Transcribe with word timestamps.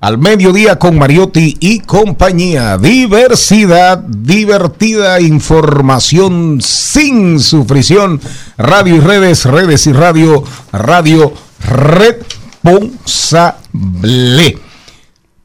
al 0.00 0.18
mediodía 0.18 0.76
con 0.76 0.96
Mariotti 0.98 1.56
y 1.58 1.80
compañía, 1.80 2.78
diversidad, 2.78 3.98
divertida 3.98 5.20
información 5.20 6.60
sin 6.62 7.40
sufrición, 7.40 8.20
radio 8.56 8.96
y 8.96 9.00
redes, 9.00 9.44
redes 9.44 9.86
y 9.88 9.92
radio, 9.92 10.44
radio 10.72 11.32
responsable. 12.62 14.58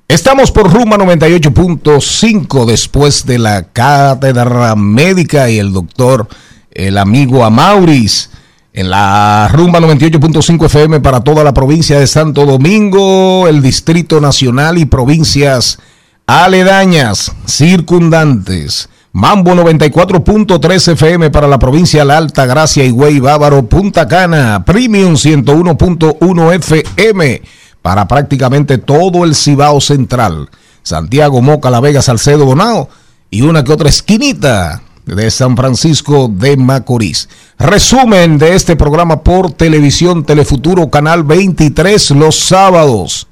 Estamos 0.08 0.52
por 0.52 0.72
Ruma 0.72 0.98
98.5 0.98 2.66
después 2.66 3.26
de 3.26 3.40
la 3.40 3.64
cátedra 3.64 4.76
médica 4.76 5.50
y 5.50 5.58
el 5.58 5.74
doctor, 5.74 6.28
el 6.70 7.00
amigo 7.00 7.44
Amauris, 7.44 8.30
en 8.74 8.90
la 8.90 9.50
Rumba 9.54 9.80
98.5 9.80 10.66
FM 10.66 11.00
para 11.00 11.22
toda 11.22 11.44
la 11.44 11.54
provincia 11.54 12.00
de 12.00 12.08
Santo 12.08 12.46
Domingo, 12.46 13.48
el 13.48 13.62
Distrito 13.62 14.20
Nacional 14.20 14.80
y 14.80 14.86
provincias 14.86 15.80
aledañas, 16.26 17.32
circundantes. 17.46 18.90
Mambo 19.12 19.52
94.3 19.54 20.94
FM 20.94 21.30
para 21.30 21.48
la 21.48 21.60
provincia 21.60 22.00
de 22.00 22.06
La 22.08 22.18
Alta 22.18 22.48
Gracia, 22.48 22.84
Higüey, 22.84 23.20
Bávaro, 23.20 23.68
Punta 23.68 24.08
Cana, 24.08 24.64
Premium 24.66 25.14
101.1 25.14 26.54
FM 26.56 27.44
para 27.84 28.08
prácticamente 28.08 28.80
todo 28.80 29.24
el 29.24 29.36
Cibao 29.36 29.80
Central, 29.82 30.50
Santiago, 30.82 31.44
Moca, 31.44 31.70
La 31.70 31.80
Vega, 31.80 32.02
Salcedo, 32.02 32.46
Bonao 32.46 32.90
y 33.30 33.44
una 33.44 33.64
que 33.64 33.72
otra 33.72 33.90
esquinita 33.90 34.82
de 35.06 35.30
San 35.32 35.56
Francisco 35.58 36.30
de 36.34 36.58
Macorís. 36.58 37.30
Resumen 37.60 38.38
de 38.38 38.56
este 38.56 38.76
programa 38.76 39.22
por 39.22 39.52
televisión 39.52 40.24
Telefuturo 40.24 40.90
Canal 40.90 41.24
23 41.24 42.12
los 42.12 42.40
sábados 42.40 43.28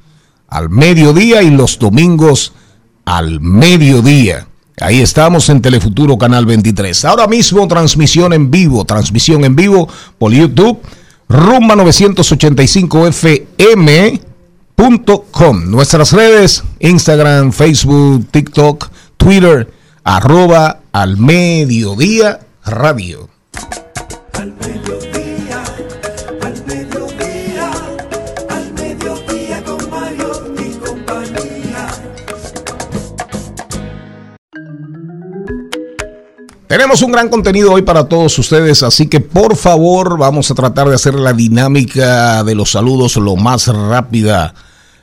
al 0.47 0.69
mediodía 0.69 1.41
y 1.41 1.49
los 1.49 1.79
domingos 1.79 2.53
al 3.05 3.39
mediodía. 3.39 4.47
Ahí 4.79 4.99
estamos 4.99 5.49
en 5.49 5.61
Telefuturo 5.61 6.17
Canal 6.17 6.45
23. 6.45 7.05
Ahora 7.05 7.27
mismo 7.27 7.67
transmisión 7.67 8.33
en 8.33 8.49
vivo, 8.49 8.83
transmisión 8.85 9.45
en 9.45 9.55
vivo 9.55 9.87
por 10.17 10.31
YouTube, 10.31 10.79
Rumba 11.29 11.75
985 11.75 13.07
FM 13.07 14.21
Nuestras 15.65 16.11
redes, 16.11 16.63
Instagram, 16.79 17.51
Facebook, 17.51 18.25
TikTok, 18.31 18.89
Twitter, 19.15 19.71
arroba 20.03 20.81
al 20.91 21.17
mediodía 21.17 22.39
radio. 22.65 23.29
Tenemos 36.67 37.01
un 37.01 37.11
gran 37.11 37.27
contenido 37.27 37.73
hoy 37.73 37.81
para 37.81 38.05
todos 38.05 38.39
ustedes, 38.39 38.81
así 38.81 39.07
que 39.07 39.19
por 39.19 39.57
favor 39.57 40.17
vamos 40.17 40.49
a 40.49 40.55
tratar 40.55 40.87
de 40.87 40.95
hacer 40.95 41.15
la 41.15 41.33
dinámica 41.33 42.45
de 42.45 42.55
los 42.55 42.71
saludos 42.71 43.17
lo 43.17 43.35
más 43.35 43.67
rápida, 43.67 44.53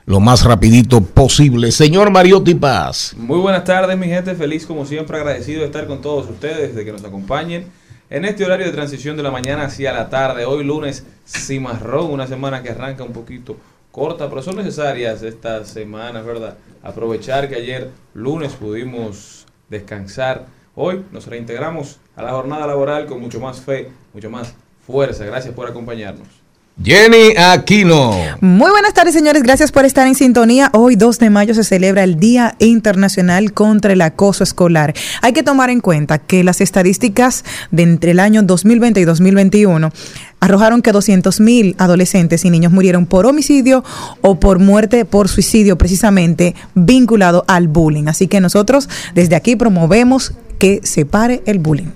lo 0.09 0.21
más 0.21 0.43
rapidito 0.43 1.03
posible. 1.03 1.71
Señor 1.71 2.11
Mariotti 2.11 2.55
Paz. 2.55 3.15
Muy 3.19 3.39
buenas 3.41 3.65
tardes, 3.65 3.99
mi 3.99 4.07
gente. 4.07 4.35
Feliz, 4.35 4.65
como 4.65 4.87
siempre, 4.87 5.19
agradecido 5.19 5.61
de 5.61 5.67
estar 5.67 5.87
con 5.87 6.01
todos 6.01 6.31
ustedes, 6.31 6.75
de 6.75 6.83
que 6.83 6.93
nos 6.93 7.05
acompañen 7.05 7.67
en 8.09 8.25
este 8.25 8.43
horario 8.43 8.65
de 8.65 8.73
transición 8.73 9.19
de 9.19 9.23
la 9.23 9.31
mañana 9.31 9.67
hacia 9.67 9.93
la 9.93 10.09
tarde. 10.09 10.47
Hoy, 10.47 10.65
lunes, 10.65 11.05
cimarrón, 11.27 12.11
una 12.11 12.27
semana 12.27 12.63
que 12.63 12.71
arranca 12.71 13.05
un 13.05 13.13
poquito 13.13 13.59
corta, 13.93 14.31
pero 14.31 14.43
son 14.43 14.57
necesarias 14.57 15.23
estas 15.23 15.69
semanas, 15.69 16.25
¿verdad? 16.25 16.57
Aprovechar 16.83 17.47
que 17.51 17.57
ayer, 17.57 17.91
lunes, 18.15 18.55
pudimos 18.55 19.45
descansar. 19.69 20.47
Hoy 20.75 21.05
nos 21.13 21.27
reintegramos 21.27 21.99
a 22.17 22.23
la 22.23 22.31
jornada 22.31 22.67
laboral 22.67 23.05
con 23.05 23.21
mucho 23.21 23.41
más 23.41 23.61
fe, 23.61 23.91
mucho 24.15 24.31
más 24.31 24.55
fuerza. 24.87 25.27
Gracias 25.27 25.53
por 25.53 25.69
acompañarnos. 25.69 26.38
Jenny 26.83 27.37
Aquino. 27.37 28.13
Muy 28.41 28.71
buenas 28.71 28.95
tardes, 28.95 29.13
señores. 29.13 29.43
Gracias 29.43 29.73
por 29.73 29.85
estar 29.85 30.07
en 30.07 30.15
sintonía. 30.15 30.71
Hoy, 30.73 30.95
2 30.95 31.19
de 31.19 31.29
mayo, 31.29 31.53
se 31.53 31.65
celebra 31.65 32.05
el 32.05 32.21
Día 32.21 32.55
Internacional 32.61 33.53
contra 33.53 33.93
el 33.93 34.01
Acoso 34.01 34.45
Escolar. 34.45 34.95
Hay 35.21 35.33
que 35.33 35.43
tomar 35.43 35.71
en 35.71 35.81
cuenta 35.81 36.19
que 36.19 36.45
las 36.45 36.61
estadísticas 36.61 37.45
de 37.73 37.83
entre 37.83 38.13
el 38.13 38.21
año 38.21 38.45
2020 38.45 39.01
y 39.01 39.05
2021 39.05 39.91
arrojaron 40.39 40.81
que 40.81 40.93
200.000 40.93 41.75
adolescentes 41.79 42.45
y 42.45 42.51
niños 42.51 42.71
murieron 42.71 43.07
por 43.07 43.27
homicidio 43.27 43.83
o 44.21 44.39
por 44.39 44.61
muerte 44.61 45.05
por 45.05 45.29
suicidio, 45.29 45.77
precisamente 45.79 46.55
vinculado 46.77 47.45
al 47.49 47.67
bullying. 47.67 48.07
Así 48.07 48.29
que 48.29 48.41
nosotros 48.41 48.89
desde 49.15 49.35
aquí 49.35 49.57
promovemos 49.57 50.35
que 50.61 50.81
se 50.85 51.07
pare 51.07 51.43
el 51.47 51.59
bullying. 51.59 51.89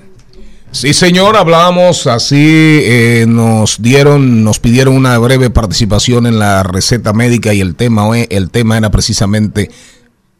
Sí, 0.73 0.95
señor, 0.95 1.37
hablamos 1.37 2.07
así, 2.07 2.35
eh, 2.83 3.27
nos 3.29 3.81
dieron, 3.83 4.43
nos 4.43 4.59
pidieron 4.59 4.97
una 4.97 5.19
breve 5.19 5.51
participación 5.51 6.27
en 6.27 6.39
la 6.39 6.63
receta 6.63 7.13
médica 7.13 7.53
y 7.53 7.61
el 7.61 7.75
tema, 7.75 8.07
hoy- 8.07 8.27
el 8.31 8.51
tema 8.51 8.79
era 8.79 8.91
precisamente 8.91 9.71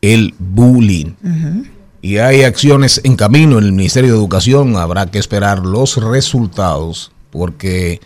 el 0.01 0.35
bullying. 0.39 1.13
Y 2.01 2.17
hay 2.17 2.43
acciones 2.43 3.01
en 3.05 3.15
camino 3.17 3.59
en 3.59 3.65
el 3.65 3.73
Ministerio 3.73 4.11
de 4.13 4.17
Educación, 4.17 4.77
habrá 4.77 5.07
que 5.07 5.19
esperar 5.19 5.61
los 5.67 5.97
resultados, 6.03 7.13
porque 7.31 8.01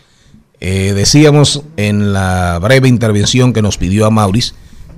eh, 0.60 0.92
decíamos 0.96 1.62
en 1.76 2.12
la 2.12 2.58
breve 2.60 2.88
intervención 2.88 3.52
que 3.52 3.62
nos 3.62 3.78
pidió 3.78 4.04
a 4.04 4.10
Maurice, 4.10 4.52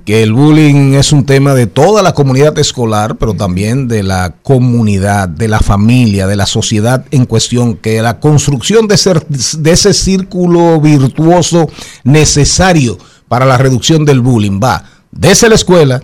que 0.09 0.23
el 0.23 0.33
bullying 0.33 0.95
es 0.95 1.11
un 1.11 1.23
tema 1.23 1.53
de 1.53 1.67
toda 1.67 2.01
la 2.01 2.15
comunidad 2.15 2.57
escolar, 2.57 3.17
pero 3.17 3.35
también 3.35 3.87
de 3.87 4.01
la 4.01 4.33
comunidad, 4.41 5.29
de 5.29 5.47
la 5.47 5.59
familia, 5.59 6.25
de 6.25 6.35
la 6.35 6.47
sociedad 6.47 7.05
en 7.11 7.27
cuestión, 7.27 7.75
que 7.75 8.01
la 8.01 8.19
construcción 8.19 8.87
de, 8.87 8.95
ese 8.95 9.93
círculo 9.93 10.81
virtuoso 10.81 11.69
necesario 12.03 12.97
para 13.27 13.45
la 13.45 13.59
reducción 13.59 14.03
del 14.03 14.21
bullying 14.21 14.59
va 14.59 14.83
desde 15.11 15.47
la 15.47 15.53
escuela, 15.53 16.01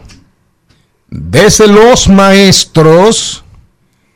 desde 1.09 1.65
los 1.67 2.07
maestros, 2.07 3.43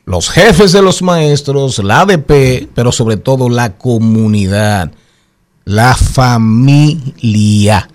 los 0.05 0.29
jefes 0.29 0.71
de 0.71 0.83
los 0.83 1.01
maestros, 1.01 1.79
la 1.79 2.01
ADP, 2.01 2.69
pero 2.75 2.91
sobre 2.91 3.17
todo 3.17 3.49
la 3.49 3.75
comunidad, 3.75 4.91
la 5.65 5.95
familia. 5.95 7.89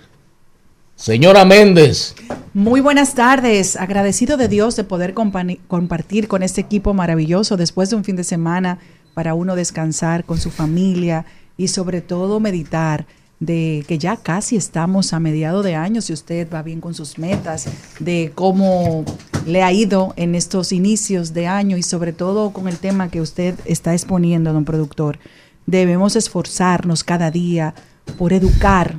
Señora 1.05 1.45
Méndez. 1.45 2.15
Muy 2.55 2.81
buenas 2.81 3.13
tardes, 3.13 3.75
agradecido 3.75 4.37
de 4.37 4.47
Dios 4.47 4.75
de 4.75 4.83
poder 4.83 5.13
compartir 5.13 6.27
con 6.27 6.41
este 6.41 6.61
equipo 6.61 6.95
maravilloso 6.95 7.57
después 7.57 7.91
de 7.91 7.95
un 7.95 8.03
fin 8.03 8.15
de 8.15 8.23
semana 8.23 8.79
para 9.13 9.35
uno 9.35 9.55
descansar 9.55 10.23
con 10.23 10.39
su 10.39 10.49
familia 10.49 11.27
y 11.57 11.67
sobre 11.67 12.01
todo 12.01 12.39
meditar 12.39 13.05
de 13.39 13.85
que 13.87 13.99
ya 13.99 14.17
casi 14.17 14.55
estamos 14.55 15.13
a 15.13 15.19
mediado 15.19 15.61
de 15.61 15.75
año, 15.75 16.01
si 16.01 16.11
usted 16.11 16.51
va 16.51 16.63
bien 16.63 16.81
con 16.81 16.95
sus 16.95 17.19
metas, 17.19 17.67
de 17.99 18.31
cómo 18.33 19.05
le 19.45 19.61
ha 19.61 19.71
ido 19.71 20.15
en 20.15 20.33
estos 20.33 20.71
inicios 20.71 21.35
de 21.35 21.45
año 21.45 21.77
y 21.77 21.83
sobre 21.83 22.13
todo 22.13 22.49
con 22.49 22.67
el 22.67 22.79
tema 22.79 23.11
que 23.11 23.21
usted 23.21 23.53
está 23.65 23.93
exponiendo, 23.93 24.53
don 24.53 24.65
productor. 24.65 25.19
Debemos 25.67 26.15
esforzarnos 26.15 27.03
cada 27.03 27.29
día 27.29 27.75
por 28.17 28.33
educar 28.33 28.97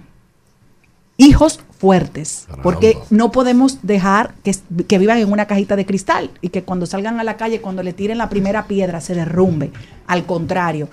hijos 1.17 1.61
fuertes, 1.79 2.47
porque 2.63 2.97
no 3.11 3.31
podemos 3.33 3.79
dejar 3.83 4.35
que, 4.43 4.55
que 4.89 4.99
vivan 4.99 5.19
en 5.19 5.31
una 5.31 5.47
cajita 5.47 5.77
de 5.77 5.85
cristal 5.87 6.31
y 6.41 6.49
que 6.49 6.63
cuando 6.63 6.87
salgan 6.87 7.21
a 7.21 7.25
la 7.25 7.37
calle, 7.37 7.61
cuando 7.61 7.83
le 7.83 7.93
tiren 7.93 8.19
la 8.19 8.29
primera 8.29 8.67
piedra, 8.67 9.01
se 9.01 9.15
derrumbe. 9.15 9.71
Al 10.07 10.25
contrario, 10.25 10.89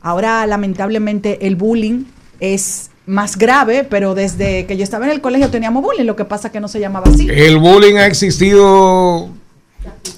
ahora 0.00 0.46
lamentablemente 0.46 1.46
el 1.46 1.56
bullying 1.56 2.04
es 2.40 2.90
más 3.06 3.36
grave, 3.38 3.84
pero 3.84 4.14
desde 4.14 4.66
que 4.66 4.76
yo 4.76 4.84
estaba 4.84 5.06
en 5.06 5.12
el 5.12 5.20
colegio 5.20 5.48
teníamos 5.50 5.82
bullying, 5.82 6.04
lo 6.04 6.14
que 6.14 6.24
pasa 6.24 6.52
que 6.52 6.60
no 6.60 6.68
se 6.68 6.78
llamaba 6.78 7.10
así. 7.12 7.28
El 7.28 7.58
bullying 7.58 7.96
ha 7.96 8.06
existido. 8.06 9.30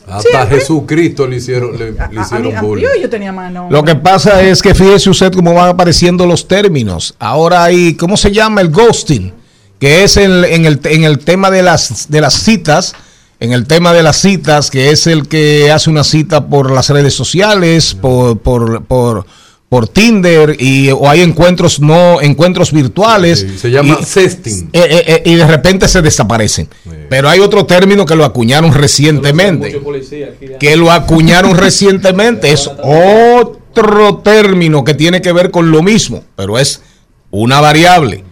Hasta 0.08 0.46
Jesucristo 0.48 1.26
le 1.28 1.36
hicieron, 1.36 1.78
le, 1.78 1.92
le 1.92 2.00
a 2.00 2.08
mí- 2.08 2.16
bullying. 2.60 2.82
yo, 2.82 2.88
yo 3.02 3.08
tenía 3.08 3.30
mano. 3.32 3.68
Lo 3.70 3.84
que 3.84 3.94
pasa 3.94 4.42
es 4.42 4.60
que 4.60 4.74
fíjese 4.74 5.08
usted 5.08 5.32
cómo 5.32 5.54
van 5.54 5.68
apareciendo 5.68 6.26
los 6.26 6.48
términos. 6.48 7.14
Ahora 7.20 7.62
hay, 7.64 7.94
¿cómo 7.94 8.16
se 8.16 8.32
llama? 8.32 8.60
El 8.60 8.70
ghosting, 8.70 9.32
que 9.80 10.04
es 10.04 10.16
en, 10.16 10.30
el, 10.66 10.78
en 10.84 11.04
el 11.04 11.18
tema 11.18 11.50
de 11.50 11.62
las, 11.64 12.08
de 12.10 12.20
las 12.20 12.34
citas. 12.34 12.94
En 13.40 13.54
el 13.54 13.66
tema 13.66 13.94
de 13.94 14.02
las 14.02 14.18
citas, 14.20 14.70
que 14.70 14.90
es 14.90 15.06
el 15.06 15.26
que 15.26 15.72
hace 15.72 15.88
una 15.88 16.04
cita 16.04 16.46
por 16.46 16.70
las 16.70 16.90
redes 16.90 17.14
sociales, 17.14 17.94
por, 17.94 18.38
por, 18.38 18.84
por, 18.84 19.24
por 19.70 19.88
Tinder, 19.88 20.56
y, 20.60 20.90
o 20.90 21.08
hay 21.08 21.22
encuentros 21.22 21.80
no 21.80 22.20
encuentros 22.20 22.70
virtuales. 22.70 23.40
Sí, 23.40 23.56
se 23.58 23.70
llama 23.70 23.96
y- 23.98 24.04
sexting. 24.04 24.68
eh, 24.74 24.86
eh, 24.90 25.04
eh, 25.06 25.22
y 25.24 25.36
de 25.36 25.46
repente 25.46 25.88
se 25.88 26.02
desaparecen. 26.02 26.68
Pero 27.08 27.30
hay 27.30 27.40
otro 27.40 27.64
término 27.64 28.04
que 28.04 28.14
lo 28.14 28.26
acuñaron 28.26 28.74
recientemente 28.74 29.70
policía 29.80 30.34
que 30.60 30.76
lo 30.76 30.92
acuñaron 30.92 31.56
recientemente. 31.56 32.52
Es 32.52 32.68
otro 32.68 34.18
término 34.18 34.84
que 34.84 34.92
tiene 34.92 35.22
que 35.22 35.32
ver 35.32 35.50
con 35.50 35.70
lo 35.70 35.82
mismo, 35.82 36.24
pero 36.36 36.58
es 36.58 36.82
una 37.30 37.60
variable. 37.62 38.24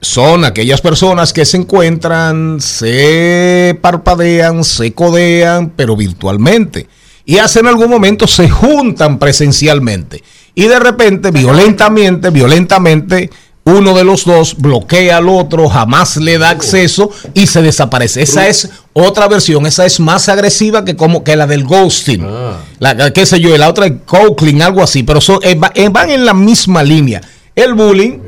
Son 0.00 0.44
aquellas 0.44 0.80
personas 0.80 1.32
que 1.32 1.44
se 1.44 1.58
encuentran, 1.58 2.60
se 2.60 3.78
parpadean, 3.82 4.64
se 4.64 4.92
codean, 4.92 5.70
pero 5.76 5.94
virtualmente. 5.96 6.88
Y 7.26 7.38
hacen 7.38 7.66
en 7.66 7.68
algún 7.68 7.90
momento 7.90 8.26
se 8.26 8.48
juntan 8.48 9.18
presencialmente. 9.18 10.22
Y 10.54 10.64
de 10.64 10.78
repente, 10.78 11.30
violentamente, 11.30 12.30
violentamente, 12.30 13.30
uno 13.64 13.94
de 13.94 14.04
los 14.04 14.24
dos 14.24 14.56
bloquea 14.56 15.18
al 15.18 15.28
otro, 15.28 15.68
jamás 15.68 16.16
le 16.16 16.38
da 16.38 16.50
acceso 16.50 17.10
y 17.34 17.46
se 17.46 17.62
desaparece. 17.62 18.22
Esa 18.22 18.48
es 18.48 18.70
otra 18.92 19.28
versión, 19.28 19.66
esa 19.66 19.84
es 19.84 20.00
más 20.00 20.28
agresiva 20.28 20.84
que 20.84 20.96
como 20.96 21.22
que 21.22 21.36
la 21.36 21.46
del 21.46 21.64
ghosting. 21.64 22.24
Ah. 22.26 22.56
La, 22.78 23.12
qué 23.12 23.26
sé 23.26 23.38
yo, 23.38 23.56
la 23.56 23.68
otra 23.68 23.86
es 23.86 23.92
coaching, 24.06 24.60
algo 24.62 24.82
así, 24.82 25.02
pero 25.02 25.20
son, 25.20 25.40
eh, 25.42 25.60
eh, 25.74 25.88
van 25.90 26.10
en 26.10 26.24
la 26.24 26.34
misma 26.34 26.82
línea. 26.82 27.20
El 27.54 27.74
bullying, 27.74 28.18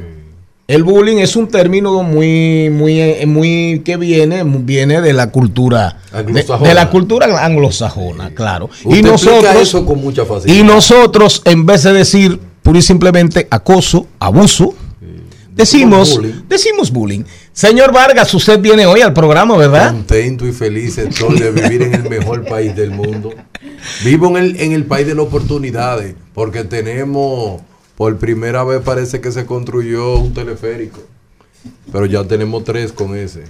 el 0.73 0.85
bullying 0.85 1.19
es 1.19 1.37
un 1.37 1.49
término 1.49 2.03
muy, 2.03 2.71
muy, 2.71 2.99
eh, 2.99 3.27
muy 3.27 3.83
que 3.85 3.99
viene, 3.99 4.43
viene 4.43 5.03
de 5.03 5.13
la 5.13 5.31
cultura, 5.31 5.99
de, 6.27 6.75
la 6.75 6.89
cultura 6.89 7.45
anglosajona, 7.45 8.31
claro. 8.35 8.71
Usted 8.83 8.99
y 8.99 9.03
nosotros, 9.03 9.57
eso 9.61 9.85
con 9.85 10.01
mucha 10.01 10.25
facilidad. 10.25 10.59
y 10.59 10.65
nosotros, 10.65 11.43
en 11.45 11.67
vez 11.67 11.83
de 11.83 11.93
decir 11.93 12.41
pura 12.63 12.79
y 12.79 12.83
simplemente 12.83 13.47
acoso, 13.51 14.07
abuso, 14.19 14.75
decimos, 15.55 16.17
bullying. 16.17 16.33
decimos 16.49 16.91
bullying. 16.91 17.25
Señor 17.53 17.93
Vargas, 17.93 18.33
usted 18.33 18.59
viene 18.59 18.87
hoy 18.87 19.03
al 19.03 19.13
programa, 19.13 19.59
¿verdad? 19.59 19.93
Contento 19.93 20.47
y 20.47 20.53
feliz 20.53 20.97
estoy 20.97 21.39
de 21.39 21.51
vivir 21.51 21.83
en 21.83 21.95
el 21.97 22.09
mejor 22.09 22.47
país 22.47 22.75
del 22.75 22.93
mundo. 22.93 23.29
Vivo 24.05 24.29
en 24.29 24.37
el, 24.43 24.57
en 24.59 24.73
el 24.73 24.87
país 24.87 25.07
de 25.07 25.15
las 25.15 25.27
oportunidades, 25.27 26.15
porque 26.33 26.65
tenemos, 26.65 27.61
por 28.03 28.19
primera 28.19 28.65
vez 28.65 28.81
parece 28.83 29.21
que 29.21 29.31
se 29.31 29.47
construyó 29.47 30.17
un 30.17 30.35
teleférico. 30.35 30.99
Pero 31.93 32.05
ya 32.05 32.25
tenemos 32.25 32.65
tres 32.65 32.91
con 32.91 33.17
ese. 33.17 33.45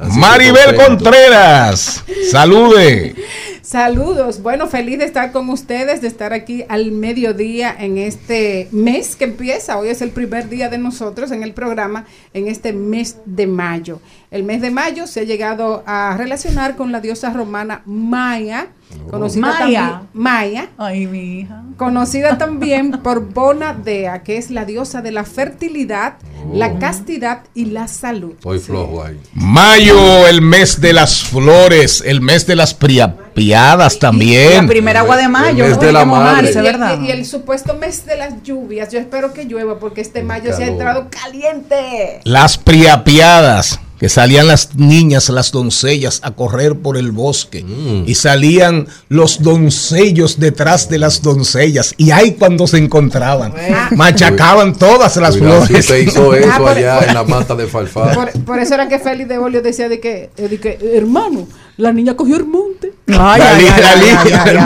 Así 0.00 0.18
Maribel. 0.18 0.74
Contreras, 0.74 2.02
salude. 2.28 3.14
Saludos, 3.62 4.42
bueno, 4.42 4.66
feliz 4.66 4.98
de 4.98 5.04
estar 5.04 5.30
con 5.30 5.48
ustedes, 5.48 6.02
de 6.02 6.08
estar 6.08 6.32
aquí 6.32 6.64
al 6.68 6.90
mediodía 6.90 7.72
en 7.78 7.98
este 7.98 8.66
mes 8.72 9.14
que 9.14 9.24
empieza. 9.26 9.78
Hoy 9.78 9.90
es 9.90 10.02
el 10.02 10.10
primer 10.10 10.48
día 10.48 10.68
de 10.68 10.78
nosotros 10.78 11.30
en 11.30 11.44
el 11.44 11.54
programa, 11.54 12.04
en 12.32 12.48
este 12.48 12.72
mes 12.72 13.18
de 13.26 13.46
mayo. 13.46 14.00
El 14.34 14.42
mes 14.42 14.60
de 14.60 14.72
mayo 14.72 15.06
se 15.06 15.20
ha 15.20 15.22
llegado 15.22 15.84
a 15.86 16.16
relacionar 16.18 16.74
con 16.74 16.90
la 16.90 17.00
diosa 17.00 17.30
romana 17.30 17.82
Maya, 17.86 18.66
conocida 19.08 19.40
Maya. 19.46 19.58
también 19.60 20.08
Maya, 20.12 20.68
Ay, 20.76 21.06
mi 21.06 21.38
hija. 21.42 21.62
conocida 21.76 22.36
también 22.44 22.90
por 22.90 23.32
Bona 23.32 23.74
Dea, 23.74 24.24
que 24.24 24.36
es 24.36 24.50
la 24.50 24.64
diosa 24.64 25.02
de 25.02 25.12
la 25.12 25.22
fertilidad, 25.22 26.14
la 26.52 26.80
castidad 26.80 27.42
y 27.54 27.66
la 27.66 27.86
salud. 27.86 28.32
Estoy 28.32 28.58
flojo 28.58 29.04
ahí. 29.04 29.20
Mayo, 29.34 30.26
el 30.26 30.42
mes 30.42 30.80
de 30.80 30.92
las 30.94 31.22
flores, 31.22 32.02
el 32.04 32.20
mes 32.20 32.44
de 32.44 32.56
las 32.56 32.74
priapiadas 32.74 33.94
La 33.94 34.00
también. 34.00 34.66
primera 34.66 35.00
agua 35.00 35.16
de 35.16 35.28
mayo, 35.28 35.64
El 35.64 35.70
mes 35.70 35.80
de 35.80 35.92
la 35.92 36.04
madre. 36.04 36.52
¿verdad? 36.60 36.98
Y, 37.00 37.06
y 37.06 37.10
el 37.12 37.24
supuesto 37.24 37.74
mes 37.74 38.04
de 38.04 38.16
las 38.16 38.42
lluvias. 38.42 38.90
Yo 38.90 38.98
espero 38.98 39.32
que 39.32 39.44
llueva 39.44 39.78
porque 39.78 40.00
este 40.00 40.24
mayo 40.24 40.52
se 40.52 40.64
ha 40.64 40.66
entrado 40.66 41.06
caliente. 41.08 42.20
Las 42.24 42.58
priapiadas, 42.58 43.78
que 44.04 44.10
salían 44.10 44.46
las 44.48 44.74
niñas, 44.76 45.30
las 45.30 45.50
doncellas 45.50 46.20
a 46.22 46.32
correr 46.32 46.76
por 46.76 46.98
el 46.98 47.10
bosque. 47.10 47.64
Y 48.04 48.14
salían 48.16 48.86
los 49.08 49.42
doncellos 49.42 50.38
detrás 50.38 50.90
de 50.90 50.98
las 50.98 51.22
doncellas. 51.22 51.94
Y 51.96 52.10
ahí 52.10 52.32
cuando 52.32 52.66
se 52.66 52.76
encontraban, 52.76 53.54
machacaban 53.92 54.74
todas 54.76 55.16
las 55.16 55.38
Cuidado 55.38 55.62
si 55.62 55.68
flores. 55.68 55.84
usted 55.86 55.98
hizo 56.06 56.34
eso 56.34 56.50
Ah, 56.52 56.58
por- 56.58 56.68
allá 56.68 56.98
por- 56.98 57.08
en 57.08 57.14
la 57.14 57.24
mata 57.24 57.54
de 57.54 57.66
Falfá. 57.66 58.12
Por, 58.12 58.30
por 58.44 58.58
eso 58.58 58.74
era 58.74 58.88
que 58.90 58.98
Félix 58.98 59.26
de 59.26 59.38
Bolio 59.38 59.62
decía 59.62 59.88
de 59.88 59.98
que, 60.00 60.28
eh, 60.36 60.48
de 60.48 60.60
que, 60.60 60.78
hermano, 60.98 61.48
la 61.78 61.90
niña 61.90 62.14
cogió 62.14 62.36
el 62.36 62.44
monte. 62.44 62.92
Ay, 63.06 63.14
La 63.16 63.56
ay, 63.56 63.62
li- 63.62 63.68
ay, 63.70 63.80
la 63.80 63.90
ay, 63.90 64.00
li- 64.00 64.10
ay, 64.10 64.32
ay, 64.44 64.58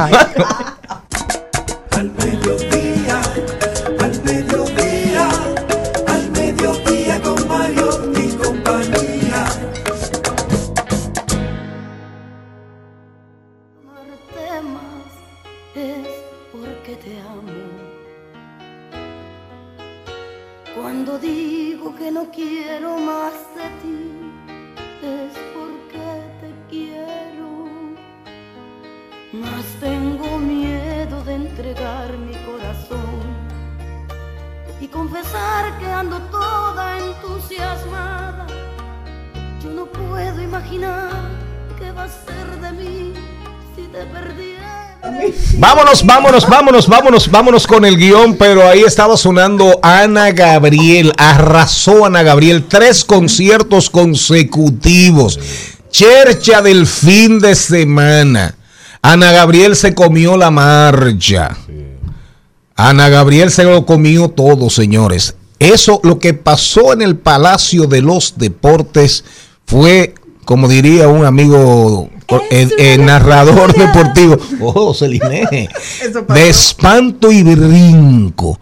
ay. 1.95 2.88
Que 21.99 22.13
no 22.13 22.31
quiero 22.31 22.97
más 22.97 23.33
de 23.57 23.67
ti, 23.83 23.99
es 25.03 25.33
porque 25.55 26.07
te 26.41 26.51
quiero. 26.71 27.49
Mas 29.33 29.67
tengo 29.81 30.39
miedo 30.39 31.25
de 31.25 31.35
entregar 31.35 32.17
mi 32.19 32.35
corazón 32.47 33.19
y 34.81 34.87
confesar 34.87 35.77
que 35.79 35.87
ando 35.87 36.21
toda 36.31 36.99
entusiasmada. 37.01 38.47
Yo 39.63 39.71
no 39.71 39.87
puedo 39.87 40.41
imaginar 40.41 41.11
qué 41.79 41.91
va 41.91 42.05
a 42.05 42.09
ser 42.09 42.47
de 42.61 42.73
mí 42.73 43.15
si 43.75 43.83
te 43.89 44.05
perdiera. 44.07 44.68
Vámonos, 45.59 46.05
vámonos, 46.05 46.49
vámonos, 46.49 46.89
vámonos, 46.89 47.31
vámonos 47.31 47.67
con 47.67 47.85
el 47.85 47.97
guion, 47.97 48.35
pero 48.35 48.67
ahí 48.69 48.81
estaba 48.81 49.17
sonando 49.17 49.79
Ana 49.83 50.33
Gabriel, 50.33 51.13
arrasó 51.17 52.05
Ana 52.05 52.23
Gabriel, 52.23 52.65
tres 52.69 53.05
conciertos 53.05 53.91
consecutivos, 53.91 55.39
chercha 55.91 56.63
del 56.63 56.87
fin 56.87 57.39
de 57.39 57.55
semana. 57.55 58.57
Ana 59.03 59.33
Gabriel 59.33 59.77
se 59.77 59.95
comió 59.95 60.37
la 60.37 60.51
marcha. 60.51 61.57
Ana 62.75 63.09
Gabriel 63.09 63.51
se 63.51 63.65
lo 63.65 63.87
comió 63.87 64.29
todo, 64.29 64.71
señores. 64.71 65.35
Eso, 65.59 66.01
lo 66.05 66.19
que 66.19 66.35
pasó 66.35 66.93
en 66.93 67.03
el 67.03 67.17
Palacio 67.17 67.87
de 67.87 68.03
los 68.03 68.35
Deportes 68.37 69.25
fue, 69.67 70.15
como 70.45 70.69
diría 70.69 71.09
un 71.09 71.25
amigo, 71.25 72.11
eh, 72.51 72.69
eh, 72.79 72.99
narrador 72.99 73.73
deportivo, 73.75 74.37
oh, 74.61 74.93
Celine, 74.95 75.69
de 76.29 76.49
espanto 76.49 77.33
y 77.33 77.43
brinco. 77.43 78.59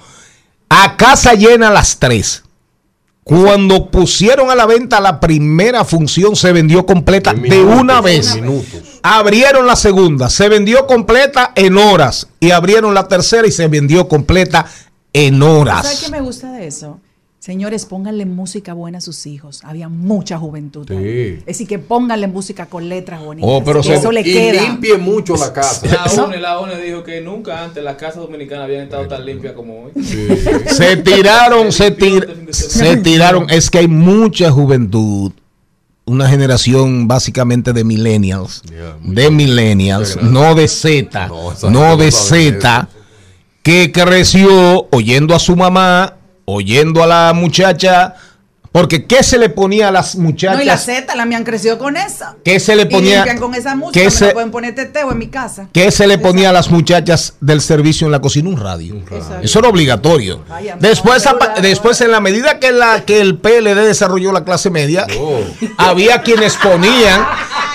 A 0.68 0.96
casa 0.96 1.34
llena 1.34 1.68
a 1.68 1.72
las 1.72 1.98
tres. 1.98 2.42
Cuando 3.24 3.90
pusieron 3.90 4.50
a 4.50 4.54
la 4.54 4.66
venta 4.66 5.00
la 5.00 5.18
primera 5.18 5.84
función, 5.84 6.36
se 6.36 6.52
vendió 6.52 6.86
completa 6.86 7.34
de 7.34 7.40
minutos, 7.40 7.80
una 7.80 8.00
vez. 8.00 8.36
minutos. 8.36 9.00
Abrieron 9.02 9.66
la 9.66 9.74
segunda, 9.74 10.30
se 10.30 10.48
vendió 10.48 10.86
completa 10.86 11.50
en 11.56 11.76
horas. 11.76 12.28
Y 12.38 12.52
abrieron 12.52 12.94
la 12.94 13.08
tercera 13.08 13.48
y 13.48 13.50
se 13.50 13.66
vendió 13.66 14.06
completa 14.06 14.66
en 15.12 15.40
¿Sabes 15.40 15.56
horas. 15.56 16.00
qué 16.04 16.10
me 16.10 16.20
gusta 16.20 16.52
de 16.52 16.68
eso? 16.68 17.00
Señores, 17.46 17.86
pónganle 17.86 18.26
música 18.26 18.72
buena 18.74 18.98
a 18.98 19.00
sus 19.00 19.24
hijos. 19.24 19.60
Había 19.62 19.88
mucha 19.88 20.36
juventud. 20.36 20.84
Sí. 20.88 20.96
ahí. 20.96 21.32
Es 21.38 21.46
decir, 21.46 21.68
que 21.68 21.78
pónganle 21.78 22.26
música 22.26 22.66
con 22.66 22.88
letras 22.88 23.22
bonitas. 23.22 23.48
Oh, 23.48 23.62
pero 23.64 23.82
que 23.82 23.86
se- 23.86 23.94
eso 23.94 24.10
le 24.10 24.22
y 24.22 24.24
queda. 24.24 24.62
limpie 24.62 24.98
mucho 24.98 25.36
la 25.36 25.52
casa. 25.52 25.86
La 25.86 26.24
ONU, 26.24 26.36
la 26.38 26.58
ONU 26.58 26.72
dijo 26.84 27.04
que 27.04 27.20
nunca 27.20 27.62
antes 27.62 27.84
las 27.84 27.94
casas 27.94 28.16
dominicanas 28.16 28.64
habían 28.64 28.82
estado 28.82 29.06
tan 29.06 29.24
limpias 29.24 29.52
como 29.52 29.84
hoy. 29.84 29.92
Sí. 30.02 30.26
Se 30.74 30.96
tiraron, 30.96 31.70
se, 31.70 31.96
tir- 31.96 32.50
se 32.52 32.96
tiraron. 32.96 33.48
Es 33.48 33.70
que 33.70 33.78
hay 33.78 33.86
mucha 33.86 34.50
juventud. 34.50 35.30
Una 36.04 36.28
generación 36.28 37.06
básicamente 37.06 37.72
de 37.72 37.84
millennials. 37.84 38.62
De 38.64 39.22
bien. 39.22 39.36
millennials, 39.36 40.20
no 40.20 40.56
de 40.56 40.66
Z. 40.66 41.28
No, 41.28 41.70
No, 41.70 41.96
de 41.96 42.10
Z. 42.10 42.88
Que 43.62 43.92
creció 43.92 44.88
oyendo 44.90 45.32
a 45.32 45.38
su 45.38 45.54
mamá, 45.54 46.14
oyendo 46.46 47.02
a 47.02 47.06
la 47.06 47.32
muchacha. 47.34 48.14
Porque 48.72 49.06
¿qué 49.06 49.22
se 49.22 49.38
le 49.38 49.48
ponía 49.48 49.88
a 49.88 49.90
las 49.90 50.16
No, 50.16 50.28
y 50.28 50.34
la 50.66 50.74
muchachas? 50.74 50.82
Z, 50.84 51.14
la 51.16 51.24
mía 51.24 51.38
han 51.38 51.44
crecido 51.44 51.78
con 51.78 51.96
esa. 51.96 52.36
¿Qué 52.44 52.60
se 52.60 52.76
le 52.76 52.82
Y 52.82 52.84
ponía? 52.84 53.14
limpian 53.24 53.38
con 53.38 53.54
esa 53.54 53.74
música. 53.74 53.98
¿Qué 53.98 54.04
me 54.04 54.10
se, 54.10 54.26
la 54.26 54.32
pueden 54.34 54.50
poner 54.50 54.74
teteo 54.74 55.10
en 55.12 55.16
mi 55.18 55.28
casa. 55.28 55.68
¿Qué 55.72 55.90
se 55.90 56.06
le 56.06 56.18
ponía 56.18 56.50
a 56.50 56.52
las 56.52 56.70
muchachas 56.70 57.36
del 57.40 57.62
servicio 57.62 58.04
en 58.06 58.12
la 58.12 58.20
cocina? 58.20 58.50
Un 58.50 58.60
radio. 58.60 58.96
Eso 59.42 59.60
era 59.60 59.68
obligatorio. 59.70 60.44
Ay, 60.50 60.72
Después, 60.78 61.24
después 61.62 62.02
en 62.02 62.10
la 62.10 62.20
medida 62.20 62.58
que, 62.58 62.70
la, 62.70 63.02
que 63.06 63.22
el 63.22 63.38
PLD 63.38 63.76
desarrolló 63.86 64.30
la 64.30 64.44
clase 64.44 64.68
media, 64.68 65.06
Oh. 65.18 65.40
había 65.78 66.20
quienes 66.20 66.56
ponían, 66.56 67.24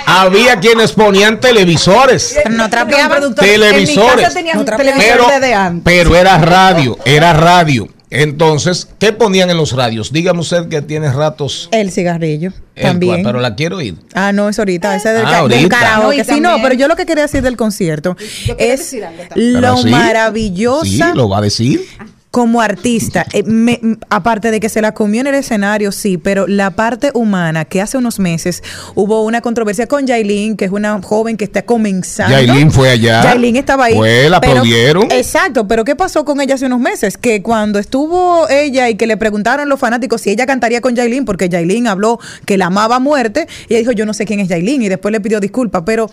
había 0.06 0.60
quienes 0.60 0.92
ponían 0.92 1.40
televisores. 1.40 2.36
Pero 2.44 2.56
no 2.56 2.70
Televisores. 2.70 4.12
En 4.12 4.18
mi 4.18 4.22
casa 4.24 4.34
tenían 4.36 4.58
No 4.60 4.66
televisor 4.66 5.04
Pero, 5.04 5.28
desde 5.30 5.54
antes. 5.56 5.82
pero 5.84 6.16
era 6.16 6.38
radio, 6.38 6.96
era 7.06 7.34
radio. 7.34 7.88
Entonces, 8.12 8.90
¿qué 9.00 9.14
ponían 9.14 9.50
en 9.50 9.58
los 9.58 9.72
radios? 9.72 10.12
Dígame 10.12 10.42
usted 10.42 10.68
que 10.68 10.82
tiene 10.82 11.12
ratos. 11.12 11.70
El 11.72 11.92
cigarrillo. 11.92 12.52
el 12.76 12.84
también. 12.84 13.14
cual, 13.14 13.24
pero 13.24 13.40
la 13.40 13.56
quiero 13.56 13.78
oír. 13.78 13.96
Ah, 14.14 14.34
no, 14.34 14.50
es 14.50 14.60
ahorita, 14.60 14.96
ese 14.98 15.10
del, 15.10 15.26
Ah, 15.26 15.30
del 15.48 15.54
ahorita. 15.60 15.70
karaoke. 15.80 16.18
No, 16.18 16.24
sí, 16.26 16.40
no, 16.42 16.58
pero 16.62 16.76
yo 16.76 16.90
lo 16.90 16.98
que 16.98 17.06
quería 17.06 17.24
decir 17.24 17.42
del 17.42 17.56
concierto 17.56 18.18
es 18.58 18.94
lo 19.36 19.78
sí, 19.78 19.90
maravillosa 19.90 20.84
Sí, 20.86 21.02
lo 21.16 21.30
va 21.30 21.38
a 21.38 21.42
decir. 21.42 21.86
Como 22.32 22.62
artista. 22.62 23.26
Eh, 23.34 23.44
me- 23.44 23.82
aparte 24.10 24.52
de 24.52 24.62
que 24.62 24.70
se 24.70 24.82
la 24.82 24.94
comió 24.94 25.20
en 25.20 25.28
el 25.28 25.36
escenario, 25.36 25.92
sí, 25.92 26.18
pero 26.18 26.48
la 26.48 26.72
parte 26.72 27.12
humana, 27.14 27.66
que 27.66 27.82
hace 27.82 27.98
unos 27.98 28.20
meses 28.20 28.64
hubo 28.96 29.24
una 29.26 29.42
controversia 29.42 29.86
con 29.88 30.08
Yailin, 30.08 30.56
que 30.56 30.64
es 30.66 30.72
una 30.72 31.02
joven 31.02 31.36
que 31.36 31.44
está 31.44 31.64
comenzando. 31.64 32.32
Yailin 32.34 32.72
fue 32.72 32.90
allá. 32.90 33.22
Yailin 33.22 33.58
estaba 33.58 33.86
ahí. 33.86 33.96
Fue, 33.96 34.30
la 34.30 34.40
pero- 34.40 34.54
aplaudieron. 34.54 35.12
Exacto, 35.12 35.68
pero 35.68 35.84
¿qué 35.84 35.96
pasó 35.98 36.24
con 36.24 36.40
ella 36.40 36.56
hace 36.56 36.68
unos 36.68 36.80
meses? 36.80 37.18
Que 37.18 37.42
cuando 37.42 37.80
estuvo 37.80 38.48
ella 38.50 38.90
y 38.90 38.96
que 38.96 39.08
le 39.08 39.18
preguntaron 39.18 39.68
los 39.68 39.80
fanáticos 39.80 40.22
si 40.22 40.30
ella 40.30 40.46
cantaría 40.46 40.80
con 40.80 40.96
Yailin, 40.96 41.26
porque 41.26 41.50
Yailin 41.50 41.88
habló 41.88 42.18
que 42.46 42.58
la 42.58 42.68
amaba 42.68 42.96
a 42.96 43.00
muerte, 43.00 43.48
y 43.68 43.74
ella 43.74 43.80
dijo, 43.80 43.92
yo 43.92 44.06
no 44.06 44.14
sé 44.14 44.24
quién 44.26 44.40
es 44.40 44.48
Yailin, 44.48 44.82
y 44.84 44.88
después 44.90 45.12
le 45.12 45.20
pidió 45.20 45.42
disculpas, 45.42 45.84
pero 45.86 46.10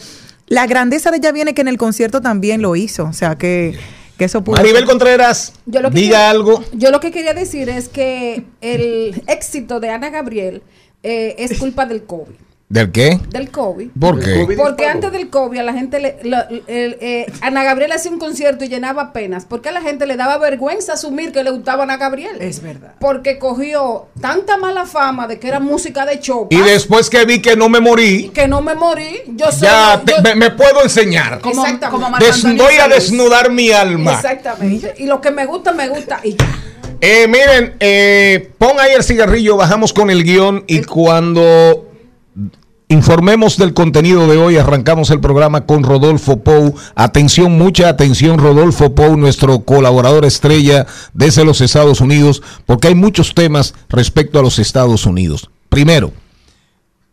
la 0.49 0.67
grandeza 0.67 1.13
de 1.13 1.19
ella 1.19 1.31
viene 1.31 1.55
que 1.55 1.61
en 1.61 1.69
el 1.69 1.79
concierto 1.79 2.21
también 2.21 2.61
lo 2.61 2.75
hizo, 2.75 3.05
o 3.05 3.13
sea, 3.13 3.37
que, 3.39 3.79
que 4.19 4.25
eso 4.27 4.43
pudo... 4.45 4.57
Maribel 4.57 4.85
Contreras, 4.85 5.55
Yo 5.65 5.81
lo 5.81 5.91
que 5.91 5.97
diga 6.01 6.19
quería- 6.19 6.31
algo. 6.31 6.63
Yo 6.73 6.91
lo 6.91 7.01
que 7.01 7.11
quería 7.13 7.33
decir 7.35 7.69
es 7.71 7.89
que 7.89 8.43
el 8.61 9.23
éxito 9.29 9.81
de 9.81 9.91
Ana 9.91 10.11
Gabriel 10.11 10.63
eh, 11.03 11.37
es 11.39 11.59
culpa 11.59 11.87
del 11.87 12.03
COVID. 12.05 12.35
¿Del 12.71 12.93
qué? 12.93 13.19
Del 13.31 13.51
COVID. 13.51 13.89
¿Por 13.99 14.21
qué? 14.23 14.35
COVID. 14.43 14.57
Porque 14.59 14.87
antes 14.87 15.11
del 15.11 15.31
COVID 15.31 15.59
a 15.59 15.63
la 15.63 15.73
gente 15.73 16.01
le, 16.01 16.17
el- 16.67 16.97
eh, 17.01 17.25
Ana 17.41 17.65
Gabriel 17.65 17.93
hacía 17.93 18.11
un 18.11 18.19
concierto 18.19 18.63
y 18.63 18.69
llenaba 18.69 19.05
apenas. 19.05 19.47
Porque 19.47 19.71
a 19.71 19.73
la 19.73 19.81
gente 19.81 20.07
le 20.07 20.17
daba 20.17 20.37
vergüenza 20.37 20.93
asumir 20.93 21.33
que 21.33 21.43
le 21.43 21.51
gustaba 21.51 21.85
Ana 21.85 21.97
Gabriel. 21.97 22.37
Es 22.41 22.61
verdad. 22.63 22.93
Porque 23.01 23.39
cogió 23.39 24.09
tanta 24.21 24.59
mala 24.59 24.85
fama 24.85 25.27
de 25.27 25.39
que 25.39 25.49
era 25.49 25.61
música 25.61 26.05
de 26.05 26.21
chopa. 26.21 26.55
Y 26.55 26.59
después 26.61 27.09
que 27.09 27.25
vi 27.25 27.41
que 27.41 27.57
no 27.57 27.71
me 27.71 27.81
morí, 27.81 28.29
que 28.35 28.47
no 28.47 28.61
me 28.61 28.75
morí. 28.75 29.23
Yo 29.29 29.51
soy. 29.51 29.63
ya 29.63 30.03
yo- 30.05 30.17
te- 30.17 30.21
me, 30.23 30.35
me 30.35 30.51
puedo 30.51 30.83
enseñar. 30.83 31.41
Como, 31.41 31.65
Exactamente. 31.65 32.05
como 32.07 32.19
Des- 32.19 32.43
voy 32.59 32.75
a 32.77 32.87
desnudar 32.89 33.51
mi 33.51 33.71
alma. 33.71 34.13
Exactamente. 34.13 34.93
Y 34.99 35.07
lo 35.07 35.23
que 35.23 35.31
me 35.31 35.47
gusta, 35.47 35.73
me 35.73 35.89
gusta. 35.89 36.21
Y 36.23 36.33
ya. 36.37 36.47
Eh, 37.01 37.27
miren, 37.29 37.77
eh, 37.81 38.51
pon 38.59 38.79
ahí 38.79 38.93
el 38.93 39.05
cigarrillo, 39.05 39.57
bajamos 39.57 39.93
con 39.95 40.11
el 40.11 40.23
guion 40.25 40.65
y 40.67 40.83
cuando 40.83 41.88
informemos 42.89 43.57
del 43.59 43.75
contenido 43.75 44.27
de 44.27 44.39
hoy, 44.39 44.57
arrancamos 44.57 45.11
el 45.11 45.21
programa 45.21 45.67
con 45.67 45.83
Rodolfo 45.83 46.39
Pou. 46.43 46.75
Atención, 46.95 47.53
mucha 47.59 47.89
atención, 47.89 48.39
Rodolfo 48.39 48.95
Pou, 48.95 49.17
nuestro 49.17 49.61
colaborador 49.61 50.25
estrella 50.25 50.87
desde 51.13 51.45
los 51.45 51.61
Estados 51.61 52.01
Unidos, 52.01 52.43
porque 52.67 52.89
hay 52.89 52.95
muchos 52.95 53.35
temas 53.35 53.75
respecto 53.89 54.39
a 54.39 54.43
los 54.43 54.59
Estados 54.59 55.05
Unidos. 55.07 55.51
Primero, 55.69 56.13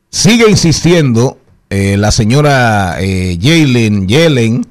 sigue 0.10 0.50
insistiendo 0.50 1.38
eh, 1.70 1.98
la 1.98 2.12
señora 2.12 2.98
eh, 3.02 3.38
Yellen, 3.38 4.08
Yellen, 4.08 4.66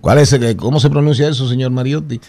¿cuál 0.00 0.18
es, 0.18 0.32
el- 0.32 0.56
¿cómo 0.56 0.78
se 0.80 0.90
pronuncia 0.90 1.28
eso, 1.28 1.48
señor 1.48 1.70
Mariotti? 1.72 2.20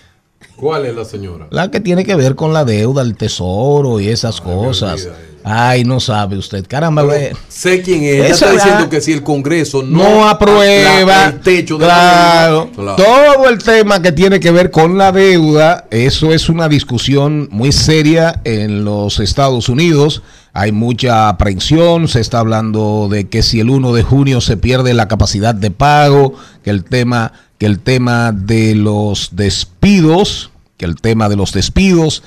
¿Cuál 0.55 0.85
es 0.85 0.95
la 0.95 1.05
señora? 1.05 1.47
La 1.51 1.69
que 1.69 1.79
tiene 1.81 2.03
que 2.03 2.15
ver 2.15 2.35
con 2.35 2.51
la 2.53 2.65
deuda, 2.65 3.03
el 3.03 3.15
tesoro 3.15 3.99
y 3.99 4.07
esas 4.07 4.41
cosas. 4.41 5.03
olvida. 5.05 5.17
Ay, 5.49 5.85
no 5.85 6.01
sabe 6.01 6.37
usted. 6.37 6.65
Caramba. 6.67 7.05
Sé 7.47 7.81
quién 7.81 8.03
es. 8.03 8.15
Ella 8.15 8.27
está 8.27 8.51
diciendo 8.51 8.89
que 8.89 8.99
si 8.99 9.13
el 9.13 9.23
Congreso 9.23 9.81
no, 9.81 9.97
no 9.97 10.27
aprueba 10.27 11.27
el 11.27 11.39
techo 11.39 11.77
de 11.77 11.87
la 11.87 11.93
claro, 11.93 12.69
deuda, 12.75 12.95
claro. 12.95 13.03
todo 13.03 13.49
el 13.49 13.57
tema 13.59 14.01
que 14.01 14.11
tiene 14.11 14.41
que 14.41 14.51
ver 14.51 14.71
con 14.71 14.97
la 14.97 15.13
deuda, 15.13 15.85
eso 15.89 16.33
es 16.33 16.49
una 16.49 16.67
discusión 16.67 17.47
muy 17.49 17.71
seria 17.71 18.41
en 18.43 18.83
los 18.83 19.21
Estados 19.21 19.69
Unidos. 19.69 20.21
Hay 20.51 20.73
mucha 20.73 21.29
aprensión, 21.29 22.09
se 22.09 22.19
está 22.19 22.39
hablando 22.39 23.07
de 23.09 23.29
que 23.29 23.41
si 23.41 23.61
el 23.61 23.69
1 23.69 23.93
de 23.93 24.03
junio 24.03 24.41
se 24.41 24.57
pierde 24.57 24.93
la 24.93 25.07
capacidad 25.07 25.55
de 25.55 25.71
pago, 25.71 26.33
que 26.63 26.71
el 26.71 26.83
tema 26.83 27.31
que 27.57 27.65
el 27.65 27.79
tema 27.79 28.31
de 28.31 28.75
los 28.75 29.29
despidos, 29.35 30.51
que 30.77 30.85
el 30.85 30.95
tema 30.95 31.29
de 31.29 31.35
los 31.35 31.53
despidos, 31.53 32.21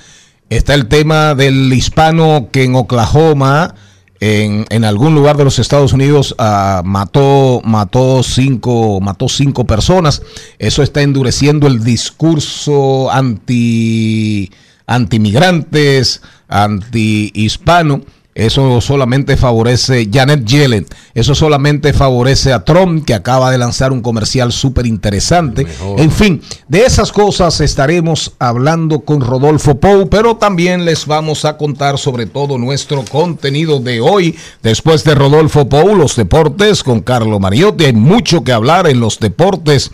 está 0.51 0.75
el 0.75 0.89
tema 0.89 1.35
del 1.35 1.73
hispano 1.73 2.49
que 2.53 2.65
en 2.65 2.75
Oklahoma 2.75 3.75
en, 4.21 4.67
en 4.69 4.85
algún 4.85 5.15
lugar 5.15 5.39
de 5.39 5.45
los 5.45 5.59
Estados 5.59 5.95
Unidos 5.95 6.35
ah, 6.39 6.83
mató 6.85 7.63
mató 7.65 8.23
cinco 8.23 9.01
mató 9.01 9.29
cinco 9.29 9.65
personas. 9.65 10.23
Eso 10.59 10.83
está 10.83 11.01
endureciendo 11.01 11.67
el 11.67 11.83
discurso 11.83 13.11
anti 13.11 14.51
antimigrantes 14.87 16.21
anti 16.49 17.31
hispano 17.35 18.03
eso 18.35 18.81
solamente 18.81 19.37
favorece 19.37 20.09
Janet 20.11 20.45
Yellen. 20.45 20.87
Eso 21.15 21.35
solamente 21.35 21.93
favorece 21.93 22.53
a 22.53 22.65
Trump, 22.65 23.05
que 23.05 23.15
acaba 23.15 23.51
de 23.51 23.59
lanzar 23.59 23.93
un 23.93 24.03
comercial 24.03 24.53
súper 24.53 24.87
interesante. 24.87 25.67
En 25.99 26.13
fin, 26.13 26.41
de 26.69 26.85
esas 26.85 27.11
cosas 27.11 27.61
estaremos 27.61 28.33
hablando 28.39 29.01
con 29.01 29.21
Rodolfo 29.21 29.81
Pou, 29.81 30.09
pero 30.09 30.37
también 30.37 30.85
les 30.85 31.07
vamos 31.07 31.45
a 31.45 31.57
contar 31.57 31.99
sobre 31.99 32.27
todo 32.27 32.57
nuestro 32.57 33.05
contenido 33.05 33.81
de 33.81 34.01
hoy. 34.01 34.37
Después 34.63 35.03
de 35.03 35.17
Rodolfo 35.17 35.69
Pou, 35.69 35.97
los 35.97 36.15
deportes 36.15 36.85
con 36.85 37.01
Carlo 37.01 37.41
Mariotti. 37.41 37.87
Hay 37.87 37.93
mucho 37.95 38.45
que 38.45 38.53
hablar 38.53 38.87
en 38.87 39.01
los 39.01 39.19
deportes. 39.19 39.91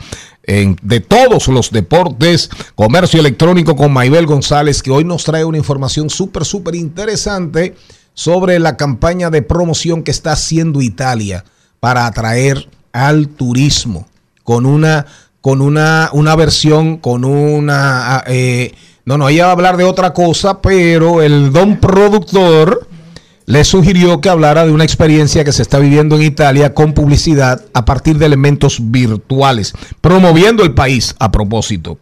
En, 0.49 0.79
de 0.81 1.01
todos 1.01 1.49
los 1.49 1.73
deportes, 1.73 2.51
comercio 2.77 3.19
electrónico 3.19 3.75
con 3.75 3.93
Maybel 3.93 4.27
González, 4.27 4.81
que 4.81 4.93
hoy 4.93 5.03
nos 5.03 5.25
trae 5.25 5.45
una 5.45 5.59
información 5.59 6.09
súper, 6.09 6.45
súper 6.45 6.77
interesante 6.77 7.75
sobre 8.17 8.59
la 8.59 8.77
campaña 8.77 9.31
de 9.31 9.43
promoción 9.43 10.03
que 10.03 10.11
está 10.11 10.33
haciendo 10.33 10.81
Italia 10.81 11.45
para 11.79 12.07
atraer 12.07 12.69
al 12.93 13.29
turismo 13.29 14.09
con 14.43 14.67
una 14.67 15.07
con 15.47 15.61
una, 15.61 16.11
una 16.13 16.35
versión, 16.35 16.97
con 16.97 17.25
una... 17.25 18.25
eh, 18.27 18.75
no, 19.05 19.17
no, 19.17 19.29
ella 19.29 19.45
va 19.45 19.51
a 19.51 19.53
hablar 19.53 19.77
de 19.77 19.85
otra 19.85 20.13
cosa, 20.13 20.61
pero 20.61 21.23
el 21.23 21.53
don 21.53 21.77
productor 21.77 22.89
le 23.45 23.63
sugirió 23.63 24.21
que 24.21 24.29
hablara 24.29 24.67
de 24.67 24.73
una 24.73 24.83
experiencia 24.83 25.45
que 25.45 25.53
se 25.53 25.63
está 25.63 25.79
viviendo 25.79 26.17
en 26.17 26.23
Italia 26.23 26.75
con 26.75 26.95
publicidad 26.95 27.65
a 27.75 27.85
partir 27.85 28.19
de 28.19 28.27
elementos 28.27 28.91
virtuales, 28.91 29.73
promoviendo 30.01 30.65
el 30.65 30.75
país 30.75 31.15
a 31.21 31.31
propósito. 31.31 31.97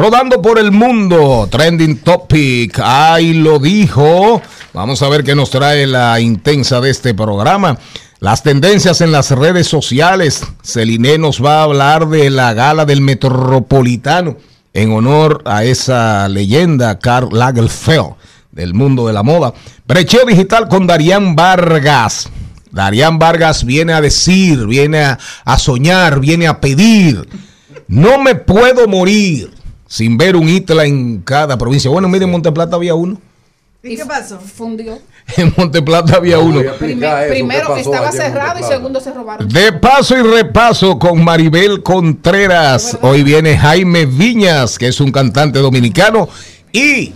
Rodando 0.00 0.40
por 0.40 0.58
el 0.58 0.72
mundo, 0.72 1.46
trending 1.50 1.98
topic, 1.98 2.80
ahí 2.82 3.34
lo 3.34 3.58
dijo. 3.58 4.40
Vamos 4.72 5.02
a 5.02 5.10
ver 5.10 5.22
qué 5.22 5.34
nos 5.34 5.50
trae 5.50 5.86
la 5.86 6.18
intensa 6.20 6.80
de 6.80 6.88
este 6.88 7.12
programa. 7.12 7.76
Las 8.18 8.42
tendencias 8.42 9.02
en 9.02 9.12
las 9.12 9.30
redes 9.30 9.66
sociales. 9.66 10.42
Celine 10.62 11.18
nos 11.18 11.44
va 11.44 11.60
a 11.60 11.64
hablar 11.64 12.08
de 12.08 12.30
la 12.30 12.54
gala 12.54 12.86
del 12.86 13.02
Metropolitano 13.02 14.38
en 14.72 14.90
honor 14.90 15.42
a 15.44 15.64
esa 15.64 16.30
leyenda, 16.30 16.98
Karl 16.98 17.28
Lagerfeld 17.30 18.14
del 18.52 18.72
mundo 18.72 19.06
de 19.06 19.12
la 19.12 19.22
moda. 19.22 19.52
Brecheo 19.86 20.24
digital 20.24 20.68
con 20.68 20.86
Darían 20.86 21.36
Vargas. 21.36 22.30
Darían 22.70 23.18
Vargas 23.18 23.64
viene 23.64 23.92
a 23.92 24.00
decir, 24.00 24.64
viene 24.64 25.00
a, 25.00 25.18
a 25.44 25.58
soñar, 25.58 26.20
viene 26.20 26.48
a 26.48 26.58
pedir. 26.58 27.28
No 27.86 28.18
me 28.18 28.34
puedo 28.34 28.88
morir 28.88 29.59
sin 29.90 30.16
ver 30.16 30.36
un 30.36 30.48
ITLA 30.48 30.84
en 30.84 31.20
cada 31.22 31.58
provincia. 31.58 31.90
Bueno, 31.90 32.08
miren, 32.08 32.28
en 32.28 32.30
Monteplata 32.30 32.76
había 32.76 32.94
uno. 32.94 33.20
¿Y 33.82 33.96
qué 33.96 34.06
pasó? 34.06 34.38
Fundió. 34.38 34.98
En 35.36 35.52
Monteplata 35.56 36.16
había 36.16 36.36
No, 36.36 36.44
uno. 36.44 36.60
eso, 36.60 36.74
primero 36.76 37.26
¿qué 37.28 37.48
pasó 37.48 37.76
estaba 37.76 38.12
cerrado 38.12 38.60
y 38.60 38.62
segundo 38.62 39.00
se 39.00 39.12
robaron. 39.12 39.48
De 39.48 39.72
paso 39.72 40.16
y 40.16 40.22
repaso 40.22 40.96
con 40.98 41.24
Maribel 41.24 41.82
Contreras. 41.82 42.98
Hoy 43.02 43.24
viene 43.24 43.58
Jaime 43.58 44.06
Viñas, 44.06 44.78
que 44.78 44.86
es 44.86 45.00
un 45.00 45.10
cantante 45.10 45.58
dominicano 45.58 46.28
y 46.72 47.12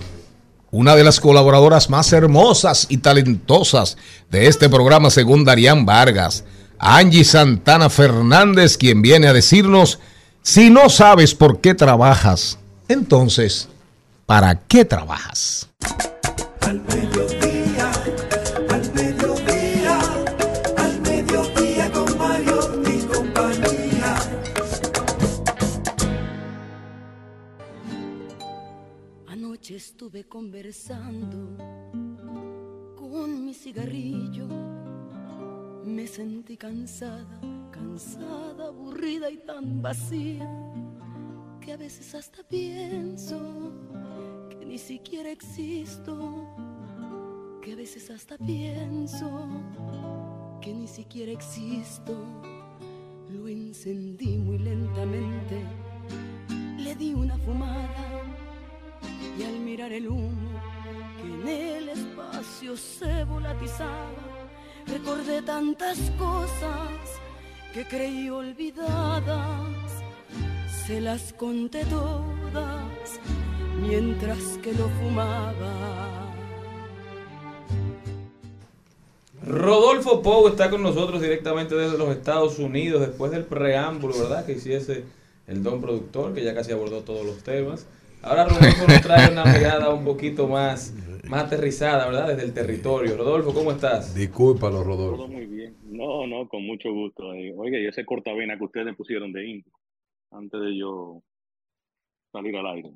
una 0.72 0.96
de 0.96 1.04
las 1.04 1.20
colaboradoras 1.20 1.90
más 1.90 2.12
hermosas 2.12 2.86
y 2.88 2.98
talentosas 2.98 3.96
de 4.30 4.48
este 4.48 4.68
programa, 4.68 5.10
según 5.10 5.44
Darían 5.44 5.86
Vargas. 5.86 6.44
Angie 6.78 7.24
Santana 7.24 7.88
Fernández, 7.88 8.76
quien 8.76 9.00
viene 9.00 9.28
a 9.28 9.32
decirnos, 9.32 10.00
si 10.42 10.70
no 10.70 10.88
sabes 10.88 11.34
por 11.34 11.60
qué 11.60 11.74
trabajas, 11.74 12.58
entonces, 12.88 13.68
¿para 14.26 14.54
qué 14.66 14.84
trabajas? 14.84 15.70
Al 16.60 16.80
mediodía, 16.82 17.92
al 18.68 18.94
mediodía, 18.94 20.00
al 20.76 21.00
mediodía 21.00 21.92
con 21.92 22.18
Mario 22.18 22.82
y 22.86 23.02
compañía. 23.06 24.16
Anoche 29.28 29.76
estuve 29.76 30.24
conversando 30.24 31.56
con 32.96 33.44
mi 33.44 33.54
cigarrillo. 33.54 34.46
Me 35.84 36.06
sentí 36.06 36.56
cansada, 36.56 37.40
cansada, 37.70 38.66
aburrida 38.68 39.30
y 39.30 39.38
tan 39.38 39.80
vacía 39.80 40.48
que 41.64 41.72
a 41.72 41.76
veces 41.78 42.14
hasta 42.14 42.42
pienso 42.42 43.40
que 44.50 44.66
ni 44.66 44.76
siquiera 44.76 45.30
existo. 45.30 46.46
Que 47.62 47.72
a 47.72 47.76
veces 47.76 48.10
hasta 48.10 48.36
pienso 48.36 49.48
que 50.60 50.74
ni 50.74 50.86
siquiera 50.86 51.32
existo. 51.32 52.14
Lo 53.30 53.48
encendí 53.48 54.36
muy 54.36 54.58
lentamente, 54.58 55.62
le 56.78 56.94
di 56.96 57.14
una 57.14 57.38
fumada 57.38 58.22
y 59.38 59.42
al 59.42 59.58
mirar 59.60 59.92
el 59.92 60.08
humo 60.08 60.50
que 61.16 61.26
en 61.26 61.48
el 61.48 61.88
espacio 61.88 62.76
se 62.76 63.24
volatizaba, 63.24 64.12
recordé 64.86 65.40
tantas 65.40 65.98
cosas 66.18 66.90
que 67.72 67.84
creí 67.84 68.28
olvidadas. 68.28 69.83
Se 70.86 71.00
las 71.00 71.32
conté 71.32 71.82
todas 71.86 73.20
mientras 73.80 74.58
que 74.58 74.72
lo 74.72 74.88
fumaba. 75.00 76.30
Rodolfo 79.46 80.20
Pou 80.20 80.48
está 80.48 80.68
con 80.68 80.82
nosotros 80.82 81.22
directamente 81.22 81.74
desde 81.74 81.96
los 81.96 82.10
Estados 82.10 82.58
Unidos 82.58 83.00
después 83.00 83.30
del 83.30 83.44
preámbulo, 83.44 84.14
¿verdad? 84.18 84.44
Que 84.44 84.52
hiciese 84.52 85.04
el 85.46 85.62
don 85.62 85.80
productor, 85.80 86.34
que 86.34 86.44
ya 86.44 86.54
casi 86.54 86.72
abordó 86.72 87.00
todos 87.02 87.24
los 87.24 87.42
temas. 87.42 87.86
Ahora 88.22 88.44
Rodolfo 88.44 88.86
nos 88.86 89.00
trae 89.00 89.32
una 89.32 89.44
mirada 89.44 89.88
un 89.88 90.04
poquito 90.04 90.48
más, 90.48 90.94
más 91.28 91.44
aterrizada, 91.44 92.06
¿verdad? 92.06 92.28
Desde 92.28 92.42
el 92.44 92.52
territorio. 92.52 93.16
Rodolfo, 93.16 93.54
¿cómo 93.54 93.72
estás? 93.72 94.14
Discúlpalo, 94.14 94.82
Todo 94.82 94.84
Rodolfo. 94.84 95.28
muy 95.28 95.46
bien. 95.46 95.74
No, 95.84 96.26
no, 96.26 96.46
con 96.46 96.62
mucho 96.66 96.92
gusto. 96.92 97.32
Eh, 97.32 97.54
Oiga, 97.56 97.78
y 97.78 97.86
ese 97.86 98.04
cortavena 98.04 98.58
que 98.58 98.64
ustedes 98.64 98.94
pusieron 98.96 99.32
de 99.32 99.46
intro 99.46 99.72
antes 100.34 100.60
de 100.60 100.76
yo 100.78 101.22
salir 102.32 102.56
al 102.56 102.66
aire. 102.66 102.90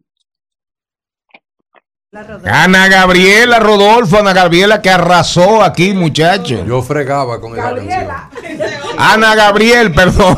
Ana 2.46 2.88
Gabriela 2.88 3.58
Rodolfo, 3.58 4.18
Ana 4.18 4.32
Gabriela 4.32 4.80
que 4.80 4.88
arrasó 4.88 5.62
aquí, 5.62 5.92
muchacho. 5.92 6.64
Yo 6.66 6.80
fregaba 6.82 7.38
con 7.40 7.52
esa 7.52 7.74
canción. 7.74 7.88
Gabriela. 7.88 8.30
Ana 8.98 9.34
Gabriel, 9.34 9.92
perdón. 9.94 10.36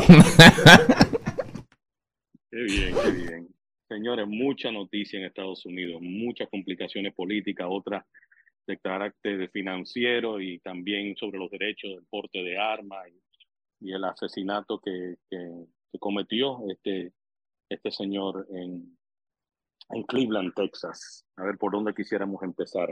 Qué 2.51 2.57
bien, 2.63 2.93
qué 3.01 3.11
bien. 3.11 3.47
Señores, 3.87 4.27
mucha 4.27 4.71
noticia 4.71 5.19
en 5.19 5.25
Estados 5.25 5.65
Unidos, 5.65 6.01
muchas 6.01 6.49
complicaciones 6.49 7.13
políticas, 7.13 7.67
otras 7.69 8.03
de 8.67 8.77
carácter 8.77 9.49
financiero 9.51 10.39
y 10.41 10.59
también 10.59 11.15
sobre 11.15 11.39
los 11.39 11.49
derechos 11.49 11.89
del 11.95 12.05
porte 12.09 12.39
de 12.43 12.57
armas 12.59 12.99
y, 13.09 13.87
y 13.89 13.93
el 13.93 14.03
asesinato 14.03 14.79
que, 14.83 15.15
que- 15.29 15.65
que 15.91 15.99
cometió 15.99 16.59
este, 16.69 17.13
este 17.69 17.91
señor 17.91 18.47
en, 18.51 18.97
en 19.89 20.03
Cleveland, 20.03 20.53
Texas. 20.55 21.25
A 21.37 21.43
ver 21.43 21.57
por 21.57 21.71
dónde 21.71 21.93
quisiéramos 21.93 22.41
empezar. 22.43 22.89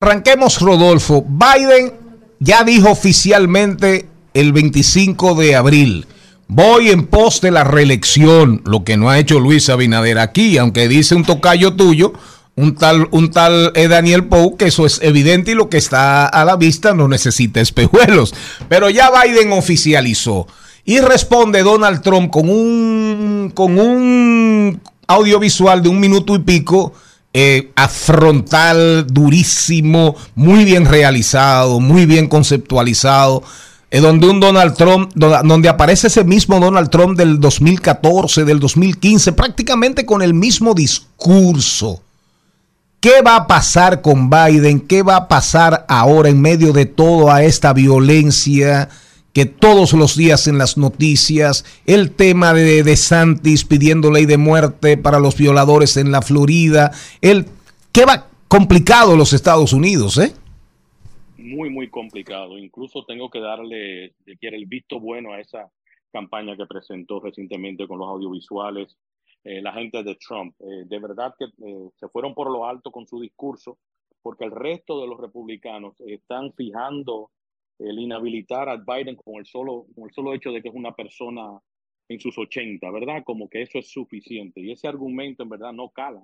Arranquemos, 0.00 0.60
Rodolfo. 0.60 1.24
Biden 1.26 1.92
ya 2.38 2.64
dijo 2.64 2.90
oficialmente 2.90 4.06
el 4.34 4.52
25 4.52 5.34
de 5.34 5.56
abril. 5.56 6.06
Voy 6.46 6.90
en 6.90 7.06
pos 7.06 7.40
de 7.40 7.50
la 7.50 7.64
reelección, 7.64 8.60
lo 8.66 8.84
que 8.84 8.98
no 8.98 9.08
ha 9.08 9.18
hecho 9.18 9.40
Luis 9.40 9.70
Abinader 9.70 10.18
aquí, 10.18 10.58
aunque 10.58 10.88
dice 10.88 11.14
un 11.14 11.24
tocayo 11.24 11.74
tuyo, 11.74 12.12
un 12.56 12.74
tal, 12.74 13.08
un 13.12 13.30
tal 13.30 13.72
eh, 13.74 13.88
Daniel 13.88 14.26
Pou, 14.26 14.56
que 14.56 14.66
eso 14.66 14.84
es 14.84 15.00
evidente 15.02 15.52
y 15.52 15.54
lo 15.54 15.70
que 15.70 15.78
está 15.78 16.26
a 16.26 16.44
la 16.44 16.56
vista 16.56 16.92
no 16.92 17.08
necesita 17.08 17.60
espejuelos. 17.60 18.34
Pero 18.68 18.90
ya 18.90 19.10
Biden 19.10 19.52
oficializó. 19.52 20.46
Y 20.84 20.98
responde 21.00 21.62
Donald 21.62 22.02
Trump 22.02 22.30
con 22.30 22.48
un, 22.48 23.50
con 23.54 23.78
un 23.78 24.80
audiovisual 25.06 25.82
de 25.82 25.88
un 25.88 25.98
minuto 26.00 26.34
y 26.34 26.40
pico 26.40 26.92
eh, 27.32 27.72
afrontal, 27.74 29.06
durísimo, 29.08 30.14
muy 30.34 30.64
bien 30.64 30.84
realizado, 30.84 31.80
muy 31.80 32.06
bien 32.06 32.28
conceptualizado, 32.28 33.42
eh, 33.90 34.00
donde 34.00 34.28
un 34.28 34.40
Donald 34.40 34.74
Trump, 34.76 35.10
do- 35.14 35.40
donde 35.42 35.68
aparece 35.68 36.08
ese 36.08 36.22
mismo 36.22 36.60
Donald 36.60 36.90
Trump 36.90 37.16
del 37.16 37.40
2014, 37.40 38.44
del 38.44 38.60
2015, 38.60 39.32
prácticamente 39.32 40.04
con 40.04 40.20
el 40.22 40.34
mismo 40.34 40.74
discurso. 40.74 42.02
¿Qué 43.00 43.20
va 43.26 43.36
a 43.36 43.46
pasar 43.46 44.00
con 44.00 44.30
Biden? 44.30 44.80
¿Qué 44.80 45.02
va 45.02 45.16
a 45.16 45.28
pasar 45.28 45.84
ahora 45.88 46.28
en 46.28 46.40
medio 46.40 46.72
de 46.72 46.86
toda 46.86 47.42
esta 47.42 47.72
violencia 47.72 48.88
que 49.34 49.44
todos 49.44 49.92
los 49.92 50.16
días 50.16 50.46
en 50.46 50.56
las 50.56 50.78
noticias, 50.78 51.64
el 51.84 52.12
tema 52.12 52.54
de, 52.54 52.82
de 52.82 52.96
Santis 52.96 53.64
pidiendo 53.64 54.10
ley 54.10 54.24
de 54.24 54.38
muerte 54.38 54.96
para 54.96 55.18
los 55.18 55.36
violadores 55.36 55.98
en 55.98 56.10
la 56.12 56.22
Florida, 56.22 56.92
el 57.20 57.46
qué 57.92 58.06
va 58.06 58.28
complicado 58.48 59.16
los 59.16 59.32
Estados 59.34 59.72
Unidos, 59.72 60.16
¿eh? 60.16 60.32
muy, 61.44 61.70
muy 61.70 61.88
complicado. 61.88 62.58
Incluso 62.58 63.04
tengo 63.04 63.30
que 63.30 63.40
darle 63.40 64.14
si 64.24 64.46
el 64.46 64.66
visto 64.66 64.98
bueno 64.98 65.32
a 65.32 65.40
esa 65.40 65.70
campaña 66.10 66.56
que 66.56 66.66
presentó 66.66 67.20
recientemente 67.20 67.86
con 67.86 67.98
los 67.98 68.08
audiovisuales, 68.08 68.96
eh, 69.44 69.60
la 69.62 69.72
gente 69.72 70.02
de 70.02 70.16
Trump. 70.16 70.54
Eh, 70.60 70.84
de 70.86 70.98
verdad 70.98 71.34
que 71.38 71.44
eh, 71.44 71.90
se 71.96 72.08
fueron 72.08 72.34
por 72.34 72.50
lo 72.50 72.66
alto 72.66 72.90
con 72.90 73.06
su 73.06 73.20
discurso, 73.20 73.78
porque 74.22 74.44
el 74.44 74.52
resto 74.52 75.00
de 75.00 75.06
los 75.06 75.20
republicanos 75.20 76.00
están 76.00 76.52
fijando 76.54 77.30
el 77.78 77.98
inhabilitar 77.98 78.68
a 78.68 78.76
Biden 78.76 79.16
con 79.16 79.36
el 79.36 79.46
solo, 79.46 79.86
con 79.94 80.04
el 80.04 80.14
solo 80.14 80.34
hecho 80.34 80.52
de 80.52 80.62
que 80.62 80.68
es 80.68 80.74
una 80.74 80.94
persona 80.94 81.58
en 82.08 82.20
sus 82.20 82.36
80, 82.36 82.90
¿verdad? 82.90 83.22
Como 83.24 83.48
que 83.48 83.62
eso 83.62 83.78
es 83.78 83.90
suficiente. 83.90 84.60
Y 84.60 84.72
ese 84.72 84.88
argumento 84.88 85.42
en 85.42 85.48
verdad 85.48 85.72
no 85.72 85.90
cala. 85.90 86.22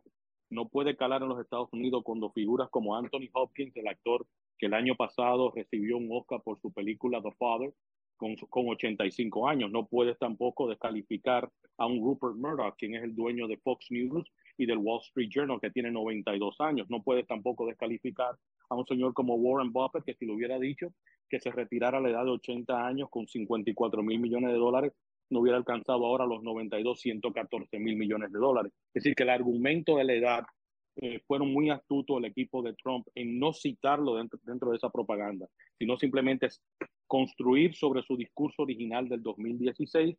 No 0.51 0.69
puede 0.69 0.97
calar 0.97 1.23
en 1.23 1.29
los 1.29 1.41
Estados 1.41 1.73
Unidos 1.73 2.03
cuando 2.05 2.31
figuras 2.33 2.69
como 2.71 2.97
Anthony 2.97 3.29
Hopkins, 3.33 3.77
el 3.77 3.89
actor 3.89 4.27
que 4.59 4.67
el 4.67 4.75
año 4.75 4.95
pasado 4.95 5.53
recibió 5.55 5.97
un 5.97 6.09
Oscar 6.11 6.43
por 6.43 6.61
su 6.61 6.73
película 6.73 7.23
The 7.23 7.33
Father, 7.39 7.73
con, 8.17 8.37
con 8.37 8.69
85 8.69 9.49
años. 9.49 9.71
No 9.71 9.87
puedes 9.87 10.19
tampoco 10.19 10.69
descalificar 10.69 11.49
a 11.79 11.87
un 11.87 12.05
Rupert 12.05 12.37
Murdoch, 12.37 12.77
quien 12.77 12.95
es 12.95 13.03
el 13.03 13.15
dueño 13.15 13.49
de 13.49 13.57
Fox 13.59 13.87
News 13.91 14.31
y 14.59 14.67
del 14.67 14.79
Wall 14.79 15.01
Street 15.01 15.31
Journal, 15.33 15.61
que 15.61 15.71
tiene 15.71 15.91
92 15.91 16.61
años. 16.61 16.91
No 16.91 17.03
puedes 17.03 17.27
tampoco 17.27 17.67
descalificar 17.67 18.37
a 18.71 18.77
un 18.77 18.87
señor 18.87 19.13
como 19.13 19.35
Warren 19.35 19.73
Buffett, 19.73 20.05
que 20.05 20.15
si 20.15 20.25
lo 20.25 20.35
hubiera 20.35 20.59
dicho 20.59 20.93
que 21.29 21.41
se 21.41 21.51
retirara 21.51 21.99
a 21.99 22.01
la 22.01 22.11
edad 22.11 22.25
de 22.25 22.31
80 22.31 22.87
años 22.87 23.09
con 23.11 23.27
54 23.27 24.03
mil 24.03 24.19
millones 24.19 24.51
de 24.51 24.59
dólares, 24.59 24.93
no 25.31 25.41
hubiera 25.41 25.59
alcanzado 25.59 26.05
ahora 26.05 26.27
los 26.27 26.43
92, 26.43 27.01
114 27.01 27.79
mil 27.79 27.97
millones 27.97 28.33
de 28.33 28.39
dólares. 28.39 28.73
Es 28.95 29.05
decir, 29.05 29.15
que 29.15 29.23
el 29.23 29.31
argumento 29.31 29.97
de 29.97 30.05
la 30.05 30.13
edad 30.15 30.45
eh, 30.97 31.21
fueron 31.27 31.53
muy 31.53 31.71
astutos 31.71 32.19
el 32.19 32.25
equipo 32.25 32.63
de 32.63 32.75
Trump 32.75 33.07
en 33.15 33.39
no 33.39 33.53
citarlo 33.53 34.17
dentro, 34.17 34.41
dentro 34.43 34.71
de 34.71 34.77
esa 34.77 34.91
propaganda, 34.91 35.47
sino 35.79 35.97
simplemente 35.97 36.49
construir 37.07 37.75
sobre 37.75 38.03
su 38.03 38.17
discurso 38.17 38.63
original 38.63 39.09
del 39.09 39.23
2016 39.23 40.17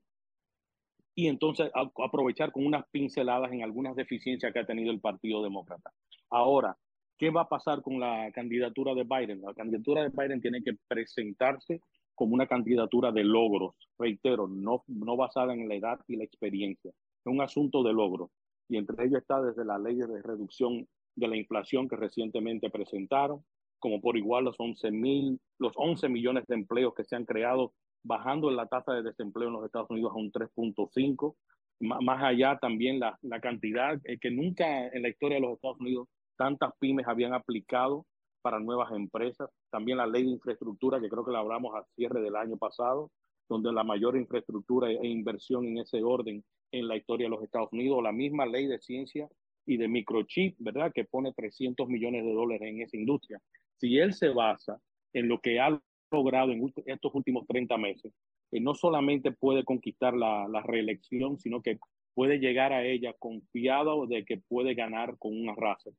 y 1.14 1.28
entonces 1.28 1.70
aprovechar 1.74 2.54
con 2.54 2.66
unas 2.66 2.86
pinceladas 2.90 3.52
en 3.52 3.64
algunas 3.64 3.96
deficiencias 3.96 4.54
que 4.54 4.60
ha 4.60 4.66
tenido 4.66 4.92
el 4.92 5.02
Partido 5.02 5.44
Demócrata. 5.44 5.92
Ahora, 6.30 6.78
¿Qué 7.22 7.30
va 7.30 7.42
a 7.42 7.48
pasar 7.48 7.84
con 7.84 8.00
la 8.00 8.32
candidatura 8.34 8.96
de 8.96 9.04
Biden? 9.04 9.42
La 9.42 9.54
candidatura 9.54 10.02
de 10.02 10.10
Biden 10.10 10.42
tiene 10.42 10.64
que 10.64 10.74
presentarse 10.88 11.80
como 12.16 12.34
una 12.34 12.48
candidatura 12.48 13.12
de 13.12 13.24
logros, 13.24 13.76
reitero, 14.00 14.48
no, 14.48 14.84
no 14.88 15.16
basada 15.16 15.54
en 15.54 15.70
la 15.70 15.76
edad 15.76 16.00
y 16.08 16.16
la 16.16 16.24
experiencia. 16.24 16.90
Es 16.90 17.32
un 17.32 17.40
asunto 17.40 17.84
de 17.84 17.94
logros. 17.94 18.32
Y 18.68 18.78
entre 18.78 19.06
ellos 19.06 19.20
está 19.22 19.40
desde 19.40 19.64
la 19.64 19.78
ley 19.78 19.98
de 19.98 20.20
reducción 20.24 20.88
de 21.16 21.28
la 21.28 21.38
inflación 21.38 21.88
que 21.88 21.96
recientemente 21.96 22.72
presentaron, 22.72 23.46
como 23.78 24.02
por 24.02 24.18
igual 24.18 24.46
los 24.46 24.60
11, 24.60 24.90
mil, 24.90 25.40
los 25.60 25.74
11 25.76 26.10
millones 26.10 26.48
de 26.48 26.56
empleos 26.56 26.96
que 26.96 27.04
se 27.04 27.16
han 27.16 27.26
creado, 27.26 27.72
bajando 28.02 28.50
la 28.50 28.66
tasa 28.66 28.94
de 28.94 29.04
desempleo 29.04 29.50
en 29.50 29.54
los 29.54 29.66
Estados 29.66 29.92
Unidos 29.92 30.12
a 30.16 30.18
un 30.18 30.32
3.5. 30.32 31.36
Más 31.82 32.24
allá 32.24 32.58
también 32.58 33.00
la, 33.00 33.20
la 33.22 33.40
cantidad 33.40 34.00
eh, 34.06 34.18
que 34.20 34.32
nunca 34.32 34.88
en 34.88 35.04
la 35.04 35.10
historia 35.10 35.36
de 35.36 35.42
los 35.42 35.54
Estados 35.54 35.80
Unidos 35.80 36.08
tantas 36.42 36.74
pymes 36.80 37.08
habían 37.08 37.36
aplicado 37.36 38.08
para 38.42 38.60
nuevas 38.60 38.92
empresas. 38.94 39.48
También 39.70 40.00
la 40.00 40.08
ley 40.08 40.24
de 40.24 40.32
infraestructura, 40.32 41.00
que 41.00 41.08
creo 41.08 41.24
que 41.24 41.32
la 41.32 41.38
hablamos 41.38 41.76
al 41.76 41.86
cierre 41.96 42.20
del 42.20 42.36
año 42.36 42.58
pasado, 42.58 43.12
donde 43.48 43.72
la 43.72 43.84
mayor 43.84 44.18
infraestructura 44.18 44.90
e 44.90 45.08
inversión 45.08 45.68
en 45.68 45.78
ese 45.78 46.02
orden 46.02 46.44
en 46.72 46.88
la 46.88 46.98
historia 46.98 47.28
de 47.28 47.30
los 47.30 47.44
Estados 47.44 47.72
Unidos. 47.72 48.02
La 48.02 48.12
misma 48.12 48.48
ley 48.48 48.66
de 48.66 48.80
ciencia 48.80 49.30
y 49.68 49.78
de 49.78 49.88
microchip, 49.88 50.56
¿verdad? 50.58 50.92
Que 50.92 51.06
pone 51.06 51.32
300 51.32 51.88
millones 51.88 52.26
de 52.26 52.34
dólares 52.34 52.68
en 52.68 52.82
esa 52.82 52.98
industria. 52.98 53.40
Si 53.78 54.00
él 54.00 54.12
se 54.12 54.30
basa 54.30 54.82
en 55.14 55.28
lo 55.28 55.40
que 55.42 55.60
ha 55.60 55.80
logrado 56.10 56.52
en 56.54 56.74
estos 56.88 57.14
últimos 57.14 57.46
30 57.46 57.78
meses, 57.78 58.12
que 58.50 58.60
no 58.60 58.74
solamente 58.74 59.32
puede 59.32 59.64
conquistar 59.64 60.16
la, 60.16 60.48
la 60.48 60.64
reelección, 60.64 61.38
sino 61.38 61.62
que 61.62 61.78
puede 62.16 62.40
llegar 62.40 62.74
a 62.74 62.84
ella 62.84 63.14
confiado 63.20 64.08
de 64.08 64.26
que 64.26 64.38
puede 64.38 64.74
ganar 64.74 65.20
con 65.20 65.40
una 65.40 65.54
raza 65.54 65.92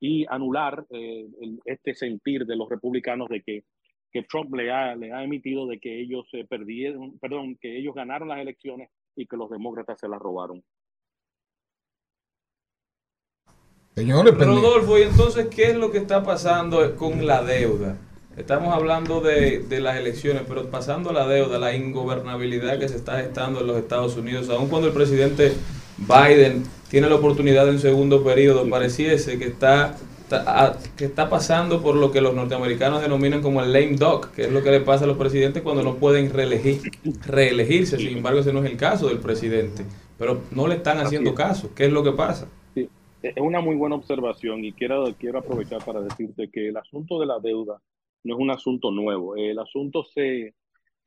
y 0.00 0.26
anular 0.28 0.86
eh, 0.90 1.26
el, 1.40 1.60
este 1.64 1.94
sentir 1.94 2.46
de 2.46 2.56
los 2.56 2.68
republicanos 2.68 3.28
de 3.28 3.42
que, 3.42 3.64
que 4.12 4.22
Trump 4.22 4.54
le 4.54 4.70
ha, 4.70 4.94
le 4.94 5.12
ha 5.12 5.24
emitido 5.24 5.66
de 5.66 5.78
que 5.78 6.00
ellos 6.00 6.26
se 6.30 6.44
perdieron, 6.44 7.18
perdón, 7.18 7.56
que 7.60 7.78
ellos 7.78 7.94
ganaron 7.94 8.28
las 8.28 8.40
elecciones 8.40 8.90
y 9.16 9.26
que 9.26 9.36
los 9.36 9.50
demócratas 9.50 9.98
se 9.98 10.08
las 10.08 10.20
robaron. 10.20 10.62
Señores, 13.94 14.38
Rodolfo, 14.38 14.96
¿y 14.96 15.02
entonces 15.02 15.48
qué 15.48 15.70
es 15.70 15.76
lo 15.76 15.90
que 15.90 15.98
está 15.98 16.22
pasando 16.22 16.94
con 16.94 17.26
la 17.26 17.42
deuda? 17.42 17.98
Estamos 18.36 18.72
hablando 18.72 19.20
de, 19.20 19.58
de, 19.58 19.80
las 19.80 19.96
elecciones, 19.96 20.44
pero 20.46 20.70
pasando 20.70 21.10
a 21.10 21.12
la 21.12 21.26
deuda, 21.26 21.58
la 21.58 21.74
ingobernabilidad 21.74 22.78
que 22.78 22.88
se 22.88 22.94
está 22.94 23.18
gestando 23.18 23.60
en 23.60 23.66
los 23.66 23.76
Estados 23.76 24.16
Unidos, 24.16 24.48
aun 24.50 24.68
cuando 24.68 24.86
el 24.86 24.94
presidente 24.94 25.52
Biden 25.98 26.64
tiene 26.90 27.08
la 27.08 27.16
oportunidad 27.16 27.66
de 27.66 27.72
un 27.72 27.78
segundo 27.78 28.22
periodo, 28.24 28.68
pareciese 28.68 29.38
que 29.38 29.46
está, 29.46 29.96
que 30.96 31.04
está 31.04 31.28
pasando 31.28 31.82
por 31.82 31.96
lo 31.96 32.10
que 32.10 32.20
los 32.20 32.34
norteamericanos 32.34 33.02
denominan 33.02 33.42
como 33.42 33.60
el 33.60 33.72
lame 33.72 33.96
duck, 33.96 34.30
que 34.32 34.42
es 34.42 34.52
lo 34.52 34.62
que 34.62 34.70
le 34.70 34.80
pasa 34.80 35.04
a 35.04 35.08
los 35.08 35.18
presidentes 35.18 35.62
cuando 35.62 35.82
no 35.82 35.96
pueden 35.96 36.32
reelegir, 36.32 36.80
reelegirse. 37.26 37.98
Sin 37.98 38.18
embargo, 38.18 38.40
ese 38.40 38.52
no 38.52 38.64
es 38.64 38.70
el 38.70 38.76
caso 38.76 39.08
del 39.08 39.18
presidente. 39.18 39.84
Pero 40.18 40.42
no 40.50 40.66
le 40.66 40.76
están 40.76 40.98
haciendo 40.98 41.34
caso. 41.34 41.70
¿Qué 41.74 41.86
es 41.86 41.92
lo 41.92 42.02
que 42.02 42.12
pasa? 42.12 42.48
Sí, 42.74 42.88
es 43.22 43.34
una 43.38 43.60
muy 43.60 43.76
buena 43.76 43.96
observación 43.96 44.64
y 44.64 44.72
quiero, 44.72 45.14
quiero 45.18 45.38
aprovechar 45.38 45.84
para 45.84 46.00
decirte 46.00 46.48
que 46.50 46.68
el 46.68 46.76
asunto 46.76 47.20
de 47.20 47.26
la 47.26 47.38
deuda 47.38 47.80
no 48.24 48.34
es 48.34 48.40
un 48.40 48.50
asunto 48.50 48.90
nuevo. 48.90 49.36
El 49.36 49.58
asunto 49.58 50.04
se, 50.04 50.54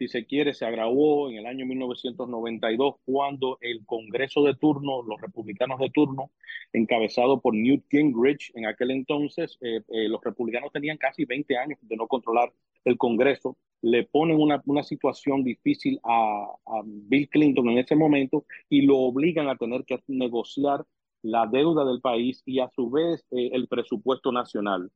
si 0.01 0.07
se 0.07 0.25
quiere, 0.25 0.55
se 0.55 0.65
agravó 0.65 1.29
en 1.29 1.37
el 1.37 1.45
año 1.45 1.63
1992 1.67 2.95
cuando 3.05 3.59
el 3.61 3.85
Congreso 3.85 4.41
de 4.41 4.55
turno, 4.55 5.03
los 5.03 5.21
republicanos 5.21 5.79
de 5.79 5.91
turno, 5.91 6.31
encabezado 6.73 7.39
por 7.39 7.53
Newt 7.53 7.83
Gingrich, 7.87 8.51
en 8.55 8.65
aquel 8.65 8.89
entonces 8.89 9.59
eh, 9.61 9.81
eh, 9.89 10.09
los 10.09 10.19
republicanos 10.23 10.71
tenían 10.73 10.97
casi 10.97 11.25
20 11.25 11.55
años 11.55 11.77
de 11.83 11.95
no 11.97 12.07
controlar 12.07 12.51
el 12.83 12.97
Congreso, 12.97 13.57
le 13.83 14.03
ponen 14.03 14.41
una, 14.41 14.59
una 14.65 14.81
situación 14.81 15.43
difícil 15.43 15.99
a, 16.03 16.47
a, 16.65 16.81
Bill 16.83 17.29
Clinton 17.29 17.69
en 17.69 17.77
ese 17.77 17.95
momento 17.95 18.45
y 18.69 18.81
lo 18.81 18.97
obligan 18.97 19.49
a 19.49 19.55
tener 19.55 19.85
que 19.85 19.99
negociar 20.07 20.83
la 21.21 21.45
deuda 21.45 21.85
del 21.85 22.01
país 22.01 22.41
y 22.47 22.59
a 22.59 22.71
su 22.75 22.89
vez 22.89 23.23
eh, 23.29 23.51
el 23.53 23.67
presupuesto 23.67 24.31
nacional. 24.31 24.91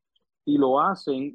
Y 0.47 0.57
lo 0.57 0.79
hacen 0.79 1.33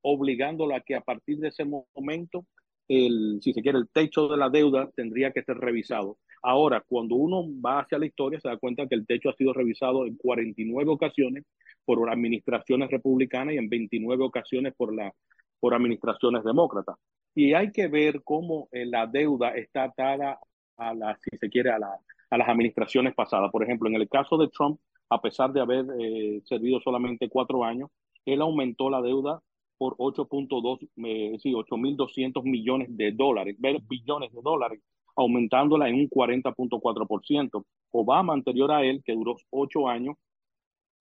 obligándolo 0.00 0.74
a 0.74 0.80
que 0.80 0.94
a 0.94 1.02
partir 1.02 1.38
de 1.38 1.48
ese 1.48 1.66
momento 1.66 2.46
el, 2.88 3.40
si 3.42 3.52
se 3.52 3.62
quiere, 3.62 3.78
el 3.78 3.88
techo 3.88 4.28
de 4.28 4.36
la 4.36 4.48
deuda 4.48 4.90
tendría 4.96 5.32
que 5.32 5.42
ser 5.42 5.58
revisado. 5.58 6.18
Ahora, 6.42 6.82
cuando 6.86 7.16
uno 7.16 7.44
va 7.64 7.80
hacia 7.80 7.98
la 7.98 8.06
historia, 8.06 8.40
se 8.40 8.48
da 8.48 8.56
cuenta 8.56 8.86
que 8.86 8.94
el 8.94 9.06
techo 9.06 9.28
ha 9.28 9.34
sido 9.34 9.52
revisado 9.52 10.06
en 10.06 10.16
49 10.16 10.90
ocasiones 10.90 11.44
por 11.84 12.08
administraciones 12.10 12.90
republicanas 12.90 13.54
y 13.54 13.58
en 13.58 13.68
29 13.68 14.24
ocasiones 14.24 14.74
por, 14.76 14.94
la, 14.94 15.12
por 15.60 15.74
administraciones 15.74 16.44
demócratas. 16.44 16.96
Y 17.34 17.54
hay 17.54 17.72
que 17.72 17.88
ver 17.88 18.22
cómo 18.24 18.68
eh, 18.72 18.86
la 18.86 19.06
deuda 19.06 19.50
está 19.50 19.84
atada 19.84 20.38
a 20.76 20.94
la, 20.94 21.18
si 21.22 21.36
se 21.36 21.50
quiere, 21.50 21.70
a, 21.70 21.78
la, 21.78 21.90
a 22.30 22.38
las 22.38 22.48
administraciones 22.48 23.14
pasadas. 23.14 23.50
Por 23.50 23.62
ejemplo, 23.62 23.88
en 23.88 23.96
el 23.96 24.08
caso 24.08 24.36
de 24.38 24.48
Trump, 24.48 24.80
a 25.10 25.20
pesar 25.20 25.52
de 25.52 25.60
haber 25.60 25.86
eh, 25.98 26.40
servido 26.44 26.80
solamente 26.80 27.28
cuatro 27.28 27.64
años, 27.64 27.90
él 28.24 28.40
aumentó 28.42 28.90
la 28.90 29.00
deuda 29.00 29.40
por 29.78 29.96
8.2, 29.96 30.88
eh, 31.04 31.38
sí, 31.40 31.52
8.200 31.52 32.42
millones 32.42 32.88
de 32.96 33.12
dólares, 33.12 33.56
billones 33.88 34.32
de 34.32 34.42
dólares, 34.42 34.80
aumentándola 35.16 35.88
en 35.88 35.94
un 35.94 36.10
40.4%. 36.10 37.64
Obama, 37.92 38.34
anterior 38.34 38.72
a 38.72 38.84
él, 38.84 39.02
que 39.04 39.14
duró 39.14 39.36
ocho 39.50 39.88
años, 39.88 40.16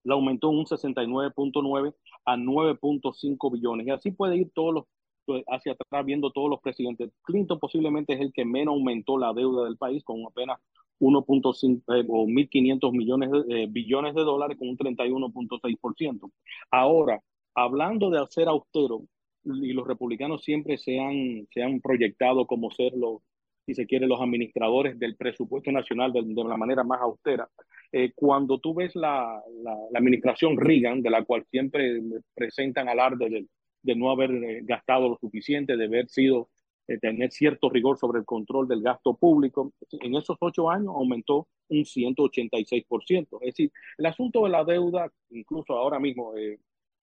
la 0.04 0.14
aumentó 0.14 0.52
en 0.52 0.60
un 0.60 0.66
69.9 0.66 1.94
a 2.26 2.38
9.5 2.38 3.52
billones. 3.52 3.88
Y 3.88 3.90
así 3.90 4.12
puede 4.12 4.38
ir 4.38 4.52
todos 4.54 4.74
los 4.74 4.86
pues, 5.26 5.44
hacia 5.48 5.74
atrás 5.74 6.06
viendo 6.06 6.32
todos 6.32 6.50
los 6.50 6.62
presidentes. 6.62 7.12
Clinton 7.24 7.60
posiblemente 7.60 8.14
es 8.14 8.22
el 8.22 8.32
que 8.32 8.46
menos 8.46 8.76
aumentó 8.76 9.18
la 9.18 9.34
deuda 9.34 9.66
del 9.66 9.76
país 9.76 10.04
con 10.06 10.24
apenas 10.26 10.58
1.5 11.00 11.82
eh, 11.96 12.06
o 12.08 12.26
1.500 12.26 12.92
millones 12.94 13.32
de, 13.32 13.64
eh, 13.64 13.68
billones 13.70 14.16
de 14.16 14.22
dólares 14.22 14.58
con 14.58 14.70
un 14.70 14.78
31.6%. 14.78 16.32
Ahora, 16.72 17.22
hablando 17.58 18.12
de 18.12 18.22
hacer 18.22 18.48
austero, 18.48 19.02
y 19.44 19.74
los 19.74 19.88
republicanos 19.88 20.44
siempre 20.44 20.78
se 20.78 21.00
han, 21.00 21.48
se 21.52 21.64
han 21.64 21.82
proyectado 21.82 22.46
como 22.46 22.70
ser 22.70 22.94
los, 22.96 23.22
si 23.66 23.74
se 23.74 23.88
quiere, 23.88 24.08
los 24.08 24.22
administradores 24.22 25.00
del 25.00 25.16
presupuesto 25.16 25.72
nacional 25.72 26.14
de, 26.14 26.22
de 26.24 26.44
la 26.44 26.58
manera 26.58 26.84
más 26.84 27.02
austera. 27.02 27.50
Eh, 27.92 28.12
cuando 28.14 28.60
tú 28.60 28.76
ves 28.76 28.96
la, 28.96 29.42
la, 29.64 29.76
la, 29.92 30.00
administración 30.00 30.58
Reagan, 30.58 31.02
de 31.02 31.10
la 31.10 31.24
cual 31.24 31.46
siempre 31.50 32.00
presentan 32.36 32.90
alarde 32.90 33.30
de, 33.30 33.48
de 33.82 33.96
no 33.96 34.12
haber 34.12 34.32
eh, 34.32 34.60
gastado 34.64 35.10
lo 35.10 35.18
suficiente, 35.18 35.78
de 35.78 35.86
haber 35.86 36.10
sido, 36.10 36.50
eh, 36.88 37.00
tener 37.00 37.32
cierto 37.32 37.70
rigor 37.70 37.98
sobre 37.98 38.20
el 38.20 38.26
control 38.26 38.68
del 38.68 38.82
gasto 38.82 39.16
público, 39.16 39.74
en 39.92 40.16
esos 40.16 40.38
ocho 40.40 40.70
años 40.70 40.94
aumentó 40.96 41.48
un 41.70 41.86
186%. 41.86 43.40
Es 43.42 43.56
decir, 43.56 43.72
el 43.98 44.06
asunto 44.06 44.44
de 44.44 44.50
la 44.50 44.64
deuda, 44.64 45.12
incluso 45.32 45.74
ahora 45.74 46.00
mismo, 46.00 46.36
eh, 46.38 46.60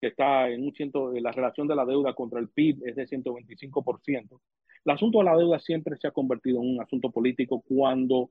está 0.09 0.49
en 0.49 0.64
un 0.64 0.73
ciento, 0.73 1.12
la 1.12 1.33
relación 1.33 1.67
de 1.69 1.77
la 1.77 1.85
deuda 1.85 2.14
contra 2.14 2.40
el 2.40 2.49
PIB 2.49 2.83
es 2.87 2.97
de 2.97 3.07
125%. 3.07 4.40
El 4.85 4.93
asunto 4.93 5.19
de 5.19 5.25
la 5.25 5.37
deuda 5.37 5.59
siempre 5.59 5.97
se 5.97 6.07
ha 6.07 6.11
convertido 6.11 6.61
en 6.61 6.75
un 6.75 6.83
asunto 6.83 7.11
político 7.11 7.62
cuando 7.67 8.31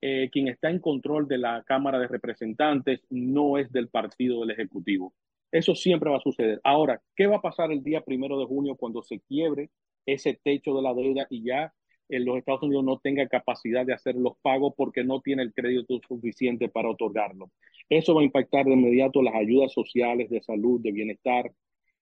eh, 0.00 0.28
quien 0.32 0.48
está 0.48 0.68
en 0.68 0.80
control 0.80 1.28
de 1.28 1.38
la 1.38 1.62
Cámara 1.64 1.98
de 1.98 2.08
Representantes 2.08 3.06
no 3.08 3.56
es 3.56 3.70
del 3.70 3.88
partido 3.88 4.40
del 4.40 4.50
Ejecutivo. 4.50 5.14
Eso 5.52 5.74
siempre 5.74 6.10
va 6.10 6.16
a 6.16 6.20
suceder. 6.20 6.60
Ahora, 6.64 7.00
¿qué 7.14 7.26
va 7.26 7.36
a 7.36 7.42
pasar 7.42 7.70
el 7.70 7.84
día 7.84 8.00
primero 8.00 8.38
de 8.38 8.46
junio 8.46 8.74
cuando 8.74 9.02
se 9.02 9.20
quiebre 9.20 9.70
ese 10.04 10.40
techo 10.42 10.74
de 10.74 10.82
la 10.82 10.94
deuda 10.94 11.26
y 11.30 11.44
ya 11.44 11.72
en 12.08 12.24
los 12.24 12.36
Estados 12.36 12.62
Unidos 12.62 12.84
no 12.84 12.98
tenga 12.98 13.26
capacidad 13.28 13.86
de 13.86 13.94
hacer 13.94 14.14
los 14.14 14.36
pagos 14.42 14.74
porque 14.76 15.04
no 15.04 15.20
tiene 15.20 15.42
el 15.42 15.54
crédito 15.54 16.00
suficiente 16.06 16.68
para 16.68 16.90
otorgarlo. 16.90 17.50
Eso 17.88 18.14
va 18.14 18.20
a 18.20 18.24
impactar 18.24 18.66
de 18.66 18.72
inmediato 18.72 19.22
las 19.22 19.34
ayudas 19.34 19.72
sociales 19.72 20.28
de 20.30 20.42
salud, 20.42 20.80
de 20.80 20.92
bienestar, 20.92 21.52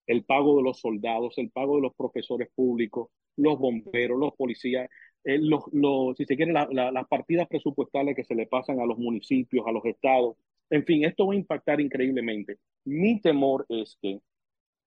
el 0.06 0.24
pago 0.24 0.56
de 0.56 0.64
los 0.64 0.80
soldados, 0.80 1.38
el 1.38 1.50
pago 1.50 1.76
de 1.76 1.82
los 1.82 1.94
profesores 1.94 2.48
públicos, 2.54 3.08
los 3.36 3.58
bomberos, 3.58 4.18
los 4.18 4.34
policías, 4.34 4.88
eh, 5.24 5.38
los, 5.38 5.64
los, 5.72 6.16
si 6.16 6.24
se 6.24 6.36
quiere, 6.36 6.52
la, 6.52 6.68
la, 6.72 6.90
las 6.90 7.06
partidas 7.06 7.46
presupuestales 7.46 8.16
que 8.16 8.24
se 8.24 8.34
le 8.34 8.46
pasan 8.46 8.80
a 8.80 8.86
los 8.86 8.98
municipios, 8.98 9.66
a 9.66 9.72
los 9.72 9.84
estados. 9.84 10.36
En 10.70 10.84
fin, 10.84 11.04
esto 11.04 11.26
va 11.26 11.34
a 11.34 11.36
impactar 11.36 11.80
increíblemente. 11.80 12.58
Mi 12.84 13.20
temor 13.20 13.66
es 13.68 13.98
que 14.00 14.20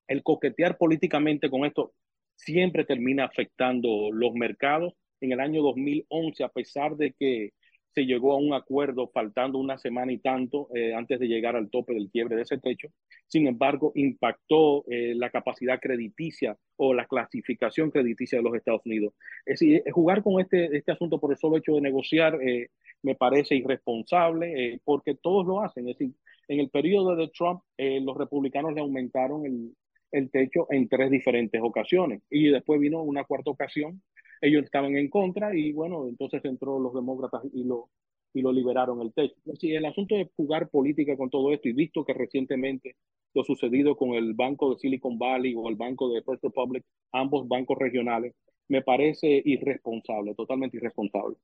el 0.07 0.23
coquetear 0.23 0.77
políticamente 0.77 1.49
con 1.49 1.65
esto 1.65 1.93
siempre 2.35 2.83
termina 2.83 3.25
afectando 3.25 4.11
los 4.11 4.33
mercados 4.33 4.93
en 5.23 5.31
el 5.31 5.39
año 5.39 5.61
2011, 5.63 6.43
a 6.43 6.49
pesar 6.49 6.97
de 6.97 7.13
que 7.17 7.53
se 7.93 8.05
llegó 8.05 8.33
a 8.33 8.37
un 8.37 8.53
acuerdo 8.53 9.09
faltando 9.13 9.59
una 9.59 9.77
semana 9.77 10.11
y 10.11 10.17
tanto 10.17 10.67
eh, 10.75 10.93
antes 10.95 11.19
de 11.19 11.27
llegar 11.27 11.55
al 11.55 11.69
tope 11.69 11.93
del 11.93 12.09
quiebre 12.09 12.35
de 12.35 12.41
ese 12.41 12.57
techo. 12.57 12.89
Sin 13.27 13.47
embargo, 13.47 13.91
impactó 13.95 14.83
eh, 14.89 15.13
la 15.15 15.29
capacidad 15.29 15.79
crediticia 15.79 16.57
o 16.75 16.93
la 16.93 17.05
clasificación 17.05 17.91
crediticia 17.91 18.39
de 18.39 18.43
los 18.43 18.55
Estados 18.55 18.81
Unidos. 18.85 19.13
Es 19.45 19.59
decir, 19.59 19.83
jugar 19.91 20.23
con 20.23 20.41
este, 20.41 20.75
este 20.75 20.91
asunto 20.91 21.19
por 21.19 21.31
el 21.31 21.37
solo 21.37 21.57
hecho 21.57 21.75
de 21.75 21.81
negociar 21.81 22.39
eh, 22.41 22.69
me 23.03 23.15
parece 23.15 23.55
irresponsable 23.55 24.81
porque 24.83 25.15
todos 25.15 25.45
lo 25.45 25.61
hacen. 25.61 25.87
Es 25.87 25.97
decir, 25.97 26.15
En 26.47 26.59
el 26.59 26.69
periodo 26.69 27.15
de 27.15 27.29
Trump, 27.29 27.61
eh, 27.77 28.01
los 28.01 28.17
republicanos 28.17 28.73
le 28.73 28.81
aumentaron 28.81 29.45
el, 29.45 29.73
el 30.13 30.29
techo 30.29 30.67
en 30.69 30.87
tres 30.87 31.11
diferentes 31.11 31.59
ocasiones 31.61 32.21
y 32.29 32.47
después 32.47 32.79
vino 32.79 33.01
una 33.01 33.25
cuarta 33.25 33.51
ocasión. 33.51 34.01
Ellos 34.43 34.65
estaban 34.65 34.97
en 34.97 35.09
contra 35.09 35.55
y 35.55 35.71
bueno, 35.71 36.05
entonces 36.09 36.43
entró 36.43 36.77
los 36.77 36.93
demócratas 36.93 37.43
y 37.53 37.63
lo, 37.63 37.89
y 38.33 38.41
lo 38.41 38.51
liberaron 38.51 39.01
el 39.01 39.13
techo. 39.13 39.35
Sí, 39.57 39.71
el 39.73 39.85
asunto 39.85 40.15
de 40.15 40.29
jugar 40.35 40.69
política 40.69 41.15
con 41.15 41.29
todo 41.29 41.53
esto 41.53 41.69
y 41.69 41.73
visto 41.73 42.03
que 42.03 42.13
recientemente 42.13 42.97
lo 43.33 43.45
sucedido 43.45 43.95
con 43.95 44.15
el 44.15 44.33
banco 44.33 44.71
de 44.71 44.79
Silicon 44.79 45.17
Valley 45.17 45.55
o 45.55 45.69
el 45.69 45.75
banco 45.75 46.09
de 46.09 46.21
First 46.23 46.43
Republic, 46.43 46.83
ambos 47.13 47.47
bancos 47.47 47.77
regionales, 47.79 48.35
me 48.67 48.81
parece 48.81 49.41
irresponsable, 49.45 50.35
totalmente 50.35 50.75
irresponsable. 50.75 51.37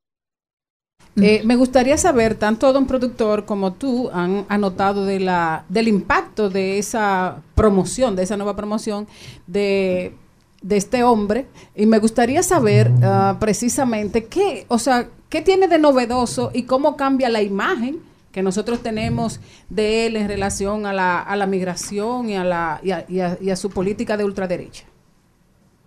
Eh, 1.15 1.41
me 1.45 1.55
gustaría 1.55 1.97
saber, 1.97 2.35
tanto 2.35 2.71
don 2.73 2.85
productor 2.85 3.45
como 3.45 3.73
tú 3.73 4.09
han 4.11 4.45
anotado 4.49 5.05
de 5.05 5.19
la, 5.19 5.65
del 5.69 5.87
impacto 5.87 6.49
de 6.49 6.77
esa 6.77 7.43
promoción, 7.55 8.15
de 8.15 8.23
esa 8.23 8.37
nueva 8.37 8.55
promoción 8.55 9.07
de, 9.47 10.13
de 10.61 10.77
este 10.77 11.03
hombre, 11.03 11.45
y 11.75 11.85
me 11.85 11.99
gustaría 11.99 12.43
saber 12.43 12.91
ah, 13.03 13.37
precisamente 13.39 14.25
qué, 14.25 14.65
o 14.67 14.77
sea, 14.77 15.09
qué 15.29 15.41
tiene 15.41 15.67
de 15.67 15.79
novedoso 15.79 16.51
y 16.53 16.63
cómo 16.63 16.97
cambia 16.97 17.29
la 17.29 17.41
imagen 17.41 17.99
que 18.31 18.43
nosotros 18.43 18.83
tenemos 18.83 19.39
de 19.69 20.05
él 20.05 20.15
en 20.15 20.27
relación 20.27 20.85
a 20.85 20.93
la, 20.93 21.19
a 21.21 21.35
la 21.35 21.47
migración 21.47 22.29
y 22.29 22.35
a, 22.35 22.43
la, 22.43 22.79
y 22.83 22.91
a, 22.91 23.05
y 23.09 23.19
a- 23.21 23.37
y 23.41 23.49
a 23.49 23.55
su 23.55 23.69
política 23.71 24.17
de 24.17 24.25
ultraderecha. 24.25 24.85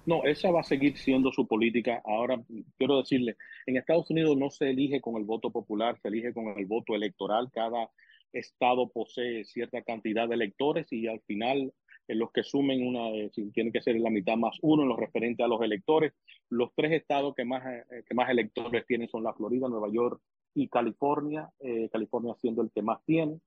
No, 0.05 0.25
esa 0.25 0.51
va 0.51 0.61
a 0.61 0.65
seguir 0.65 0.99
siendo 0.99 1.31
su 1.31 1.47
política. 1.47 2.03
Ahora, 2.05 2.43
quiero 2.77 2.99
decirle, 2.99 3.37
en 3.67 3.77
Estados 3.77 4.11
Unidos 4.11 4.37
no 4.37 4.51
se 4.51 4.71
elige 4.71 5.01
con 5.01 5.17
el 5.17 5.25
voto 5.25 5.51
popular, 5.51 5.97
se 6.03 6.09
elige 6.09 6.33
con 6.33 6.49
el 6.59 6.67
voto 6.67 6.97
electoral. 6.97 7.51
Cada 7.53 7.89
estado 8.33 8.89
posee 8.89 9.45
cierta 9.45 9.83
cantidad 9.83 10.27
de 10.29 10.35
electores 10.35 10.93
y 10.93 11.07
al 11.07 11.21
final 11.21 11.73
en 12.13 12.19
los 12.19 12.31
que 12.31 12.43
sumen 12.43 12.87
una, 12.87 13.09
eh, 13.11 13.31
si 13.33 13.51
tiene 13.51 13.73
que 13.73 13.83
ser 13.83 13.99
la 13.99 14.11
mitad 14.11 14.37
más 14.37 14.57
uno 14.63 14.83
en 14.83 14.89
lo 14.89 14.97
referente 14.97 15.43
a 15.43 15.49
los 15.49 15.61
electores. 15.63 16.13
Los 16.51 16.71
tres 16.75 16.93
estados 16.93 17.35
que 17.35 17.45
más, 17.45 17.63
eh, 17.67 18.05
que 18.07 18.15
más 18.15 18.31
electores 18.31 18.87
tienen 18.87 19.09
son 19.09 19.25
la 19.25 19.35
Florida, 19.35 19.69
Nueva 19.69 19.89
York 19.91 20.21
y 20.55 20.69
California, 20.69 21.51
eh, 21.61 21.89
California 21.91 22.35
siendo 22.41 22.63
el 22.63 22.71
que 22.71 22.83
más 22.83 23.05
tiene. 23.05 23.41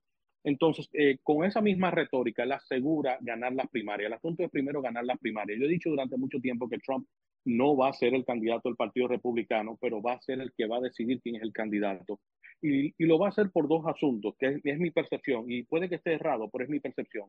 Entonces, 0.46 0.88
eh, 0.92 1.18
con 1.24 1.44
esa 1.44 1.60
misma 1.60 1.90
retórica, 1.90 2.44
él 2.44 2.52
asegura 2.52 3.18
ganar 3.20 3.52
las 3.52 3.68
primarias. 3.68 4.06
El 4.06 4.12
asunto 4.12 4.44
es 4.44 4.50
primero 4.50 4.80
ganar 4.80 5.04
las 5.04 5.18
primarias. 5.18 5.58
Yo 5.58 5.66
he 5.66 5.68
dicho 5.68 5.90
durante 5.90 6.16
mucho 6.16 6.38
tiempo 6.38 6.68
que 6.68 6.78
Trump 6.78 7.06
no 7.44 7.76
va 7.76 7.88
a 7.88 7.92
ser 7.92 8.14
el 8.14 8.24
candidato 8.24 8.68
del 8.68 8.76
Partido 8.76 9.08
Republicano, 9.08 9.76
pero 9.80 10.00
va 10.00 10.12
a 10.12 10.20
ser 10.20 10.40
el 10.40 10.52
que 10.56 10.66
va 10.66 10.76
a 10.76 10.82
decidir 10.82 11.20
quién 11.20 11.34
es 11.34 11.42
el 11.42 11.52
candidato. 11.52 12.20
Y, 12.62 12.94
y 12.96 13.06
lo 13.06 13.18
va 13.18 13.26
a 13.26 13.30
hacer 13.30 13.50
por 13.50 13.66
dos 13.68 13.86
asuntos, 13.86 14.34
que 14.38 14.46
es, 14.46 14.60
es 14.64 14.78
mi 14.78 14.90
percepción, 14.92 15.50
y 15.50 15.64
puede 15.64 15.88
que 15.88 15.96
esté 15.96 16.14
errado, 16.14 16.48
pero 16.48 16.64
es 16.64 16.70
mi 16.70 16.78
percepción. 16.78 17.28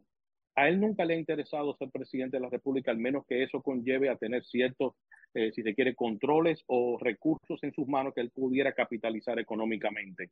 A 0.58 0.67
él 0.67 0.82
nunca 0.82 1.06
le 1.06 1.13
ha 1.13 1.17
interesado 1.17 1.76
ser 1.78 1.89
presidente 1.89 2.36
de 2.36 2.41
la 2.41 2.50
República, 2.50 2.91
al 2.91 2.98
menos 2.98 3.26
que 3.26 3.43
eso 3.43 3.62
conlleve 3.62 4.10
a 4.10 4.17
tener 4.17 4.43
ciertos, 4.43 4.96
eh, 5.34 5.52
si 5.54 5.63
se 5.63 5.74
quiere, 5.74 5.96
controles 5.96 6.63
o 6.67 6.98
recursos 7.00 7.63
en 7.63 7.72
sus 7.72 7.88
manos 7.88 8.13
que 8.13 8.22
él 8.22 8.32
pudiera 8.32 8.74
capitalizar 8.74 9.39
económicamente 9.39 10.32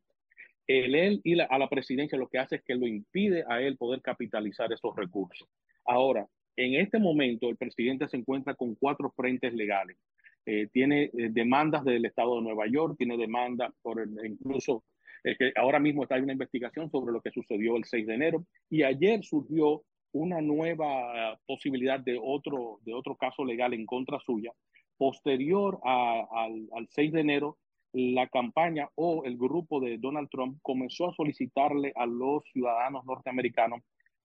el 0.66 0.94
él 0.94 1.20
ir 1.24 1.42
a 1.42 1.58
la 1.58 1.68
presidencia 1.68 2.18
lo 2.18 2.28
que 2.28 2.38
hace 2.38 2.56
es 2.56 2.62
que 2.62 2.74
lo 2.74 2.86
impide 2.86 3.44
a 3.48 3.60
él 3.60 3.76
poder 3.76 4.02
capitalizar 4.02 4.72
esos 4.72 4.94
recursos. 4.96 5.48
Ahora, 5.84 6.26
en 6.56 6.74
este 6.74 6.98
momento 6.98 7.48
el 7.48 7.56
presidente 7.56 8.08
se 8.08 8.16
encuentra 8.16 8.54
con 8.54 8.74
cuatro 8.74 9.10
frentes 9.10 9.54
legales. 9.54 9.96
Eh, 10.44 10.68
tiene 10.72 11.04
eh, 11.04 11.10
demandas 11.30 11.84
del 11.84 12.04
estado 12.04 12.36
de 12.36 12.42
Nueva 12.42 12.66
York, 12.68 12.96
tiene 12.98 13.16
demandas 13.16 13.72
por 13.82 14.00
incluso 14.24 14.84
eh, 15.24 15.36
que 15.36 15.52
ahora 15.56 15.80
mismo 15.80 16.02
está 16.02 16.16
en 16.16 16.24
una 16.24 16.32
investigación 16.32 16.90
sobre 16.90 17.12
lo 17.12 17.20
que 17.20 17.32
sucedió 17.32 17.76
el 17.76 17.84
6 17.84 18.06
de 18.06 18.14
enero 18.14 18.46
y 18.70 18.82
ayer 18.82 19.24
surgió 19.24 19.82
una 20.16 20.40
nueva 20.40 21.38
posibilidad 21.46 22.00
de 22.00 22.18
otro, 22.22 22.80
de 22.84 22.94
otro 22.94 23.16
caso 23.16 23.44
legal 23.44 23.74
en 23.74 23.86
contra 23.86 24.18
suya. 24.20 24.52
Posterior 24.96 25.78
al, 25.84 26.68
al 26.74 26.88
6 26.88 27.12
de 27.12 27.20
enero, 27.20 27.58
la 27.92 28.26
campaña 28.28 28.88
o 28.94 29.24
el 29.24 29.36
grupo 29.36 29.80
de 29.80 29.98
Donald 29.98 30.28
Trump 30.30 30.58
comenzó 30.62 31.08
a 31.08 31.14
solicitarle 31.14 31.92
a 31.96 32.06
los 32.06 32.44
ciudadanos 32.52 33.04
norteamericanos 33.04 33.82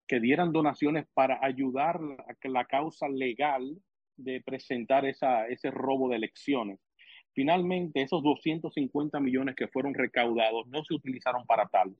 que 0.08 0.20
dieran 0.20 0.52
donaciones 0.52 1.06
para 1.14 1.40
ayudar 1.42 2.00
a 2.28 2.34
que 2.36 2.50
la 2.50 2.66
causa 2.66 3.08
legal 3.08 3.78
de 4.18 4.42
presentar 4.42 5.06
esa, 5.06 5.48
ese 5.48 5.72
robo 5.72 6.10
de 6.10 6.18
elecciones. 6.18 6.80
Finalmente, 7.34 8.02
esos 8.02 8.22
250 8.22 9.20
millones 9.22 9.56
que 9.56 9.70
fueron 9.70 9.94
recaudados 9.94 10.68
no 10.68 10.84
se 10.84 10.94
utilizaron 10.94 11.46
para 11.46 11.68
tal. 11.68 11.96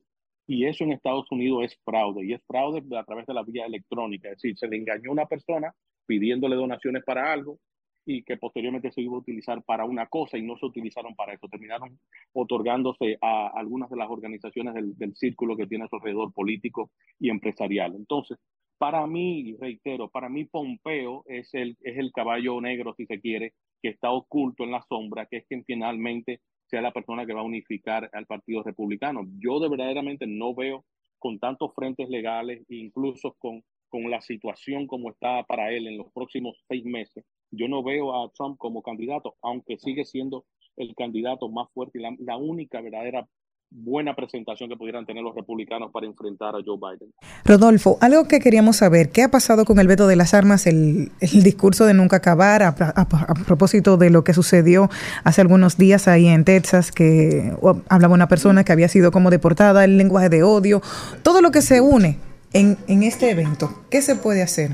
Y 0.52 0.66
eso 0.66 0.84
en 0.84 0.92
Estados 0.92 1.24
Unidos 1.30 1.64
es 1.64 1.80
fraude, 1.82 2.26
y 2.26 2.34
es 2.34 2.42
fraude 2.46 2.82
a 2.98 3.04
través 3.04 3.24
de 3.24 3.32
la 3.32 3.42
vía 3.42 3.64
electrónica. 3.64 4.28
Es 4.28 4.36
decir, 4.36 4.58
se 4.58 4.68
le 4.68 4.76
engañó 4.76 5.08
a 5.08 5.12
una 5.14 5.24
persona 5.24 5.72
pidiéndole 6.04 6.56
donaciones 6.56 7.02
para 7.04 7.32
algo 7.32 7.58
y 8.04 8.22
que 8.22 8.36
posteriormente 8.36 8.92
se 8.92 9.00
iba 9.00 9.14
a 9.14 9.20
utilizar 9.20 9.62
para 9.64 9.86
una 9.86 10.08
cosa 10.08 10.36
y 10.36 10.42
no 10.42 10.58
se 10.58 10.66
utilizaron 10.66 11.14
para 11.14 11.32
eso. 11.32 11.48
Terminaron 11.48 11.98
otorgándose 12.34 13.16
a 13.22 13.46
algunas 13.54 13.88
de 13.88 13.96
las 13.96 14.10
organizaciones 14.10 14.74
del, 14.74 15.16
círculo 15.16 15.56
que 15.56 15.66
tiene 15.66 15.84
a 15.84 15.88
su 15.88 15.96
alrededor 15.96 16.34
político 16.34 16.90
y 17.18 17.30
empresarial. 17.30 17.94
Entonces, 17.94 18.36
para 18.76 19.06
mí, 19.06 19.56
reitero, 19.58 20.10
para 20.10 20.28
mí 20.28 20.44
Pompeo 20.44 21.22
es 21.28 21.48
el, 21.54 21.78
es 21.80 21.96
el 21.96 22.12
caballo 22.12 22.60
negro, 22.60 22.92
si 22.94 23.06
se 23.06 23.22
quiere, 23.22 23.54
que 23.80 23.88
está 23.88 24.10
oculto 24.10 24.64
en 24.64 24.72
la 24.72 24.82
sombra, 24.82 25.24
que 25.24 25.38
es 25.38 25.46
quien 25.46 25.64
finalmente 25.64 26.40
sea 26.72 26.80
la 26.80 26.90
persona 26.90 27.26
que 27.26 27.34
va 27.34 27.40
a 27.40 27.44
unificar 27.44 28.08
al 28.14 28.24
Partido 28.24 28.62
Republicano. 28.62 29.28
Yo 29.38 29.60
de 29.60 29.68
verdaderamente 29.68 30.26
no 30.26 30.54
veo 30.54 30.86
con 31.18 31.38
tantos 31.38 31.74
frentes 31.74 32.08
legales, 32.08 32.64
incluso 32.70 33.36
con, 33.38 33.62
con 33.90 34.10
la 34.10 34.22
situación 34.22 34.86
como 34.86 35.10
está 35.10 35.44
para 35.44 35.70
él 35.70 35.86
en 35.86 35.98
los 35.98 36.10
próximos 36.14 36.56
seis 36.66 36.82
meses, 36.86 37.26
yo 37.50 37.68
no 37.68 37.82
veo 37.82 38.16
a 38.16 38.30
Trump 38.30 38.56
como 38.56 38.82
candidato, 38.82 39.36
aunque 39.42 39.76
sigue 39.76 40.06
siendo 40.06 40.46
el 40.76 40.94
candidato 40.94 41.50
más 41.50 41.68
fuerte 41.74 41.98
y 41.98 42.02
la, 42.02 42.16
la 42.20 42.38
única 42.38 42.80
verdadera 42.80 43.28
buena 43.74 44.14
presentación 44.14 44.68
que 44.68 44.76
pudieran 44.76 45.06
tener 45.06 45.22
los 45.22 45.34
republicanos 45.34 45.90
para 45.90 46.06
enfrentar 46.06 46.54
a 46.54 46.58
Joe 46.64 46.76
Biden. 46.78 47.12
Rodolfo, 47.44 47.98
algo 48.00 48.28
que 48.28 48.38
queríamos 48.38 48.76
saber, 48.76 49.10
¿qué 49.10 49.22
ha 49.22 49.30
pasado 49.30 49.64
con 49.64 49.78
el 49.78 49.88
veto 49.88 50.06
de 50.06 50.16
las 50.16 50.34
armas, 50.34 50.66
el, 50.66 51.10
el 51.20 51.42
discurso 51.42 51.86
de 51.86 51.94
nunca 51.94 52.16
acabar, 52.16 52.62
a, 52.62 52.68
a- 52.68 53.02
a 53.02 53.34
propósito 53.46 53.96
de 53.96 54.10
lo 54.10 54.24
que 54.24 54.34
sucedió 54.34 54.90
hace 55.24 55.40
algunos 55.40 55.78
días 55.78 56.06
ahí 56.08 56.26
en 56.28 56.44
Texas, 56.44 56.92
que 56.92 57.52
hablaba 57.88 58.14
una 58.14 58.28
persona 58.28 58.62
que 58.64 58.72
había 58.72 58.88
sido 58.88 59.10
como 59.10 59.30
deportada, 59.30 59.84
el 59.84 59.96
lenguaje 59.98 60.28
de 60.28 60.42
odio, 60.42 60.82
todo 61.22 61.40
lo 61.40 61.50
que 61.50 61.62
se 61.62 61.80
une 61.80 62.18
en, 62.52 62.76
en 62.88 63.02
este 63.02 63.30
evento, 63.30 63.70
¿qué 63.90 64.02
se 64.02 64.16
puede 64.16 64.42
hacer? 64.42 64.72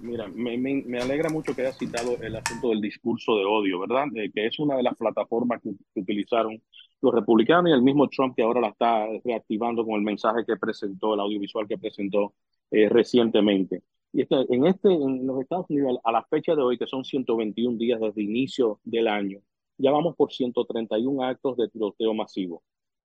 Mira, 0.00 0.28
me, 0.34 0.56
me, 0.58 0.82
me 0.86 0.98
alegra 1.00 1.30
mucho 1.30 1.54
que 1.56 1.62
hayas 1.62 1.78
citado 1.78 2.18
el 2.20 2.36
asunto 2.36 2.68
del 2.68 2.80
discurso 2.82 3.36
de 3.38 3.44
odio, 3.46 3.80
¿verdad? 3.80 4.04
Eh, 4.14 4.30
que 4.34 4.46
es 4.46 4.58
una 4.58 4.76
de 4.76 4.82
las 4.82 4.94
plataformas 4.96 5.62
que, 5.62 5.70
que 5.94 6.00
utilizaron 6.00 6.60
los 7.04 7.14
republicanos 7.14 7.70
y 7.70 7.74
el 7.74 7.82
mismo 7.82 8.08
Trump 8.08 8.34
que 8.34 8.42
ahora 8.42 8.60
la 8.60 8.68
está 8.68 9.06
reactivando 9.24 9.84
con 9.84 9.94
el 9.96 10.02
mensaje 10.02 10.44
que 10.46 10.56
presentó, 10.56 11.14
el 11.14 11.20
audiovisual 11.20 11.68
que 11.68 11.78
presentó 11.78 12.34
eh, 12.70 12.88
recientemente. 12.88 13.82
Y 14.12 14.22
este, 14.22 14.36
en, 14.48 14.66
este, 14.66 14.92
en 14.92 15.26
los 15.26 15.40
Estados 15.40 15.66
Unidos, 15.68 15.98
a 16.02 16.12
la 16.12 16.24
fecha 16.24 16.54
de 16.54 16.62
hoy, 16.62 16.78
que 16.78 16.86
son 16.86 17.04
121 17.04 17.76
días 17.76 18.00
desde 18.00 18.22
el 18.22 18.30
inicio 18.30 18.80
del 18.84 19.08
año, 19.08 19.40
ya 19.76 19.90
vamos 19.90 20.16
por 20.16 20.32
131 20.32 21.22
actos 21.22 21.56
de 21.56 21.68
tiroteo 21.68 22.14
masivo. 22.14 22.62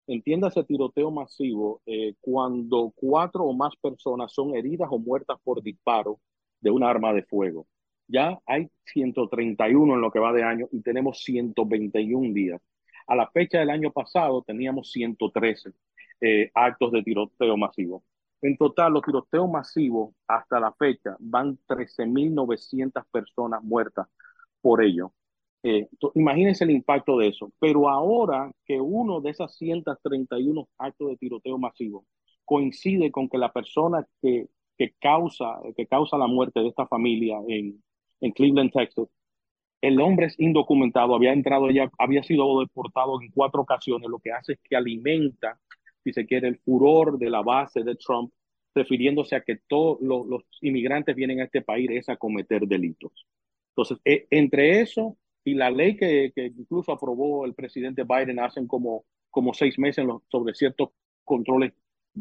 Entiéndase 0.08 0.64
tiroteo 0.64 1.12
masivo 1.12 1.82
eh, 1.86 2.14
cuando 2.22 2.94
cuatro 2.96 3.44
o 3.44 3.54
más 3.54 3.76
personas 3.76 4.32
son 4.34 4.56
heridas 4.56 4.88
o 4.92 4.98
muertas 4.98 5.38
por 5.44 5.62
disparo 5.62 6.20
de 6.62 6.72
un 6.72 6.84
arma 6.84 7.12
de 7.14 7.24
fuego. 7.24 7.68
Ya 8.08 8.40
hay 8.46 8.70
131 8.86 9.94
en 9.94 10.02
lo 10.02 10.10
que 10.10 10.20
va 10.20 10.34
de 10.34 10.44
año 10.44 10.68
y 10.72 10.82
tenemos 10.82 11.22
121 11.24 12.34
días. 12.34 12.62
A 13.10 13.16
la 13.16 13.28
fecha 13.32 13.58
del 13.58 13.72
año 13.72 13.92
pasado 13.92 14.44
teníamos 14.44 14.92
113 14.92 15.72
eh, 16.22 16.52
actos 16.54 16.92
de 16.92 17.02
tiroteo 17.02 17.58
masivo. 17.58 18.04
En 18.40 18.56
total, 18.56 18.94
los 18.94 19.02
tiroteos 19.02 19.50
masivos 19.50 20.14
hasta 20.28 20.60
la 20.60 20.72
fecha 20.74 21.18
van 21.20 21.58
13.900 21.68 23.04
personas 23.12 23.64
muertas 23.64 24.08
por 24.62 24.84
ello. 24.84 25.12
Eh, 25.64 25.90
imagínense 26.14 26.64
el 26.66 26.70
impacto 26.70 27.18
de 27.18 27.30
eso. 27.30 27.52
Pero 27.60 27.90
ahora 27.90 28.52
que 28.64 28.80
uno 28.80 29.22
de 29.22 29.32
esas 29.32 29.58
131 29.58 30.70
actos 30.78 31.10
de 31.10 31.18
tiroteo 31.18 31.58
masivo 31.58 32.06
coincide 32.46 33.12
con 33.12 33.28
que 33.28 33.40
la 33.40 33.52
persona 33.52 34.06
que, 34.22 34.50
que, 34.78 34.94
causa, 35.02 35.60
que 35.76 35.88
causa 35.88 36.16
la 36.16 36.28
muerte 36.28 36.60
de 36.60 36.68
esta 36.68 36.86
familia 36.86 37.40
en, 37.48 37.84
en 38.22 38.32
Cleveland, 38.34 38.72
Texas, 38.72 39.08
el 39.82 40.00
hombre 40.02 40.28
es 40.28 40.40
indocumentado, 40.40 41.16
había 41.16 41.34
entrado 41.34 41.70
ya, 41.70 41.90
había 41.98 42.24
sido 42.24 42.60
deportado 42.60 43.22
en 43.22 43.32
cuatro 43.32 43.62
ocasiones, 43.62 44.10
lo 44.10 44.20
que 44.20 44.32
hace 44.32 44.54
es 44.54 44.60
que 44.64 44.76
alimenta, 44.76 45.60
si 46.04 46.14
se 46.14 46.26
quiere, 46.26 46.48
el 46.48 46.60
furor 46.60 47.18
de 47.18 47.30
la 47.30 47.42
base 47.42 47.84
de 47.84 47.96
Trump, 47.96 48.32
refiriéndose 48.76 49.36
a 49.36 49.42
que 49.42 49.58
todos 49.68 50.00
los, 50.02 50.44
inmigrantes 50.62 51.16
vienen 51.16 51.42
a 51.42 51.46
este 51.46 51.62
país 51.62 51.90
es 51.92 52.10
a 52.10 52.18
cometer 52.18 52.68
delitos. 52.68 53.26
Entonces, 53.76 54.00
eh, 54.06 54.28
entre 54.30 54.82
eso 54.82 55.18
y 55.44 55.54
la 55.54 55.72
ley 55.72 55.96
que, 55.96 56.32
que, 56.36 56.48
incluso 56.48 56.92
aprobó 56.92 57.46
el 57.46 57.54
presidente 57.54 58.04
Biden 58.04 58.40
hace 58.40 58.66
como, 58.68 59.06
como 59.30 59.54
seis 59.54 59.80
meses 59.80 60.06
sobre 60.30 60.54
ciertos 60.54 60.90
controles 61.24 61.74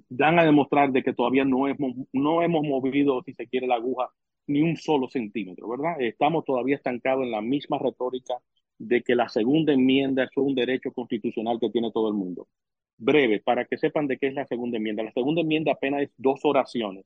dan 0.09 0.39
a 0.39 0.45
demostrar 0.45 0.93
de 0.93 1.03
que 1.03 1.13
todavía 1.13 1.45
no 1.45 1.67
hemos, 1.67 1.95
no 2.13 2.43
hemos 2.43 2.63
movido, 2.63 3.23
si 3.25 3.35
se 3.35 3.47
quiere, 3.47 3.67
la 3.67 3.77
aguja 3.77 4.11
ni 4.49 4.63
un 4.63 4.77
solo 4.77 5.09
centímetro, 5.09 5.69
¿verdad? 5.69 6.01
Estamos 6.01 6.45
todavía 6.45 6.77
estancados 6.77 7.25
en 7.25 7.31
la 7.31 7.41
misma 7.41 7.79
retórica 7.79 8.35
de 8.79 9.03
que 9.03 9.15
la 9.15 9.29
segunda 9.29 9.73
enmienda 9.73 10.25
es 10.25 10.31
un 10.37 10.55
derecho 10.55 10.93
constitucional 10.93 11.59
que 11.61 11.71
tiene 11.71 11.93
todo 11.93 12.09
el 12.09 12.15
mundo. 12.15 12.49
Breve, 12.97 13.41
para 13.41 13.65
que 13.65 13.79
sepan 13.79 14.07
de 14.09 14.19
qué 14.19 14.29
es 14.29 14.35
la 14.35 14.47
segunda 14.47 14.79
enmienda. 14.79 15.03
La 15.03 15.13
segunda 15.13 15.43
enmienda 15.43 15.73
apenas 15.73 16.03
es 16.03 16.11
dos 16.17 16.41
oraciones. 16.45 17.05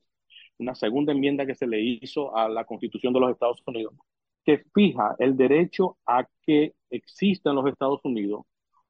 Una 0.57 0.75
segunda 0.75 1.11
enmienda 1.11 1.45
que 1.45 1.55
se 1.55 1.67
le 1.67 1.81
hizo 1.81 2.35
a 2.35 2.49
la 2.49 2.65
Constitución 2.65 3.13
de 3.13 3.19
los 3.19 3.31
Estados 3.31 3.61
Unidos, 3.65 3.93
que 4.45 4.63
fija 4.73 5.15
el 5.19 5.37
derecho 5.37 5.97
a 6.05 6.27
que 6.45 6.73
exista 6.89 7.49
en 7.49 7.57
los 7.57 7.67
Estados 7.67 8.01
Unidos 8.03 8.43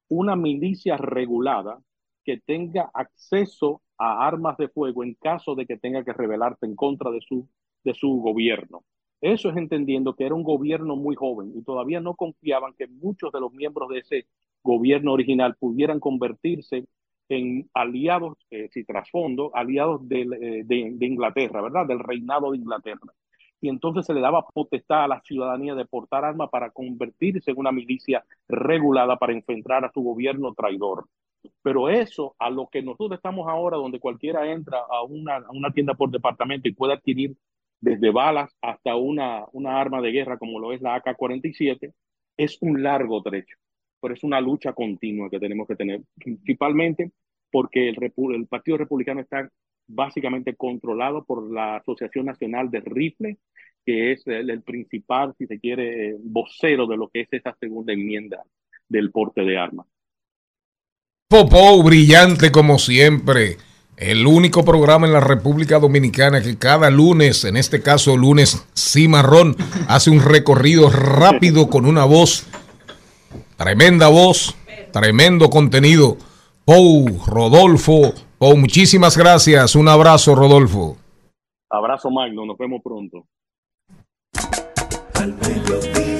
una 0.09 0.35
milicia 0.35 0.97
regulada 0.97 1.79
que 2.23 2.37
tenga 2.37 2.89
acceso 2.93 3.81
a 3.97 4.25
armas 4.25 4.57
de 4.57 4.69
fuego 4.69 5.03
en 5.03 5.15
caso 5.15 5.55
de 5.55 5.65
que 5.65 5.77
tenga 5.77 6.03
que 6.03 6.13
rebelarse 6.13 6.65
en 6.65 6.75
contra 6.75 7.11
de 7.11 7.21
su, 7.21 7.47
de 7.83 7.93
su 7.93 8.21
gobierno. 8.21 8.83
Eso 9.21 9.49
es 9.49 9.57
entendiendo 9.57 10.15
que 10.15 10.25
era 10.25 10.35
un 10.35 10.43
gobierno 10.43 10.95
muy 10.95 11.15
joven 11.15 11.53
y 11.55 11.63
todavía 11.63 12.01
no 12.01 12.15
confiaban 12.15 12.73
que 12.77 12.87
muchos 12.87 13.31
de 13.31 13.39
los 13.39 13.53
miembros 13.53 13.89
de 13.89 13.99
ese 13.99 14.27
gobierno 14.63 15.13
original 15.13 15.55
pudieran 15.57 15.99
convertirse 15.99 16.85
en 17.29 17.69
aliados, 17.73 18.37
eh, 18.51 18.69
si 18.71 18.83
trasfondo, 18.83 19.51
aliados 19.55 20.07
de, 20.07 20.21
eh, 20.21 20.63
de 20.65 21.05
Inglaterra, 21.05 21.61
¿verdad? 21.61 21.87
Del 21.87 21.99
reinado 21.99 22.51
de 22.51 22.57
Inglaterra 22.57 23.13
y 23.63 23.69
entonces 23.69 24.05
se 24.05 24.13
le 24.13 24.19
daba 24.19 24.45
potestad 24.45 25.05
a 25.05 25.07
la 25.07 25.21
ciudadanía 25.21 25.73
de 25.73 25.85
portar 25.85 26.25
armas 26.25 26.49
para 26.49 26.71
convertirse 26.71 27.49
en 27.49 27.57
una 27.57 27.71
milicia 27.71 28.25
regulada 28.49 29.15
para 29.15 29.31
enfrentar 29.31 29.85
a 29.85 29.91
su 29.93 30.01
gobierno 30.01 30.53
traidor. 30.53 31.07
Pero 31.61 31.87
eso, 31.87 32.35
a 32.39 32.49
lo 32.49 32.67
que 32.67 32.81
nosotros 32.81 33.13
estamos 33.13 33.47
ahora, 33.47 33.77
donde 33.77 34.01
cualquiera 34.01 34.51
entra 34.51 34.79
a 34.79 35.03
una, 35.03 35.37
a 35.37 35.51
una 35.51 35.71
tienda 35.71 35.93
por 35.93 36.11
departamento 36.11 36.67
y 36.67 36.73
puede 36.73 36.91
adquirir 36.91 37.37
desde 37.83 38.11
balas 38.11 38.49
hasta 38.61 38.95
una, 38.95 39.43
una 39.51 39.79
arma 39.79 40.01
de 40.01 40.11
guerra 40.11 40.37
como 40.37 40.57
lo 40.57 40.71
es 40.71 40.81
la 40.81 40.95
AK-47, 40.95 41.91
es 42.37 42.57
un 42.61 42.81
largo 42.81 43.21
trecho, 43.21 43.57
pero 43.99 44.13
es 44.13 44.23
una 44.23 44.39
lucha 44.39 44.71
continua 44.71 45.29
que 45.29 45.39
tenemos 45.39 45.67
que 45.67 45.75
tener, 45.75 46.01
principalmente 46.15 47.11
porque 47.51 47.89
el, 47.89 48.47
Partido 48.47 48.77
Republicano 48.77 49.19
está 49.19 49.49
básicamente 49.85 50.55
controlado 50.55 51.25
por 51.25 51.51
la 51.51 51.75
Asociación 51.75 52.25
Nacional 52.25 52.71
de 52.71 52.79
Rifle, 52.79 53.37
que 53.85 54.13
es 54.13 54.25
el, 54.27 54.49
el, 54.49 54.61
principal, 54.61 55.35
si 55.37 55.45
se 55.45 55.59
quiere, 55.59 56.15
vocero 56.23 56.87
de 56.87 56.95
lo 56.95 57.09
que 57.09 57.21
es 57.21 57.27
esa 57.31 57.53
segunda 57.59 57.91
enmienda 57.91 58.43
del 58.87 59.11
porte 59.11 59.41
de 59.41 59.57
armas. 59.57 59.85
Popó, 61.27 61.83
brillante 61.83 62.49
como 62.49 62.79
siempre. 62.79 63.57
El 63.97 64.25
único 64.25 64.65
programa 64.65 65.06
en 65.06 65.13
la 65.13 65.19
República 65.19 65.79
Dominicana 65.79 66.41
que 66.41 66.58
cada 66.58 66.89
lunes, 66.89 67.45
en 67.45 67.58
este 67.58 67.82
caso 67.82 68.17
lunes 68.17 68.65
cimarrón, 68.75 69.56
hace 69.88 70.10
un 70.10 70.19
recorrido 70.19 70.89
rápido 70.89 71.69
con 71.69 71.86
una 71.86 72.03
voz, 72.03 72.47
tremenda 73.56 74.08
voz, 74.08 74.56
tremendo 74.91 75.49
contenido. 75.49 76.17
Pou, 76.65 77.08
Rodolfo, 77.27 78.13
Pou, 78.38 78.58
muchísimas 78.58 79.17
gracias. 79.17 79.75
Un 79.75 79.88
abrazo, 79.88 80.34
Rodolfo. 80.34 80.97
Abrazo, 81.69 82.10
Magno. 82.10 82.45
Nos 82.45 82.58
vemos 82.58 82.82
pronto. 82.84 83.25
Al 85.15 85.34
mediodía, 85.34 86.12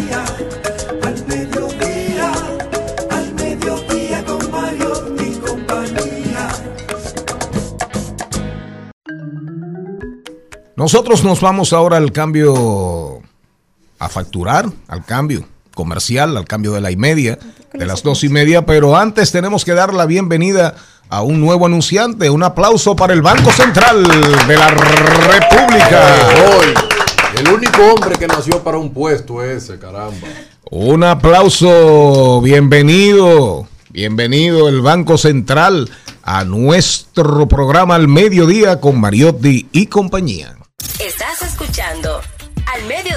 Nosotros 10.76 11.24
nos 11.24 11.40
vamos 11.40 11.72
ahora 11.72 11.98
al 11.98 12.12
cambio 12.12 13.22
a 14.00 14.10
facturar, 14.10 14.66
al 14.88 15.06
cambio 15.06 15.46
comercial, 15.76 16.36
al 16.36 16.46
cambio 16.46 16.72
de 16.72 16.82
la 16.82 16.90
y 16.90 16.96
media, 16.96 17.38
de 17.72 17.86
las 17.86 18.02
dos 18.02 18.24
y 18.24 18.30
media, 18.30 18.66
pero 18.66 18.98
antes 18.98 19.32
tenemos 19.32 19.66
que 19.66 19.74
dar 19.74 19.94
la 19.94 20.08
bienvenida 20.08 20.74
a 21.10 21.22
un 21.22 21.40
nuevo 21.40 21.68
anunciante. 21.68 22.32
Un 22.32 22.42
aplauso 22.42 22.96
para 22.96 23.14
el 23.14 23.22
Banco 23.22 23.52
Central 23.52 24.04
de 24.48 24.58
la 24.58 24.70
República. 24.70 26.16
Hoy, 26.58 26.74
el 27.38 27.50
único 27.50 27.94
hombre 27.94 28.16
que 28.18 28.28
nació 28.28 28.64
para 28.64 28.80
un 28.80 28.92
puesto 28.92 29.44
ese, 29.44 29.78
caramba. 29.78 30.28
Un 30.72 31.04
aplauso, 31.04 32.42
bienvenido, 32.42 33.68
bienvenido 33.92 34.70
el 34.70 34.82
Banco 34.82 35.20
Central 35.20 35.88
a 36.24 36.46
nuestro 36.46 37.48
programa 37.48 37.94
al 37.94 38.08
mediodía 38.08 38.80
con 38.80 39.00
Mariotti 39.00 39.68
y 39.72 39.86
compañía. 39.86 40.56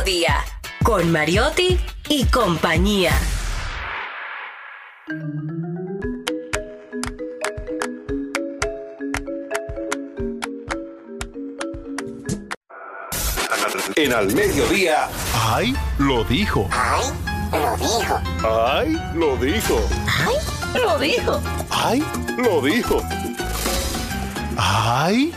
Mediodía 0.07 0.45
con 0.85 1.11
Mariotti 1.11 1.81
y 2.09 2.25
compañía. 2.27 3.11
En 13.97 14.13
Al 14.13 14.33
Mediodía. 14.33 15.09
¡Ay! 15.35 15.75
Lo 15.99 16.23
dijo. 16.23 16.69
¡Ay! 16.71 17.11
Lo 17.53 17.77
dijo. 17.77 18.21
¡Ay! 18.45 18.97
Lo 19.17 19.37
dijo. 19.39 19.89
¡Ay! 20.07 20.37
Lo 20.85 20.99
dijo. 21.01 21.43
¡Ay! 21.71 22.05
Lo 22.39 22.63
dijo. 22.63 23.03
¡Ay! 24.57 25.35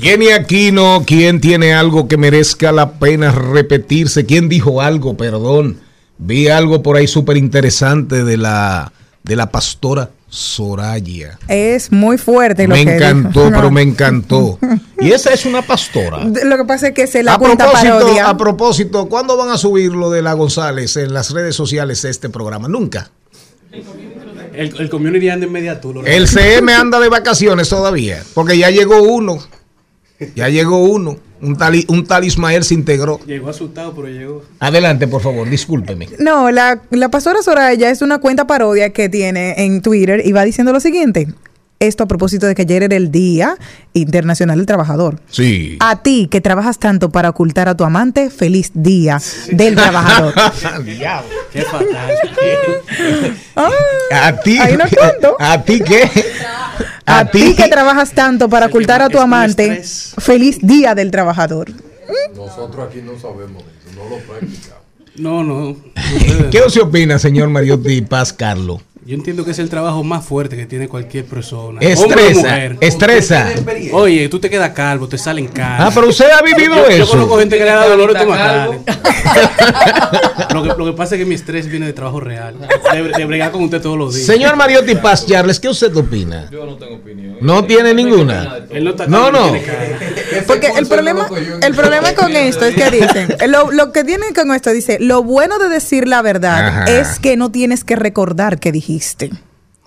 Jenny 0.00 0.28
Aquino, 0.30 1.02
¿quién 1.06 1.40
tiene 1.40 1.74
algo 1.74 2.08
que 2.08 2.16
merezca 2.16 2.72
la 2.72 2.92
pena 2.92 3.32
repetirse? 3.32 4.24
¿Quién 4.24 4.48
dijo 4.48 4.80
algo? 4.80 5.16
Perdón. 5.16 5.78
Vi 6.18 6.48
algo 6.48 6.82
por 6.82 6.96
ahí 6.96 7.06
súper 7.06 7.36
interesante 7.36 8.24
de 8.24 8.36
la, 8.36 8.92
de 9.22 9.36
la 9.36 9.50
pastora 9.50 10.10
Soraya. 10.28 11.38
Es 11.48 11.90
muy 11.92 12.16
fuerte 12.18 12.68
lo 12.68 12.74
me 12.74 12.84
que 12.84 12.94
encantó, 12.96 13.40
dijo. 13.46 13.52
pero 13.56 13.70
me 13.70 13.82
encantó. 13.82 14.58
Y 15.00 15.10
esa 15.12 15.32
es 15.34 15.44
una 15.44 15.62
pastora. 15.62 16.24
Lo 16.24 16.56
que 16.56 16.64
pasa 16.64 16.88
es 16.88 16.94
que 16.94 17.06
se 17.06 17.22
la 17.22 17.34
A 17.34 17.38
cuenta 17.38 17.64
propósito, 17.64 17.98
parodia. 17.98 18.28
a 18.28 18.36
propósito, 18.36 19.08
¿cuándo 19.08 19.36
van 19.36 19.50
a 19.50 19.58
subir 19.58 19.92
lo 19.92 20.10
de 20.10 20.22
la 20.22 20.34
González 20.34 20.96
en 20.96 21.12
las 21.12 21.30
redes 21.32 21.56
sociales 21.56 22.00
de 22.02 22.10
este 22.10 22.28
programa? 22.28 22.68
Nunca. 22.68 23.10
El, 24.54 24.74
el 24.78 24.90
community 24.90 25.28
anda 25.30 25.46
en 25.46 25.52
media 25.52 25.80
tour. 25.80 26.06
El 26.08 26.26
CM 26.28 26.72
anda 26.72 27.00
de 27.00 27.08
vacaciones 27.08 27.68
todavía, 27.68 28.22
porque 28.34 28.56
ya 28.58 28.70
llegó 28.70 29.02
uno. 29.02 29.38
Ya 30.34 30.48
llegó 30.48 30.78
uno. 30.84 31.16
Un 31.42 31.56
tal, 31.56 31.74
un 31.88 32.06
tal 32.06 32.24
Ismael 32.24 32.64
se 32.64 32.74
integró. 32.74 33.18
Llegó 33.26 33.48
asustado, 33.48 33.94
pero 33.94 34.08
llegó. 34.08 34.42
Adelante, 34.58 35.08
por 35.08 35.22
favor, 35.22 35.48
discúlpeme. 35.48 36.08
No, 36.18 36.50
la, 36.50 36.82
la 36.90 37.08
pastora 37.08 37.40
Soraya 37.42 37.90
es 37.90 38.02
una 38.02 38.18
cuenta 38.18 38.46
parodia 38.46 38.90
que 38.90 39.08
tiene 39.08 39.54
en 39.64 39.80
Twitter 39.80 40.20
y 40.24 40.32
va 40.32 40.44
diciendo 40.44 40.72
lo 40.72 40.80
siguiente. 40.80 41.28
Esto 41.82 42.04
a 42.04 42.06
propósito 42.06 42.46
de 42.46 42.54
que 42.54 42.60
ayer 42.60 42.82
era 42.82 42.94
el 42.94 43.10
Día 43.10 43.56
Internacional 43.94 44.58
del 44.58 44.66
Trabajador. 44.66 45.18
Sí. 45.30 45.78
A 45.80 46.02
ti 46.02 46.28
que 46.30 46.42
trabajas 46.42 46.78
tanto 46.78 47.08
para 47.08 47.30
ocultar 47.30 47.70
a 47.70 47.74
tu 47.74 47.84
amante, 47.84 48.28
feliz 48.28 48.70
Día 48.74 49.18
del 49.50 49.76
Trabajador. 49.76 50.34
Qué 51.52 51.62
fatal. 51.62 53.34
A 54.12 54.36
ti. 54.42 54.58
Ahí 54.58 54.76
no 54.76 54.84
cuento. 54.88 55.36
¿A 55.40 55.62
ti 55.62 55.80
qué? 55.80 56.10
A 57.06 57.24
ti 57.24 57.54
que 57.54 57.66
trabajas 57.68 58.12
tanto 58.12 58.50
para 58.50 58.66
ocultar 58.66 59.00
a 59.00 59.08
tu 59.08 59.18
amante, 59.18 59.82
feliz 60.18 60.58
Día 60.60 60.94
del 60.94 61.10
Trabajador. 61.10 61.70
Nosotros 62.36 62.88
aquí 62.88 63.00
no 63.00 63.18
sabemos 63.18 63.64
de 63.64 63.70
eso, 63.70 63.96
no 63.96 64.08
lo 64.08 64.18
practicamos. 64.18 64.80
No, 65.16 65.42
no. 65.42 65.76
¿Qué 66.50 66.62
se 66.68 66.80
opina, 66.80 67.18
señor 67.18 67.48
Mariotti 67.48 68.02
Paz 68.02 68.32
Carlos? 68.32 68.82
Yo 69.06 69.14
entiendo 69.14 69.46
que 69.46 69.52
es 69.52 69.58
el 69.58 69.70
trabajo 69.70 70.04
más 70.04 70.26
fuerte 70.26 70.56
que 70.56 70.66
tiene 70.66 70.86
cualquier 70.86 71.24
persona. 71.24 71.80
Estresa, 71.80 72.40
mujer. 72.42 72.76
estresa. 72.80 73.48
Oye, 73.92 74.28
tú 74.28 74.38
te 74.38 74.50
quedas 74.50 74.70
calvo, 74.72 75.08
te 75.08 75.16
salen 75.16 75.48
canas. 75.48 75.88
Ah, 75.88 75.90
pero 75.94 76.08
usted 76.08 76.26
ha 76.30 76.42
vivido 76.42 76.76
yo, 76.76 76.86
eso. 76.86 77.04
Yo 77.04 77.10
conozco 77.12 77.38
gente 77.38 77.56
que 77.56 77.64
le 77.64 77.70
da 77.70 77.88
dolor 77.88 78.10
estomacal. 78.10 78.80
lo, 80.54 80.62
que, 80.62 80.68
lo 80.68 80.84
que 80.84 80.92
pasa 80.92 81.14
es 81.14 81.20
que 81.20 81.24
mi 81.24 81.34
estrés 81.34 81.66
viene 81.66 81.86
de 81.86 81.94
trabajo 81.94 82.20
real. 82.20 82.56
De, 82.92 83.02
de 83.02 83.24
bregar 83.24 83.52
con 83.52 83.62
usted 83.62 83.80
todos 83.80 83.96
los 83.96 84.14
días. 84.14 84.26
Señor 84.26 84.56
Mariotti 84.56 84.94
Paz 84.96 85.26
Charles, 85.26 85.58
¿qué 85.58 85.70
usted 85.70 85.96
opina? 85.96 86.50
Yo 86.50 86.66
no 86.66 86.76
tengo 86.76 86.96
opinión. 86.96 87.38
¿No 87.40 87.64
tiene 87.64 87.94
ninguna? 87.94 88.58
Él 88.68 88.84
no 88.84 88.90
está 88.90 89.06
No, 89.06 89.32
no. 89.32 89.54
Porque 90.46 90.72
el 90.76 90.86
problema, 90.86 91.26
el 91.62 91.74
problema 91.74 92.14
con 92.14 92.36
esto 92.36 92.66
es 92.66 92.74
que 92.74 92.90
dicen, 92.90 93.34
lo, 93.48 93.72
lo 93.72 93.92
que 93.92 94.04
tienen 94.04 94.34
con 94.34 94.54
esto 94.54 94.70
dice, 94.72 94.98
lo 95.00 95.22
bueno 95.22 95.58
de 95.58 95.70
decir 95.70 96.06
la 96.06 96.20
verdad 96.20 96.68
Ajá. 96.68 96.84
es 96.84 97.18
que 97.18 97.38
no 97.38 97.50
tienes 97.50 97.82
que 97.82 97.96
recordar 97.96 98.60
que 98.60 98.72
dijiste. 98.72 98.89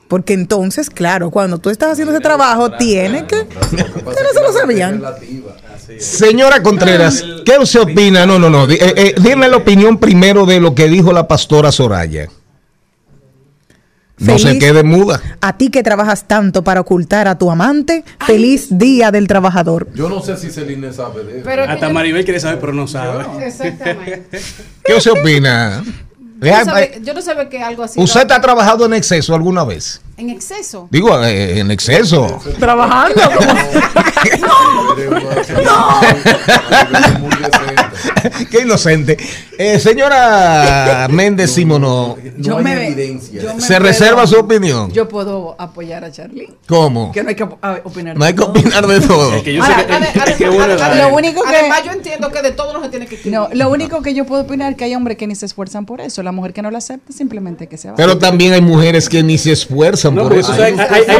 Porque 0.07 0.33
entonces, 0.33 0.89
claro, 0.89 1.31
cuando 1.31 1.57
tú 1.57 1.69
estás 1.69 1.93
haciendo 1.93 2.13
ese 2.13 2.21
trabajo, 2.21 2.71
tienes 2.71 3.23
que... 3.23 3.41
Ustedes 3.41 4.27
no 4.33 4.33
se 4.33 4.41
lo 4.41 4.53
sabían. 4.53 5.03
Señora 5.97 6.61
Contreras, 6.61 7.23
¿qué 7.45 7.57
usted 7.57 7.81
opina? 7.81 8.25
No, 8.25 8.37
no, 8.37 8.49
no. 8.49 8.69
eh, 8.69 8.77
eh, 8.79 9.15
dime 9.19 9.47
la 9.47 9.57
opinión 9.57 9.97
primero 9.97 10.45
de 10.45 10.59
lo 10.59 10.75
que 10.75 10.87
dijo 10.87 11.11
la 11.11 11.27
pastora 11.27 11.71
Soraya. 11.71 12.27
No 14.19 14.39
se 14.39 14.57
quede 14.59 14.83
muda. 14.83 15.21
A 15.41 15.57
ti 15.57 15.69
que 15.69 15.83
trabajas 15.83 16.27
tanto 16.27 16.63
para 16.63 16.81
ocultar 16.81 17.27
a 17.27 17.37
tu 17.37 17.51
amante, 17.51 18.03
feliz 18.25 18.67
Día 18.69 19.11
del 19.11 19.27
Trabajador. 19.27 19.89
Yo 19.95 20.07
no 20.07 20.21
sé 20.21 20.37
si 20.37 20.49
Celine 20.49 20.93
sabe 20.93 21.23
de 21.23 21.37
eso. 21.37 21.41
Pero 21.43 21.63
Hasta 21.63 21.89
Maribel 21.89 22.23
quiere 22.23 22.39
saber, 22.39 22.59
pero 22.59 22.73
no 22.73 22.87
sabe. 22.87 23.25
Exactamente. 23.45 24.39
¿Qué 24.83 24.93
usted 24.93 25.11
opina? 25.11 25.83
Yo 26.43 26.57
no 26.57 26.65
sabe- 26.65 26.99
yo 27.01 27.13
no 27.13 27.21
sabía 27.21 27.49
que 27.49 27.63
algo 27.63 27.83
así. 27.83 27.99
¿Usted 27.99 28.29
ha 28.31 28.41
trabajado 28.41 28.85
en 28.85 28.93
exceso 28.93 29.33
alguna 29.35 29.63
vez? 29.63 30.01
En 30.17 30.29
exceso. 30.29 30.87
Digo, 30.91 31.23
eh, 31.23 31.59
en 31.59 31.71
exceso. 31.71 32.41
Trabajando. 32.59 33.15
Qué 38.51 38.61
inocente. 38.61 39.17
Eh, 39.57 39.79
señora 39.79 41.07
Méndez 41.11 41.51
Simono, 41.51 42.17
yo 42.37 42.57
me 42.59 42.93
¿se 43.21 43.39
puedo- 43.67 43.79
reserva 43.79 44.25
su 44.25 44.37
opinión? 44.39 44.91
Yo 44.91 45.07
puedo 45.07 45.55
apoyar 45.59 46.03
a 46.03 46.11
Charlie. 46.11 46.49
¿Cómo? 46.67 47.11
Que 47.11 47.21
no 47.21 47.29
hay 47.29 47.35
que 47.35 47.47
ah, 47.61 47.77
opinar. 47.83 48.17
No 48.17 48.25
hay 48.25 48.33
que 48.33 48.41
opinar 48.41 48.87
de 48.87 48.99
todo. 49.01 49.31
Lo 49.31 51.09
único 51.15 51.43
que- 51.43 51.49
Además, 51.55 51.83
yo 51.85 51.91
entiendo 51.91 52.31
que 52.31 52.41
de 52.41 52.51
todo 52.51 52.73
no 52.73 52.81
se 52.83 52.89
tiene 52.89 53.05
que 53.05 53.15
escribir. 53.15 53.37
No, 53.39 53.49
lo 53.53 53.69
único 53.69 54.01
que 54.01 54.13
yo 54.13 54.25
puedo 54.25 54.41
opinar 54.43 54.71
es 54.71 54.77
que 54.77 54.85
hay 54.85 54.95
hombres 54.95 55.17
que 55.17 55.27
ni 55.27 55.35
se 55.35 55.45
esfuerzan 55.45 55.85
por 55.85 56.01
eso. 56.01 56.23
La 56.23 56.31
mujer 56.31 56.53
que 56.53 56.61
no 56.61 56.71
lo 56.71 56.77
acepta 56.77 57.13
simplemente 57.13 57.67
que 57.67 57.77
se 57.77 57.89
va. 57.89 57.95
Pero 57.95 58.17
también 58.17 58.53
hay 58.53 58.61
mujeres 58.61 59.07
que 59.09 59.21
ni 59.23 59.37
se 59.37 59.51
esfuerzan 59.51 60.15
No, 60.15 60.23
por 60.23 60.33
eso. 60.37 60.51
No, 60.51 60.57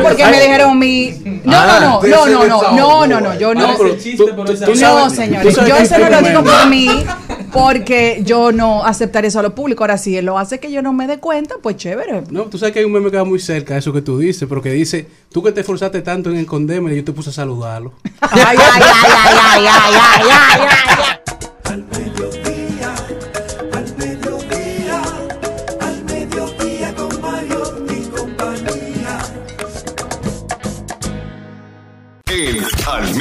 porque 0.02 0.24
hay- 0.24 0.32
me 0.32 0.42
dijeron 0.42 0.80
mi. 0.80 1.12
No, 1.44 1.54
Ah, 1.56 1.80
no, 1.82 1.90
no, 1.96 2.02
se 2.02 2.10
no, 2.10 2.26
no, 2.26 2.48
no, 2.48 3.08
no, 3.08 3.22
no, 3.22 3.40
yo 3.40 3.54
no. 3.54 3.78
No, 3.78 3.78
No, 3.78 5.10
señores, 5.10 5.56
yo 5.56 5.76
eso 5.78 5.98
no 6.00 6.10
lo 6.10 6.22
digo 6.22 6.44
por 6.44 6.68
mí, 6.68 6.88
porque 7.54 8.22
yo 8.26 8.52
no 8.52 8.84
aceptaré 8.84 9.28
eso 9.28 9.40
a 9.40 9.44
lo 9.44 9.56
público. 9.56 9.84
Ahora, 9.84 9.98
si 9.98 10.18
él 10.18 10.26
lo 10.26 10.38
hace 10.40 10.60
que 10.60 10.72
yo 10.72 10.82
no 10.82 10.92
me 10.92 11.08
dé 11.08 11.20
cuenta, 11.20 11.56
pues 11.62 11.78
chévere. 11.78 12.24
No, 12.32 12.44
tú 12.46 12.58
sabes 12.58 12.74
que 12.74 12.80
hay 12.80 12.86
un 12.86 12.92
meme 12.92 13.12
que 13.12 13.18
va 13.18 13.24
muy 13.24 13.40
cerca 13.40 13.74
de 13.76 13.80
eso 13.80 13.94
que 13.94 14.02
tú 14.02 14.18
dices, 14.18 14.48
pero 14.50 14.62
que 14.62 14.72
dice, 14.72 15.08
tú 15.32 15.44
que 15.44 15.52
te 15.52 15.62
esforzaste 15.62 16.02
tanto 16.02 16.30
en 16.32 16.38
esconderme, 16.38 16.96
yo 16.96 17.04
te 17.04 17.14
puse 17.14 17.30
a 17.30 17.34
saludarlo. 17.34 17.94
Ay, 18.22 18.42
ay, 18.46 18.58
ay, 18.58 18.82
ay, 18.82 19.02
ay, 19.06 19.66
ay, 19.66 19.66
ay, 19.68 20.30
ay, 20.32 20.68
ay. 20.68 21.14
Al 21.16 21.23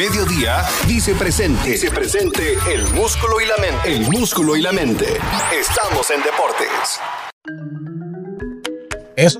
Mediodía 0.02 0.64
dice 0.88 1.14
presente. 1.14 1.70
Dice 1.70 1.88
presente 1.88 2.58
el 2.74 2.82
músculo 2.88 3.40
y 3.40 3.46
la 3.46 3.56
mente. 3.58 3.94
El 3.94 4.10
músculo 4.10 4.56
y 4.56 4.60
la 4.60 4.72
mente. 4.72 5.06
Estamos 5.56 6.10
en 6.10 6.22
deportes. 6.24 7.00
Eso. 9.14 9.38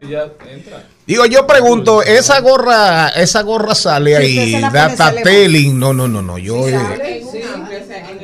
Ya 0.00 0.32
entra. 0.50 0.82
Digo, 1.06 1.26
yo 1.26 1.46
pregunto, 1.46 2.00
esa 2.00 2.40
gorra, 2.40 3.10
esa 3.10 3.42
gorra 3.42 3.74
sale 3.74 4.16
ahí, 4.16 4.62
data 4.72 5.12
telling. 5.22 5.78
No, 5.78 5.92
no, 5.92 6.08
no, 6.08 6.22
no. 6.22 6.38
Yo 6.38 6.66
eh, 6.66 7.22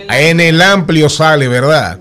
en 0.08 0.40
el 0.40 0.62
amplio 0.62 1.10
sale, 1.10 1.48
¿verdad? 1.48 2.00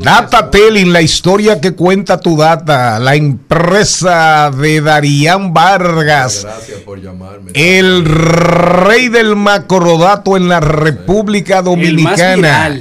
Data 0.00 0.50
Telling, 0.50 0.90
la 0.92 1.02
historia 1.02 1.60
que 1.60 1.72
cuenta 1.72 2.18
tu 2.18 2.36
data, 2.36 2.98
la 2.98 3.14
empresa 3.14 4.50
de 4.50 4.80
Darían 4.80 5.52
Vargas, 5.52 6.42
Gracias 6.44 6.78
por 6.80 7.00
llamarme. 7.00 7.50
el 7.54 8.04
rey 8.06 9.08
del 9.08 9.36
macrodato 9.36 10.36
en 10.38 10.48
la 10.48 10.60
República 10.60 11.58
El 11.58 11.64
más 11.64 11.64
Dominicana. 11.64 12.80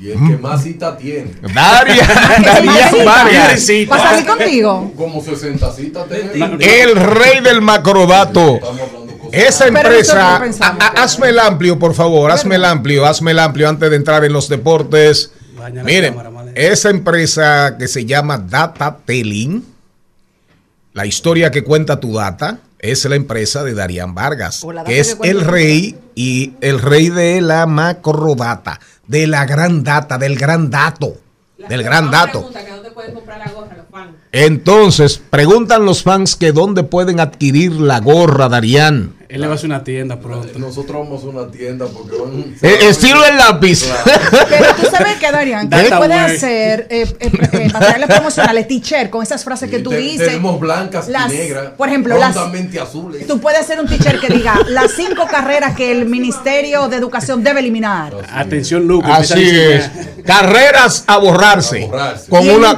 Y 0.00 0.10
el 0.10 0.14
que 0.18 0.36
más 0.38 0.64
cita 0.64 0.96
tiene. 0.96 1.30
Daria- 1.54 2.08
Darían 2.44 2.90
Vargas, 3.04 3.66
¿Para 3.88 4.02
salir 4.02 4.26
contigo? 4.26 4.92
Como 4.96 5.22
60 5.22 5.72
citas 5.72 6.06
el 6.58 6.96
rey 6.96 7.40
del 7.44 7.60
macrodato. 7.60 8.54
Estamos 8.56 8.80
hablando 8.80 9.18
cosas. 9.18 9.32
Esa 9.40 9.66
empresa, 9.68 10.42
hazme 10.96 11.28
el 11.28 11.38
amplio, 11.38 11.78
por 11.78 11.94
favor, 11.94 12.32
hazme 12.32 12.56
el 12.56 12.64
amplio, 12.64 13.06
hazme 13.06 13.30
el 13.30 13.38
amplio 13.38 13.68
antes 13.68 13.88
de 13.88 13.94
entrar 13.96 14.24
en 14.24 14.32
los 14.32 14.48
deportes. 14.48 15.32
Miren, 15.70 16.14
cámara, 16.14 16.52
esa 16.54 16.90
empresa 16.90 17.76
que 17.78 17.88
se 17.88 18.04
llama 18.04 18.38
Data 18.38 18.98
Telling, 19.04 19.64
la 20.92 21.06
historia 21.06 21.50
que 21.50 21.64
cuenta 21.64 22.00
tu 22.00 22.14
data, 22.14 22.58
es 22.82 23.04
la 23.04 23.14
empresa 23.14 23.62
de 23.62 23.74
Darían 23.74 24.14
Vargas, 24.14 24.66
que 24.84 24.98
es 24.98 25.16
el 25.22 25.40
rey 25.40 25.96
y 26.16 26.54
el 26.60 26.80
rey 26.80 27.08
de 27.08 27.40
la 27.40 27.66
macrodata, 27.66 28.80
de 29.06 29.28
la 29.28 29.46
gran 29.46 29.84
data, 29.84 30.18
del 30.18 30.36
gran 30.36 30.68
dato, 30.68 31.16
del 31.68 31.82
gran 31.84 32.10
dato. 32.10 32.50
Entonces, 34.32 35.20
preguntan 35.30 35.84
los 35.84 36.02
fans 36.02 36.36
que 36.36 36.52
dónde 36.52 36.82
pueden 36.82 37.20
adquirir 37.20 37.72
la 37.72 38.00
gorra, 38.00 38.48
Darían. 38.48 39.14
Él 39.32 39.40
le 39.40 39.46
va 39.46 39.54
a 39.54 39.56
hacer 39.56 39.70
una 39.70 39.82
tienda 39.82 40.20
pronto. 40.20 40.58
Nosotros 40.58 41.04
vamos 41.08 41.24
a 41.24 41.26
una 41.28 41.50
tienda 41.50 41.86
porque 41.86 42.16
van. 42.18 42.54
Eh, 42.60 42.78
estilo 42.90 43.24
el 43.24 43.38
lápiz. 43.38 43.90
Pero 44.50 44.66
tú 44.78 44.86
sabes 44.90 45.16
que, 45.16 45.32
Darian, 45.32 45.70
que 45.70 45.76
web. 45.76 46.12
hacer 46.12 46.86
eh, 46.90 47.06
eh, 47.18 47.30
eh, 47.52 47.68
materiales 47.72 48.08
promocionales, 48.10 48.68
t-shirt, 48.68 49.08
con 49.08 49.22
esas 49.22 49.42
frases 49.42 49.70
que 49.70 49.78
tú 49.78 49.88
Te- 49.88 49.96
dices. 49.96 50.26
Tenemos 50.28 50.60
blancas 50.60 51.08
Las- 51.08 51.32
y 51.32 51.36
negras. 51.38 51.70
Por 51.78 51.88
ejemplo, 51.88 52.18
las, 52.18 52.36
azules. 52.36 53.26
tú 53.26 53.40
puedes 53.40 53.60
hacer 53.60 53.80
un 53.80 53.86
t-shirt 53.86 54.20
que 54.20 54.28
diga 54.28 54.54
las 54.68 54.92
cinco 54.92 55.26
carreras 55.26 55.74
que 55.74 55.90
el 55.92 56.04
Ministerio 56.04 56.88
de 56.88 56.96
Educación 56.98 57.42
debe 57.42 57.60
eliminar. 57.60 58.14
Atención, 58.34 58.86
a 59.02 59.16
Así 59.16 59.48
es. 59.48 59.90
Carreras 60.26 61.04
a 61.06 61.16
borrarse. 61.16 61.84
A 61.84 61.86
borrarse. 61.86 62.28
Con 62.28 62.50
una, 62.50 62.76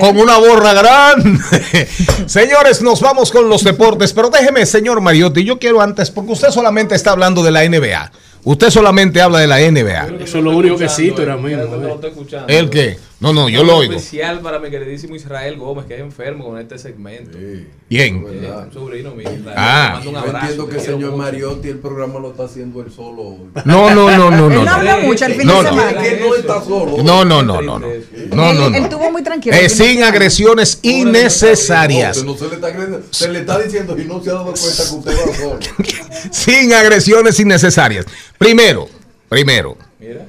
con, 0.00 0.18
una 0.18 0.38
borra 0.38 0.72
grande. 0.72 1.40
Señores, 2.26 2.82
nos 2.82 3.00
vamos 3.00 3.30
con 3.30 3.48
los 3.48 3.64
deportes. 3.64 4.12
Pero 4.12 4.30
déjeme, 4.30 4.66
señor 4.66 5.00
Mariotti, 5.00 5.44
yo 5.44 5.58
quiero 5.58 5.80
antes, 5.80 6.10
porque 6.10 6.32
usted 6.32 6.50
solamente 6.50 6.94
está 6.94 7.12
hablando 7.12 7.42
de 7.42 7.50
la 7.50 7.68
NBA. 7.68 8.12
Usted 8.44 8.70
solamente 8.70 9.20
habla 9.20 9.40
de 9.40 9.48
la 9.48 9.58
NBA. 9.58 10.22
Eso 10.24 10.38
es 10.38 10.44
lo 10.44 10.56
único 10.56 10.76
que 10.76 10.88
cito 10.88 11.22
mismo. 11.22 11.48
Espérate, 11.48 11.74
eh. 11.74 11.78
lo 11.80 11.94
estoy 11.94 12.10
escuchando. 12.10 12.46
¿El 12.48 12.70
qué? 12.70 12.98
No, 13.18 13.32
no, 13.32 13.48
yo 13.48 13.64
lo 13.64 13.78
oigo. 13.78 13.94
especial 13.94 14.40
para 14.40 14.58
mi 14.58 14.68
queridísimo 14.68 15.16
Israel 15.16 15.56
Gómez, 15.56 15.86
que 15.86 15.94
es 15.94 16.00
enfermo 16.00 16.44
con 16.44 16.58
este 16.58 16.78
segmento. 16.78 17.38
Sí, 17.38 17.66
Bien. 17.88 18.16
Eh, 18.28 18.52
un 18.66 18.70
sobrino 18.72 19.14
mío. 19.14 19.30
Israel. 19.32 19.54
Ah. 19.56 19.86
Le 19.86 19.92
mando 19.94 20.08
un 20.10 20.14
Yo 20.14 20.20
abrazo, 20.20 20.38
entiendo 20.44 20.64
te 20.66 20.70
que 20.70 20.76
el 20.76 20.82
quiero 20.82 20.96
señor 20.98 21.10
mucho. 21.12 21.22
Mariotti 21.22 21.68
el 21.70 21.78
programa 21.78 22.18
lo 22.20 22.30
está 22.32 22.44
haciendo 22.44 22.82
él 22.82 22.92
solo 22.92 23.22
hoy. 23.22 23.38
No, 23.64 23.94
no, 23.94 24.10
no, 24.10 24.30
no, 24.30 24.36
Él 24.36 24.36
no. 24.36 24.48
no 24.50 24.64
No, 24.64 24.70
habla 24.70 24.98
mucho 24.98 25.24
el 25.24 25.34
fin 25.34 25.46
No, 25.46 25.56
de 25.56 25.62
no. 25.62 25.68
semana. 25.70 25.90
Es 26.04 26.08
que 26.14 26.20
no 26.20 26.34
está 26.34 26.62
solo. 26.62 27.02
no, 27.02 27.24
no, 27.24 27.42
no, 27.42 27.62
no. 27.62 27.78
no. 27.78 27.78
No, 27.78 27.90
él, 27.90 28.04
no, 28.34 28.50
él 28.50 28.72
no. 28.72 28.78
estuvo 28.78 29.10
muy 29.10 29.22
tranquilo. 29.22 29.56
Eh, 29.56 29.70
sin 29.70 30.02
agresiones 30.02 30.78
innecesarias. 30.82 32.18
No, 32.22 32.32
no 32.32 32.38
se 32.38 32.48
le 32.48 32.54
está 32.56 32.66
agrediendo. 32.66 33.02
Se 33.10 33.28
le 33.28 33.38
está 33.40 33.58
diciendo 33.58 33.98
y 33.98 34.04
no 34.04 34.22
se 34.22 34.28
ha 34.28 34.34
dado 34.34 34.52
cuenta 34.52 34.82
que 34.90 34.94
usted 34.94 35.12
va 35.12 35.34
solo. 35.34 35.58
Sin 36.30 36.72
agresiones 36.74 37.40
innecesarias. 37.40 38.04
Primero, 38.36 38.88
primero. 39.30 39.78
Mira. 39.98 40.26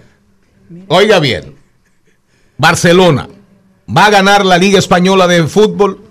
Oiga 0.87 1.19
bien. 1.19 1.56
Barcelona 2.57 3.27
va 3.95 4.05
a 4.07 4.09
ganar 4.09 4.45
la 4.45 4.57
Liga 4.57 4.79
Española 4.79 5.27
de 5.27 5.43
Fútbol. 5.47 6.01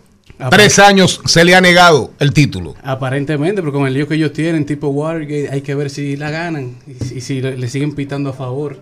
Tres 0.50 0.78
años 0.78 1.20
se 1.24 1.44
le 1.44 1.54
ha 1.54 1.60
negado 1.62 2.10
el 2.18 2.32
título. 2.34 2.74
Aparentemente, 2.82 3.62
pero 3.62 3.72
con 3.72 3.86
el 3.86 3.94
lío 3.94 4.06
que 4.06 4.16
ellos 4.16 4.32
tienen, 4.34 4.66
tipo 4.66 4.88
Watergate, 4.88 5.48
hay 5.50 5.62
que 5.62 5.74
ver 5.74 5.88
si 5.88 6.16
la 6.16 6.30
ganan 6.30 6.76
y, 6.86 7.02
si- 7.04 7.14
y 7.16 7.20
si 7.22 7.40
le, 7.40 7.68
siguen 7.68 7.94
pitando 7.94 8.30
a 8.30 8.32
favor. 8.34 8.80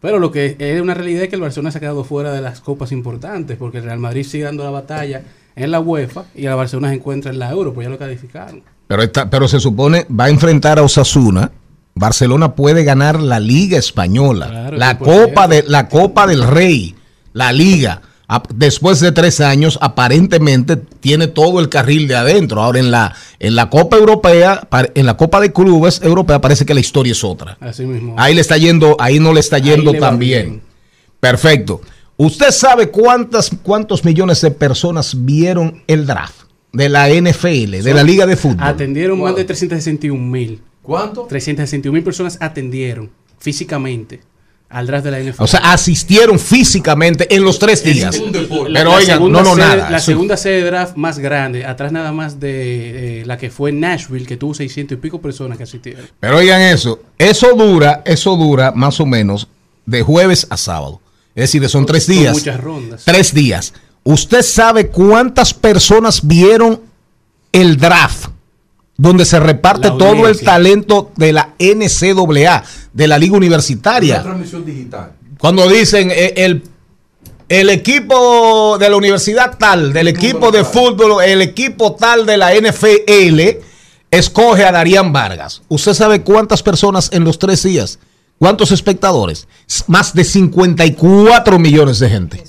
Pero 0.00 0.18
lo 0.20 0.30
que 0.30 0.56
es 0.58 0.80
una 0.80 0.94
realidad 0.94 1.24
es 1.24 1.28
que 1.28 1.34
el 1.36 1.40
Barcelona 1.42 1.70
se 1.72 1.78
ha 1.78 1.80
quedado 1.80 2.04
fuera 2.04 2.32
de 2.32 2.40
las 2.40 2.60
copas 2.60 2.92
importantes, 2.92 3.56
porque 3.56 3.78
el 3.78 3.84
Real 3.84 3.98
Madrid 3.98 4.24
sigue 4.24 4.44
dando 4.44 4.62
la 4.64 4.70
batalla 4.70 5.22
en 5.56 5.70
la 5.72 5.80
UEFA 5.80 6.24
y 6.36 6.46
el 6.46 6.54
Barcelona 6.54 6.88
se 6.90 6.94
encuentra 6.94 7.32
en 7.32 7.38
la 7.40 7.50
Euro, 7.50 7.74
pues 7.74 7.84
ya 7.86 7.90
lo 7.90 7.98
calificaron. 7.98 8.62
Pero, 8.86 9.02
está, 9.02 9.28
pero 9.28 9.48
se 9.48 9.58
supone 9.60 10.06
va 10.08 10.24
a 10.24 10.30
enfrentar 10.30 10.78
a 10.78 10.82
Osasuna. 10.82 11.50
Barcelona 11.94 12.54
puede 12.54 12.84
ganar 12.84 13.20
la 13.20 13.38
Liga 13.40 13.76
Española, 13.78 14.46
Claro, 14.48 14.76
la 14.76 14.98
Copa 14.98 15.46
de 15.48 15.64
la 15.66 15.88
Copa 15.88 16.26
del 16.26 16.42
Rey, 16.46 16.94
la 17.32 17.52
Liga. 17.52 18.02
A- 18.28 18.42
Después 18.54 19.00
de 19.00 19.12
tres 19.12 19.40
años, 19.40 19.78
aparentemente 19.82 20.76
tiene 20.76 21.26
todo 21.26 21.60
el 21.60 21.68
carril 21.68 22.08
de 22.08 22.16
adentro. 22.16 22.62
Ahora 22.62 22.78
en 22.78 22.90
la 22.90 23.14
en 23.38 23.54
la 23.56 23.68
Copa 23.68 23.96
Europea, 23.96 24.66
en 24.94 25.06
la 25.06 25.16
Copa 25.16 25.40
de 25.40 25.52
Clubes 25.52 26.00
Europea 26.02 26.40
parece 26.40 26.64
que 26.64 26.72
la 26.74 26.80
historia 26.80 27.12
es 27.12 27.22
otra. 27.24 27.56
Así 27.60 27.84
mismo. 27.84 28.14
Ahí 28.18 28.34
le 28.34 28.40
está 28.40 28.56
yendo, 28.56 28.96
ahí 28.98 29.18
no 29.18 29.32
le 29.34 29.40
está 29.40 29.58
yendo 29.58 29.92
tan 29.94 30.18
bien. 30.18 30.48
bien. 30.48 30.62
Perfecto. 31.20 31.80
¿Usted 32.16 32.50
sabe 32.50 32.88
cuántas, 32.90 33.50
cuántos 33.62 34.04
millones 34.04 34.40
de 34.42 34.50
personas 34.50 35.24
vieron 35.24 35.82
el 35.86 36.06
draft 36.06 36.42
de 36.72 36.88
la 36.88 37.08
NFL, 37.10 37.82
de 37.82 37.94
la 37.94 38.02
Liga 38.02 38.26
de 38.26 38.36
Fútbol? 38.36 38.58
Atendieron 38.60 39.20
más 39.20 39.34
de 39.34 39.44
361 39.44 40.22
mil. 40.30 40.60
¿Cuánto? 40.82 41.22
361 41.28 41.92
mil 41.92 42.02
personas 42.04 42.38
atendieron 42.40 43.10
físicamente 43.38 44.20
al 44.72 44.86
draft 44.86 45.04
de 45.04 45.10
la 45.10 45.20
NFL. 45.20 45.42
O 45.42 45.46
sea, 45.46 45.60
asistieron 45.72 46.38
físicamente 46.38 47.34
en 47.34 47.44
los 47.44 47.58
tres 47.58 47.84
días. 47.84 48.18
La- 48.68 48.80
Pero 48.80 48.92
oigan, 48.94 49.20
no, 49.20 49.28
no, 49.42 49.54
sede- 49.54 49.56
nada. 49.58 49.90
La 49.90 49.96
Eso- 49.98 50.06
segunda 50.06 50.36
sede 50.36 50.62
de 50.62 50.64
draft 50.70 50.96
más 50.96 51.18
grande, 51.18 51.64
atrás 51.64 51.92
nada 51.92 52.12
más 52.12 52.40
de 52.40 53.20
eh, 53.20 53.26
la 53.26 53.36
que 53.38 53.50
fue 53.50 53.72
Nashville, 53.72 54.26
que 54.26 54.36
tuvo 54.36 54.54
600 54.54 54.96
y 54.96 55.00
pico 55.00 55.20
personas 55.20 55.58
que 55.58 55.64
asistieron. 55.64 56.06
Pero 56.20 56.38
oigan 56.38 56.60
eso, 56.62 57.00
eso 57.18 57.54
dura, 57.54 58.02
eso 58.04 58.36
dura 58.36 58.72
más 58.72 58.98
o 59.00 59.06
menos 59.06 59.48
de 59.86 60.02
jueves 60.02 60.46
a 60.50 60.56
sábado. 60.56 61.00
Es 61.34 61.44
decir, 61.52 61.68
son 61.68 61.86
tres 61.86 62.04
Son 62.06 62.14
días. 62.16 62.34
muchas 62.34 62.60
rondas. 62.60 63.02
Tres 63.04 63.32
días. 63.34 63.72
¿Usted 64.04 64.42
sabe 64.42 64.88
cuántas 64.88 65.54
personas 65.54 66.26
vieron 66.26 66.80
el 67.52 67.76
draft? 67.76 68.28
Donde 69.02 69.24
se 69.24 69.40
reparte 69.40 69.88
La 69.88 69.98
todo 69.98 70.28
el 70.28 70.40
talento 70.40 71.10
de 71.16 71.32
la 71.32 71.54
NCAA, 71.58 72.62
de 72.92 73.08
la 73.08 73.18
Liga 73.18 73.32
Una 73.32 73.38
Universitaria. 73.38 74.22
transmisión 74.22 74.64
digital. 74.64 75.12
Cuando 75.38 75.68
dicen 75.68 76.12
eh, 76.12 76.34
el, 76.36 76.62
el 77.48 77.68
equipo 77.70 78.78
de 78.78 78.88
la 78.88 78.96
universidad 78.96 79.58
tal, 79.58 79.92
del 79.92 80.06
equipo 80.06 80.52
de 80.52 80.64
fútbol, 80.64 81.20
el 81.24 81.42
equipo 81.42 81.96
tal 81.96 82.24
de 82.26 82.36
la 82.36 82.54
NFL, 82.54 83.58
escoge 84.12 84.64
a 84.64 84.70
Darían 84.70 85.12
Vargas. 85.12 85.62
¿Usted 85.68 85.94
sabe 85.94 86.22
cuántas 86.22 86.62
personas 86.62 87.10
en 87.12 87.24
los 87.24 87.40
tres 87.40 87.64
días? 87.64 87.98
¿Cuántos 88.38 88.70
espectadores? 88.70 89.48
Más 89.88 90.14
de 90.14 90.22
54 90.24 91.58
millones 91.58 91.98
de 91.98 92.08
gente. 92.08 92.44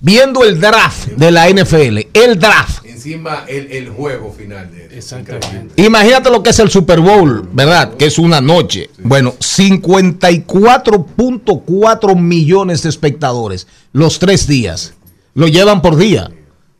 Viendo 0.00 0.44
el 0.44 0.60
draft 0.60 1.08
de 1.08 1.30
la 1.32 1.48
NFL, 1.50 1.98
el 2.14 2.38
draft. 2.38 2.84
Encima 3.00 3.46
el, 3.48 3.72
el 3.72 3.88
juego 3.88 4.30
final 4.30 4.70
de 4.70 4.98
eso. 4.98 5.16
Exactamente. 5.16 5.82
Imagínate 5.82 6.28
lo 6.28 6.42
que 6.42 6.50
es 6.50 6.58
el 6.58 6.68
Super 6.68 7.00
Bowl, 7.00 7.48
¿verdad? 7.50 7.96
Que 7.96 8.04
es 8.04 8.18
una 8.18 8.42
noche. 8.42 8.90
Bueno, 9.02 9.32
54.4 9.38 12.20
millones 12.20 12.82
de 12.82 12.90
espectadores 12.90 13.66
los 13.94 14.18
tres 14.18 14.46
días. 14.46 14.92
Lo 15.32 15.48
llevan 15.48 15.80
por 15.80 15.96
día. 15.96 16.30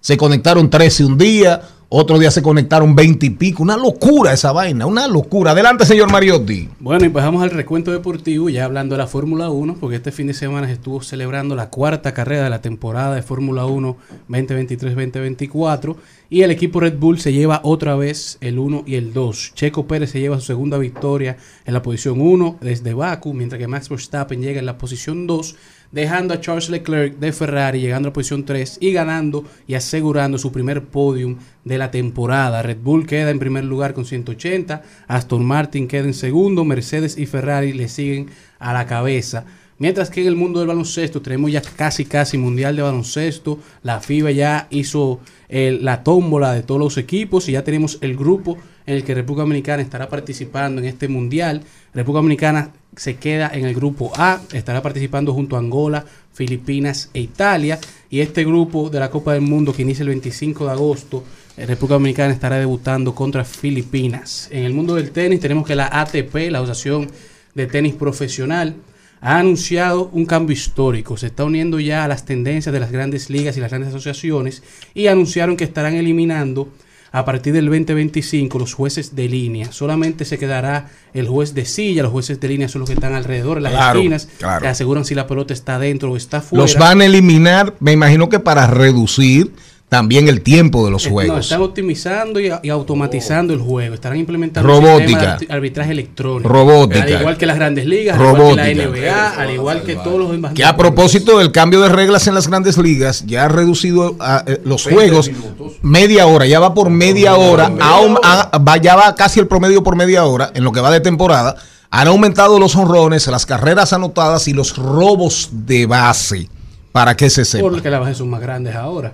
Se 0.03 0.19
conectaron 0.19 0.69
13 0.69 1.07
un 1.07 1.17
día, 1.17 1.63
otro 1.93 2.21
día 2.21 2.31
se 2.31 2.41
conectaron 2.41 2.95
20 2.95 3.27
y 3.27 3.31
pico. 3.31 3.65
Una 3.65 3.77
locura 3.77 4.33
esa 4.33 4.53
vaina, 4.53 4.87
una 4.87 5.09
locura. 5.09 5.51
Adelante, 5.51 5.85
señor 5.85 6.11
Mariotti. 6.11 6.69
Bueno, 6.79 7.05
y 7.05 7.09
pasamos 7.09 7.43
al 7.43 7.51
recuento 7.51 7.91
deportivo, 7.91 8.49
ya 8.49 8.65
hablando 8.65 8.95
de 8.95 8.99
la 8.99 9.09
Fórmula 9.09 9.51
1, 9.51 9.77
porque 9.81 9.97
este 9.97 10.13
fin 10.13 10.29
de 10.29 10.35
semana 10.35 10.69
se 10.69 10.75
estuvo 10.75 11.03
celebrando 11.03 11.57
la 11.57 11.69
cuarta 11.69 12.15
carrera 12.15 12.45
de 12.45 12.51
la 12.51 12.63
temporada 12.63 13.17
de 13.17 13.23
Fórmula 13.23 13.67
1 13.67 13.97
2023-2024 14.29 15.97
y 16.31 16.43
el 16.43 16.53
equipo 16.53 16.79
Red 16.79 16.97
Bull 16.97 17.19
se 17.19 17.33
lleva 17.33 17.61
otra 17.65 17.97
vez 17.97 18.39
el 18.41 18.61
1 18.61 18.85
y 18.87 18.95
el 18.95 19.13
2. 19.13 19.53
Checo 19.57 19.89
Pérez 19.89 20.11
se 20.11 20.21
lleva 20.21 20.39
su 20.39 20.47
segunda 20.47 20.79
victoria 20.79 21.39
en 21.65 21.75
la 21.75 21.83
posición 21.83 22.21
1 22.21 22.59
desde 22.61 22.95
Baku, 22.95 23.35
mientras 23.35 23.59
que 23.59 23.67
Max 23.67 23.89
Verstappen 23.89 24.41
llega 24.41 24.61
en 24.61 24.67
la 24.67 24.79
posición 24.79 25.27
2, 25.27 25.57
dejando 25.93 26.35
a 26.35 26.41
Charles 26.41 26.71
Leclerc 26.71 27.19
de 27.19 27.33
Ferrari 27.33 27.81
llegando 27.81 28.09
a 28.09 28.13
posición 28.13 28.45
3 28.45 28.79
y 28.81 28.93
ganando 28.93 29.45
y 29.67 29.75
asegurando 29.75 30.39
su 30.39 30.53
primer 30.53 30.85
podium 30.85 31.37
de 31.65 31.79
la 31.79 31.91
temporada. 31.91 32.63
Red 32.63 32.79
Bull 32.83 33.07
queda 33.07 33.31
en 33.31 33.39
primer 33.39 33.65
lugar 33.65 33.95
con 33.95 34.05
180, 34.05 34.83
Aston 35.09 35.45
Martin 35.45 35.89
queda 35.89 36.05
en 36.05 36.15
segundo, 36.15 36.65
Mercedes 36.65 37.19
y 37.19 37.27
Ferrari 37.27 37.73
le 37.73 37.89
siguen 37.89 38.29
a 38.59 38.73
la 38.73 38.87
cabeza. 38.87 39.45
Mientras 39.81 40.11
que 40.11 40.21
en 40.21 40.27
el 40.27 40.37
mundo 40.37 40.59
del 40.59 40.69
baloncesto 40.69 41.23
tenemos 41.23 41.51
ya 41.51 41.63
casi 41.63 42.05
casi 42.05 42.37
mundial 42.37 42.77
de 42.77 42.83
baloncesto, 42.83 43.59
la 43.83 43.99
FIBA 43.99 44.31
ya 44.31 44.67
hizo 44.69 45.21
eh, 45.49 45.79
la 45.81 46.05
tómbola 46.05 46.53
de 46.53 46.63
todos 46.63 46.79
los 46.79 46.99
equipos 46.99 47.49
y 47.49 47.53
ya 47.53 47.65
tenemos 47.65 47.97
el 48.03 48.15
grupo 48.15 48.59
en 48.85 48.97
el 48.97 49.05
que 49.05 49.15
República 49.15 49.45
Dominicana 49.45 49.83
estará 49.83 50.07
participando 50.07 50.83
en 50.83 50.87
este 50.87 51.09
mundial. 51.09 51.63
República 51.95 52.19
Dominicana 52.19 52.73
se 53.01 53.17
queda 53.17 53.51
en 53.55 53.65
el 53.65 53.75
grupo 53.75 54.13
A, 54.15 54.43
estará 54.53 54.83
participando 54.83 55.33
junto 55.33 55.57
a 55.57 55.59
Angola, 55.59 56.05
Filipinas 56.35 57.09
e 57.15 57.21
Italia. 57.21 57.81
Y 58.11 58.21
este 58.21 58.45
grupo 58.45 58.91
de 58.91 59.01
la 59.01 59.11
Copa 59.11 59.33
del 59.33 59.41
Mundo 59.41 59.73
que 59.73 59.81
inicia 59.81 60.03
el 60.03 60.11
25 60.11 60.67
de 60.67 60.71
agosto, 60.71 61.25
eh, 61.57 61.65
República 61.65 61.95
Dominicana 61.95 62.35
estará 62.35 62.59
debutando 62.59 63.15
contra 63.15 63.43
Filipinas. 63.43 64.49
En 64.53 64.65
el 64.65 64.75
mundo 64.75 64.97
del 64.97 65.13
tenis 65.13 65.41
tenemos 65.41 65.67
que 65.67 65.75
la 65.75 65.89
ATP, 65.91 66.51
la 66.51 66.59
Asociación 66.59 67.11
de 67.55 67.67
Tenis 67.67 67.95
Profesional, 67.95 68.77
ha 69.23 69.39
anunciado 69.39 70.11
un 70.13 70.27
cambio 70.27 70.53
histórico. 70.53 71.17
Se 71.17 71.29
está 71.29 71.47
uniendo 71.47 71.81
ya 71.81 72.05
a 72.05 72.09
las 72.09 72.27
tendencias 72.27 72.71
de 72.71 72.81
las 72.81 72.93
grandes 72.93 73.31
ligas 73.31 73.57
y 73.57 73.61
las 73.61 73.71
grandes 73.71 73.95
asociaciones 73.95 74.63
y 74.93 75.07
anunciaron 75.07 75.57
que 75.57 75.65
estarán 75.65 75.95
eliminando 75.95 76.69
a 77.13 77.25
partir 77.25 77.53
del 77.53 77.67
2025 77.67 78.59
los 78.59 78.75
jueces 78.75 79.17
de 79.17 79.29
línea. 79.29 79.73
Solamente 79.73 80.25
se 80.25 80.39
quedará 80.39 80.91
el 81.13 81.27
juez 81.29 81.55
de 81.55 81.65
silla. 81.65 82.03
Los 82.05 82.13
jueces 82.13 82.39
de 82.41 82.49
línea 82.49 82.69
son 82.69 82.81
los 82.81 82.89
que 82.89 82.95
están 82.95 83.15
alrededor 83.15 83.57
de 83.57 83.63
las 83.63 83.73
Claro, 83.73 83.99
esquinas, 83.99 84.29
claro. 84.39 84.63
que 84.63 84.69
aseguran 84.69 85.05
si 85.05 85.15
la 85.15 85.27
pelota 85.27 85.53
está 85.53 85.79
dentro 85.79 86.13
o 86.13 86.17
está 86.17 86.41
fuera. 86.41 86.63
Los 86.63 86.77
van 86.77 87.01
a 87.01 87.07
eliminar, 87.07 87.75
me 87.81 87.93
imagino 87.93 88.29
que 88.29 88.39
para 88.39 88.67
reducir 88.67 89.53
también 89.91 90.29
el 90.29 90.41
tiempo 90.43 90.85
de 90.85 90.93
los 90.93 91.05
Eh, 91.05 91.09
No, 91.09 91.15
juegos. 91.15 91.41
están 91.41 91.63
optimizando 91.63 92.39
y, 92.41 92.49
y 92.63 92.69
automatizando 92.71 93.53
el 93.53 93.59
juego. 93.61 93.95
Estarán 93.95 94.19
implementando 94.19 94.67
Robótica. 94.67 95.37
un 95.41 95.53
arbitraje 95.53 95.91
electrónico. 95.91 96.49
Robótica. 96.49 97.03
Al 97.03 97.11
igual 97.21 97.37
que 97.37 97.45
las 97.47 97.57
grandes 97.57 97.87
ligas, 97.87 98.17
al 98.17 98.21
igual 98.23 98.37
que 98.37 98.41
Robótica. 98.41 98.65
la 98.65 98.89
NBA, 98.89 99.31
al 99.43 99.51
igual 99.51 99.83
que 99.83 99.97
todos 99.97 100.19
los 100.21 100.31
demás. 100.31 100.53
Que 100.55 100.65
a 100.65 100.77
propósito 100.77 101.39
del 101.39 101.51
cambio 101.51 101.81
de 101.81 101.89
reglas 101.89 102.29
en 102.29 102.35
las 102.35 102.47
grandes 102.47 102.79
ligas, 102.79 103.25
ya 103.27 103.47
ha 103.47 103.49
reducido 103.49 104.15
a, 104.21 104.45
eh, 104.47 104.61
los 104.65 104.85
20 104.87 104.95
juegos 105.09 105.27
minutos. 105.29 105.73
media 105.83 106.25
hora, 106.27 106.47
ya 106.47 106.61
va 106.61 106.73
por 106.73 106.89
media 106.89 107.35
hora, 107.35 107.69
media 107.69 107.97
hora. 107.97 108.77
ya 108.81 108.95
va 108.95 109.15
casi 109.17 109.41
el 109.41 109.49
promedio 109.49 109.83
por 109.83 109.97
media 109.97 110.25
hora 110.25 110.53
en 110.55 110.63
lo 110.63 110.71
que 110.71 110.81
va 110.81 110.93
de 110.93 111.01
temporada. 111.01 111.57
Han 111.91 112.07
aumentado 112.07 112.61
los 112.61 112.77
honrones, 112.77 113.27
las 113.27 113.45
carreras 113.45 113.93
anotadas 113.93 114.47
y 114.47 114.53
los 114.53 114.77
robos 114.77 115.49
de 115.51 115.87
base, 115.87 116.49
para 116.93 117.17
que 117.17 117.29
se 117.29 117.45
sepa. 117.45 117.69
Porque 117.69 117.91
las 117.91 117.99
bases 117.99 118.19
son 118.19 118.31
más 118.31 118.41
grandes 118.41 118.77
ahora. 118.77 119.13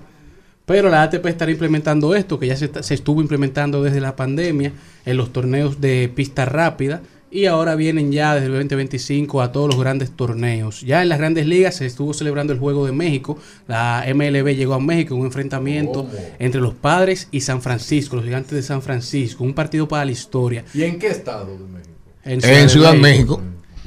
Pero 0.67 0.91
la 0.91 1.03
ATP 1.05 1.25
estará 1.27 1.51
implementando 1.51 2.14
esto, 2.14 2.39
que 2.39 2.49
ya 2.49 2.57
se, 2.57 2.67
está- 2.67 2.83
se 2.83 2.93
estuvo 2.95 3.21
implementando 3.23 3.83
desde 3.83 4.01
la 4.01 4.17
pandemia 4.17 4.73
en 5.07 5.17
los 5.17 5.33
torneos 5.33 5.81
de 5.81 6.11
pista 6.14 6.45
rápida. 6.45 7.01
Y 7.29 7.47
ahora 7.47 7.75
vienen 7.75 8.12
ya 8.12 8.35
desde 8.35 8.47
el 8.47 8.53
2025 8.53 9.43
a 9.43 9.51
todos 9.53 9.69
los 9.69 9.81
grandes 9.81 10.11
torneos. 10.12 10.81
Ya 10.83 11.03
en 11.03 11.09
las 11.09 11.19
grandes 11.19 11.47
ligas 11.47 11.75
se 11.77 11.85
estuvo 11.87 12.14
celebrando 12.14 12.53
el 12.53 12.59
Juego 12.59 12.87
de 12.87 12.93
México. 12.93 13.37
La 13.67 14.05
MLB 14.12 14.55
llegó 14.55 14.75
a 14.75 14.81
México 14.81 15.14
en 15.14 15.21
un 15.21 15.27
enfrentamiento 15.27 16.09
entre 16.39 16.61
los 16.61 16.75
padres 16.75 17.29
y 17.33 17.41
San 17.41 17.62
Francisco, 17.62 18.17
los 18.17 18.25
gigantes 18.25 18.53
de 18.53 18.62
San 18.62 18.81
Francisco. 18.81 19.43
Un 19.45 19.55
partido 19.55 19.89
para 19.89 20.05
la 20.05 20.12
historia. 20.12 20.64
¿Y 20.73 20.85
en 20.85 20.99
qué 20.99 21.09
estado 21.09 21.47
de 21.47 21.64
México? 21.64 21.95
En 22.25 22.41
Ciudad 22.41 22.93
de 22.93 22.99
México. 22.99 23.43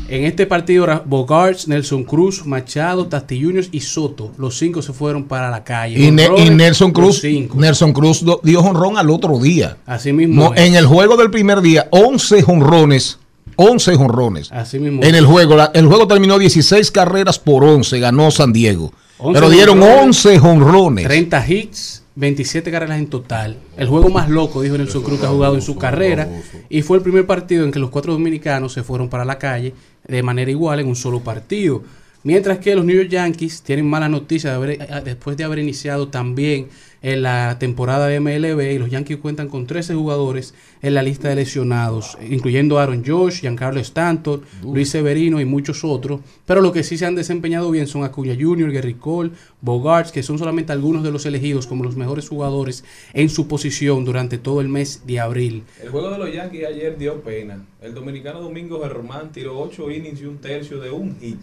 En 0.07 0.23
este 0.23 0.47
partido, 0.47 0.87
Bogarts, 1.05 1.67
Nelson 1.67 2.03
Cruz, 2.03 2.45
Machado, 2.45 3.05
Tati 3.07 3.43
Juniors 3.43 3.69
y 3.71 3.79
Soto, 3.81 4.31
los 4.37 4.57
cinco 4.57 4.81
se 4.81 4.91
fueron 4.91 5.25
para 5.25 5.51
la 5.51 5.63
calle. 5.63 5.99
Y, 5.99 6.09
Ne- 6.11 6.23
y 6.23 6.25
Honrones, 6.25 6.51
Nelson 6.51 6.91
Cruz, 6.91 7.19
cinco. 7.21 7.57
Nelson 7.59 7.93
Cruz 7.93 8.23
dio 8.43 8.59
honrón 8.61 8.97
al 8.97 9.09
otro 9.11 9.37
día. 9.37 9.77
Así 9.85 10.11
mismo. 10.11 10.45
No, 10.45 10.55
en 10.55 10.73
el 10.75 10.87
juego 10.87 11.15
del 11.17 11.29
primer 11.29 11.61
día, 11.61 11.87
11 11.91 12.43
honrones. 12.47 13.19
11 13.55 13.95
honrones. 13.95 14.51
Así 14.53 14.79
mismo 14.79 15.03
En 15.03 15.15
el 15.15 15.25
juego, 15.25 15.55
la- 15.57 15.71
el 15.73 15.85
juego 15.85 16.07
terminó 16.07 16.39
16 16.39 16.89
carreras 16.91 17.37
por 17.37 17.63
11, 17.63 17.99
ganó 17.99 18.31
San 18.31 18.53
Diego. 18.53 18.93
11 19.17 19.33
Pero 19.39 19.49
dieron 19.51 19.81
honrones, 19.83 20.25
11 20.25 20.39
honrones. 20.39 21.05
30 21.05 21.45
hits, 21.47 21.98
27 22.20 22.70
carreras 22.70 22.99
en 22.99 23.07
total. 23.07 23.57
El 23.78 23.88
juego 23.88 24.09
más 24.09 24.30
loco, 24.30 24.61
dijo 24.61 24.78
Nelson 24.78 25.03
Cruz, 25.03 25.20
que 25.20 25.26
ha 25.26 25.30
jugado 25.30 25.55
en 25.55 25.61
su 25.61 25.78
carrera. 25.78 26.28
Y 26.70 26.82
fue 26.82 26.97
el 26.97 27.03
primer 27.03 27.26
partido 27.26 27.63
en 27.63 27.72
que 27.72 27.80
los 27.80 27.89
cuatro 27.89 28.11
dominicanos 28.13 28.74
se 28.74 28.84
fueron 28.84 29.07
para 29.09 29.24
la 29.24 29.38
calle 29.39 29.74
de 30.07 30.22
manera 30.22 30.51
igual 30.51 30.80
en 30.82 30.88
un 30.88 30.95
solo 30.97 31.22
partido. 31.22 31.82
Mientras 32.24 32.57
que 32.59 32.76
los 32.76 32.84
New 32.84 32.95
York 32.97 33.07
Yankees 33.09 33.61
tienen 33.61 33.88
mala 33.89 34.09
noticia 34.09 34.49
de 34.49 34.55
haber- 34.57 34.82
eh, 34.82 34.88
después 35.05 35.38
de 35.38 35.45
haber 35.45 35.59
iniciado 35.59 36.09
también 36.09 36.67
en 37.01 37.21
la 37.21 37.57
temporada 37.59 38.07
de 38.07 38.19
MLB 38.19 38.73
y 38.73 38.77
los 38.79 38.89
Yankees 38.89 39.17
cuentan 39.17 39.47
con 39.47 39.65
13 39.65 39.95
jugadores 39.95 40.53
en 40.81 40.93
la 40.93 41.01
lista 41.01 41.29
de 41.29 41.35
lesionados, 41.35 42.17
incluyendo 42.29 42.77
Aaron 42.79 43.03
Josh, 43.05 43.39
Giancarlo 43.41 43.79
Stanton, 43.79 44.41
Luis 44.63 44.89
Severino 44.89 45.39
y 45.39 45.45
muchos 45.45 45.83
otros. 45.83 46.19
Pero 46.45 46.61
los 46.61 46.71
que 46.73 46.83
sí 46.83 46.97
se 46.97 47.05
han 47.05 47.15
desempeñado 47.15 47.71
bien 47.71 47.87
son 47.87 48.03
Acuña 48.03 48.35
Jr., 48.39 48.71
Gary 48.71 48.95
Cole, 48.95 49.31
Bogarts, 49.61 50.11
que 50.11 50.23
son 50.23 50.37
solamente 50.37 50.71
algunos 50.73 51.03
de 51.03 51.11
los 51.11 51.25
elegidos 51.25 51.67
como 51.67 51.83
los 51.83 51.95
mejores 51.95 52.27
jugadores 52.27 52.83
en 53.13 53.29
su 53.29 53.47
posición 53.47 54.03
durante 54.05 54.37
todo 54.37 54.59
el 54.61 54.67
mes 54.69 55.03
de 55.07 55.19
abril. 55.19 55.63
El 55.81 55.89
juego 55.89 56.09
de 56.11 56.17
los 56.17 56.33
Yankees 56.33 56.65
ayer 56.65 56.97
dio 56.97 57.21
pena. 57.21 57.65
El 57.81 57.93
dominicano 57.93 58.41
Domingo 58.41 58.81
Germán 58.81 59.31
tiró 59.31 59.57
8 59.59 59.89
innings 59.91 60.21
y 60.21 60.25
un 60.25 60.37
tercio 60.39 60.79
de 60.79 60.91
un 60.91 61.17
hit. 61.19 61.39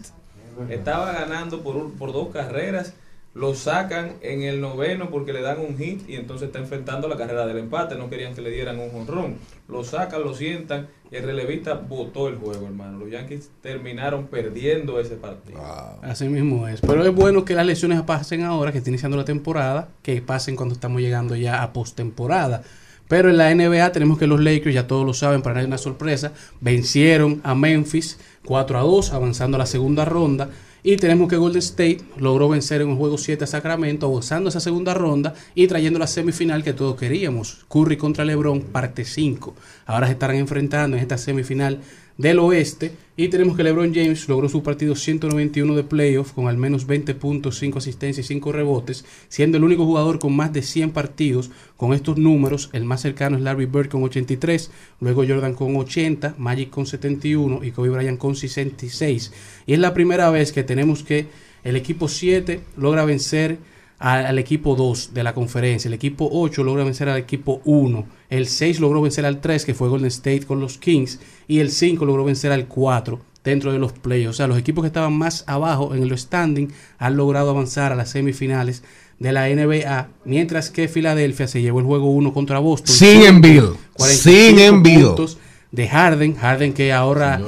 Estaba 0.69 1.11
ganando 1.13 1.61
por, 1.61 1.75
un- 1.75 1.91
por 1.91 2.11
dos 2.13 2.29
carreras. 2.29 2.93
Lo 3.37 3.53
sacan 3.53 4.13
en 4.21 4.41
el 4.41 4.59
noveno 4.59 5.11
porque 5.11 5.31
le 5.31 5.41
dan 5.41 5.59
un 5.59 5.77
hit 5.77 6.09
y 6.09 6.15
entonces 6.15 6.47
está 6.47 6.57
enfrentando 6.57 7.07
la 7.07 7.17
carrera 7.17 7.45
del 7.45 7.59
empate. 7.59 7.93
No 7.93 8.09
querían 8.09 8.33
que 8.33 8.41
le 8.41 8.49
dieran 8.49 8.79
un 8.79 8.89
jonrón. 8.89 9.35
Lo 9.67 9.83
sacan, 9.83 10.23
lo 10.23 10.33
sientan 10.33 10.87
y 11.11 11.17
el 11.17 11.23
relevista 11.23 11.75
votó 11.75 12.29
el 12.29 12.37
juego, 12.37 12.65
hermano. 12.65 12.97
Los 12.97 13.11
Yankees 13.11 13.51
terminaron 13.61 14.25
perdiendo 14.25 14.99
ese 14.99 15.17
partido. 15.17 15.61
Así 16.01 16.27
mismo 16.27 16.67
es. 16.67 16.81
Pero 16.81 17.05
es 17.05 17.13
bueno 17.13 17.45
que 17.45 17.53
las 17.53 17.67
lesiones 17.67 18.01
pasen 18.01 18.43
ahora, 18.43 18.71
que 18.71 18.79
está 18.79 18.89
iniciando 18.89 19.17
la 19.17 19.25
temporada, 19.25 19.89
que 20.01 20.19
pasen 20.19 20.55
cuando 20.55 20.73
estamos 20.73 20.99
llegando 20.99 21.35
ya 21.35 21.61
a 21.61 21.73
postemporada. 21.73 22.63
Pero 23.07 23.29
en 23.29 23.37
la 23.37 23.53
NBA 23.53 23.91
tenemos 23.91 24.17
que 24.17 24.25
los 24.25 24.41
Lakers, 24.41 24.73
ya 24.73 24.87
todos 24.87 25.05
lo 25.05 25.13
saben, 25.13 25.43
para 25.43 25.53
nadie 25.53 25.67
una 25.67 25.77
sorpresa, 25.77 26.33
vencieron 26.59 27.39
a 27.43 27.53
Memphis 27.53 28.19
4 28.45 28.79
a 28.79 28.81
2, 28.81 29.13
avanzando 29.13 29.57
a 29.57 29.59
la 29.59 29.67
segunda 29.67 30.05
ronda. 30.05 30.49
Y 30.87 30.95
tenemos 30.95 31.27
que 31.27 31.35
Golden 31.35 31.59
State 31.59 31.99
logró 32.15 32.47
vencer 32.47 32.79
en 32.79 32.87
un 32.87 32.95
juego 32.95 33.17
7 33.17 33.43
a 33.43 33.47
Sacramento, 33.47 34.05
avanzando 34.05 34.47
a 34.47 34.51
esa 34.51 34.61
segunda 34.61 34.93
ronda 34.93 35.33
y 35.53 35.67
trayendo 35.67 35.99
la 35.99 36.07
semifinal 36.07 36.63
que 36.63 36.71
todos 36.71 36.95
queríamos. 36.95 37.65
Curry 37.67 37.97
contra 37.97 38.23
LeBron, 38.23 38.61
parte 38.61 39.03
5. 39.03 39.53
Ahora 39.85 40.07
se 40.07 40.13
estarán 40.13 40.37
enfrentando 40.37 40.95
en 40.95 41.03
esta 41.03 41.17
semifinal 41.17 41.81
del 42.17 42.39
oeste. 42.39 42.91
Y 43.15 43.29
tenemos 43.29 43.57
que 43.57 43.63
LeBron 43.63 43.95
James 43.95 44.29
logró 44.29 44.47
su 44.47 44.61
partido 44.61 44.95
191 44.95 45.75
de 45.75 45.83
playoff 45.83 46.33
con 46.33 46.47
al 46.47 46.57
menos 46.57 46.85
20 46.85 47.15
puntos, 47.15 47.57
5 47.57 47.79
asistencias 47.79 48.25
y 48.25 48.27
5 48.27 48.51
rebotes, 48.51 49.05
siendo 49.27 49.57
el 49.57 49.63
único 49.63 49.85
jugador 49.85 50.19
con 50.19 50.35
más 50.35 50.53
de 50.53 50.61
100 50.61 50.91
partidos 50.91 51.49
con 51.77 51.93
estos 51.93 52.17
números. 52.17 52.69
El 52.73 52.85
más 52.85 53.01
cercano 53.01 53.37
es 53.37 53.43
Larry 53.43 53.65
Bird 53.65 53.89
con 53.89 54.03
83, 54.03 54.69
luego 54.99 55.23
Jordan 55.27 55.55
con 55.55 55.75
80, 55.75 56.35
Magic 56.37 56.69
con 56.69 56.85
71 56.85 57.63
y 57.63 57.71
Kobe 57.71 57.89
Bryant 57.89 58.19
con 58.19 58.35
66. 58.35 59.33
Y 59.65 59.73
es 59.73 59.79
la 59.79 59.95
primera 59.95 60.29
vez 60.29 60.51
que 60.51 60.63
tenemos 60.63 61.01
que 61.01 61.25
el 61.63 61.75
equipo 61.75 62.07
7 62.07 62.61
logra 62.77 63.03
vencer 63.03 63.57
al 63.99 64.37
equipo 64.37 64.75
2 64.75 65.13
de 65.13 65.23
la 65.23 65.33
conferencia. 65.33 65.87
El 65.87 65.93
equipo 65.93 66.29
8 66.31 66.63
logra 66.63 66.83
vencer 66.83 67.09
al 67.09 67.17
equipo 67.17 67.61
1. 67.65 68.05
El 68.29 68.47
6 68.47 68.79
logró 68.79 69.01
vencer 69.01 69.25
al 69.25 69.41
3, 69.41 69.65
que 69.65 69.73
fue 69.73 69.89
Golden 69.89 70.07
State 70.07 70.45
con 70.45 70.59
los 70.59 70.77
Kings. 70.77 71.19
Y 71.47 71.59
el 71.59 71.71
5 71.71 72.05
logró 72.05 72.23
vencer 72.23 72.51
al 72.51 72.67
4 72.67 73.19
dentro 73.43 73.71
de 73.71 73.79
los 73.79 73.93
playoffs. 73.93 74.35
O 74.35 74.37
sea, 74.37 74.47
los 74.47 74.57
equipos 74.57 74.83
que 74.83 74.87
estaban 74.87 75.13
más 75.13 75.43
abajo 75.47 75.95
en 75.95 76.03
el 76.03 76.17
standing 76.17 76.67
han 76.99 77.17
logrado 77.17 77.49
avanzar 77.49 77.91
a 77.91 77.95
las 77.95 78.11
semifinales 78.11 78.83
de 79.19 79.31
la 79.31 79.47
NBA, 79.49 80.09
mientras 80.25 80.69
que 80.69 80.87
Filadelfia 80.87 81.47
se 81.47 81.61
llevó 81.61 81.79
el 81.79 81.85
juego 81.85 82.11
1 82.11 82.33
contra 82.33 82.59
Boston. 82.59 82.95
Sin. 82.95 83.19
45 83.19 83.79
Sin 83.95 84.83
puntos 84.83 85.37
de 85.71 85.87
Harden, 85.87 86.35
Harden 86.35 86.73
que 86.73 86.93
ahora 86.93 87.41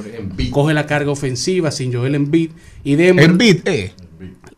coge 0.52 0.74
la 0.74 0.86
carga 0.86 1.12
ofensiva 1.12 1.72
sin 1.72 1.94
Joel 1.94 2.16
Embiid 2.16 2.52
y 2.84 2.96
Denver, 2.96 3.26
Embiid, 3.26 3.68
eh. 3.68 3.94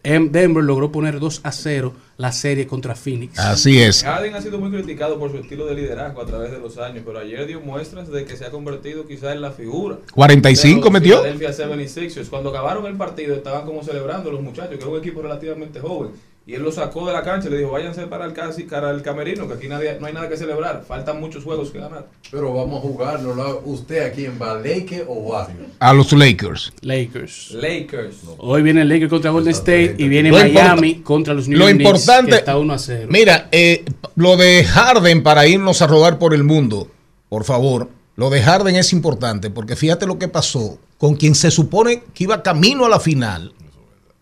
Em- 0.04 0.32
Denver 0.32 0.64
logró 0.64 0.92
poner 0.92 1.20
2 1.20 1.42
a 1.44 1.52
0 1.52 1.94
la 2.18 2.32
serie 2.32 2.68
contra 2.68 2.96
Phoenix. 2.96 3.38
Así 3.40 3.80
es. 3.82 4.04
Harden 4.04 4.34
ha 4.36 4.42
sido 4.42 4.60
muy 4.60 4.72
criticado 4.72 5.18
por 5.20 5.32
su 5.32 5.38
estilo 5.38 5.66
de 5.66 5.76
liderazgo 5.76 6.22
a 6.22 6.26
través 6.26 6.52
de 6.52 6.60
los 6.60 6.78
años, 6.78 7.04
pero 7.06 7.20
ayer 7.20 7.46
dio 7.48 7.62
muestras 7.62 8.10
de 8.12 8.26
que 8.26 8.36
se 8.36 8.46
ha 8.46 8.52
convertido 8.52 9.08
quizás 9.08 9.34
en 9.36 9.42
la 9.42 9.52
figura. 9.52 9.98
45 10.14 10.76
de 10.78 10.84
los 10.84 10.92
metió. 10.94 11.22
Philadelphia 11.22 11.52
76ers. 11.52 12.30
Cuando 12.30 12.50
acabaron 12.50 12.86
el 12.86 12.96
partido 12.96 13.36
estaban 13.36 13.66
como 13.66 13.84
celebrando 13.84 14.32
los 14.32 14.42
muchachos, 14.42 14.70
que 14.78 14.84
era 14.84 14.88
un 14.88 15.00
equipo 15.00 15.22
relativamente 15.22 15.80
joven. 15.80 16.12
Y 16.52 16.56
él 16.56 16.64
lo 16.64 16.72
sacó 16.74 17.08
de 17.08 17.14
la 17.14 17.24
cancha 17.24 17.48
y 17.48 17.52
le 17.52 17.60
dijo, 17.60 17.72
váyanse 17.72 18.08
para 18.08 18.26
el, 18.26 18.34
casi, 18.34 18.64
para 18.64 18.90
el 18.92 19.02
camerino, 19.02 19.48
que 19.48 19.54
aquí 19.54 19.70
nadie, 19.70 19.96
no 20.02 20.08
hay 20.08 20.12
nada 20.12 20.28
que 20.28 20.36
celebrar. 20.36 20.84
Faltan 20.86 21.18
muchos 21.22 21.46
juegos 21.46 21.70
que 21.72 21.80
ganar. 21.80 22.08
Pero 22.30 22.54
vamos 22.54 22.80
a 22.80 22.82
jugarlo. 22.82 23.34
¿la- 23.34 23.56
¿Usted 23.64 24.04
aquí 24.06 24.26
en 24.26 24.38
Balake 24.38 25.06
o 25.08 25.14
Warriors? 25.14 25.70
A 25.80 25.94
los 25.94 26.12
Lakers. 26.12 26.74
Lakers. 26.82 27.52
Lakers. 27.52 28.16
Hoy 28.40 28.64
viene 28.64 28.82
el 28.82 28.90
Lakers 28.90 29.10
contra 29.10 29.32
Golden 29.32 29.54
State 29.54 29.96
y 29.98 30.10
viene 30.10 30.30
Lo 30.30 30.36
Miami 30.40 30.90
importa- 30.90 31.08
contra 31.08 31.34
los 31.34 31.48
New 31.48 31.58
Lo 31.58 31.70
York 31.70 31.78
Knicks, 31.78 31.90
importante. 32.02 32.32
que 32.32 32.38
está 32.40 32.58
1 32.58 32.74
a 32.74 32.78
0. 32.80 33.08
Mira, 33.10 33.48
eh, 33.54 33.86
lo 34.18 34.36
de 34.36 34.66
Harden 34.66 35.24
para 35.24 35.48
irnos 35.48 35.82
a 35.82 35.88
rodar 35.88 36.20
por 36.20 36.34
el 36.34 36.44
mundo, 36.44 36.90
por 37.30 37.46
favor. 37.46 37.88
Lo 38.18 38.30
de 38.30 38.42
Harden 38.44 38.76
es 38.76 38.92
importante 38.92 39.52
porque 39.52 39.78
fíjate 39.78 40.06
lo 40.06 40.20
que 40.20 40.28
pasó 40.28 40.80
con 40.98 41.16
quien 41.16 41.34
se 41.34 41.50
supone 41.50 42.04
que 42.14 42.26
iba 42.26 42.44
camino 42.44 42.86
a 42.86 42.90
la 42.90 43.00
final 43.00 43.54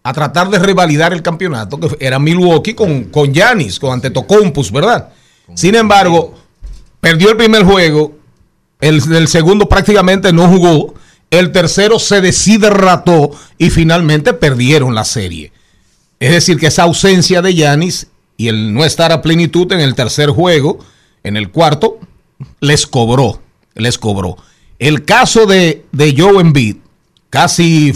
a 0.10 0.14
tratar 0.14 0.50
de 0.50 0.60
revalidar 0.60 1.14
el 1.14 1.22
campeonato, 1.22 1.80
que 1.80 1.98
era 2.00 2.20
Milwaukee 2.20 2.74
con 2.74 3.06
con 3.06 3.34
Giannis, 3.34 3.80
con 3.80 3.94
Antetokounmpo, 3.94 4.62
¿verdad? 4.72 5.10
Sin 5.56 5.76
embargo, 5.76 6.36
perdió 7.00 7.32
el 7.32 7.38
primer 7.38 7.64
juego, 7.64 8.18
el, 8.82 9.02
el 9.14 9.28
segundo 9.28 9.68
prácticamente 9.68 10.32
no 10.32 10.48
jugó, 10.48 10.94
el 11.32 11.52
tercero 11.52 12.00
se 12.00 12.22
deshidrató 12.22 13.32
y 13.58 13.70
finalmente 13.70 14.34
perdieron 14.34 14.96
la 14.96 15.06
serie. 15.06 15.52
Es 16.20 16.32
decir, 16.32 16.58
que 16.58 16.68
esa 16.68 16.84
ausencia 16.84 17.42
de 17.42 17.56
Yanis 17.56 18.08
y 18.38 18.48
el 18.48 18.74
no 18.74 18.86
estar 18.86 19.12
a 19.12 19.22
plenitud 19.22 19.72
en 19.72 19.80
el 19.80 19.96
tercer 19.96 20.30
juego, 20.30 20.80
en 21.24 21.38
el 21.38 21.50
cuarto, 21.52 22.00
les 22.60 22.88
cobró, 22.88 23.42
les 23.76 23.98
cobró. 23.98 24.38
El 24.80 25.06
caso 25.06 25.46
de, 25.46 25.86
de 25.92 26.16
Joe 26.18 26.42
Embiid, 26.42 26.78
casi 27.30 27.94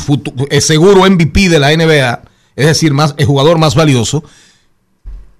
seguro 0.61 1.09
MVP 1.09 1.49
de 1.49 1.59
la 1.59 1.71
NBA, 1.75 2.21
es 2.55 2.65
decir, 2.67 2.93
más, 2.93 3.15
el 3.17 3.25
jugador 3.25 3.57
más 3.57 3.75
valioso, 3.75 4.23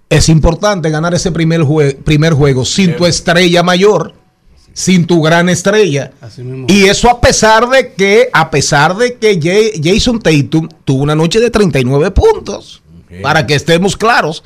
es 0.10 0.30
importante 0.30 0.90
ganar 0.90 1.14
ese 1.14 1.32
primer, 1.32 1.62
jue- 1.62 1.96
primer 1.96 2.34
juego 2.34 2.66
sin 2.66 2.96
tu 2.96 3.06
estrella 3.06 3.64
mayor, 3.64 4.14
sin 4.74 5.06
tu 5.06 5.22
gran 5.22 5.50
estrella. 5.50 6.12
Y 6.68 6.86
eso 6.86 7.10
a 7.10 7.20
pesar 7.22 7.68
de 7.70 7.94
que, 7.94 8.30
a 8.32 8.50
pesar 8.52 8.96
de 8.96 9.16
que 9.16 9.40
Jay- 9.42 9.82
Jason 9.84 10.20
Tatum 10.20 10.68
tuvo 10.86 11.04
una 11.04 11.16
noche 11.16 11.40
de 11.40 11.50
39 11.50 12.12
puntos. 12.12 12.80
Para 13.22 13.46
que 13.46 13.54
estemos 13.54 13.96
claros. 13.96 14.42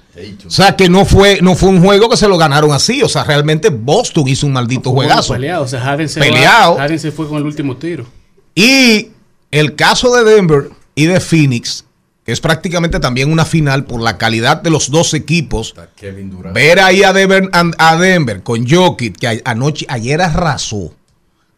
O 0.45 0.49
sea, 0.49 0.75
que 0.75 0.89
no 0.89 1.05
fue, 1.05 1.39
no 1.41 1.55
fue 1.55 1.69
un 1.69 1.81
juego 1.81 2.09
que 2.09 2.17
se 2.17 2.27
lo 2.27 2.37
ganaron 2.37 2.73
así. 2.73 3.01
O 3.01 3.07
sea, 3.07 3.23
realmente 3.23 3.69
Boston 3.69 4.27
hizo 4.27 4.45
un 4.45 4.51
maldito 4.51 4.91
juegazo. 4.91 5.35
peleado. 5.35 5.63
O 5.63 5.67
sea, 5.69 5.79
Harden 5.79 6.09
se, 6.09 6.19
Peleado. 6.19 6.73
va- 6.75 6.81
Harden 6.81 6.99
se 6.99 7.13
fue 7.13 7.29
con 7.29 7.37
el 7.37 7.45
último 7.45 7.77
tiro. 7.77 8.05
Y 8.53 9.07
el 9.51 9.75
caso 9.75 10.15
de 10.15 10.23
Denver 10.23 10.69
y 10.95 11.05
de 11.05 11.19
Phoenix, 11.19 11.85
que 12.25 12.31
es 12.31 12.41
prácticamente 12.41 12.99
también 12.99 13.31
una 13.31 13.45
final 13.45 13.85
por 13.85 14.01
la 14.01 14.17
calidad 14.17 14.61
de 14.61 14.69
los 14.69 14.91
dos 14.91 15.13
equipos. 15.13 15.73
Ver 16.53 16.79
ahí 16.79 17.03
a 17.03 17.13
Denver, 17.13 17.49
a 17.53 17.95
Denver 17.97 18.43
con 18.43 18.67
Jokic, 18.67 19.17
que 19.17 19.41
anoche, 19.45 19.85
ayer 19.89 20.21
arrasó. 20.21 20.93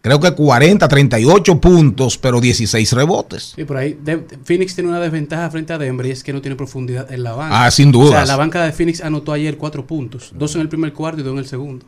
Creo 0.01 0.19
que 0.21 0.31
40, 0.31 0.87
38 0.87 1.59
puntos, 1.59 2.17
pero 2.17 2.39
16 2.39 2.93
rebotes. 2.93 3.51
Sí, 3.55 3.65
por 3.65 3.75
ahí. 3.75 3.99
De- 4.01 4.23
Phoenix 4.45 4.73
tiene 4.73 4.89
una 4.89 4.99
desventaja 5.01 5.49
frente 5.51 5.73
a 5.73 5.77
Denver 5.77 6.05
y 6.05 6.11
es 6.11 6.23
que 6.23 6.31
no 6.31 6.39
tiene 6.41 6.55
profundidad 6.55 7.11
en 7.11 7.21
la 7.23 7.33
banca. 7.33 7.65
Ah, 7.65 7.71
sin 7.71 7.93
O 7.93 8.07
sea, 8.07 8.23
la 8.23 8.37
banca 8.37 8.63
de 8.63 8.71
Phoenix 8.71 9.01
anotó 9.01 9.33
ayer 9.33 9.57
cuatro 9.57 9.85
puntos. 9.85 10.31
Dos 10.33 10.55
en 10.55 10.61
el 10.61 10.69
primer 10.69 10.93
cuarto 10.93 11.19
y 11.19 11.23
dos 11.23 11.33
en 11.33 11.39
el 11.39 11.47
segundo. 11.47 11.85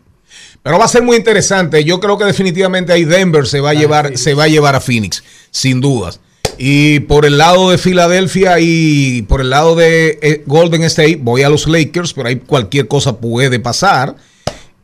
Pero 0.64 0.78
va 0.78 0.86
a 0.86 0.88
ser 0.88 1.04
muy 1.04 1.18
interesante. 1.18 1.84
Yo 1.84 2.00
creo 2.00 2.18
que 2.18 2.26
definitivamente 2.26 2.94
ahí 2.94 3.04
Denver 3.06 3.48
se 3.48 3.60
va 3.60 3.72
a 3.72 3.74
llevar, 3.74 4.18
se 4.18 4.34
va 4.34 4.44
a 4.44 4.48
llevar 4.48 4.76
a 4.76 4.82
Phoenix, 4.82 5.24
sin 5.50 5.82
dudas. 5.82 6.20
Y 6.58 7.00
por 7.02 7.26
el 7.26 7.38
lado 7.38 7.72
de 7.72 7.78
Filadelfia 7.78 8.60
y 8.60 9.24
por 9.24 9.42
el 9.42 9.50
lado 9.50 9.76
de 9.76 10.20
eh, 10.22 10.44
Golden 10.46 10.84
State, 10.84 11.20
voy 11.22 11.42
a 11.42 11.50
los 11.50 11.68
Lakers, 11.68 12.14
pero 12.14 12.28
ahí 12.28 12.36
cualquier 12.38 12.88
cosa 12.88 13.18
puede 13.18 13.60
pasar. 13.60 14.16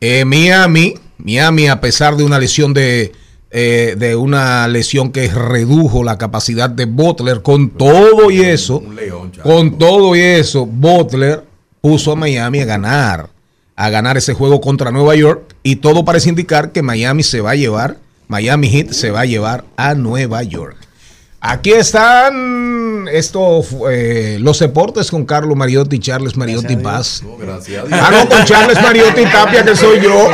Eh, 0.01 0.25
Miami, 0.25 0.95
Miami, 1.17 1.67
a 1.67 1.79
pesar 1.81 2.15
de 2.15 2.23
una 2.23 2.39
lesión 2.39 2.73
de, 2.73 3.11
eh, 3.49 3.95
de 3.97 4.15
una 4.15 4.67
lesión 4.67 5.11
que 5.11 5.27
redujo 5.29 6.03
la 6.03 6.17
capacidad 6.17 6.69
de 6.69 6.85
Butler, 6.85 7.41
con 7.41 7.69
todo 7.69 8.29
y 8.29 8.41
eso, 8.41 8.83
con 9.41 9.77
todo 9.77 10.15
y 10.15 10.19
eso, 10.19 10.65
Butler 10.65 11.43
puso 11.79 12.11
a 12.11 12.15
Miami 12.15 12.59
a 12.59 12.65
ganar, 12.65 13.29
a 13.77 13.89
ganar 13.89 14.17
ese 14.17 14.33
juego 14.33 14.59
contra 14.59 14.91
Nueva 14.91 15.15
York 15.15 15.55
y 15.63 15.77
todo 15.77 16.03
parece 16.03 16.29
indicar 16.29 16.71
que 16.71 16.81
Miami 16.81 17.23
se 17.23 17.39
va 17.39 17.51
a 17.51 17.55
llevar, 17.55 17.97
Miami 18.27 18.69
Heat 18.69 18.91
se 18.91 19.11
va 19.11 19.21
a 19.21 19.25
llevar 19.25 19.63
a 19.77 19.93
Nueva 19.93 20.43
York. 20.43 20.75
Aquí 21.39 21.71
están 21.71 23.07
eh, 23.07 24.37
los 24.41 24.59
deportes 24.59 25.11
con 25.11 25.25
Carlos 25.25 25.55
Mariotti 25.55 25.97
y 25.97 25.99
Charles 25.99 26.35
Mariotti 26.35 26.75
Paz. 26.75 27.21
Gracias 27.39 27.83
a 27.83 27.87
Dios. 27.87 27.99
Ah, 28.01 28.09
no, 28.11 28.27
con 28.27 28.43
Charles 28.43 28.81
Mariotti 28.81 29.23
Tapia, 29.25 29.63
que 29.63 29.75
soy 29.75 30.01
yo. 30.01 30.31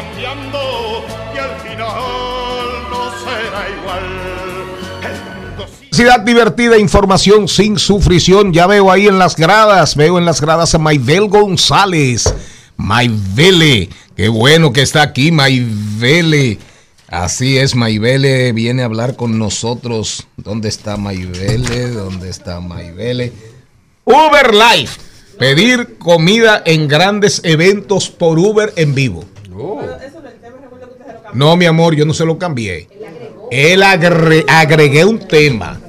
Cambiando, 0.00 1.04
y 1.34 1.38
al 1.38 1.60
final 1.60 2.90
no 2.90 3.10
será 3.20 3.68
igual. 3.78 4.04
Ciudad 5.92 6.20
divertida, 6.20 6.78
información 6.78 7.48
sin 7.48 7.78
sufrición. 7.78 8.52
Ya 8.52 8.66
veo 8.66 8.90
ahí 8.90 9.06
en 9.06 9.18
las 9.18 9.36
gradas, 9.36 9.96
veo 9.96 10.18
en 10.18 10.24
las 10.24 10.40
gradas 10.40 10.74
a 10.74 10.78
Maybel 10.78 11.28
González. 11.28 12.32
Maybele, 12.76 13.90
qué 14.16 14.28
bueno 14.28 14.72
que 14.72 14.82
está 14.82 15.02
aquí, 15.02 15.30
Maybele. 15.30 16.58
Así 17.08 17.58
es, 17.58 17.74
Maybele 17.74 18.52
viene 18.52 18.82
a 18.82 18.86
hablar 18.86 19.16
con 19.16 19.38
nosotros. 19.38 20.26
¿Dónde 20.36 20.68
está 20.68 20.96
Maybele? 20.96 21.90
¿Dónde 21.90 22.30
está 22.30 22.60
Maybele? 22.60 23.32
Uber 24.04 24.54
Life. 24.54 25.00
Pedir 25.38 25.98
comida 25.98 26.62
en 26.64 26.86
grandes 26.86 27.40
eventos 27.44 28.10
por 28.10 28.38
Uber 28.38 28.72
en 28.76 28.94
vivo. 28.94 29.24
No, 31.32 31.56
mi 31.56 31.66
amor, 31.66 31.94
yo 31.94 32.04
no 32.04 32.14
se 32.14 32.24
lo 32.24 32.38
cambié. 32.38 32.88
Él 33.50 33.82
agre- 33.82 34.44
agregué 34.48 35.04
un 35.04 35.18
tema. 35.18 35.80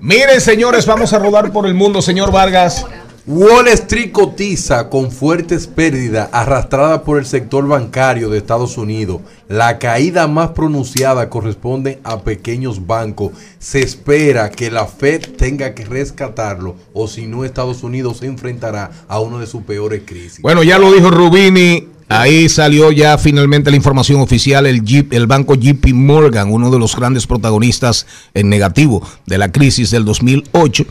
Miren, 0.00 0.40
señores, 0.40 0.86
vamos 0.86 1.12
a 1.12 1.18
rodar 1.18 1.52
por 1.52 1.66
el 1.66 1.74
mundo, 1.74 2.00
señor 2.02 2.30
Vargas. 2.30 2.84
Wall 3.28 3.66
Street 3.68 4.12
cotiza 4.12 4.88
con 4.88 5.10
fuertes 5.10 5.66
pérdidas 5.66 6.28
arrastradas 6.30 7.00
por 7.00 7.18
el 7.18 7.26
sector 7.26 7.66
bancario 7.66 8.28
de 8.30 8.38
Estados 8.38 8.78
Unidos. 8.78 9.20
La 9.48 9.80
caída 9.80 10.28
más 10.28 10.50
pronunciada 10.50 11.28
corresponde 11.28 11.98
a 12.04 12.20
pequeños 12.20 12.86
bancos. 12.86 13.32
Se 13.58 13.80
espera 13.80 14.48
que 14.50 14.70
la 14.70 14.86
Fed 14.86 15.22
tenga 15.36 15.74
que 15.74 15.84
rescatarlo 15.84 16.76
o 16.92 17.08
si 17.08 17.26
no 17.26 17.44
Estados 17.44 17.82
Unidos 17.82 18.18
se 18.18 18.26
enfrentará 18.26 18.92
a 19.08 19.18
una 19.18 19.40
de 19.40 19.48
sus 19.48 19.64
peores 19.64 20.02
crisis. 20.06 20.40
Bueno, 20.40 20.62
ya 20.62 20.78
lo 20.78 20.92
dijo 20.92 21.10
Rubini, 21.10 21.88
Ahí 22.08 22.48
salió 22.48 22.92
ya 22.92 23.18
finalmente 23.18 23.70
la 23.70 23.76
información 23.76 24.20
oficial. 24.20 24.66
El, 24.66 24.82
Jeep- 24.84 25.12
el 25.12 25.26
banco 25.26 25.54
JP 25.56 25.92
Morgan, 25.92 26.52
uno 26.52 26.70
de 26.70 26.78
los 26.78 26.94
grandes 26.94 27.26
protagonistas 27.26 28.06
en 28.34 28.48
negativo 28.48 29.02
de 29.26 29.38
la 29.38 29.50
crisis 29.50 29.90
del 29.90 30.04
2008, 30.04 30.84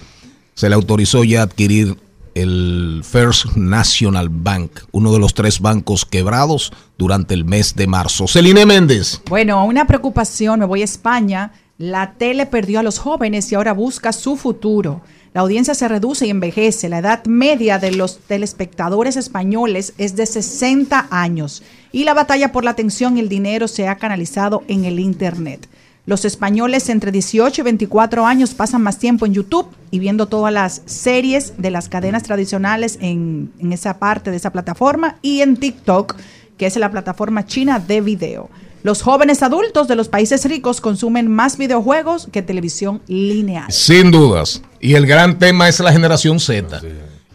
se 0.53 0.69
le 0.69 0.75
autorizó 0.75 1.23
ya 1.23 1.41
adquirir 1.43 1.97
el 2.33 3.01
First 3.09 3.55
National 3.55 4.27
Bank, 4.29 4.71
uno 4.91 5.13
de 5.13 5.19
los 5.19 5.33
tres 5.33 5.61
bancos 5.61 6.05
quebrados 6.05 6.73
durante 6.97 7.33
el 7.33 7.45
mes 7.45 7.75
de 7.75 7.87
marzo. 7.87 8.27
Celine 8.27 8.65
Méndez. 8.65 9.21
Bueno, 9.29 9.63
una 9.65 9.87
preocupación, 9.87 10.59
me 10.59 10.65
voy 10.65 10.81
a 10.81 10.85
España. 10.85 11.53
La 11.77 12.13
tele 12.13 12.45
perdió 12.45 12.79
a 12.79 12.83
los 12.83 12.99
jóvenes 12.99 13.49
y 13.51 13.55
ahora 13.55 13.71
busca 13.73 14.11
su 14.11 14.35
futuro. 14.35 15.01
La 15.35 15.41
audiencia 15.41 15.75
se 15.75 15.89
reduce 15.89 16.25
y 16.25 16.29
envejece. 16.29 16.87
La 16.87 16.99
edad 16.99 17.25
media 17.25 17.77
de 17.77 17.91
los 17.91 18.19
telespectadores 18.19 19.17
españoles 19.17 19.93
es 19.97 20.15
de 20.15 20.25
60 20.25 21.07
años 21.11 21.61
y 21.91 22.05
la 22.05 22.13
batalla 22.13 22.53
por 22.53 22.63
la 22.63 22.71
atención 22.71 23.17
y 23.17 23.19
el 23.19 23.27
dinero 23.27 23.67
se 23.67 23.89
ha 23.89 23.97
canalizado 23.97 24.63
en 24.69 24.85
el 24.85 24.97
Internet. 24.97 25.67
Los 26.05 26.23
españoles 26.23 26.87
entre 26.87 27.11
18 27.11 27.59
y 27.59 27.63
24 27.65 28.25
años 28.25 28.53
pasan 28.53 28.81
más 28.81 28.97
tiempo 28.97 29.25
en 29.25 29.33
YouTube 29.33 29.67
y 29.91 29.99
viendo 29.99 30.27
todas 30.27 30.53
las 30.53 30.83
series 30.85 31.55
de 31.57 31.69
las 31.69 31.89
cadenas 31.89 32.23
tradicionales 32.23 32.97
en, 33.01 33.51
en 33.59 33.73
esa 33.73 33.99
parte 33.99 34.31
de 34.31 34.37
esa 34.37 34.53
plataforma 34.53 35.17
y 35.21 35.41
en 35.41 35.57
TikTok, 35.57 36.15
que 36.57 36.65
es 36.65 36.77
la 36.77 36.91
plataforma 36.91 37.45
china 37.45 37.79
de 37.79 37.99
video. 37.99 38.49
Los 38.85 39.01
jóvenes 39.01 39.41
adultos 39.41 39.87
de 39.87 39.95
los 39.95 40.09
países 40.09 40.45
ricos 40.45 40.79
consumen 40.79 41.27
más 41.27 41.57
videojuegos 41.57 42.27
que 42.31 42.43
televisión 42.43 43.01
lineal. 43.07 43.71
Sin 43.71 44.11
dudas. 44.11 44.61
Y 44.79 44.93
el 44.93 45.07
gran 45.07 45.39
tema 45.39 45.67
es 45.67 45.79
la 45.79 45.91
generación 45.91 46.39
Z. 46.39 46.81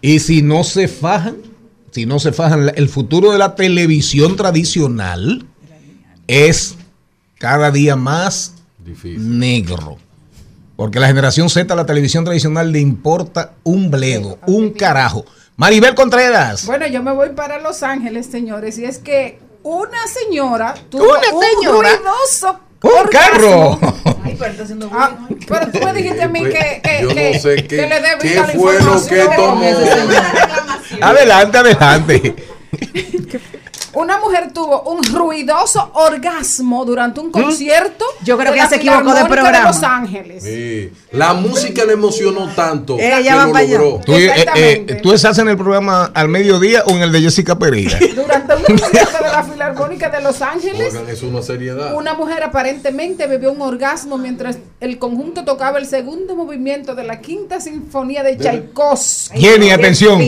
Y 0.00 0.20
si 0.20 0.42
no 0.42 0.62
se 0.62 0.86
fajan, 0.86 1.38
si 1.90 2.06
no 2.06 2.20
se 2.20 2.30
fajan, 2.30 2.70
el 2.76 2.88
futuro 2.88 3.32
de 3.32 3.38
la 3.38 3.56
televisión 3.56 4.36
tradicional 4.36 5.44
es 6.28 6.76
cada 7.36 7.72
día 7.72 7.96
más 7.96 8.54
negro. 9.02 9.98
Porque 10.76 11.00
la 11.00 11.08
generación 11.08 11.50
Z, 11.50 11.74
la 11.74 11.84
televisión 11.84 12.24
tradicional, 12.24 12.70
le 12.70 12.78
importa 12.78 13.54
un 13.64 13.90
bledo, 13.90 14.38
un 14.46 14.70
carajo. 14.70 15.24
Maribel 15.56 15.96
Contreras. 15.96 16.64
Bueno, 16.64 16.86
yo 16.86 17.02
me 17.02 17.10
voy 17.10 17.30
para 17.30 17.60
Los 17.60 17.82
Ángeles, 17.82 18.26
señores, 18.26 18.78
y 18.78 18.84
es 18.84 18.98
que 18.98 19.49
una 19.62 20.06
señora 20.06 20.74
tuvo 20.88 21.04
Una 21.04 21.32
un 21.34 21.42
señora. 21.44 21.88
ruidoso 21.96 22.60
¡Un 22.82 22.90
orgasmo. 22.92 23.78
carro! 23.78 23.78
Ah, 24.92 25.18
pero 25.46 25.70
tú 25.70 25.78
me 25.84 25.92
dijiste 25.92 26.22
a 26.22 26.28
mí 26.28 26.40
que, 26.44 26.80
que, 26.82 26.98
Yo 27.02 27.08
no 27.08 27.14
que- 27.14 27.38
sé 27.38 27.56
que 27.56 27.66
qué- 27.68 27.86
le 27.86 28.00
dé 28.00 28.08
qué 28.20 28.28
vida 28.28 28.44
a 28.44 28.46
la 28.46 28.52
fue 28.54 28.80
lo 28.80 29.06
que 29.06 29.28
tomó. 29.36 29.62
Adelante, 31.02 31.58
adelante. 31.58 32.34
Una 33.92 34.18
mujer 34.18 34.52
tuvo 34.52 34.82
un 34.82 35.02
ruidoso 35.02 35.90
orgasmo 35.94 36.84
durante 36.84 37.20
un 37.20 37.30
concierto. 37.30 38.04
Yo 38.22 38.38
creo 38.38 38.52
de 38.52 38.58
que 38.58 38.62
la 38.62 38.68
se 38.68 38.76
equivocó 38.76 39.14
de 39.14 39.24
programa. 39.24 39.68
Los 39.68 39.82
Ángeles. 39.82 40.42
Sí. 40.44 40.92
La 41.12 41.34
música 41.34 41.84
le 41.84 41.94
emocionó 41.94 42.48
tanto 42.54 42.96
Ella 42.98 43.20
que 43.20 43.34
va 43.34 43.62
lo 43.62 43.68
logró. 43.68 44.00
¿Tú, 44.04 44.12
eh, 44.12 44.26
eh, 44.26 44.30
Exactamente. 44.30 44.94
¿Tú 44.96 45.12
estás 45.12 45.38
en 45.38 45.48
el 45.48 45.56
programa 45.56 46.10
al 46.14 46.28
mediodía 46.28 46.84
o 46.86 46.90
en 46.90 47.02
el 47.02 47.10
de 47.10 47.20
Jessica 47.22 47.58
Pereira? 47.58 47.98
Durante 48.14 48.54
un 48.54 48.62
concierto 48.62 49.24
de 49.24 49.30
la 49.30 49.42
Filarmónica 49.42 50.08
de 50.08 50.20
Los 50.22 50.40
Ángeles. 50.40 50.94
Oigan, 50.94 51.08
es 51.08 51.22
una 51.22 51.42
seriedad. 51.42 51.94
Una 51.94 52.14
mujer 52.14 52.44
aparentemente 52.44 53.26
bebió 53.26 53.50
un 53.50 53.60
orgasmo 53.60 54.18
mientras 54.18 54.58
el 54.80 54.98
conjunto 54.98 55.44
tocaba 55.44 55.78
el 55.78 55.86
segundo 55.86 56.36
movimiento 56.36 56.94
de 56.94 57.04
la 57.04 57.20
quinta 57.20 57.60
sinfonía 57.60 58.22
de 58.22 58.36
Tchaikovsky. 58.36 59.40
Jenny, 59.40 59.70
atención. 59.70 60.20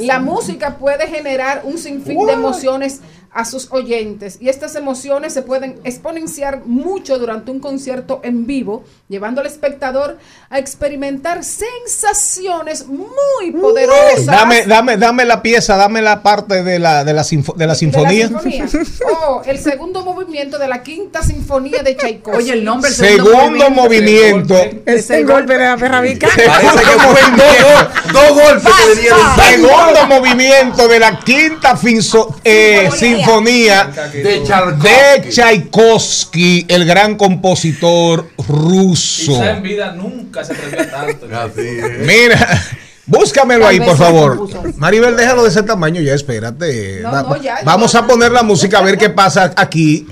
La 0.00 0.18
música 0.18 0.76
puede 0.76 1.06
generar 1.06 1.62
un 1.64 1.78
sinfín 1.78 2.26
de 2.26 2.32
emociones 2.32 2.95
a 3.36 3.44
sus 3.44 3.68
oyentes 3.70 4.38
y 4.40 4.48
estas 4.48 4.74
emociones 4.76 5.34
se 5.34 5.42
pueden 5.42 5.78
exponenciar 5.84 6.62
mucho 6.64 7.18
durante 7.18 7.50
un 7.50 7.60
concierto 7.60 8.20
en 8.24 8.46
vivo, 8.46 8.84
llevando 9.08 9.42
al 9.42 9.46
espectador 9.46 10.16
a 10.48 10.58
experimentar 10.58 11.44
sensaciones 11.44 12.86
muy 12.86 13.50
poderosas. 13.60 14.24
Dame, 14.26 14.64
dame, 14.66 14.96
dame 14.96 15.24
la 15.26 15.42
pieza, 15.42 15.76
dame 15.76 16.00
la 16.00 16.22
parte 16.22 16.62
de 16.62 16.78
la, 16.78 17.04
de 17.04 17.12
la, 17.12 17.22
sinfo- 17.22 17.54
de 17.56 17.66
la 17.66 17.74
sinfonía. 17.74 18.28
De 18.28 18.34
la 18.34 18.40
sinfonía. 18.40 18.86
Oh, 19.26 19.42
el 19.44 19.58
segundo 19.58 20.02
movimiento 20.02 20.58
de 20.58 20.68
la 20.68 20.82
quinta 20.82 21.22
sinfonía 21.22 21.82
de 21.82 21.94
Tchaikovsky. 21.94 22.42
Oye, 22.42 22.52
el 22.54 22.64
nombre 22.64 22.90
del 22.90 22.96
Segundo 22.98 23.70
movimiento. 23.70 24.54
Es 24.86 25.10
el 25.10 25.26
golpe 25.26 25.58
de 25.58 25.64
la 25.64 25.76
perra 25.76 26.00
vica. 26.00 26.28
Segundo 26.30 26.82
movimiento. 27.02 27.90
Dos 28.12 28.30
golpes 28.30 28.72
que 28.74 28.94
le 28.94 29.00
dieron. 29.02 29.20
Segundo 29.36 30.06
movimiento 30.08 30.88
de 30.88 30.98
la 31.00 31.18
quinta 31.20 31.76
finso- 31.76 32.34
eh, 32.42 32.88
sinfonía 32.96 33.25
De 33.26 34.42
Tchaikovsky. 34.44 34.88
de 34.88 35.28
Tchaikovsky, 35.30 36.66
el 36.68 36.84
gran 36.86 37.16
compositor 37.16 38.28
ruso. 38.48 39.32
Quizá 39.32 39.50
en 39.50 39.62
vida 39.62 39.92
nunca 39.92 40.44
se 40.44 40.52
atrevió 40.52 40.86
tanto. 40.88 41.26
Así 41.38 41.60
es. 41.60 41.98
Mira, 42.06 42.62
búscamelo 43.06 43.66
ahí, 43.66 43.80
por 43.80 43.96
favor. 43.96 44.48
Maribel, 44.76 45.16
déjalo 45.16 45.42
de 45.42 45.48
ese 45.50 45.62
tamaño 45.62 46.00
ya, 46.00 46.14
espérate. 46.14 47.00
No, 47.02 47.12
Va- 47.12 47.22
no, 47.22 47.36
ya, 47.36 47.58
ya. 47.58 47.64
Vamos 47.64 47.94
a 47.94 48.06
poner 48.06 48.32
la 48.32 48.42
música 48.42 48.78
a 48.78 48.82
ver 48.82 48.96
qué 48.98 49.10
pasa 49.10 49.52
aquí. 49.56 50.06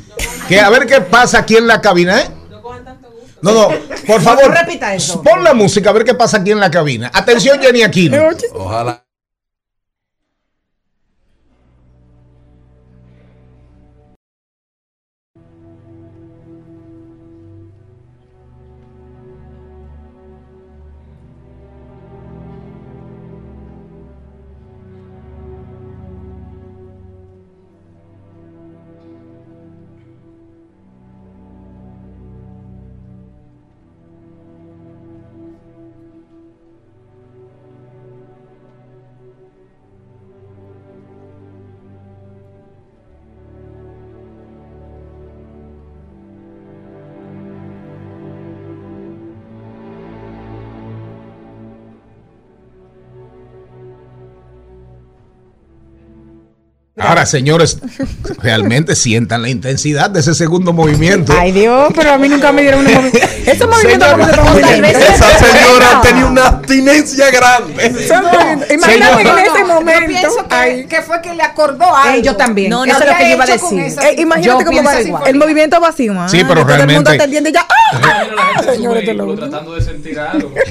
Que, 0.48 0.60
a 0.60 0.68
ver 0.70 0.86
qué 0.86 1.00
pasa 1.00 1.38
aquí 1.38 1.56
en 1.56 1.66
la 1.66 1.80
cabina, 1.80 2.20
¿eh? 2.20 2.30
No, 3.42 3.52
no, 3.52 3.68
por 4.06 4.22
favor. 4.22 4.50
repita 4.50 4.94
eso. 4.94 5.20
Pon 5.22 5.44
la 5.44 5.52
música 5.52 5.90
a 5.90 5.92
ver 5.92 6.04
qué 6.04 6.14
pasa 6.14 6.38
aquí 6.38 6.50
en 6.50 6.60
la 6.60 6.70
cabina. 6.70 7.10
Atención, 7.12 7.60
Jenny 7.60 7.82
Aquino. 7.82 8.16
Ojalá. 8.54 9.03
Ahora, 57.06 57.26
señores, 57.26 57.78
realmente 58.42 58.94
sientan 58.96 59.42
la 59.42 59.48
intensidad 59.48 60.10
de 60.10 60.20
ese 60.20 60.34
segundo 60.34 60.72
movimiento. 60.72 61.34
Ay 61.38 61.52
Dios, 61.52 61.92
pero 61.94 62.12
a 62.12 62.18
mí 62.18 62.28
nunca 62.28 62.52
me 62.52 62.62
dieron 62.62 62.80
un 62.80 62.92
movimiento. 62.92 63.18
Esos 63.46 63.68
movimientos 63.68 64.08
Señora, 64.10 64.36
como 64.36 64.54
se. 64.54 64.90
Esa 64.90 65.38
señora 65.38 66.00
tenía 66.02 66.26
una 66.26 66.46
abstinencia 66.46 67.30
grande. 67.30 67.92
Imagínate 68.72 69.22
que 69.22 69.28
en 69.30 69.38
ese 69.38 69.58
Yo 69.58 69.66
momento. 69.66 70.06
pienso 70.06 70.48
que, 70.88 71.02
fue 71.02 71.20
que 71.22 71.34
le 71.34 71.42
acordó 71.42 71.94
algo. 71.94 72.14
Ey, 72.14 72.22
yo 72.22 72.36
también. 72.36 72.70
No, 72.70 72.84
Eso 72.84 72.98
no, 72.98 73.04
es 73.04 73.10
lo 73.10 73.16
que 73.16 73.28
yo 73.28 73.34
iba 73.34 73.44
a 73.44 73.46
decir. 73.46 73.80
eh, 74.02 74.14
imagínate 74.20 74.64
Yo 74.64 74.66
cómo 74.66 74.82
va 74.82 75.00
igual. 75.02 75.22
el 75.26 75.36
movimiento 75.36 75.80
vacío. 75.80 76.14
ah, 76.18 76.28
Sí, 76.28 76.38
pero 76.46 76.62
Todo 76.62 76.74
el 76.74 76.86
mundo 76.88 77.10
realmente- 77.10 77.24
entiende 77.24 77.52
ya. 77.52 77.66
¡Ah! 77.68 78.62
Señores, 78.64 79.04
te 79.04 79.14
lo 79.14 79.34
tratando 79.34 79.74
de 79.74 79.82
sentir 79.82 80.18
algo. 80.18 80.52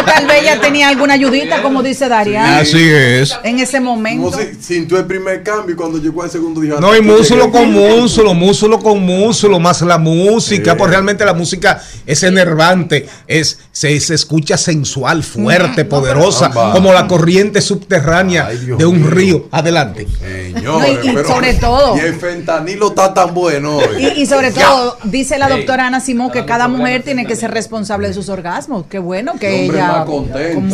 O 0.00 0.04
tal 0.04 0.26
vez 0.26 0.42
ella 0.42 0.60
tenía 0.60 0.88
alguna 0.88 1.14
ayudita, 1.14 1.62
como 1.62 1.82
dice 1.82 2.08
Darían, 2.08 2.44
Así 2.60 2.82
es. 2.90 3.36
en 3.42 3.58
ese 3.58 3.78
Como 3.78 3.96
momento. 3.96 4.32
si 4.38 4.62
sintió 4.62 4.98
el 4.98 5.06
primer 5.06 5.31
cambio 5.42 5.74
y 5.74 5.76
cuando 5.76 5.98
llegó 5.98 6.22
al 6.22 6.30
segundo 6.30 6.60
dijo. 6.60 6.78
No, 6.80 6.88
y 6.88 6.98
"Hasta 7.00 7.02
aquí 7.12 7.18
músculo 7.18 7.46
llegué". 7.46 7.58
con 7.58 7.72
músculo, 7.72 8.34
músculo 8.34 8.78
con 8.80 8.98
músculo, 9.02 9.58
más 9.60 9.80
la 9.82 9.98
música, 9.98 10.76
pues 10.76 10.90
realmente 10.90 11.24
la 11.24 11.32
música 11.34 11.82
es 12.06 12.22
enervante, 12.22 13.08
es, 13.26 13.58
se, 13.72 13.98
se 14.00 14.14
escucha 14.14 14.56
sensual, 14.56 15.22
fuerte, 15.22 15.84
poderosa, 15.84 16.46
Amba. 16.46 16.72
como 16.72 16.92
la 16.92 17.06
corriente 17.06 17.60
subterránea 17.62 18.46
Ay, 18.48 18.58
de 18.76 18.84
un 18.84 19.00
mío. 19.00 19.10
río. 19.10 19.48
Adelante. 19.50 20.06
Señores, 20.20 20.98
No, 21.04 21.10
y- 21.10 21.14
pero- 21.14 21.28
sobre 21.28 21.54
todo- 21.54 21.96
Y 21.96 22.00
el 22.00 22.14
fentanilo 22.14 22.88
está 22.88 23.14
tan 23.14 23.32
bueno. 23.34 23.78
Y, 23.98 24.20
y 24.22 24.26
sobre 24.26 24.50
todo, 24.50 24.98
dice 25.04 25.38
la 25.38 25.48
doctora 25.48 25.86
Ana 25.86 26.00
Simón 26.00 26.30
que 26.30 26.44
cada 26.44 26.68
mujer 26.68 27.02
tiene 27.02 27.24
que 27.26 27.36
ser 27.36 27.50
responsable 27.52 28.08
de 28.08 28.14
sus 28.14 28.28
orgasmos. 28.28 28.84
Qué 28.90 28.98
bueno 28.98 29.34
que 29.38 29.66
El 29.66 29.70
ella. 29.74 30.04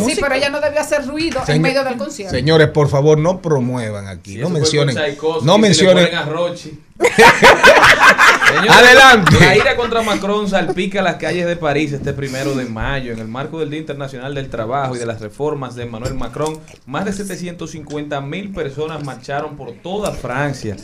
Sí, 0.05 0.17
pero 0.19 0.33
ella 0.35 0.49
no 0.49 0.59
debió 0.59 0.79
hacer 0.81 1.05
ruido 1.07 1.39
en 1.47 1.61
medio 1.61 1.83
del 1.83 1.97
concierto. 1.97 2.35
Señores, 2.35 2.69
por 2.69 2.89
favor, 2.89 3.17
no 3.17 3.41
promuevan 3.41 4.07
aquí, 4.07 4.37
no 4.37 4.48
fue 4.49 4.59
mencionen, 4.59 4.97
no 5.43 5.57
mencionen. 5.57 6.05
ponen 6.05 6.19
a 6.19 6.25
Rochi. 6.25 6.79
Adelante. 8.69 9.39
La 9.39 9.55
ira 9.55 9.75
contra 9.75 10.01
Macron 10.01 10.49
salpica 10.49 11.01
las 11.01 11.15
calles 11.15 11.45
de 11.45 11.55
París 11.55 11.93
este 11.93 12.13
primero 12.13 12.55
de 12.55 12.65
mayo. 12.65 13.13
En 13.13 13.19
el 13.19 13.27
marco 13.27 13.59
del 13.59 13.69
Día 13.69 13.79
Internacional 13.79 14.33
del 14.35 14.49
Trabajo 14.49 14.95
y 14.95 14.99
de 14.99 15.05
las 15.05 15.21
reformas 15.21 15.75
de 15.75 15.83
Emmanuel 15.83 16.15
Macron, 16.15 16.59
más 16.85 17.05
de 17.05 17.13
750 17.13 18.19
mil 18.21 18.51
personas 18.51 19.03
marcharon 19.03 19.55
por 19.55 19.71
toda 19.73 20.11
Francia. 20.11 20.75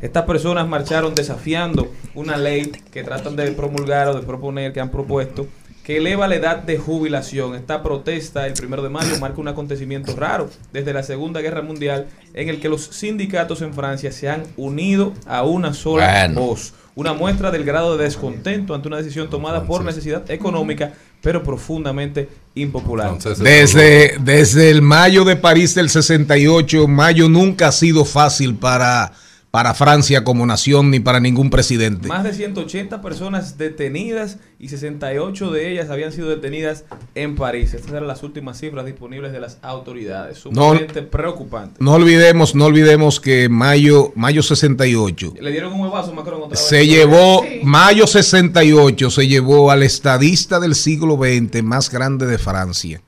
Estas 0.00 0.24
personas 0.24 0.68
marcharon 0.68 1.14
desafiando 1.14 1.90
una 2.14 2.36
ley 2.36 2.70
que 2.92 3.02
tratan 3.02 3.36
de 3.36 3.50
promulgar 3.52 4.08
o 4.08 4.14
de 4.14 4.22
proponer, 4.22 4.72
que 4.72 4.80
han 4.80 4.90
propuesto, 4.90 5.46
que 5.84 5.98
eleva 5.98 6.26
la 6.26 6.36
edad 6.36 6.56
de 6.62 6.78
jubilación. 6.78 7.54
Esta 7.54 7.82
protesta 7.82 8.46
el 8.46 8.54
primero 8.54 8.82
de 8.82 8.88
mayo 8.88 9.18
marca 9.20 9.40
un 9.40 9.48
acontecimiento 9.48 10.16
raro 10.16 10.48
desde 10.72 10.94
la 10.94 11.02
Segunda 11.02 11.42
Guerra 11.42 11.60
Mundial 11.60 12.06
en 12.32 12.48
el 12.48 12.58
que 12.58 12.70
los 12.70 12.86
sindicatos 12.86 13.60
en 13.60 13.74
Francia 13.74 14.10
se 14.10 14.30
han 14.30 14.44
unido 14.56 15.12
a 15.26 15.42
una 15.42 15.74
sola 15.74 16.06
Bueno. 16.26 16.40
voz. 16.40 16.72
Una 16.96 17.12
muestra 17.12 17.50
del 17.50 17.64
grado 17.64 17.98
de 17.98 18.04
descontento 18.04 18.74
ante 18.74 18.88
una 18.88 18.96
decisión 18.96 19.28
tomada 19.28 19.64
por 19.66 19.84
necesidad 19.84 20.30
económica, 20.30 20.92
pero 21.20 21.42
profundamente 21.42 22.28
impopular. 22.54 23.18
Desde, 23.18 24.16
desde 24.20 24.70
el 24.70 24.80
mayo 24.80 25.24
de 25.24 25.36
París 25.36 25.74
del 25.74 25.90
68, 25.90 26.86
mayo 26.86 27.28
nunca 27.28 27.68
ha 27.68 27.72
sido 27.72 28.04
fácil 28.04 28.54
para, 28.54 29.12
para 29.54 29.72
Francia 29.72 30.24
como 30.24 30.44
nación 30.46 30.90
ni 30.90 30.98
para 30.98 31.20
ningún 31.20 31.48
presidente. 31.48 32.08
Más 32.08 32.24
de 32.24 32.32
180 32.32 33.00
personas 33.00 33.56
detenidas 33.56 34.38
y 34.58 34.66
68 34.66 35.52
de 35.52 35.70
ellas 35.70 35.90
habían 35.90 36.10
sido 36.10 36.28
detenidas 36.28 36.84
en 37.14 37.36
París. 37.36 37.72
Estas 37.72 37.92
eran 37.92 38.08
las 38.08 38.24
últimas 38.24 38.58
cifras 38.58 38.84
disponibles 38.84 39.30
de 39.30 39.38
las 39.38 39.58
autoridades. 39.62 40.38
Sumamente 40.38 41.02
preocupante. 41.02 41.76
No 41.78 41.92
olvidemos, 41.92 42.56
no 42.56 42.64
olvidemos 42.64 43.20
que 43.20 43.48
mayo, 43.48 44.10
mayo 44.16 44.42
68 44.42 45.34
Le 45.40 45.52
dieron 45.52 45.72
un 45.72 45.82
huevazo 45.82 46.10
a 46.10 46.14
Macron 46.14 46.40
otra 46.40 46.48
vez. 46.48 46.58
se 46.58 46.88
llevó, 46.88 47.44
mayo 47.62 48.08
68 48.08 49.08
se 49.08 49.28
llevó 49.28 49.70
al 49.70 49.84
estadista 49.84 50.58
del 50.58 50.74
siglo 50.74 51.16
XX 51.16 51.62
más 51.62 51.90
grande 51.90 52.26
de 52.26 52.38
Francia, 52.38 53.02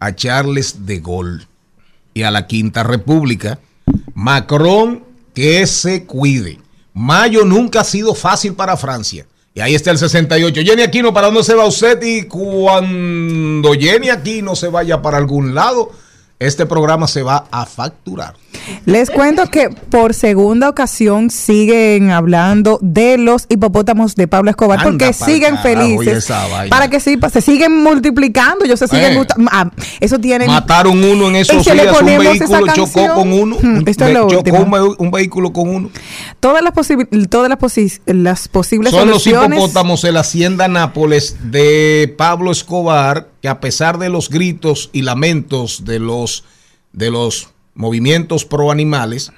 a 0.00 0.12
Charles 0.16 0.84
de 0.84 0.98
Gaulle 0.98 1.46
y 2.12 2.24
a 2.24 2.32
la 2.32 2.48
Quinta 2.48 2.82
República. 2.82 3.60
Macron, 4.14 5.11
que 5.34 5.66
se 5.66 6.04
cuide. 6.04 6.58
Mayo 6.94 7.44
nunca 7.44 7.80
ha 7.80 7.84
sido 7.84 8.14
fácil 8.14 8.54
para 8.54 8.76
Francia. 8.76 9.26
Y 9.54 9.60
ahí 9.60 9.74
está 9.74 9.90
el 9.90 9.98
68. 9.98 10.62
Jenny 10.64 10.82
Aquino, 10.82 11.12
¿para 11.12 11.26
dónde 11.26 11.42
se 11.42 11.54
va 11.54 11.66
usted? 11.66 12.02
Y 12.02 12.22
cuando 12.24 13.72
Jenny 13.74 14.08
Aquino 14.08 14.56
se 14.56 14.68
vaya 14.68 15.02
para 15.02 15.18
algún 15.18 15.54
lado, 15.54 15.92
este 16.46 16.66
programa 16.66 17.06
se 17.06 17.22
va 17.22 17.44
a 17.50 17.66
facturar. 17.66 18.34
Les 18.84 19.10
cuento 19.10 19.46
que 19.50 19.70
por 19.70 20.14
segunda 20.14 20.68
ocasión 20.68 21.30
siguen 21.30 22.10
hablando 22.10 22.78
de 22.82 23.18
los 23.18 23.46
hipopótamos 23.48 24.14
de 24.14 24.28
Pablo 24.28 24.50
Escobar 24.50 24.78
Anda 24.78 24.90
porque 24.90 25.12
siguen 25.12 25.56
carajo, 25.56 25.62
felices. 25.98 26.30
Para 26.68 26.88
que 26.88 27.00
sí, 27.00 27.18
se 27.32 27.40
siguen 27.40 27.82
multiplicando, 27.82 28.64
ellos 28.64 28.78
se 28.78 28.86
siguen 28.88 29.12
Eh. 29.12 29.16
gusta- 29.16 29.34
ah, 29.50 29.70
eso 30.00 30.18
tienen 30.18 30.48
Mataron 30.48 31.02
uno 31.02 31.28
en 31.28 31.36
esos 31.36 31.64
días, 31.64 32.00
un 32.00 32.06
vehículo 32.18 32.66
chocó 32.74 33.14
con 33.14 33.32
uno, 33.32 33.56
hmm, 33.60 33.82
esto 33.88 34.04
es 34.06 34.14
lo 34.14 34.28
chocó 34.28 34.56
un, 34.58 34.70
ve- 34.70 34.94
un 34.98 35.10
vehículo 35.10 35.52
con 35.52 35.68
uno. 35.68 35.90
todas 36.40 36.62
las 36.62 36.72
todas 37.28 37.48
las, 37.48 37.58
posi- 37.58 38.00
las 38.06 38.48
posibles 38.48 38.92
Son 38.92 39.08
los 39.08 39.26
hipopótamos 39.26 40.04
en 40.04 40.14
la 40.14 40.20
hacienda 40.20 40.68
Nápoles 40.68 41.36
de 41.50 42.14
Pablo 42.16 42.52
Escobar, 42.52 43.28
que 43.42 43.48
a 43.48 43.60
pesar 43.60 43.98
de 43.98 44.08
los 44.08 44.30
gritos 44.30 44.88
y 44.92 45.02
lamentos 45.02 45.84
de 45.84 45.98
los, 45.98 46.44
de 46.92 47.10
los 47.10 47.48
movimientos 47.74 48.44
pro 48.44 48.70
animales, 48.70 49.32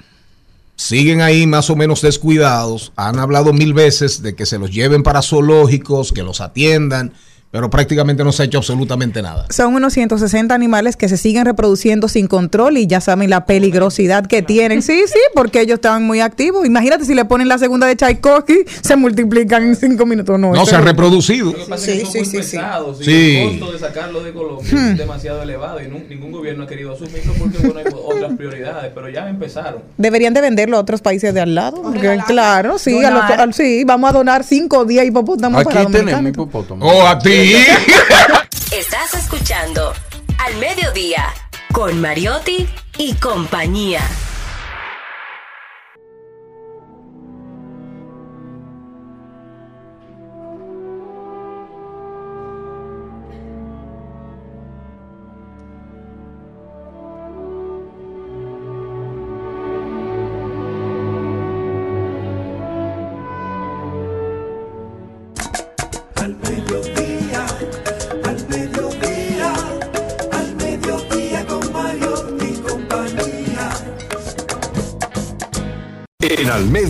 siguen 0.75 1.21
ahí 1.21 1.47
más 1.47 1.71
o 1.71 1.75
menos 1.75 2.01
descuidados. 2.01 2.93
Han 2.95 3.17
hablado 3.17 3.51
mil 3.51 3.73
veces 3.73 4.21
de 4.21 4.35
que 4.35 4.45
se 4.45 4.59
los 4.59 4.71
lleven 4.71 5.01
para 5.01 5.23
zoológicos, 5.23 6.13
que 6.13 6.21
los 6.21 6.39
atiendan, 6.39 7.13
pero 7.51 7.69
prácticamente 7.69 8.23
no 8.23 8.31
se 8.31 8.43
ha 8.43 8.45
hecho 8.45 8.57
absolutamente 8.57 9.21
nada. 9.21 9.45
Son 9.49 9.73
unos 9.75 9.93
160 9.93 10.53
animales 10.53 10.97
que 10.97 11.07
se 11.07 11.15
siguen 11.17 11.45
reproduciendo 11.45 12.07
sin 12.09 12.27
control 12.27 12.77
y 12.77 12.85
ya 12.87 12.99
saben 12.99 13.29
la 13.29 13.45
peligrosidad 13.45 14.25
que 14.25 14.41
tienen. 14.41 14.81
Sí, 14.81 15.03
sí, 15.07 15.19
porque 15.33 15.61
ellos 15.61 15.75
estaban 15.75 16.03
muy 16.03 16.19
activos. 16.19 16.65
Imagínate 16.65 17.05
si 17.05 17.15
le 17.15 17.23
ponen 17.25 17.47
la 17.47 17.57
segunda 17.57 17.87
de 17.87 17.95
Tchaikovsky, 17.95 18.65
se 18.81 18.95
multiplican 18.97 19.63
en 19.63 19.75
cinco 19.75 20.05
minutos. 20.05 20.37
No, 20.37 20.51
No 20.53 20.65
se 20.65 20.75
ha 20.75 20.79
es- 20.79 20.85
reproducido. 20.85 21.51
Lo 21.51 21.57
que 21.57 21.65
pasa 21.69 21.91
es 21.91 21.99
que 21.99 22.05
son 22.05 22.21
muy 22.23 22.29
pesados 22.41 23.01
y 23.01 23.03
Sí. 23.05 23.37
el 23.37 23.59
costo 23.59 23.73
de 23.73 23.79
sacarlo 23.79 24.23
de 24.23 24.33
Colombia 24.33 24.71
Hmm. 24.73 24.91
es 24.91 24.97
demasiado 24.97 25.41
elevado 25.41 25.79
y 25.81 25.87
ningún 26.09 26.31
gobierno 26.31 26.63
ha 26.63 26.67
querido 26.67 26.93
asumirlo 26.93 27.33
porque 27.39 27.57
bueno, 27.59 27.79
hay 27.79 27.85
otras 27.93 28.33
prioridades, 28.35 28.91
pero 28.93 29.07
ya 29.09 29.29
empezaron. 29.29 29.81
Deberían 29.97 30.33
de 30.33 30.41
venderlo 30.41 30.75
a 30.77 30.81
otros 30.81 31.01
países 31.01 31.33
de 31.33 31.39
al 31.41 31.55
lado. 31.55 31.81
porque, 31.83 32.19
claro, 32.27 32.77
sí, 32.77 33.03
a 33.03 33.11
los- 33.11 33.23
al- 33.23 33.53
sí, 33.53 33.83
vamos 33.85 34.09
a 34.09 34.13
donar 34.13 34.43
5 34.43 34.79
o 34.79 34.85
10 34.85 35.05
hipopótamos 35.05 35.63
para 35.63 35.83
Dominicana. 35.83 36.31
Oh, 36.81 37.05
a 37.07 37.19
Estás 38.71 39.13
escuchando 39.13 39.93
Al 40.37 40.55
Mediodía 40.55 41.33
con 41.73 41.99
Mariotti 41.99 42.65
y 42.97 43.13
compañía. 43.15 43.99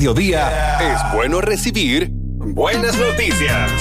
Mediodía 0.05 0.77
es 0.93 1.15
bueno 1.15 1.41
recibir 1.41 2.09
buenas 2.11 2.95
noticias. 2.95 3.71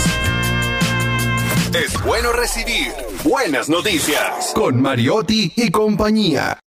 Es 1.77 2.03
bueno 2.03 2.33
recibir 2.33 2.93
buenas 3.23 3.69
noticias 3.69 4.53
con 4.55 4.81
Mariotti 4.81 5.53
y 5.55 5.71
compañía. 5.71 6.59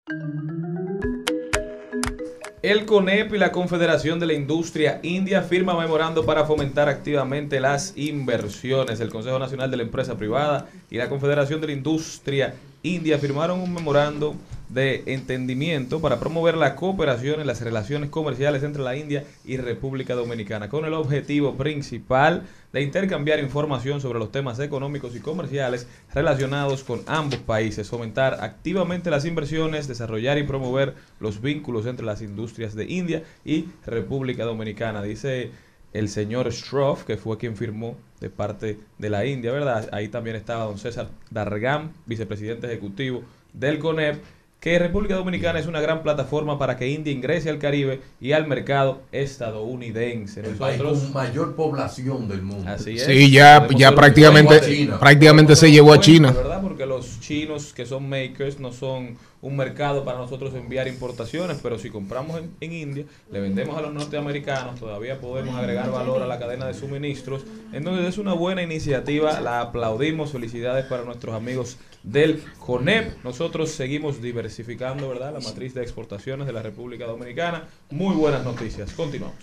El 2.62 2.86
CONEP 2.86 3.34
y 3.34 3.38
la 3.40 3.52
Confederación 3.52 4.20
de 4.20 4.28
la 4.28 4.34
Industria 4.34 5.00
India 5.02 5.42
firman 5.42 5.80
memorando 5.80 6.24
para 6.24 6.46
fomentar 6.46 6.88
activamente 6.88 7.60
las 7.60 7.98
inversiones. 7.98 9.00
El 9.00 9.10
Consejo 9.10 9.40
Nacional 9.40 9.72
de 9.72 9.78
la 9.78 9.84
Empresa 9.84 10.20
Privada 10.20 10.68
y 10.92 10.98
la 10.98 11.10
Confederación 11.10 11.62
de 11.62 11.68
la 11.68 11.74
Industria 11.74 12.54
India 12.96 13.20
firmaron 13.20 13.60
un 13.60 13.74
memorando 13.74 14.36
de 14.70 15.04
entendimiento 15.06 16.02
para 16.02 16.20
promover 16.20 16.58
la 16.58 16.76
cooperación 16.76 17.40
en 17.40 17.48
las 17.48 17.62
relaciones 17.62 18.10
comerciales 18.10 18.64
entre 18.64 18.82
la 18.84 18.98
India 18.98 19.24
y 19.46 19.58
República 19.58 20.14
Dominicana, 20.14 20.70
con 20.70 20.86
el 20.86 20.94
objetivo 20.94 21.56
principal 21.56 22.44
de 22.74 22.82
intercambiar 22.82 23.40
información 23.40 24.02
sobre 24.02 24.20
los 24.20 24.32
temas 24.32 24.60
económicos 24.60 25.16
y 25.16 25.20
comerciales 25.20 25.88
relacionados 26.14 26.84
con 26.84 27.02
ambos 27.08 27.40
países, 27.40 27.90
fomentar 27.90 28.40
activamente 28.42 29.10
las 29.10 29.26
inversiones, 29.26 29.88
desarrollar 29.88 30.38
y 30.38 30.44
promover 30.44 30.96
los 31.20 31.42
vínculos 31.42 31.86
entre 31.86 32.06
las 32.06 32.22
industrias 32.22 32.76
de 32.76 32.86
India 32.86 33.24
y 33.46 33.66
República 33.86 34.44
Dominicana, 34.44 35.02
dice 35.02 35.52
el 35.94 36.10
señor 36.10 36.52
Stroff, 36.52 37.06
que 37.06 37.18
fue 37.18 37.38
quien 37.38 37.56
firmó 37.56 37.96
de 38.20 38.30
parte 38.30 38.80
de 38.98 39.10
la 39.10 39.26
India, 39.26 39.52
¿verdad? 39.52 39.90
Ahí 39.92 40.08
también 40.08 40.36
estaba 40.36 40.66
don 40.66 40.78
César 40.78 41.10
Dargam, 41.30 41.92
vicepresidente 42.06 42.68
ejecutivo 42.68 43.24
del 43.54 43.80
CONEP, 43.80 44.22
que 44.60 44.80
República 44.80 45.16
Dominicana 45.16 45.60
es 45.60 45.68
una 45.68 45.80
gran 45.82 46.02
plataforma 46.02 46.58
para 46.58 46.78
que 46.78 46.90
India 46.90 47.14
ingrese 47.14 47.50
al 47.50 47.60
Caribe 47.60 48.02
y 48.20 48.32
al 48.32 48.48
mercado 48.48 49.02
estadounidense. 49.12 50.40
El 50.40 50.56
país 50.56 50.80
Nosotros, 50.80 51.04
con 51.04 51.14
mayor 51.14 51.56
población 51.56 52.28
del 52.28 52.42
mundo. 52.42 52.70
Así 52.70 52.96
es. 52.96 53.06
Sí, 53.06 53.32
ya, 53.32 53.68
ya 53.76 53.94
prácticamente, 53.94 54.60
China. 54.62 55.00
prácticamente 55.00 55.56
se 55.56 55.72
llevó 55.72 55.94
a 55.94 56.00
China. 56.00 56.32
¿verdad? 56.32 56.62
Porque 56.62 56.88
los 56.88 57.20
chinos 57.20 57.72
que 57.72 57.86
son 57.86 58.10
makers 58.10 58.60
no 58.60 58.72
son 58.74 59.16
un 59.42 59.56
mercado 59.56 60.04
para 60.04 60.18
nosotros 60.18 60.54
enviar 60.56 60.88
importaciones, 60.88 61.60
pero 61.62 61.78
si 61.78 61.90
compramos 61.90 62.40
en, 62.40 62.52
en 62.60 62.74
India, 62.74 63.06
le 63.32 63.40
vendemos 63.40 63.78
a 63.78 63.82
los 63.82 63.94
norteamericanos, 63.94 64.80
todavía 64.80 65.20
podemos 65.20 65.56
agregar 65.56 65.92
valor 65.92 66.22
a 66.22 66.28
la 66.28 66.40
cadena 66.40 66.66
de 66.66 66.74
suministros. 66.74 67.44
Entonces 67.72 68.08
es 68.08 68.18
una 68.18 68.34
buena 68.34 68.64
iniciativa, 68.64 69.40
la 69.42 69.62
aplaudimos, 69.62 70.32
felicidades 70.32 70.86
para 70.86 71.04
nuestros 71.04 71.36
amigos 71.36 71.78
del 72.04 72.44
CONEP. 72.60 73.24
Nosotros 73.24 73.72
seguimos 73.72 74.22
diversificando, 74.22 75.10
¿verdad? 75.10 75.34
La 75.34 75.40
matriz 75.40 75.74
de 75.74 75.82
exportaciones 75.82 76.48
de 76.48 76.54
la 76.54 76.62
República 76.62 77.06
Dominicana. 77.06 77.68
Muy 77.92 78.16
buenas 78.16 78.44
noticias. 78.44 78.92
Continuamos. 78.94 79.36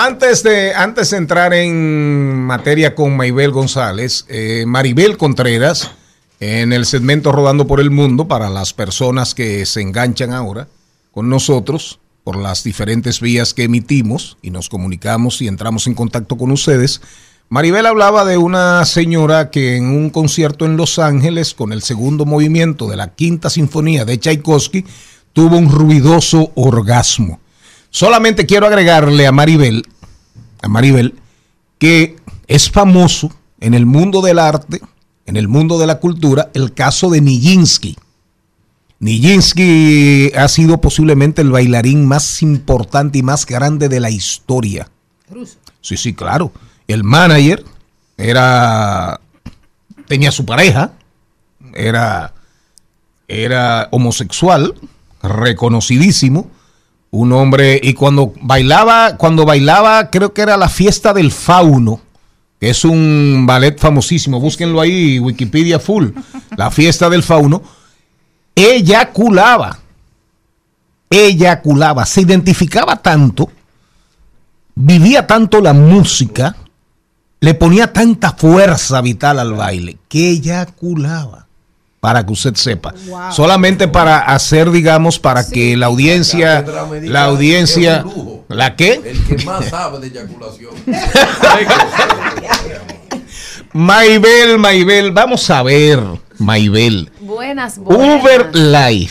Antes 0.00 0.44
de, 0.44 0.76
antes 0.76 1.10
de 1.10 1.16
entrar 1.16 1.52
en 1.52 2.44
materia 2.44 2.94
con 2.94 3.16
Maybel 3.16 3.50
González, 3.50 4.26
eh, 4.28 4.62
Maribel 4.64 5.16
Contreras, 5.16 5.90
en 6.38 6.72
el 6.72 6.86
segmento 6.86 7.32
Rodando 7.32 7.66
por 7.66 7.80
el 7.80 7.90
Mundo, 7.90 8.28
para 8.28 8.48
las 8.48 8.72
personas 8.72 9.34
que 9.34 9.66
se 9.66 9.80
enganchan 9.80 10.32
ahora 10.32 10.68
con 11.10 11.28
nosotros 11.28 11.98
por 12.22 12.36
las 12.36 12.62
diferentes 12.62 13.20
vías 13.20 13.54
que 13.54 13.64
emitimos 13.64 14.38
y 14.40 14.50
nos 14.50 14.68
comunicamos 14.68 15.42
y 15.42 15.48
entramos 15.48 15.88
en 15.88 15.94
contacto 15.94 16.36
con 16.36 16.52
ustedes, 16.52 17.00
Maribel 17.48 17.84
hablaba 17.84 18.24
de 18.24 18.36
una 18.36 18.84
señora 18.84 19.50
que 19.50 19.74
en 19.74 19.86
un 19.86 20.10
concierto 20.10 20.64
en 20.64 20.76
Los 20.76 21.00
Ángeles, 21.00 21.54
con 21.54 21.72
el 21.72 21.82
segundo 21.82 22.24
movimiento 22.24 22.86
de 22.86 22.94
la 22.94 23.16
Quinta 23.16 23.50
Sinfonía 23.50 24.04
de 24.04 24.16
Tchaikovsky, 24.16 24.84
tuvo 25.32 25.56
un 25.56 25.72
ruidoso 25.72 26.52
orgasmo. 26.54 27.40
Solamente 27.90 28.46
quiero 28.46 28.66
agregarle 28.66 29.26
a 29.26 29.32
Maribel, 29.32 29.84
a 30.62 30.68
Maribel, 30.68 31.14
que 31.78 32.16
es 32.46 32.70
famoso 32.70 33.32
en 33.60 33.74
el 33.74 33.86
mundo 33.86 34.20
del 34.22 34.38
arte, 34.38 34.80
en 35.26 35.36
el 35.36 35.48
mundo 35.48 35.78
de 35.78 35.86
la 35.86 36.00
cultura, 36.00 36.50
el 36.54 36.74
caso 36.74 37.10
de 37.10 37.20
Nijinsky. 37.20 37.96
Nijinsky 39.00 40.32
ha 40.36 40.48
sido 40.48 40.80
posiblemente 40.80 41.42
el 41.42 41.50
bailarín 41.50 42.06
más 42.06 42.42
importante 42.42 43.18
y 43.18 43.22
más 43.22 43.46
grande 43.46 43.88
de 43.88 44.00
la 44.00 44.10
historia. 44.10 44.88
Sí, 45.80 45.96
sí, 45.96 46.14
claro. 46.14 46.52
El 46.88 47.04
manager 47.04 47.64
era 48.16 49.20
tenía 50.08 50.32
su 50.32 50.44
pareja, 50.44 50.92
era 51.74 52.34
era 53.28 53.88
homosexual, 53.92 54.74
reconocidísimo, 55.22 56.50
un 57.10 57.32
hombre 57.32 57.80
y 57.82 57.94
cuando 57.94 58.32
bailaba, 58.40 59.16
cuando 59.16 59.44
bailaba, 59.44 60.10
creo 60.10 60.34
que 60.34 60.42
era 60.42 60.56
la 60.56 60.68
fiesta 60.68 61.12
del 61.14 61.32
fauno, 61.32 62.00
que 62.60 62.70
es 62.70 62.84
un 62.84 63.44
ballet 63.46 63.78
famosísimo, 63.78 64.40
búsquenlo 64.40 64.80
ahí, 64.80 65.18
Wikipedia 65.18 65.78
full, 65.78 66.10
la 66.56 66.70
fiesta 66.70 67.08
del 67.08 67.22
fauno, 67.22 67.62
eyaculaba, 68.54 69.78
eyaculaba, 71.08 72.04
se 72.04 72.22
identificaba 72.22 72.96
tanto, 72.96 73.50
vivía 74.74 75.26
tanto 75.26 75.60
la 75.60 75.72
música, 75.72 76.56
le 77.40 77.54
ponía 77.54 77.92
tanta 77.92 78.32
fuerza 78.32 79.00
vital 79.00 79.38
al 79.38 79.54
baile, 79.54 79.96
que 80.08 80.28
eyaculaba 80.30 81.47
para 82.00 82.24
que 82.24 82.32
usted 82.32 82.54
sepa. 82.54 82.94
Wow. 83.06 83.32
Solamente 83.32 83.88
para 83.88 84.18
hacer, 84.18 84.70
digamos, 84.70 85.18
para 85.18 85.46
que 85.46 85.76
la 85.76 85.86
audiencia, 85.86 86.64
la 87.02 87.24
audiencia, 87.24 88.04
¿la 88.48 88.76
qué? 88.76 89.00
El 89.04 89.24
que 89.24 89.44
más 89.44 89.68
sabe 89.68 90.00
de 90.00 90.06
eyaculación. 90.08 90.74
Maybel, 93.72 94.58
Maybel, 94.58 95.12
vamos 95.12 95.48
a 95.50 95.62
ver, 95.62 96.00
Maybel. 96.38 97.10
Buenas, 97.20 97.78
buenas. 97.78 98.22
Uber 98.22 98.54
Live. 98.54 99.10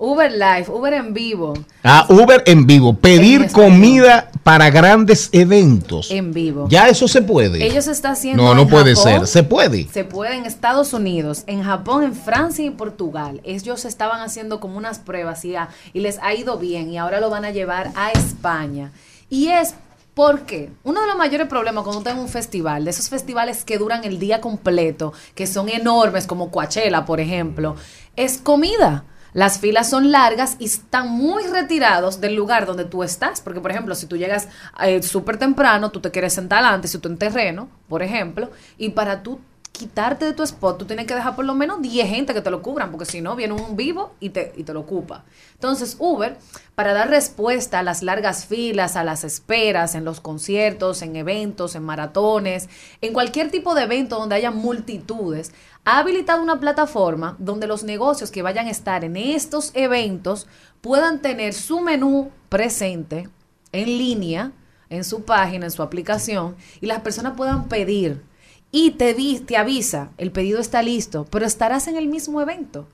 Uber 0.00 0.30
Live, 0.30 0.66
Uber 0.68 0.94
en 0.94 1.12
vivo. 1.12 1.54
Ah, 1.82 2.06
Uber 2.08 2.42
en 2.46 2.66
vivo. 2.66 2.94
Pedir 2.94 3.50
comida 3.50 4.30
para 4.48 4.70
grandes 4.70 5.28
eventos. 5.32 6.10
En 6.10 6.32
vivo. 6.32 6.68
Ya 6.70 6.88
eso 6.88 7.06
se 7.06 7.20
puede. 7.20 7.66
Ellos 7.66 7.86
están 7.86 8.12
haciendo. 8.12 8.42
No, 8.42 8.54
no 8.54 8.62
en 8.62 8.68
puede 8.70 8.94
Japón, 8.94 9.12
ser. 9.12 9.26
Se 9.26 9.42
puede. 9.42 9.86
Se 9.92 10.04
puede 10.04 10.36
en 10.36 10.46
Estados 10.46 10.94
Unidos, 10.94 11.44
en 11.46 11.62
Japón, 11.62 12.02
en 12.02 12.14
Francia 12.14 12.64
y 12.64 12.70
Portugal. 12.70 13.42
Ellos 13.44 13.84
estaban 13.84 14.22
haciendo 14.22 14.58
como 14.58 14.78
unas 14.78 15.00
pruebas 15.00 15.44
y, 15.44 15.54
a- 15.54 15.68
y 15.92 16.00
les 16.00 16.18
ha 16.22 16.32
ido 16.32 16.56
bien 16.56 16.88
y 16.88 16.96
ahora 16.96 17.20
lo 17.20 17.28
van 17.28 17.44
a 17.44 17.50
llevar 17.50 17.90
a 17.94 18.10
España. 18.12 18.90
Y 19.28 19.48
es 19.48 19.74
porque 20.14 20.70
uno 20.82 21.02
de 21.02 21.08
los 21.08 21.16
mayores 21.18 21.46
problemas 21.46 21.84
cuando 21.84 21.98
está 22.00 22.12
en 22.12 22.18
un 22.18 22.28
festival, 22.30 22.86
de 22.86 22.90
esos 22.92 23.10
festivales 23.10 23.64
que 23.64 23.76
duran 23.76 24.02
el 24.04 24.18
día 24.18 24.40
completo, 24.40 25.12
que 25.34 25.46
son 25.46 25.68
enormes, 25.68 26.26
como 26.26 26.50
Coachella, 26.50 27.04
por 27.04 27.20
ejemplo, 27.20 27.76
es 28.16 28.38
comida. 28.38 29.04
Las 29.32 29.58
filas 29.58 29.90
son 29.90 30.10
largas 30.10 30.56
y 30.58 30.66
están 30.66 31.08
muy 31.10 31.44
retirados 31.44 32.20
del 32.20 32.34
lugar 32.34 32.66
donde 32.66 32.84
tú 32.84 33.02
estás. 33.02 33.40
Porque, 33.40 33.60
por 33.60 33.70
ejemplo, 33.70 33.94
si 33.94 34.06
tú 34.06 34.16
llegas 34.16 34.48
eh, 34.82 35.02
súper 35.02 35.38
temprano, 35.38 35.90
tú 35.90 36.00
te 36.00 36.10
quieres 36.10 36.32
sentar 36.32 36.64
antes, 36.64 36.90
si 36.90 36.98
tú 36.98 37.08
en 37.08 37.18
terreno, 37.18 37.68
por 37.88 38.02
ejemplo, 38.02 38.50
y 38.76 38.90
para 38.90 39.22
tú 39.22 39.40
quitarte 39.78 40.24
de 40.24 40.32
tu 40.32 40.42
spot, 40.42 40.78
tú 40.78 40.84
tienes 40.84 41.06
que 41.06 41.14
dejar 41.14 41.36
por 41.36 41.44
lo 41.44 41.54
menos 41.54 41.80
10 41.80 42.08
gente 42.08 42.34
que 42.34 42.40
te 42.40 42.50
lo 42.50 42.60
cubran, 42.60 42.90
porque 42.90 43.06
si 43.06 43.20
no, 43.20 43.36
viene 43.36 43.54
un 43.54 43.76
vivo 43.76 44.12
y 44.20 44.30
te, 44.30 44.52
y 44.56 44.64
te 44.64 44.74
lo 44.74 44.80
ocupa. 44.80 45.24
Entonces, 45.54 45.96
Uber, 45.98 46.36
para 46.74 46.92
dar 46.92 47.08
respuesta 47.08 47.78
a 47.78 47.82
las 47.82 48.02
largas 48.02 48.44
filas, 48.44 48.96
a 48.96 49.04
las 49.04 49.24
esperas 49.24 49.94
en 49.94 50.04
los 50.04 50.20
conciertos, 50.20 51.02
en 51.02 51.16
eventos, 51.16 51.74
en 51.74 51.84
maratones, 51.84 52.68
en 53.00 53.12
cualquier 53.12 53.50
tipo 53.50 53.74
de 53.74 53.84
evento 53.84 54.18
donde 54.18 54.34
haya 54.34 54.50
multitudes, 54.50 55.52
ha 55.84 56.00
habilitado 56.00 56.42
una 56.42 56.60
plataforma 56.60 57.36
donde 57.38 57.66
los 57.66 57.84
negocios 57.84 58.30
que 58.30 58.42
vayan 58.42 58.66
a 58.66 58.70
estar 58.70 59.04
en 59.04 59.16
estos 59.16 59.70
eventos 59.74 60.46
puedan 60.80 61.22
tener 61.22 61.54
su 61.54 61.80
menú 61.80 62.30
presente 62.48 63.28
en 63.72 63.86
línea, 63.86 64.52
en 64.90 65.04
su 65.04 65.22
página, 65.24 65.66
en 65.66 65.70
su 65.70 65.82
aplicación, 65.82 66.56
y 66.80 66.86
las 66.86 67.00
personas 67.00 67.34
puedan 67.36 67.68
pedir 67.68 68.27
y 68.70 68.92
te, 68.92 69.14
te 69.40 69.56
avisa, 69.56 70.10
el 70.18 70.30
pedido 70.30 70.60
está 70.60 70.82
listo, 70.82 71.26
pero 71.30 71.46
estarás 71.46 71.88
en 71.88 71.96
el 71.96 72.08
mismo 72.08 72.40
evento. 72.40 72.86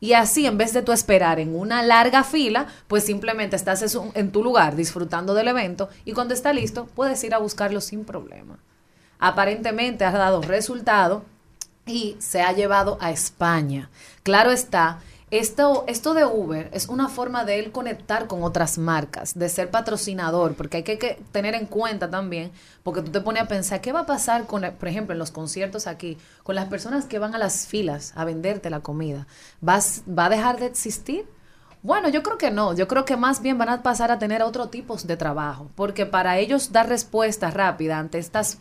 Y 0.00 0.14
así, 0.14 0.46
en 0.46 0.56
vez 0.56 0.72
de 0.72 0.80
tú 0.80 0.92
esperar 0.92 1.38
en 1.40 1.54
una 1.54 1.82
larga 1.82 2.24
fila, 2.24 2.68
pues 2.88 3.04
simplemente 3.04 3.54
estás 3.54 3.96
en 4.14 4.32
tu 4.32 4.42
lugar 4.42 4.74
disfrutando 4.74 5.34
del 5.34 5.48
evento 5.48 5.90
y 6.06 6.12
cuando 6.12 6.32
está 6.32 6.54
listo, 6.54 6.86
puedes 6.94 7.22
ir 7.22 7.34
a 7.34 7.38
buscarlo 7.38 7.82
sin 7.82 8.06
problema. 8.06 8.58
Aparentemente 9.18 10.06
ha 10.06 10.10
dado 10.10 10.40
resultado 10.40 11.24
y 11.84 12.16
se 12.18 12.40
ha 12.40 12.52
llevado 12.52 12.96
a 13.00 13.10
España. 13.10 13.90
Claro 14.22 14.50
está, 14.50 15.00
esto, 15.30 15.84
esto 15.86 16.14
de 16.14 16.24
Uber 16.24 16.68
es 16.72 16.88
una 16.88 17.08
forma 17.08 17.44
de 17.44 17.60
él 17.60 17.70
conectar 17.70 18.26
con 18.26 18.42
otras 18.42 18.78
marcas, 18.78 19.38
de 19.38 19.48
ser 19.48 19.70
patrocinador, 19.70 20.54
porque 20.54 20.78
hay 20.78 20.82
que, 20.82 21.22
tener 21.30 21.54
en 21.54 21.66
cuenta 21.66 22.10
también, 22.10 22.50
porque 22.82 23.02
tú 23.02 23.12
te 23.12 23.20
pones 23.20 23.42
a 23.42 23.48
pensar, 23.48 23.80
¿qué 23.80 23.92
va 23.92 24.00
a 24.00 24.06
pasar 24.06 24.46
con, 24.46 24.62
por 24.62 24.88
ejemplo, 24.88 25.12
en 25.12 25.20
los 25.20 25.30
conciertos 25.30 25.86
aquí, 25.86 26.18
con 26.42 26.56
las 26.56 26.68
personas 26.68 27.04
que 27.04 27.20
van 27.20 27.34
a 27.34 27.38
las 27.38 27.66
filas 27.66 28.12
a 28.16 28.24
venderte 28.24 28.70
la 28.70 28.80
comida? 28.80 29.28
¿Vas, 29.60 30.02
¿Va 30.06 30.26
a 30.26 30.30
dejar 30.30 30.58
de 30.58 30.66
existir? 30.66 31.26
Bueno, 31.82 32.08
yo 32.08 32.22
creo 32.22 32.36
que 32.36 32.50
no. 32.50 32.74
Yo 32.74 32.88
creo 32.88 33.04
que 33.04 33.16
más 33.16 33.40
bien 33.40 33.56
van 33.56 33.70
a 33.70 33.82
pasar 33.82 34.10
a 34.10 34.18
tener 34.18 34.42
otro 34.42 34.68
tipo 34.68 34.96
de 34.96 35.16
trabajo, 35.16 35.70
porque 35.76 36.06
para 36.06 36.38
ellos 36.38 36.72
dar 36.72 36.88
respuesta 36.88 37.50
rápida 37.50 37.98
ante 37.98 38.18
estas 38.18 38.58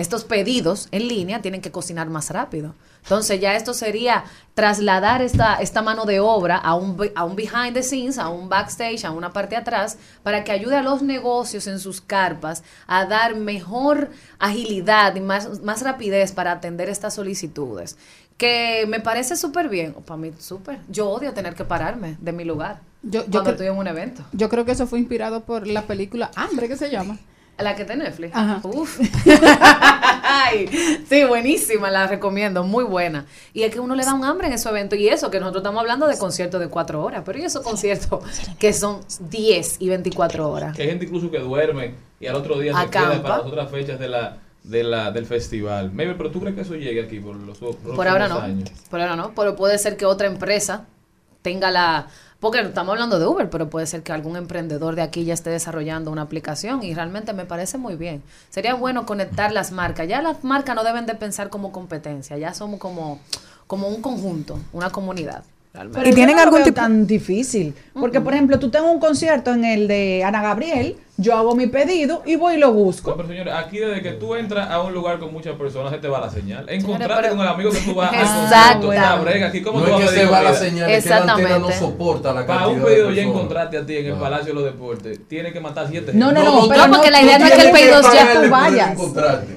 estos 0.00 0.24
pedidos 0.24 0.88
en 0.90 1.08
línea 1.08 1.42
tienen 1.42 1.60
que 1.60 1.70
cocinar 1.70 2.08
más 2.10 2.30
rápido. 2.30 2.74
Entonces 3.02 3.40
ya 3.40 3.56
esto 3.56 3.72
sería 3.72 4.24
trasladar 4.54 5.22
esta, 5.22 5.56
esta 5.56 5.82
mano 5.82 6.04
de 6.04 6.20
obra 6.20 6.56
a 6.56 6.74
un, 6.74 6.98
a 7.14 7.24
un 7.24 7.34
behind 7.36 7.72
the 7.72 7.82
scenes, 7.82 8.18
a 8.18 8.28
un 8.28 8.48
backstage, 8.48 9.04
a 9.04 9.10
una 9.10 9.32
parte 9.32 9.56
atrás, 9.56 9.96
para 10.22 10.44
que 10.44 10.52
ayude 10.52 10.76
a 10.76 10.82
los 10.82 11.02
negocios 11.02 11.66
en 11.66 11.78
sus 11.78 12.00
carpas 12.00 12.62
a 12.86 13.06
dar 13.06 13.36
mejor 13.36 14.10
agilidad 14.38 15.14
y 15.16 15.20
más, 15.20 15.62
más 15.62 15.82
rapidez 15.82 16.32
para 16.32 16.52
atender 16.52 16.88
estas 16.88 17.14
solicitudes. 17.14 17.96
Que 18.36 18.86
me 18.88 19.00
parece 19.00 19.36
súper 19.36 19.68
bien, 19.68 19.94
o 19.96 20.00
para 20.00 20.16
mí 20.18 20.32
súper. 20.38 20.78
Yo 20.88 21.08
odio 21.10 21.32
tener 21.34 21.54
que 21.54 21.64
pararme 21.64 22.16
de 22.20 22.32
mi 22.32 22.44
lugar 22.44 22.80
Yo, 23.02 23.24
yo, 23.26 23.30
cuando 23.30 23.50
estoy 23.50 23.66
en 23.66 23.76
un 23.76 23.86
evento. 23.86 24.22
yo 24.32 24.48
creo 24.48 24.64
que 24.64 24.72
eso 24.72 24.86
fue 24.86 24.98
inspirado 24.98 25.42
por 25.44 25.66
la 25.66 25.82
película 25.82 26.30
Hambre, 26.36 26.68
¿qué 26.68 26.76
se 26.76 26.90
llama? 26.90 27.18
La 27.62 27.74
que 27.74 27.82
está 27.82 27.94
en 27.94 28.00
Netflix. 28.00 28.34
Ajá. 28.34 28.60
Uf. 28.62 29.00
Ay, 30.22 30.68
sí, 31.08 31.24
buenísima, 31.24 31.90
la 31.90 32.06
recomiendo, 32.06 32.64
muy 32.64 32.84
buena. 32.84 33.26
Y 33.52 33.62
es 33.62 33.72
que 33.72 33.80
uno 33.80 33.94
le 33.94 34.04
da 34.04 34.14
un 34.14 34.24
hambre 34.24 34.46
en 34.46 34.52
esos 34.52 34.70
eventos. 34.70 34.98
Y 34.98 35.08
eso, 35.08 35.30
que 35.30 35.40
nosotros 35.40 35.62
estamos 35.62 35.80
hablando 35.80 36.06
de 36.06 36.16
conciertos 36.18 36.60
de 36.60 36.68
cuatro 36.68 37.02
horas, 37.02 37.22
pero 37.24 37.38
y 37.38 37.42
esos 37.42 37.62
conciertos 37.62 38.22
que 38.58 38.72
son 38.72 39.00
10 39.28 39.76
y 39.80 39.88
24 39.88 40.48
horas. 40.48 40.76
Que 40.76 40.82
hay 40.82 40.88
gente 40.88 41.06
incluso 41.06 41.30
que 41.30 41.38
duerme 41.38 41.94
y 42.20 42.26
al 42.26 42.36
otro 42.36 42.58
día 42.58 42.78
se 42.78 42.90
queda 42.90 43.22
para 43.22 43.38
las 43.38 43.46
otras 43.46 43.70
fechas 43.70 43.98
de 43.98 44.08
la, 44.08 44.38
de 44.62 44.84
la, 44.84 45.10
del 45.10 45.26
festival. 45.26 45.92
Maybe, 45.92 46.14
pero 46.14 46.30
tú 46.30 46.40
crees 46.40 46.54
que 46.54 46.62
eso 46.62 46.74
llegue 46.74 47.02
aquí 47.02 47.18
por 47.18 47.36
los 47.36 47.58
próximos 47.58 47.96
Por 47.96 48.06
ahora 48.06 48.28
no. 48.28 48.38
años? 48.38 48.70
Por 48.88 49.00
ahora 49.00 49.16
no, 49.16 49.34
pero 49.34 49.56
puede 49.56 49.78
ser 49.78 49.96
que 49.96 50.06
otra 50.06 50.26
empresa 50.26 50.86
tenga 51.42 51.70
la... 51.70 52.08
Porque 52.40 52.60
estamos 52.60 52.92
hablando 52.92 53.18
de 53.18 53.26
Uber, 53.26 53.50
pero 53.50 53.68
puede 53.68 53.86
ser 53.86 54.02
que 54.02 54.12
algún 54.12 54.34
emprendedor 54.36 54.96
de 54.96 55.02
aquí 55.02 55.24
ya 55.24 55.34
esté 55.34 55.50
desarrollando 55.50 56.10
una 56.10 56.22
aplicación 56.22 56.82
y 56.82 56.94
realmente 56.94 57.34
me 57.34 57.44
parece 57.44 57.76
muy 57.76 57.96
bien. 57.96 58.22
Sería 58.48 58.74
bueno 58.74 59.04
conectar 59.04 59.52
las 59.52 59.72
marcas. 59.72 60.08
Ya 60.08 60.22
las 60.22 60.42
marcas 60.42 60.74
no 60.74 60.82
deben 60.82 61.04
de 61.04 61.14
pensar 61.14 61.50
como 61.50 61.70
competencia, 61.70 62.38
ya 62.38 62.54
somos 62.54 62.80
como, 62.80 63.20
como 63.66 63.88
un 63.88 64.00
conjunto, 64.00 64.58
una 64.72 64.88
comunidad. 64.90 65.44
realmente. 65.74 65.98
Pero 66.00 66.10
¿Y 66.10 66.14
tienen 66.14 66.36
no 66.36 66.42
algún 66.42 66.62
tipo- 66.62 66.76
tan 66.80 67.06
difícil? 67.06 67.74
Porque, 67.92 68.20
por 68.22 68.32
ejemplo, 68.32 68.58
tú 68.58 68.70
tengo 68.70 68.90
un 68.90 69.00
concierto 69.00 69.52
en 69.52 69.64
el 69.66 69.86
de 69.86 70.24
Ana 70.24 70.40
Gabriel, 70.42 70.96
yo 71.20 71.36
hago 71.36 71.54
mi 71.54 71.66
pedido 71.66 72.22
y 72.24 72.36
voy 72.36 72.54
y 72.54 72.58
lo 72.58 72.72
busco. 72.72 73.10
No, 73.10 73.16
pero 73.16 73.28
señores, 73.28 73.54
aquí 73.54 73.78
desde 73.78 74.02
que 74.02 74.12
tú 74.12 74.34
entras 74.34 74.70
a 74.70 74.80
un 74.80 74.92
lugar 74.92 75.18
con 75.18 75.32
muchas 75.32 75.54
personas, 75.56 75.92
se 75.92 75.98
te 75.98 76.08
va 76.08 76.20
la 76.20 76.30
señal. 76.30 76.64
Encontrarte 76.68 77.28
con 77.28 77.40
el 77.40 77.48
amigo 77.48 77.70
que 77.70 77.78
tú 77.80 77.94
vas 77.94 78.12
a 78.12 79.16
brega, 79.20 79.48
aquí, 79.48 79.62
¿cómo 79.62 79.80
No 79.80 79.86
tú 79.86 79.90
es 79.92 79.98
vas 80.00 80.08
a 80.10 80.14
que 80.14 80.20
se 80.20 80.26
va 80.26 80.42
la 80.42 80.54
señal, 80.54 80.90
es 80.90 81.04
que 81.04 81.10
la 81.10 81.16
antena 81.16 81.36
no 81.58 81.68
Exactamente. 81.68 81.78
soporta 81.78 82.32
la 82.32 82.46
Para 82.46 82.68
un 82.68 82.82
pedido 82.82 83.10
ya 83.10 83.22
encontrarte 83.22 83.78
a 83.78 83.86
ti 83.86 83.96
en 83.96 84.06
el 84.06 84.12
Ah. 84.12 84.20
Palacio 84.20 84.46
de 84.46 84.54
los 84.54 84.64
Deportes, 84.64 85.20
tiene 85.28 85.52
que 85.52 85.60
matar 85.60 85.86
siete 85.88 86.12
No, 86.14 86.32
no, 86.32 86.40
gente. 86.40 86.56
no, 86.62 86.68
pero 86.68 86.86
No, 86.86 86.94
porque 86.94 87.10
la 87.10 87.22
idea 87.22 87.38
no 87.38 87.46
es 87.46 87.52
que 87.52 87.62
el 87.62 87.72
pedido 87.72 88.00
ya 88.12 88.32
tú 88.42 88.50
vayas. 88.50 88.98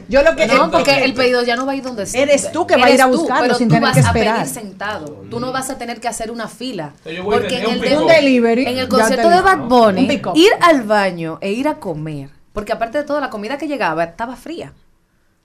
Yo 0.09 0.21
lo 0.21 0.35
que 0.35 0.47
No, 0.47 0.69
porque 0.71 1.03
el 1.03 1.13
pedido 1.13 1.43
ya 1.43 1.55
no 1.55 1.65
va 1.65 1.71
a 1.71 1.75
ir 1.75 1.83
donde 1.83 2.03
esté. 2.03 2.21
Eres 2.21 2.51
tú 2.51 2.67
que 2.67 2.75
va 2.75 2.85
a 2.85 2.89
ir 2.91 3.01
a 3.01 3.05
Eres 3.05 3.15
tú, 3.15 3.21
buscarlo 3.21 3.43
pero 3.43 3.55
sin 3.55 3.67
tú 3.67 3.75
tener 3.75 3.89
vas 3.89 3.93
que 3.97 4.03
a 4.03 4.07
esperar. 4.07 4.35
pedir 4.41 4.49
sentado. 4.53 5.23
Tú 5.29 5.39
no 5.39 5.51
vas 5.51 5.69
a 5.69 5.77
tener 5.77 5.99
que 5.99 6.07
hacer 6.07 6.29
una 6.31 6.47
fila. 6.47 6.93
Porque 7.23 7.57
en 7.57 8.77
el, 8.77 8.87
concierto 8.89 9.29
de 9.29 9.41
Bad 9.41 9.61
Un 9.61 9.69
Bunny, 9.69 10.21
ir 10.35 10.51
al 10.61 10.83
baño 10.83 11.37
e 11.41 11.52
ir 11.53 11.67
a 11.67 11.75
comer, 11.79 12.29
porque 12.53 12.71
aparte 12.73 12.97
de 12.97 13.03
todo, 13.03 13.19
la 13.21 13.29
comida 13.29 13.57
que 13.57 13.67
llegaba 13.67 14.03
estaba 14.03 14.35
fría. 14.35 14.73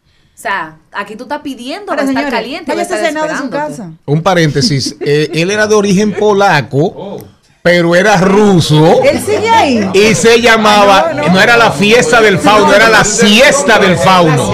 O 0.05 0.41
sea, 0.41 0.79
aquí 0.93 1.17
tú 1.17 1.25
estás 1.25 1.41
pidiendo, 1.41 1.91
Ahora, 1.91 2.05
va 2.05 2.09
a 2.11 2.13
estar 2.13 2.31
caliente, 2.31 2.81
estar 2.81 2.99
cenado 3.05 3.27
de 3.27 3.37
su 3.37 3.51
casa. 3.51 3.93
Un 4.07 4.23
paréntesis. 4.23 4.95
eh, 5.01 5.29
él 5.35 5.51
era 5.51 5.67
de 5.67 5.75
origen 5.75 6.13
polaco, 6.15 6.79
Oh. 6.95 7.25
Pero 7.69 7.95
era 7.95 8.17
ruso. 8.17 9.03
Él 9.03 9.21
sigue 9.21 9.51
ahí. 9.51 9.91
Y 9.93 10.15
se 10.15 10.41
llamaba, 10.41 11.09
Ah, 11.11 11.13
no, 11.15 11.23
no, 11.25 11.29
no. 11.35 11.41
era 11.41 11.59
la 11.59 11.71
fiesta 11.71 12.23
del 12.23 12.39
fauno, 12.39 12.73
era 12.73 12.89
la 12.89 13.05
siesta 13.05 13.79
del 13.79 13.99
fauno. 13.99 14.51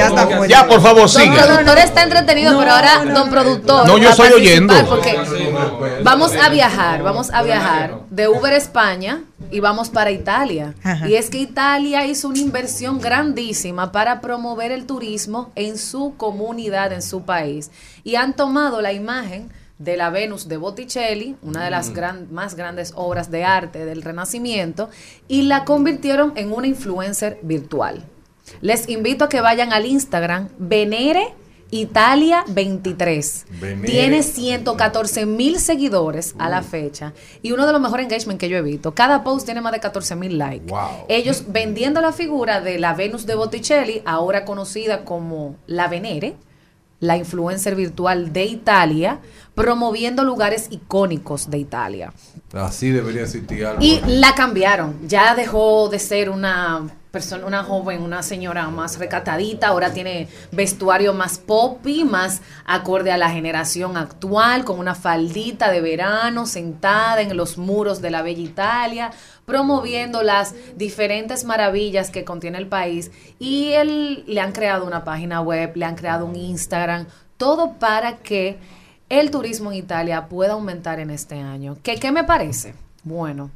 Ya 0.49 0.67
por 0.67 0.81
favor, 0.83 1.03
Don 1.03 1.09
siga. 1.09 1.47
productor 1.47 1.79
está 1.79 2.03
entretenido, 2.03 2.59
pero 2.59 2.73
ahora 2.73 3.05
don 3.15 3.31
productor. 3.31 3.87
No, 3.87 3.99
yo 3.99 4.11
estoy 4.11 4.33
oyendo. 4.33 4.75
Porque 4.89 5.17
vamos 6.03 6.33
a 6.35 6.49
viajar, 6.49 7.05
vamos 7.05 7.31
a 7.33 7.43
viajar 7.45 7.99
de 8.11 8.27
Uber 8.27 8.53
España 8.53 9.23
y 9.53 9.61
vamos 9.61 9.91
para 9.91 10.11
Italia. 10.11 10.75
Ajá. 10.83 11.07
Y 11.09 11.15
es 11.15 11.31
que 11.31 11.39
Italia 11.39 12.05
hizo 12.07 12.27
una 12.27 12.39
inversión 12.41 13.01
grandísima 13.01 13.93
para 13.93 14.21
promover 14.21 14.73
el 14.73 14.87
turismo 14.87 15.53
en 15.55 15.79
su 15.79 16.15
comunidad, 16.17 16.93
en 16.93 17.03
su 17.03 17.23
país. 17.23 17.71
Y 18.03 18.17
han 18.17 18.35
tomado 18.35 18.83
la 18.83 18.93
imagen 18.93 19.53
de 19.79 19.97
la 19.97 20.11
Venus 20.11 20.49
de 20.49 20.57
Botticelli, 20.57 21.37
una 21.43 21.65
de 21.65 21.71
las 21.71 21.93
gran- 21.93 22.33
más 22.33 22.55
grandes 22.55 22.93
obras 22.95 23.31
de 23.31 23.45
arte 23.45 23.85
del 23.85 24.03
Renacimiento, 24.03 24.89
y 25.29 25.43
la 25.43 25.65
convirtieron 25.65 26.33
en 26.37 26.53
una 26.53 26.67
influencer 26.67 27.39
virtual. 27.43 28.05
Les 28.61 28.89
invito 28.89 29.25
a 29.25 29.29
que 29.29 29.41
vayan 29.41 29.73
al 29.73 29.87
Instagram 29.87 30.49
Venere 30.59 31.35
Italia 31.71 32.45
23. 32.47 33.47
Venere. 33.61 33.89
Tiene 33.89 34.23
114 34.23 35.27
mil 35.27 35.59
seguidores 35.59 36.35
a 36.39 36.49
la 36.49 36.63
fecha 36.63 37.15
y 37.43 37.51
uno 37.51 37.67
de 37.67 37.73
los 37.73 37.81
mejores 37.81 38.05
engagement 38.05 38.39
que 38.39 38.49
yo 38.49 38.57
he 38.59 38.63
visto. 38.63 38.95
Cada 38.95 39.25
post 39.25 39.45
tiene 39.45 39.61
más 39.61 39.73
de 39.73 39.81
14 39.81 40.15
mil 40.15 40.39
likes. 40.39 40.67
Wow. 40.71 41.07
Ellos 41.09 41.45
vendiendo 41.49 42.01
la 42.01 42.13
figura 42.13 42.61
de 42.61 42.79
la 42.79 42.95
Venus 42.95 43.27
de 43.27 43.35
Botticelli, 43.35 44.03
ahora 44.05 44.45
conocida 44.45 45.05
como 45.05 45.57
la 45.67 45.89
Venere, 45.89 46.37
la 47.01 47.17
influencer 47.17 47.75
virtual 47.75 48.33
de 48.33 48.45
Italia, 48.45 49.21
promoviendo 49.55 50.25
lugares 50.25 50.69
icónicos 50.71 51.51
de 51.51 51.59
Italia. 51.59 52.13
Así 52.53 52.91
debería 52.91 53.23
existir 53.23 53.65
algo. 53.67 53.83
Y 53.83 54.01
la 54.07 54.35
cambiaron. 54.35 55.09
Ya 55.09 55.35
dejó 55.35 55.89
de 55.89 55.99
ser 55.99 56.31
una 56.31 56.89
persona, 57.15 57.47
una 57.47 57.63
joven, 57.63 58.03
una 58.03 58.23
señora 58.25 58.69
más 58.69 58.99
recatadita. 58.99 59.69
Ahora 59.69 59.93
tiene 59.93 60.29
vestuario 60.51 61.15
más 61.15 61.39
poppy, 61.39 62.05
más 62.05 62.43
acorde 62.67 63.13
a 63.13 63.17
la 63.17 63.31
generación 63.31 63.97
actual, 63.97 64.65
con 64.65 64.81
una 64.81 64.97
faldita 64.97 65.71
de 65.71 65.81
verano, 65.81 66.45
sentada 66.45 67.23
en 67.23 67.37
los 67.37 67.57
muros 67.57 68.03
de 68.03 68.11
la 68.11 68.23
bella 68.23 68.43
Italia, 68.43 69.11
promoviendo 69.47 70.25
las 70.25 70.55
diferentes 70.77 71.45
maravillas 71.45 72.11
que 72.11 72.25
contiene 72.25 72.59
el 72.59 72.67
país. 72.67 73.13
Y 73.39 73.71
él 73.75 74.25
le 74.27 74.41
han 74.41 74.51
creado 74.51 74.85
una 74.85 75.05
página 75.05 75.41
web, 75.41 75.71
le 75.77 75.85
han 75.85 75.95
creado 75.95 76.27
un 76.27 76.35
Instagram, 76.35 77.07
todo 77.37 77.75
para 77.79 78.17
que 78.19 78.59
el 79.09 79.31
turismo 79.31 79.71
en 79.71 79.79
Italia 79.79 80.27
pueda 80.29 80.55
aumentar 80.55 80.99
en 80.99 81.11
este 81.11 81.39
año. 81.39 81.77
¿Qué, 81.85 81.95
qué 81.95 82.11
me 82.11 82.25
parece? 82.25 82.75
Bueno, 83.05 83.51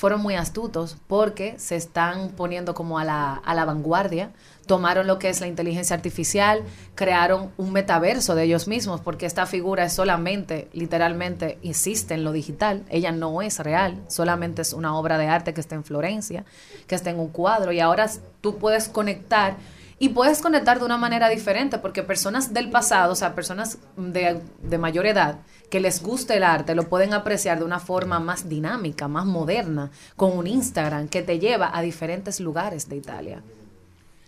fueron 0.00 0.22
muy 0.22 0.34
astutos 0.34 0.96
porque 1.08 1.58
se 1.58 1.76
están 1.76 2.30
poniendo 2.30 2.72
como 2.72 2.98
a 2.98 3.04
la, 3.04 3.34
a 3.34 3.54
la 3.54 3.66
vanguardia, 3.66 4.30
tomaron 4.64 5.06
lo 5.06 5.18
que 5.18 5.28
es 5.28 5.42
la 5.42 5.46
inteligencia 5.46 5.94
artificial, 5.94 6.62
crearon 6.94 7.50
un 7.58 7.74
metaverso 7.74 8.34
de 8.34 8.44
ellos 8.44 8.66
mismos, 8.66 9.02
porque 9.02 9.26
esta 9.26 9.44
figura 9.44 9.84
es 9.84 9.92
solamente, 9.92 10.70
literalmente, 10.72 11.58
existe 11.62 12.14
en 12.14 12.24
lo 12.24 12.32
digital, 12.32 12.82
ella 12.88 13.12
no 13.12 13.42
es 13.42 13.58
real, 13.58 14.02
solamente 14.08 14.62
es 14.62 14.72
una 14.72 14.96
obra 14.96 15.18
de 15.18 15.26
arte 15.26 15.52
que 15.52 15.60
está 15.60 15.74
en 15.74 15.84
Florencia, 15.84 16.46
que 16.86 16.94
está 16.94 17.10
en 17.10 17.20
un 17.20 17.28
cuadro, 17.28 17.70
y 17.70 17.80
ahora 17.80 18.08
tú 18.40 18.56
puedes 18.56 18.88
conectar 18.88 19.58
y 19.98 20.08
puedes 20.08 20.40
conectar 20.40 20.78
de 20.78 20.86
una 20.86 20.96
manera 20.96 21.28
diferente 21.28 21.76
porque 21.76 22.02
personas 22.02 22.54
del 22.54 22.70
pasado, 22.70 23.12
o 23.12 23.16
sea, 23.16 23.34
personas 23.34 23.76
de, 23.98 24.40
de 24.62 24.78
mayor 24.78 25.04
edad 25.04 25.40
que 25.70 25.80
les 25.80 26.02
guste 26.02 26.36
el 26.36 26.42
arte, 26.42 26.74
lo 26.74 26.88
pueden 26.88 27.14
apreciar 27.14 27.58
de 27.58 27.64
una 27.64 27.78
forma 27.78 28.18
más 28.18 28.48
dinámica, 28.48 29.08
más 29.08 29.24
moderna, 29.24 29.90
con 30.16 30.36
un 30.36 30.46
Instagram 30.46 31.08
que 31.08 31.22
te 31.22 31.38
lleva 31.38 31.70
a 31.72 31.80
diferentes 31.80 32.40
lugares 32.40 32.88
de 32.88 32.96
Italia. 32.96 33.42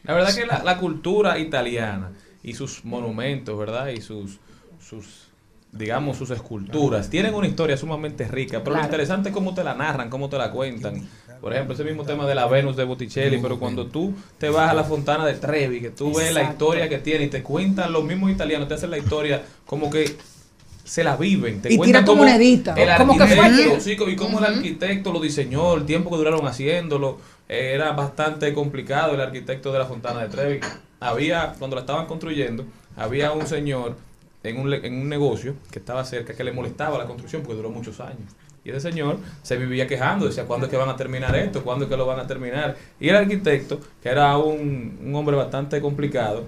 La 0.05 0.15
verdad 0.15 0.35
que 0.35 0.47
la, 0.47 0.63
la 0.63 0.79
cultura 0.79 1.39
italiana 1.39 2.13
y 2.43 2.55
sus 2.55 2.85
monumentos, 2.85 3.59
¿verdad? 3.59 3.89
Y 3.89 4.01
sus, 4.01 4.39
sus, 4.81 5.29
digamos, 5.73 6.17
sus 6.17 6.31
esculturas, 6.31 7.11
tienen 7.11 7.35
una 7.35 7.49
historia 7.49 7.77
sumamente 7.77 8.27
rica, 8.29 8.63
pero 8.63 8.77
lo 8.77 8.83
interesante 8.83 9.29
es 9.31 9.35
cómo 9.35 9.53
te 9.53 9.65
la 9.65 9.75
narran, 9.75 10.11
cómo 10.11 10.29
te 10.29 10.39
la 10.39 10.51
cuentan. 10.51 11.09
Por 11.41 11.53
ejemplo, 11.53 11.75
ese 11.75 11.83
mismo 11.83 12.05
tema 12.05 12.25
de 12.25 12.37
la 12.37 12.47
Venus 12.47 12.77
de 12.77 12.85
Botticelli, 12.85 13.39
pero 13.39 13.59
cuando 13.59 13.87
tú 13.87 14.15
te 14.39 14.49
vas 14.49 14.71
a 14.71 14.75
la 14.75 14.85
Fontana 14.85 15.27
de 15.27 15.35
Trevi, 15.35 15.81
que 15.81 15.91
tú 15.91 16.15
ves 16.15 16.33
la 16.33 16.45
historia 16.45 16.89
que 16.89 16.99
tiene 16.99 17.25
y 17.25 17.29
te 17.29 17.43
cuentan 17.43 17.93
los 17.93 18.05
mismos 18.05 18.31
italianos, 18.31 18.69
te 18.69 18.75
hacen 18.75 18.93
la 18.93 18.99
historia 18.99 19.43
como 19.67 19.91
que 19.91 20.17
se 20.85 21.05
la 21.05 21.17
viven, 21.17 21.63
te 21.63 21.73
Y 21.73 21.79
tira 21.79 22.01
tu 22.01 22.13
cómo 22.13 22.25
monedita, 22.25 22.75
el 22.75 22.97
como 22.97 23.17
que 23.17 23.27
fue 23.27 23.81
sí, 23.81 23.93
y 23.93 24.17
cómo 24.17 24.39
el 24.39 24.45
arquitecto 24.45 25.13
lo 25.13 25.21
diseñó, 25.21 25.75
el 25.75 25.85
tiempo 25.85 26.11
que 26.11 26.17
duraron 26.17 26.47
haciéndolo, 26.47 27.19
eh, 27.49 27.73
era 27.75 27.93
bastante 27.93 28.53
complicado 28.53 29.15
el 29.15 29.21
arquitecto 29.21 29.73
de 29.73 29.79
la 29.79 29.87
Fontana 29.87 30.21
de 30.21 30.29
Trevi. 30.29 30.61
Había, 31.01 31.55
cuando 31.59 31.77
la 31.77 31.83
estaban 31.83 32.07
construyendo, 32.07 32.65
había 32.97 33.33
un 33.33 33.47
señor 33.47 33.97
en 34.43 34.59
un, 34.59 34.73
en 34.73 34.95
un 34.95 35.09
negocio 35.09 35.55
que 35.71 35.79
estaba 35.79 36.05
cerca 36.05 36.35
que 36.35 36.45
le 36.45 36.53
molestaba 36.53 36.99
la 36.99 37.07
construcción 37.07 37.43
porque 37.43 37.57
duró 37.57 37.71
muchos 37.71 38.01
años. 38.01 38.33
Y 38.65 38.71
ese 38.71 38.81
señor 38.81 39.19
se 39.43 39.57
vivía 39.57 39.89
quejando, 39.89 40.27
decía, 40.27 40.45
¿cuándo 40.45 40.67
es 40.67 40.71
que 40.71 40.77
van 40.77 40.89
a 40.89 40.97
terminar 40.97 41.35
esto? 41.35 41.65
¿Cuándo 41.65 41.85
es 41.85 41.91
que 41.91 41.97
lo 41.97 42.07
van 42.07 42.21
a 42.21 42.27
terminar? 42.27 42.77
Y 43.01 43.09
el 43.09 43.17
arquitecto, 43.17 43.81
que 44.01 44.09
era 44.09 44.37
un, 44.39 44.99
un 45.05 45.15
hombre 45.17 45.35
bastante 45.37 45.81
complicado, 45.81 46.45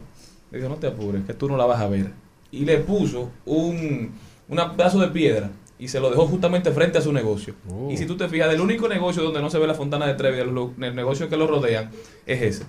le 0.52 0.58
dijo, 0.58 0.70
no 0.70 0.76
te 0.76 0.86
apures, 0.86 1.24
que 1.24 1.34
tú 1.34 1.48
no 1.48 1.56
la 1.56 1.66
vas 1.66 1.80
a 1.80 1.88
ver. 1.88 2.23
Y 2.60 2.64
le 2.64 2.78
puso 2.78 3.30
un, 3.46 4.12
un 4.48 4.76
pedazo 4.76 4.98
de 5.00 5.08
piedra 5.08 5.50
y 5.76 5.88
se 5.88 5.98
lo 5.98 6.08
dejó 6.08 6.26
justamente 6.28 6.70
frente 6.70 6.98
a 6.98 7.00
su 7.00 7.12
negocio. 7.12 7.54
Y 7.90 7.96
si 7.96 8.06
tú 8.06 8.16
te 8.16 8.28
fijas, 8.28 8.48
del 8.48 8.60
único 8.60 8.88
negocio 8.88 9.22
donde 9.24 9.40
no 9.42 9.50
se 9.50 9.58
ve 9.58 9.66
la 9.66 9.74
fontana 9.74 10.06
de 10.06 10.14
Trevi, 10.14 10.38
el 10.38 10.94
negocio 10.94 11.28
que 11.28 11.36
lo 11.36 11.46
rodean, 11.48 11.90
es 12.24 12.40
ese. 12.42 12.64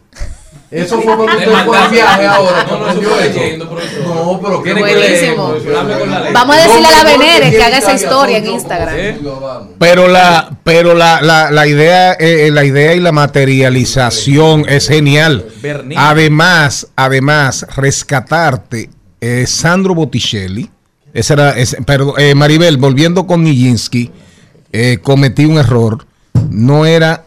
Eso 0.72 1.00
fue 1.02 1.16
cuando 1.16 1.26
Le 1.28 1.34
usted 1.38 1.46
fue 1.52 1.54
mandaron- 1.66 1.92
viaje 1.92 2.26
ahora. 2.26 2.64
No, 2.64 2.80
no, 2.80 2.90
eso 2.90 3.02
fue 3.04 3.28
leyendo, 3.30 3.70
profesor. 3.70 4.08
No, 4.08 4.40
pero 4.42 4.62
Tiene 4.64 4.82
qué 4.82 4.88
que 4.90 4.96
leer, 4.96 5.36
Buenísimo. 5.38 5.54
ley. 5.54 6.34
Vamos 6.34 6.56
a 6.56 6.60
decirle 6.64 6.88
a 6.88 6.92
la 6.92 7.04
No, 7.04 7.04
no, 7.12 7.18
Venere 7.20 7.40
que 7.46 7.46
porque 7.52 7.64
haga 7.64 7.78
esa 7.78 7.94
historia 7.94 8.38
en 8.40 8.48
Instagram. 8.48 8.96
¿Eh? 8.98 9.18
Pero 9.78 10.08
la, 10.08 10.58
pero 10.64 10.94
la, 10.96 11.22
la, 11.22 11.52
la 11.52 11.68
idea, 11.68 12.14
eh, 12.14 12.50
la 12.52 12.66
idea 12.66 12.96
y 12.96 13.00
la 13.02 13.12
materialización 13.12 14.66
es 14.68 14.88
genial. 14.88 15.46
Además, 15.96 16.88
además, 16.96 17.66
rescatarte 17.76 18.90
eh, 19.22 19.46
Sandro 19.48 19.96
Botticelli. 19.96 20.70
Ese 21.14 21.34
era, 21.34 21.52
ese- 21.52 21.82
perdón, 21.84 22.16
eh, 22.18 22.36
Maribel, 22.36 22.78
volviendo 22.78 23.26
con 23.26 23.44
Nijinsky, 23.44 24.12
eh, 24.72 24.98
cometí 25.02 25.46
un 25.46 25.58
error. 25.58 26.06
No 26.50 26.86
era, 26.86 27.26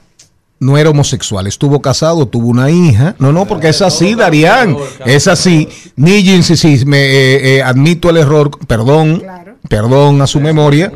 no 0.60 0.76
era 0.76 0.90
homosexual. 0.90 1.46
Estuvo 1.46 1.80
casado, 1.80 2.26
tuvo 2.26 2.48
una 2.48 2.70
hija. 2.70 3.16
No, 3.18 3.32
no, 3.32 3.46
porque 3.46 3.68
es 3.70 3.80
así, 3.82 4.14
Darían. 4.14 4.76
Es 5.06 5.26
así. 5.28 5.68
Nijinsky, 5.96 6.56
sí, 6.56 6.84
me 6.84 7.62
admito 7.62 8.10
el 8.10 8.18
error. 8.18 8.50
Perdón, 8.66 9.22
perdón 9.68 10.20
a 10.20 10.26
su 10.26 10.40
memoria. 10.40 10.92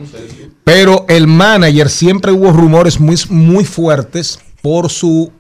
Pero 0.65 1.07
el 1.09 1.27
manager 1.27 1.89
siempre 1.91 2.31
hubo 2.31 2.53
rumores 2.53 3.01
muy, 3.01 3.17
muy 3.31 3.65
fuertes 3.65 4.39
por 4.61 4.91
su 4.91 5.33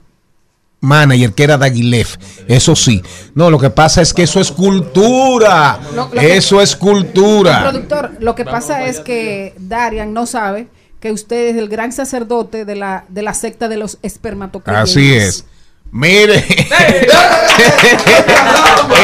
manager, 0.83 1.33
que 1.33 1.45
era 1.45 1.57
Dagilev. 1.57 2.09
Eso 2.49 2.77
sí. 2.77 3.03
No, 3.35 3.51
lo 3.51 3.59
que 3.59 3.71
pasa 3.71 4.03
es 4.03 4.13
que 4.13 4.25
eso 4.25 4.39
es 4.41 4.53
cultura. 4.53 5.81
Lo- 5.95 6.05
lo 6.05 6.11
que- 6.11 6.37
Eso 6.37 6.61
es 6.61 6.77
cultura. 6.77 7.63
Productor, 7.71 8.11
lo 8.21 8.35
que 8.35 8.45
pasa 8.45 8.85
es 8.85 9.01
que 9.01 9.55
Darian 9.59 10.13
no 10.13 10.27
sabe 10.27 10.69
que 11.01 11.11
usted 11.11 11.49
es 11.49 11.57
el 11.57 11.69
gran 11.69 11.91
sacerdote 11.93 12.65
de 12.65 12.77
la, 12.77 13.05
de 13.09 13.23
la 13.23 13.33
secta 13.35 13.69
de 13.69 13.77
los 13.77 13.99
espermatocreyentes. 14.03 14.91
Así 14.93 15.13
es. 15.15 15.45
Mire. 15.93 16.43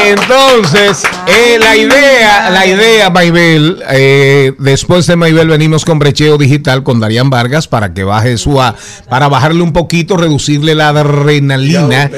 Entonces, 0.07 1.03
eh, 1.27 1.59
la 1.59 1.77
idea, 1.77 2.49
la, 2.49 2.65
idea, 2.65 3.11
Maybel, 3.11 3.83
eh, 3.91 4.53
después 4.57 5.05
de 5.05 5.15
Maybel 5.15 5.49
venimos 5.49 5.85
con 5.85 5.99
brecheo 5.99 6.39
digital 6.39 6.81
con 6.83 6.99
Darían 6.99 7.29
Vargas 7.29 7.67
para 7.67 7.93
que 7.93 8.03
baje 8.03 8.39
su 8.39 8.59
A, 8.59 8.75
para 9.07 9.27
bajarle 9.27 9.61
un 9.61 9.71
poquito, 9.71 10.17
reducirle 10.17 10.73
la 10.73 10.89
adrenalina. 10.89 12.09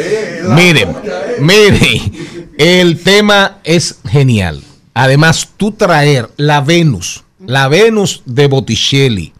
Miren, 0.56 0.96
miren, 1.42 2.14
el 2.58 2.98
tema 3.02 3.58
es 3.66 3.98
genial. 4.10 4.64
Además, 4.94 5.50
tú 5.58 5.74
traer 5.74 6.30
la 6.38 6.62
Venus, 6.62 7.26
la 7.46 7.68
Venus 7.68 8.22
de 8.26 8.48
Botticelli, 8.48 9.34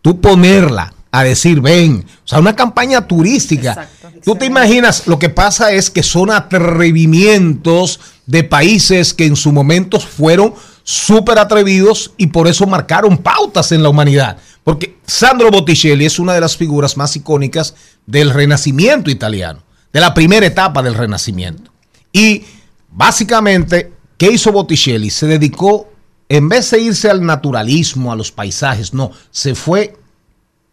tú 0.00 0.22
ponerla 0.22 0.94
a 1.12 1.24
decir, 1.24 1.60
ven, 1.60 2.04
o 2.24 2.28
sea, 2.28 2.38
una 2.38 2.54
campaña 2.54 3.06
turística. 3.06 3.88
Tú 4.24 4.34
te 4.36 4.46
imaginas, 4.46 5.06
lo 5.06 5.18
que 5.18 5.30
pasa 5.30 5.72
es 5.72 5.90
que 5.90 6.02
son 6.02 6.30
atrevimientos 6.30 8.00
de 8.26 8.44
países 8.44 9.14
que 9.14 9.26
en 9.26 9.36
su 9.36 9.52
momento 9.52 9.98
fueron 9.98 10.54
súper 10.82 11.38
atrevidos 11.38 12.12
y 12.16 12.26
por 12.28 12.48
eso 12.48 12.66
marcaron 12.66 13.18
pautas 13.18 13.72
en 13.72 13.82
la 13.82 13.88
humanidad. 13.88 14.38
Porque 14.62 14.98
Sandro 15.06 15.50
Botticelli 15.50 16.04
es 16.04 16.18
una 16.18 16.34
de 16.34 16.40
las 16.40 16.56
figuras 16.56 16.96
más 16.96 17.16
icónicas 17.16 17.74
del 18.06 18.30
Renacimiento 18.30 19.10
italiano, 19.10 19.62
de 19.92 20.00
la 20.00 20.12
primera 20.12 20.46
etapa 20.46 20.82
del 20.82 20.94
Renacimiento. 20.94 21.72
Y 22.12 22.44
básicamente, 22.90 23.92
¿qué 24.18 24.30
hizo 24.32 24.52
Botticelli? 24.52 25.10
Se 25.10 25.26
dedicó, 25.26 25.88
en 26.28 26.48
vez 26.48 26.70
de 26.70 26.80
irse 26.80 27.08
al 27.08 27.24
naturalismo, 27.24 28.12
a 28.12 28.16
los 28.16 28.32
paisajes, 28.32 28.92
no, 28.92 29.12
se 29.30 29.54
fue 29.54 29.96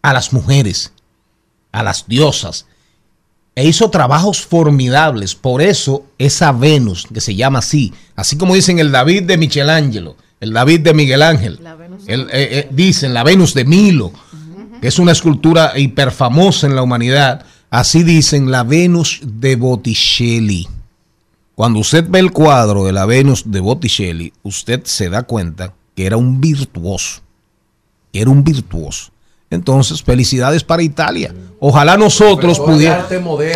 a 0.02 0.12
las 0.12 0.32
mujeres, 0.32 0.92
a 1.72 1.82
las 1.82 2.06
diosas, 2.06 2.66
e 3.58 3.66
hizo 3.66 3.90
trabajos 3.90 4.46
formidables. 4.46 5.34
Por 5.34 5.60
eso 5.60 6.04
esa 6.16 6.52
Venus, 6.52 7.08
que 7.12 7.20
se 7.20 7.34
llama 7.34 7.58
así, 7.58 7.92
así 8.14 8.38
como 8.38 8.54
dicen 8.54 8.78
el 8.78 8.92
David 8.92 9.24
de 9.24 9.36
Michelangelo, 9.36 10.14
el 10.38 10.52
David 10.52 10.82
de 10.82 10.94
Miguel 10.94 11.22
Ángel, 11.22 11.58
el, 12.06 12.20
eh, 12.20 12.28
eh, 12.32 12.68
dicen 12.70 13.12
la 13.12 13.24
Venus 13.24 13.54
de 13.54 13.64
Milo, 13.64 14.12
que 14.80 14.86
es 14.86 15.00
una 15.00 15.10
escultura 15.10 15.72
hiperfamosa 15.76 16.68
en 16.68 16.76
la 16.76 16.82
humanidad, 16.82 17.46
así 17.68 18.04
dicen 18.04 18.52
la 18.52 18.62
Venus 18.62 19.22
de 19.24 19.56
Botticelli. 19.56 20.68
Cuando 21.56 21.80
usted 21.80 22.06
ve 22.08 22.20
el 22.20 22.30
cuadro 22.30 22.84
de 22.84 22.92
la 22.92 23.06
Venus 23.06 23.42
de 23.50 23.58
Botticelli, 23.58 24.32
usted 24.44 24.84
se 24.84 25.10
da 25.10 25.24
cuenta 25.24 25.74
que 25.96 26.06
era 26.06 26.16
un 26.16 26.40
virtuoso, 26.40 27.22
era 28.12 28.30
un 28.30 28.44
virtuoso. 28.44 29.10
Entonces, 29.50 30.02
felicidades 30.02 30.62
para 30.62 30.82
Italia. 30.82 31.34
Ojalá 31.58 31.96
nosotros 31.96 32.60
pudiéramos, 32.60 33.08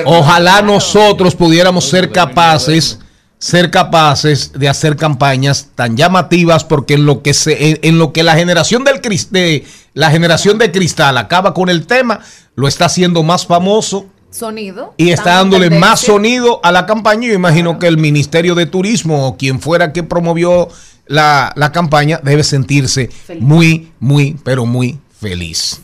ojalá 0.06 0.62
nosotros 0.62 1.34
pudiéramos 1.34 1.84
ser 1.84 2.10
capaces, 2.10 2.98
ser 3.38 3.70
capaces 3.70 4.52
de 4.52 4.68
hacer 4.68 4.96
campañas 4.96 5.68
tan 5.74 5.96
llamativas, 5.96 6.64
porque 6.64 6.94
en 6.94 7.04
lo 7.04 7.22
que 7.22 7.34
se, 7.34 7.70
en, 7.70 7.78
en 7.82 7.98
lo 7.98 8.12
que 8.12 8.22
la 8.22 8.34
generación 8.34 8.84
del 8.84 9.00
de 9.30 9.64
la 9.94 10.10
generación 10.10 10.58
de 10.58 10.72
cristal 10.72 11.18
acaba 11.18 11.52
con 11.52 11.68
el 11.68 11.86
tema, 11.86 12.20
lo 12.54 12.66
está 12.66 12.86
haciendo 12.86 13.22
más 13.22 13.46
famoso 13.46 14.06
Sonido. 14.30 14.94
y 14.96 15.10
está 15.10 15.34
dándole 15.34 15.68
más 15.68 16.00
sonido 16.00 16.60
a 16.62 16.72
la 16.72 16.86
campaña. 16.86 17.28
Yo 17.28 17.34
imagino 17.34 17.78
que 17.78 17.86
el 17.86 17.98
Ministerio 17.98 18.54
de 18.54 18.64
Turismo 18.64 19.26
o 19.26 19.36
quien 19.36 19.60
fuera 19.60 19.92
que 19.92 20.02
promovió 20.02 20.68
la, 21.06 21.52
la 21.54 21.70
campaña 21.70 22.18
debe 22.22 22.42
sentirse 22.42 23.08
Feliz. 23.08 23.42
muy, 23.42 23.92
muy, 24.00 24.38
pero 24.42 24.64
muy 24.64 24.98
feliz. 25.20 25.81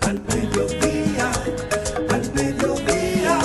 Al 0.00 0.20
mediodía, 0.20 1.32
al 2.10 2.32
mediodía, 2.34 3.38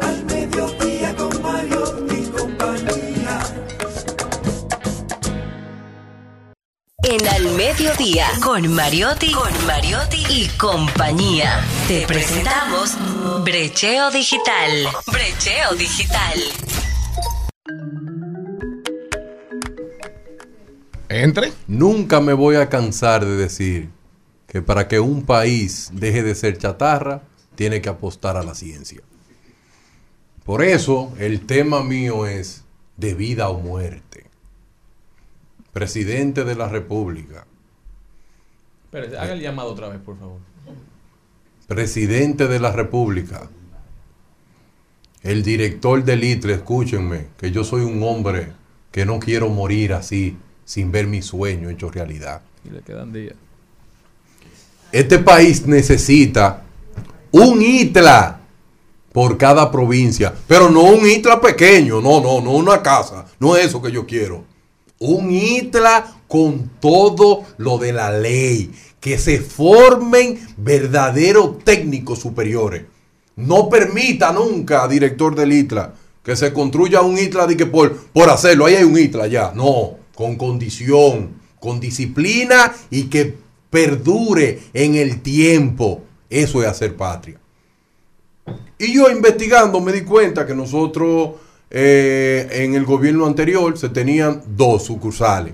al 0.00 0.24
mediodía 0.24 1.16
con 1.16 1.42
Mario 1.42 2.06
y 2.10 2.24
compañía. 2.30 3.40
En 7.02 7.28
Al 7.28 7.54
Mediodía, 7.54 8.26
con 8.42 8.74
Mariotti, 8.74 9.32
con 9.32 9.66
Mariotti 9.66 10.24
y 10.28 10.48
compañía. 10.58 11.64
Te 11.86 12.06
presentamos 12.06 12.96
Brecheo 13.44 14.10
Digital. 14.10 14.88
Brecheo 15.06 15.74
Digital. 15.76 16.40
Entre. 21.08 21.52
Nunca 21.68 22.20
me 22.20 22.32
voy 22.32 22.56
a 22.56 22.68
cansar 22.68 23.24
de 23.24 23.36
decir 23.36 23.95
que 24.46 24.62
para 24.62 24.88
que 24.88 25.00
un 25.00 25.24
país 25.24 25.90
deje 25.92 26.22
de 26.22 26.34
ser 26.34 26.58
chatarra, 26.58 27.22
tiene 27.54 27.80
que 27.80 27.88
apostar 27.88 28.36
a 28.36 28.42
la 28.42 28.54
ciencia. 28.54 29.00
Por 30.44 30.62
eso, 30.62 31.12
el 31.18 31.46
tema 31.46 31.82
mío 31.82 32.26
es 32.26 32.64
de 32.96 33.14
vida 33.14 33.48
o 33.48 33.58
muerte. 33.58 34.26
Presidente 35.72 36.44
de 36.44 36.54
la 36.54 36.68
República, 36.68 37.46
Espérate, 38.84 39.18
haga 39.18 39.32
el 39.32 39.40
llamado 39.40 39.72
otra 39.72 39.88
vez, 39.88 40.00
por 40.00 40.18
favor. 40.18 40.38
presidente 41.66 42.46
de 42.46 42.60
la 42.60 42.70
República, 42.72 43.50
el 45.22 45.42
director 45.42 46.04
del 46.04 46.22
ITRE, 46.22 46.54
escúchenme, 46.54 47.26
que 47.36 47.50
yo 47.50 47.64
soy 47.64 47.82
un 47.82 48.02
hombre 48.04 48.52
que 48.92 49.04
no 49.04 49.18
quiero 49.18 49.48
morir 49.48 49.92
así, 49.92 50.36
sin 50.64 50.92
ver 50.92 51.08
mi 51.08 51.20
sueño 51.20 51.68
hecho 51.68 51.90
realidad. 51.90 52.42
Y 52.64 52.70
le 52.70 52.80
quedan 52.80 53.12
días. 53.12 53.34
Este 54.96 55.18
país 55.18 55.66
necesita 55.66 56.62
un 57.30 57.60
ITLA 57.60 58.40
por 59.12 59.36
cada 59.36 59.70
provincia, 59.70 60.32
pero 60.48 60.70
no 60.70 60.84
un 60.84 61.06
ITLA 61.06 61.38
pequeño, 61.38 62.00
no, 62.00 62.22
no, 62.22 62.40
no 62.40 62.52
una 62.52 62.80
casa, 62.80 63.26
no 63.38 63.58
es 63.58 63.66
eso 63.66 63.82
que 63.82 63.92
yo 63.92 64.06
quiero. 64.06 64.44
Un 64.98 65.30
ITLA 65.30 66.22
con 66.26 66.70
todo 66.80 67.44
lo 67.58 67.76
de 67.76 67.92
la 67.92 68.10
ley, 68.10 68.72
que 68.98 69.18
se 69.18 69.38
formen 69.38 70.40
verdaderos 70.56 71.62
técnicos 71.62 72.20
superiores. 72.20 72.84
No 73.36 73.68
permita 73.68 74.32
nunca, 74.32 74.88
director 74.88 75.34
del 75.34 75.52
ITLA, 75.52 75.92
que 76.22 76.36
se 76.36 76.54
construya 76.54 77.02
un 77.02 77.18
ITLA 77.18 77.46
de 77.46 77.58
que 77.58 77.66
por, 77.66 77.94
por 78.14 78.30
hacerlo, 78.30 78.64
ahí 78.64 78.76
hay 78.76 78.84
un 78.84 78.98
ITLA 78.98 79.26
ya. 79.26 79.52
No, 79.54 79.98
con 80.14 80.36
condición, 80.36 81.32
con 81.60 81.80
disciplina 81.80 82.72
y 82.90 83.08
que 83.08 83.44
perdure 83.76 84.58
en 84.72 84.94
el 84.94 85.20
tiempo. 85.20 86.00
Eso 86.30 86.62
es 86.62 86.66
hacer 86.66 86.96
patria. 86.96 87.38
Y 88.78 88.94
yo 88.94 89.10
investigando 89.10 89.82
me 89.82 89.92
di 89.92 90.00
cuenta 90.00 90.46
que 90.46 90.54
nosotros 90.54 91.32
eh, 91.68 92.48
en 92.52 92.74
el 92.74 92.86
gobierno 92.86 93.26
anterior 93.26 93.76
se 93.76 93.90
tenían 93.90 94.42
dos 94.56 94.84
sucursales. 94.84 95.52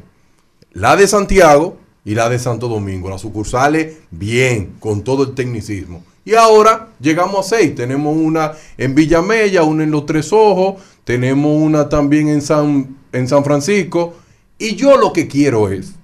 La 0.70 0.94
de 0.94 1.08
Santiago 1.08 1.78
y 2.04 2.14
la 2.14 2.28
de 2.28 2.38
Santo 2.38 2.68
Domingo. 2.68 3.10
Las 3.10 3.22
sucursales 3.22 3.96
bien, 4.12 4.74
con 4.78 5.02
todo 5.02 5.24
el 5.24 5.34
tecnicismo. 5.34 6.04
Y 6.24 6.34
ahora 6.34 6.90
llegamos 7.00 7.44
a 7.44 7.56
seis. 7.56 7.74
Tenemos 7.74 8.16
una 8.16 8.52
en 8.78 8.94
Villamella, 8.94 9.64
una 9.64 9.82
en 9.82 9.90
Los 9.90 10.06
Tres 10.06 10.32
Ojos, 10.32 10.80
tenemos 11.02 11.60
una 11.60 11.88
también 11.88 12.28
en 12.28 12.40
San, 12.40 12.98
en 13.10 13.26
San 13.26 13.42
Francisco. 13.42 14.14
Y 14.58 14.76
yo 14.76 14.96
lo 14.96 15.12
que 15.12 15.26
quiero 15.26 15.68
es 15.72 15.96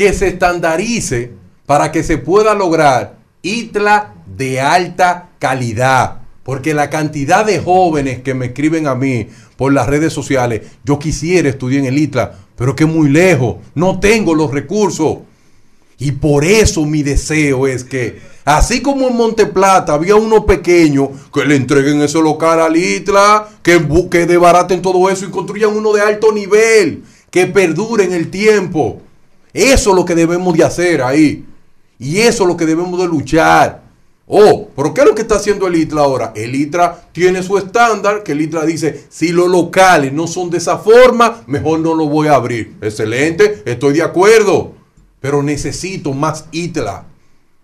que 0.00 0.14
se 0.14 0.28
estandarice 0.28 1.30
para 1.66 1.92
que 1.92 2.02
se 2.02 2.16
pueda 2.16 2.54
lograr 2.54 3.18
ITLA 3.42 4.14
de 4.34 4.58
alta 4.58 5.28
calidad. 5.38 6.22
Porque 6.42 6.72
la 6.72 6.88
cantidad 6.88 7.44
de 7.44 7.58
jóvenes 7.58 8.22
que 8.22 8.32
me 8.32 8.46
escriben 8.46 8.86
a 8.86 8.94
mí 8.94 9.26
por 9.58 9.74
las 9.74 9.86
redes 9.86 10.14
sociales, 10.14 10.62
yo 10.84 10.98
quisiera 10.98 11.50
estudiar 11.50 11.80
en 11.80 11.88
el 11.88 11.98
ITLA, 11.98 12.32
pero 12.56 12.74
que 12.74 12.86
muy 12.86 13.10
lejos, 13.10 13.56
no 13.74 14.00
tengo 14.00 14.34
los 14.34 14.50
recursos. 14.50 15.18
Y 15.98 16.12
por 16.12 16.46
eso 16.46 16.86
mi 16.86 17.02
deseo 17.02 17.66
es 17.66 17.84
que, 17.84 18.22
así 18.46 18.80
como 18.80 19.06
en 19.06 19.18
Monteplata 19.18 19.92
había 19.92 20.16
uno 20.16 20.46
pequeño, 20.46 21.10
que 21.30 21.44
le 21.44 21.56
entreguen 21.56 22.00
ese 22.00 22.22
local 22.22 22.58
al 22.58 22.74
ITLA, 22.74 23.48
que, 23.62 23.86
que 24.10 24.24
desbaraten 24.24 24.80
todo 24.80 25.10
eso 25.10 25.26
y 25.26 25.30
construyan 25.30 25.76
uno 25.76 25.92
de 25.92 26.00
alto 26.00 26.32
nivel, 26.32 27.04
que 27.30 27.46
perdure 27.48 28.04
en 28.04 28.14
el 28.14 28.30
tiempo. 28.30 29.02
Eso 29.52 29.90
es 29.90 29.96
lo 29.96 30.04
que 30.04 30.14
debemos 30.14 30.56
de 30.56 30.64
hacer 30.64 31.02
ahí. 31.02 31.44
Y 31.98 32.18
eso 32.18 32.44
es 32.44 32.48
lo 32.48 32.56
que 32.56 32.66
debemos 32.66 32.98
de 33.00 33.06
luchar. 33.06 33.82
Oh, 34.32 34.68
pero 34.76 34.94
¿qué 34.94 35.00
es 35.00 35.06
lo 35.08 35.14
que 35.14 35.22
está 35.22 35.36
haciendo 35.36 35.66
el 35.66 35.74
ITRA 35.74 36.02
ahora? 36.02 36.32
El 36.36 36.54
ITRA 36.54 37.08
tiene 37.10 37.42
su 37.42 37.58
estándar, 37.58 38.22
que 38.22 38.30
el 38.32 38.40
ITRA 38.40 38.64
dice, 38.64 39.06
si 39.08 39.30
los 39.30 39.48
locales 39.48 40.12
no 40.12 40.28
son 40.28 40.50
de 40.50 40.58
esa 40.58 40.78
forma, 40.78 41.42
mejor 41.48 41.80
no 41.80 41.94
lo 41.94 42.06
voy 42.06 42.28
a 42.28 42.36
abrir. 42.36 42.76
Excelente, 42.80 43.62
estoy 43.66 43.94
de 43.94 44.02
acuerdo. 44.02 44.72
Pero 45.20 45.42
necesito 45.42 46.12
más 46.12 46.44
ITLA 46.52 47.06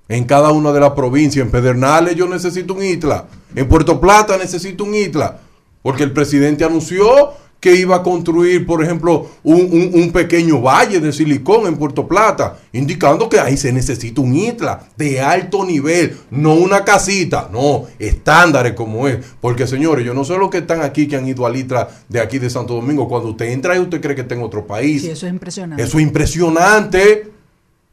en 0.08 0.24
cada 0.24 0.50
una 0.50 0.72
de 0.72 0.80
las 0.80 0.90
provincias. 0.90 1.44
En 1.44 1.52
Pedernales 1.52 2.16
yo 2.16 2.28
necesito 2.28 2.74
un 2.74 2.82
ITLA. 2.82 3.26
En 3.54 3.68
Puerto 3.68 4.00
Plata 4.00 4.36
necesito 4.36 4.84
un 4.84 4.94
ITLA. 4.94 5.38
Porque 5.82 6.02
el 6.02 6.12
presidente 6.12 6.64
anunció 6.64 7.32
que 7.66 7.74
iba 7.74 7.96
a 7.96 8.02
construir, 8.04 8.64
por 8.64 8.80
ejemplo, 8.84 9.28
un, 9.42 9.60
un- 9.60 9.90
un 9.92 10.12
pequeño 10.12 10.60
valle 10.60 11.00
de 11.00 11.12
silicón 11.12 11.66
en 11.66 11.76
Puerto 11.76 12.06
Plata, 12.06 12.58
indicando 12.72 13.28
que 13.28 13.40
ahí 13.40 13.56
se 13.56 13.72
necesita 13.72 14.20
un 14.20 14.36
ITLA 14.36 14.88
de 14.96 15.20
alto 15.20 15.64
nivel, 15.64 16.16
no 16.30 16.54
una 16.54 16.84
casita, 16.84 17.48
no, 17.52 17.86
estándares 17.98 18.74
como 18.74 19.08
es. 19.08 19.18
Porque 19.40 19.66
señores, 19.66 20.06
yo 20.06 20.14
no 20.14 20.22
sé 20.24 20.38
los 20.38 20.48
que 20.48 20.58
están 20.58 20.80
aquí 20.82 21.08
que 21.08 21.16
han 21.16 21.26
ido 21.26 21.44
al 21.44 21.56
ITLA 21.56 21.88
de 22.08 22.20
aquí 22.20 22.38
de 22.38 22.48
Santo 22.50 22.74
Domingo, 22.74 23.08
cuando 23.08 23.30
usted 23.30 23.46
entra 23.46 23.74
ahí 23.74 23.80
usted 23.80 24.00
cree 24.00 24.14
que 24.14 24.20
está 24.22 24.36
en 24.36 24.42
otro 24.42 24.64
país. 24.64 25.02
Sí, 25.02 25.10
eso 25.10 25.26
es 25.26 25.32
impresionante. 25.32 25.82
Eso 25.82 25.98
es 25.98 26.04
impresionante. 26.04 27.30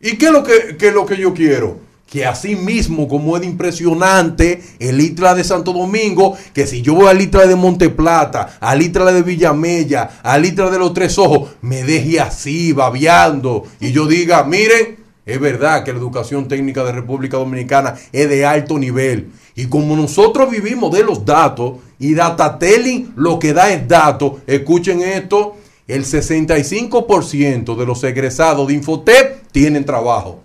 ¿Y 0.01 0.17
qué 0.17 0.25
es 0.27 0.31
lo 0.31 0.43
que, 0.43 0.75
qué 0.77 0.89
es 0.89 0.93
lo 0.93 1.05
que 1.07 1.17
yo 1.17 1.33
quiero? 1.33 1.79
Que 2.09 2.25
así 2.25 2.55
mismo, 2.55 3.07
como 3.07 3.37
es 3.37 3.43
impresionante 3.43 4.61
el 4.79 5.01
ITLA 5.01 5.33
de 5.33 5.43
Santo 5.43 5.73
Domingo, 5.73 6.37
que 6.53 6.67
si 6.67 6.81
yo 6.81 6.93
voy 6.93 7.07
al 7.07 7.21
ITLA 7.21 7.47
de 7.47 7.55
Monteplata, 7.55 8.57
al 8.59 8.81
ITLA 8.81 9.11
de 9.11 9.23
Villamella, 9.23 10.19
al 10.21 10.45
ITLA 10.45 10.69
de 10.69 10.79
los 10.79 10.93
Tres 10.93 11.17
Ojos, 11.17 11.51
me 11.61 11.83
deje 11.83 12.19
así, 12.19 12.71
babeando, 12.71 13.63
y 13.79 13.91
yo 13.91 14.05
diga, 14.05 14.43
miren, 14.43 14.97
es 15.25 15.39
verdad 15.39 15.83
que 15.83 15.93
la 15.93 15.99
educación 15.99 16.47
técnica 16.47 16.83
de 16.83 16.91
República 16.91 17.37
Dominicana 17.37 17.95
es 18.11 18.29
de 18.29 18.45
alto 18.45 18.77
nivel. 18.77 19.31
Y 19.55 19.67
como 19.67 19.95
nosotros 19.95 20.51
vivimos 20.51 20.91
de 20.91 21.03
los 21.03 21.25
datos, 21.25 21.77
y 21.97 22.13
Datatelling 22.13 23.13
lo 23.15 23.39
que 23.39 23.53
da 23.53 23.71
es 23.71 23.87
datos, 23.87 24.33
escuchen 24.45 25.01
esto, 25.01 25.55
el 25.87 26.05
65% 26.05 27.75
de 27.75 27.85
los 27.85 28.03
egresados 28.03 28.67
de 28.67 28.73
Infotep 28.73 29.47
tienen 29.51 29.85
trabajo. 29.85 30.42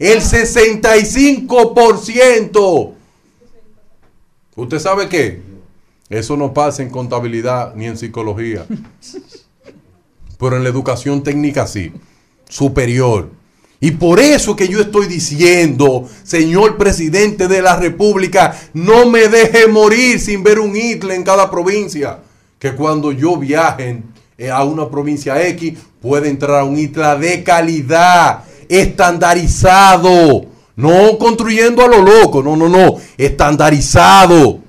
El 0.00 0.20
65%. 0.22 2.92
¿Usted 4.56 4.78
sabe 4.78 5.08
qué? 5.10 5.42
Eso 6.08 6.38
no 6.38 6.54
pasa 6.54 6.82
en 6.82 6.88
contabilidad 6.88 7.74
ni 7.76 7.84
en 7.84 7.98
psicología. 7.98 8.64
Pero 10.38 10.56
en 10.56 10.62
la 10.64 10.70
educación 10.70 11.22
técnica 11.22 11.66
sí. 11.66 11.92
Superior. 12.48 13.28
Y 13.78 13.90
por 13.90 14.20
eso 14.20 14.56
que 14.56 14.68
yo 14.68 14.80
estoy 14.80 15.06
diciendo, 15.06 16.08
señor 16.22 16.78
presidente 16.78 17.46
de 17.46 17.60
la 17.60 17.76
República, 17.76 18.58
no 18.72 19.04
me 19.06 19.28
deje 19.28 19.68
morir 19.68 20.18
sin 20.18 20.42
ver 20.42 20.60
un 20.60 20.74
ITLE 20.76 21.14
en 21.14 21.24
cada 21.24 21.50
provincia. 21.50 22.20
Que 22.58 22.74
cuando 22.74 23.12
yo 23.12 23.36
viaje 23.36 24.02
a 24.50 24.64
una 24.64 24.88
provincia 24.88 25.46
X, 25.46 25.78
puede 26.00 26.30
entrar 26.30 26.64
un 26.64 26.78
ITLA 26.78 27.16
de 27.16 27.44
calidad, 27.44 28.44
estandarizado. 28.70 30.46
No 30.76 31.18
construyendo 31.18 31.84
a 31.84 31.88
lo 31.88 32.00
loco, 32.00 32.42
no, 32.42 32.56
no, 32.56 32.68
no, 32.68 32.96
estandarizado. 33.18 34.60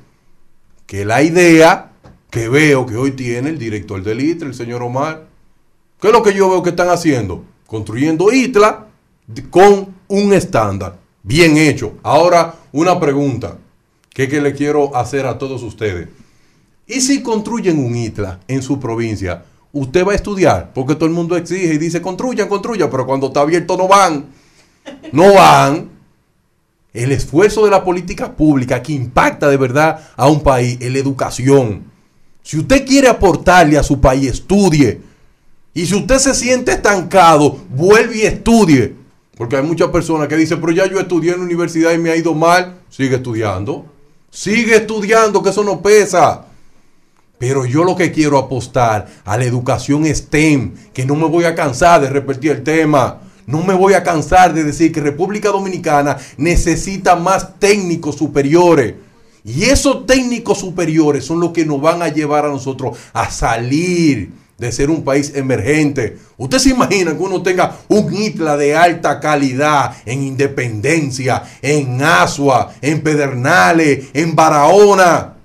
Que 0.85 1.05
la 1.05 1.21
idea 1.21 1.93
que 2.29 2.49
veo 2.49 2.85
que 2.85 2.97
hoy 2.97 3.11
tiene 3.11 3.49
el 3.49 3.57
director 3.57 4.03
del 4.03 4.19
ITLA, 4.19 4.47
el 4.47 4.53
señor 4.53 4.83
Omar, 4.83 5.27
¿qué 6.01 6.07
es 6.07 6.13
lo 6.13 6.23
que 6.23 6.33
yo 6.33 6.49
veo 6.49 6.63
que 6.63 6.71
están 6.71 6.89
haciendo? 6.89 7.45
Construyendo 7.65 8.33
ITLA 8.33 8.87
con 9.49 9.95
un 10.09 10.33
estándar 10.33 10.97
bien 11.23 11.55
hecho. 11.55 11.93
Ahora, 12.03 12.55
una 12.73 12.99
pregunta 12.99 13.57
que, 14.09 14.27
que 14.27 14.41
le 14.41 14.53
quiero 14.53 14.93
hacer 14.95 15.25
a 15.25 15.37
todos 15.37 15.63
ustedes. 15.63 16.09
¿Y 16.87 16.99
si 16.99 17.21
construyen 17.21 17.79
un 17.79 17.95
ITLA 17.95 18.41
en 18.49 18.61
su 18.61 18.79
provincia? 18.79 19.45
Usted 19.73 20.05
va 20.05 20.11
a 20.11 20.15
estudiar, 20.15 20.71
porque 20.73 20.95
todo 20.95 21.05
el 21.05 21.13
mundo 21.13 21.37
exige 21.37 21.73
y 21.73 21.77
dice, 21.77 22.01
construyan, 22.01 22.49
construyan, 22.49 22.89
pero 22.89 23.05
cuando 23.05 23.27
está 23.27 23.41
abierto 23.41 23.77
no 23.77 23.87
van. 23.87 24.25
No 25.11 25.33
van. 25.33 25.89
El 26.93 27.11
esfuerzo 27.13 27.63
de 27.63 27.71
la 27.71 27.83
política 27.83 28.35
pública 28.35 28.81
que 28.81 28.91
impacta 28.91 29.49
de 29.49 29.55
verdad 29.55 30.09
a 30.17 30.27
un 30.27 30.41
país 30.41 30.77
es 30.81 30.91
la 30.91 30.99
educación. 30.99 31.85
Si 32.43 32.57
usted 32.57 32.85
quiere 32.85 33.07
aportarle 33.07 33.77
a 33.77 33.83
su 33.83 34.01
país, 34.01 34.29
estudie. 34.29 34.99
Y 35.73 35.85
si 35.85 35.95
usted 35.95 36.17
se 36.17 36.33
siente 36.33 36.73
estancado, 36.73 37.57
vuelve 37.69 38.17
y 38.17 38.21
estudie. 38.23 38.95
Porque 39.37 39.55
hay 39.55 39.63
muchas 39.63 39.87
personas 39.87 40.27
que 40.27 40.35
dicen, 40.35 40.59
pero 40.59 40.73
ya 40.73 40.85
yo 40.85 40.99
estudié 40.99 41.31
en 41.31 41.39
la 41.39 41.45
universidad 41.45 41.93
y 41.93 41.97
me 41.97 42.11
ha 42.11 42.15
ido 42.17 42.33
mal. 42.33 42.79
Sigue 42.89 43.15
estudiando. 43.15 43.85
Sigue 44.29 44.75
estudiando, 44.75 45.41
que 45.41 45.49
eso 45.49 45.63
no 45.63 45.81
pesa. 45.81 46.45
Pero 47.41 47.65
yo 47.65 47.83
lo 47.83 47.95
que 47.95 48.11
quiero 48.11 48.37
apostar 48.37 49.07
a 49.25 49.35
la 49.35 49.45
educación 49.45 50.05
STEM, 50.05 50.75
que 50.93 51.07
no 51.07 51.15
me 51.15 51.25
voy 51.25 51.45
a 51.45 51.55
cansar 51.55 51.99
de 51.99 52.07
repetir 52.07 52.51
el 52.51 52.61
tema. 52.61 53.19
No 53.47 53.63
me 53.63 53.73
voy 53.73 53.95
a 53.95 54.03
cansar 54.03 54.53
de 54.53 54.63
decir 54.63 54.91
que 54.91 55.01
República 55.01 55.49
Dominicana 55.49 56.17
necesita 56.37 57.15
más 57.15 57.57
técnicos 57.57 58.15
superiores. 58.15 58.93
Y 59.43 59.63
esos 59.63 60.05
técnicos 60.05 60.59
superiores 60.59 61.25
son 61.25 61.39
los 61.39 61.51
que 61.51 61.65
nos 61.65 61.81
van 61.81 62.03
a 62.03 62.09
llevar 62.09 62.45
a 62.45 62.49
nosotros 62.49 62.95
a 63.11 63.31
salir 63.31 64.29
de 64.59 64.71
ser 64.71 64.91
un 64.91 65.03
país 65.03 65.31
emergente. 65.33 66.19
Usted 66.37 66.59
se 66.59 66.69
imagina 66.69 67.17
que 67.17 67.23
uno 67.23 67.41
tenga 67.41 67.75
un 67.87 68.13
ITLA 68.13 68.55
de 68.55 68.75
alta 68.75 69.19
calidad 69.19 69.95
en 70.05 70.21
Independencia, 70.21 71.41
en 71.63 72.03
Asua, 72.03 72.71
en 72.83 73.01
Pedernales, 73.01 74.09
en 74.13 74.35
Barahona. 74.35 75.40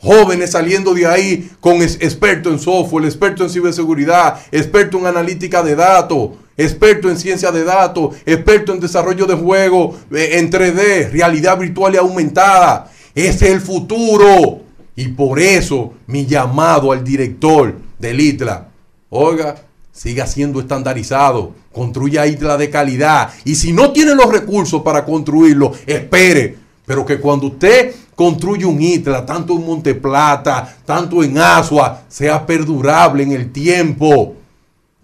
Jóvenes 0.00 0.52
saliendo 0.52 0.94
de 0.94 1.06
ahí 1.06 1.50
con 1.60 1.82
experto 1.82 2.50
en 2.50 2.58
software, 2.60 3.04
experto 3.04 3.42
en 3.42 3.50
ciberseguridad, 3.50 4.40
experto 4.52 4.98
en 4.98 5.06
analítica 5.06 5.62
de 5.62 5.74
datos, 5.74 6.30
experto 6.56 7.10
en 7.10 7.18
ciencia 7.18 7.50
de 7.50 7.64
datos, 7.64 8.16
experto 8.24 8.72
en 8.72 8.80
desarrollo 8.80 9.26
de 9.26 9.34
juegos 9.34 9.96
eh, 10.12 10.30
en 10.34 10.50
3D, 10.50 11.10
realidad 11.10 11.58
virtual 11.58 11.94
y 11.94 11.96
aumentada. 11.96 12.90
Ese 13.14 13.46
es 13.46 13.52
el 13.52 13.60
futuro. 13.60 14.60
Y 14.94 15.08
por 15.08 15.38
eso 15.40 15.94
mi 16.06 16.26
llamado 16.26 16.92
al 16.92 17.02
director 17.04 17.74
del 17.98 18.20
ITLA, 18.20 18.68
oiga, 19.10 19.56
siga 19.92 20.26
siendo 20.26 20.60
estandarizado, 20.60 21.54
construya 21.72 22.26
ITLA 22.26 22.56
de 22.56 22.70
calidad. 22.70 23.30
Y 23.44 23.56
si 23.56 23.72
no 23.72 23.92
tiene 23.92 24.14
los 24.14 24.30
recursos 24.30 24.82
para 24.82 25.04
construirlo, 25.04 25.72
espere. 25.86 26.56
Pero 26.86 27.04
que 27.04 27.18
cuando 27.20 27.48
usted 27.48 27.94
construye 28.18 28.66
un 28.66 28.82
ITLA, 28.82 29.24
tanto 29.24 29.52
en 29.52 29.64
Monteplata, 29.64 30.76
tanto 30.84 31.22
en 31.22 31.38
Asua, 31.38 32.02
sea 32.08 32.44
perdurable 32.44 33.22
en 33.22 33.30
el 33.30 33.52
tiempo. 33.52 34.34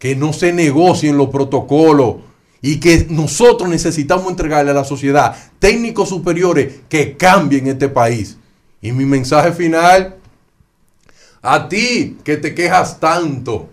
Que 0.00 0.16
no 0.16 0.32
se 0.32 0.52
negocien 0.52 1.16
los 1.16 1.28
protocolos. 1.28 2.16
Y 2.60 2.80
que 2.80 3.06
nosotros 3.08 3.68
necesitamos 3.68 4.28
entregarle 4.28 4.72
a 4.72 4.74
la 4.74 4.82
sociedad 4.82 5.36
técnicos 5.60 6.08
superiores 6.08 6.80
que 6.88 7.16
cambien 7.16 7.68
este 7.68 7.88
país. 7.88 8.36
Y 8.82 8.90
mi 8.90 9.04
mensaje 9.04 9.52
final, 9.52 10.16
a 11.40 11.68
ti 11.68 12.16
que 12.24 12.36
te 12.36 12.52
quejas 12.52 12.98
tanto, 12.98 13.68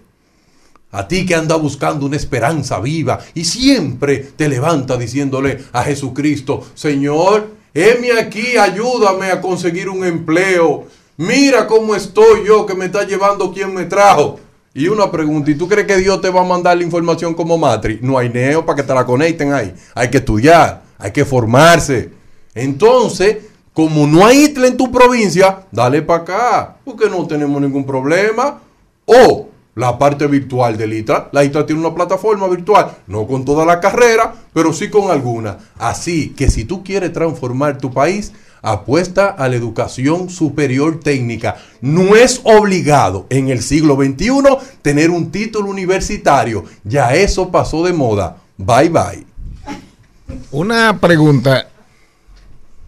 a 0.91 1.07
ti 1.07 1.25
que 1.25 1.33
anda 1.33 1.55
buscando 1.55 2.05
una 2.05 2.17
esperanza 2.17 2.79
viva 2.79 3.17
y 3.33 3.45
siempre 3.45 4.19
te 4.19 4.47
levanta 4.47 4.97
diciéndole 4.97 5.63
a 5.71 5.81
Jesucristo, 5.81 6.63
Señor, 6.75 7.60
heme 7.73 8.11
aquí, 8.13 8.57
ayúdame 8.57 9.31
a 9.31 9.41
conseguir 9.41 9.89
un 9.89 10.05
empleo. 10.05 10.85
Mira 11.17 11.67
cómo 11.67 11.95
estoy 11.95 12.45
yo 12.47 12.65
que 12.65 12.73
me 12.73 12.85
está 12.85 13.03
llevando 13.03 13.53
quien 13.53 13.73
me 13.73 13.85
trajo. 13.85 14.39
Y 14.73 14.87
una 14.87 15.11
pregunta, 15.11 15.51
¿y 15.51 15.55
tú 15.55 15.67
crees 15.67 15.85
que 15.85 15.97
Dios 15.97 16.21
te 16.21 16.29
va 16.29 16.41
a 16.41 16.45
mandar 16.45 16.77
la 16.77 16.83
información 16.83 17.33
como 17.33 17.57
matriz? 17.57 18.01
No 18.01 18.17
hay 18.17 18.29
neo 18.29 18.65
para 18.65 18.77
que 18.77 18.83
te 18.83 18.93
la 18.93 19.05
conecten 19.05 19.51
ahí. 19.53 19.73
Hay 19.93 20.09
que 20.09 20.17
estudiar, 20.19 20.83
hay 20.97 21.11
que 21.11 21.25
formarse. 21.25 22.09
Entonces, 22.55 23.37
como 23.73 24.07
no 24.07 24.25
hay 24.25 24.45
ITLA 24.45 24.67
en 24.67 24.77
tu 24.77 24.91
provincia, 24.91 25.65
dale 25.71 26.01
para 26.01 26.21
acá, 26.23 26.75
porque 26.85 27.09
no 27.09 27.27
tenemos 27.27 27.61
ningún 27.61 27.85
problema. 27.85 28.61
O 29.05 29.50
la 29.75 29.97
parte 29.97 30.27
virtual 30.27 30.77
del 30.77 30.93
ITRA. 30.93 31.29
La 31.31 31.43
ITRA 31.43 31.65
tiene 31.65 31.81
una 31.81 31.95
plataforma 31.95 32.47
virtual, 32.47 32.91
no 33.07 33.25
con 33.27 33.45
toda 33.45 33.65
la 33.65 33.79
carrera, 33.79 34.33
pero 34.53 34.73
sí 34.73 34.89
con 34.89 35.11
alguna. 35.11 35.57
Así 35.77 36.29
que 36.29 36.49
si 36.49 36.65
tú 36.65 36.83
quieres 36.83 37.13
transformar 37.13 37.77
tu 37.77 37.91
país, 37.93 38.33
apuesta 38.61 39.27
a 39.29 39.47
la 39.49 39.55
educación 39.55 40.29
superior 40.29 40.99
técnica. 40.99 41.57
No 41.81 42.15
es 42.15 42.41
obligado 42.43 43.25
en 43.29 43.49
el 43.49 43.61
siglo 43.61 43.95
XXI 43.95 44.31
tener 44.81 45.09
un 45.09 45.31
título 45.31 45.69
universitario. 45.69 46.65
Ya 46.83 47.15
eso 47.15 47.49
pasó 47.49 47.83
de 47.83 47.93
moda. 47.93 48.37
Bye 48.57 48.89
bye. 48.89 49.25
Una 50.51 50.97
pregunta. 50.99 51.70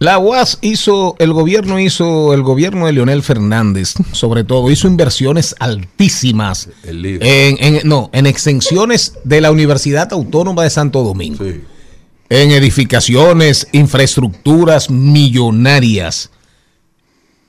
La 0.00 0.18
UAS 0.18 0.58
hizo, 0.60 1.14
el 1.18 1.32
gobierno 1.32 1.78
hizo, 1.78 2.34
el 2.34 2.42
gobierno 2.42 2.86
de 2.86 2.92
Leonel 2.92 3.22
Fernández, 3.22 3.94
sobre 4.12 4.44
todo, 4.44 4.70
hizo 4.70 4.86
inversiones 4.88 5.54
altísimas 5.60 6.68
en, 6.82 7.56
en- 7.76 7.88
no, 7.88 8.10
en 8.12 8.26
extensiones 8.26 9.14
de 9.24 9.40
la 9.40 9.50
Universidad 9.50 10.12
Autónoma 10.12 10.64
de 10.64 10.70
Santo 10.70 11.02
Domingo. 11.04 11.44
En 12.28 12.50
edificaciones, 12.50 13.68
infraestructuras 13.72 14.90
millonarias. 14.90 16.30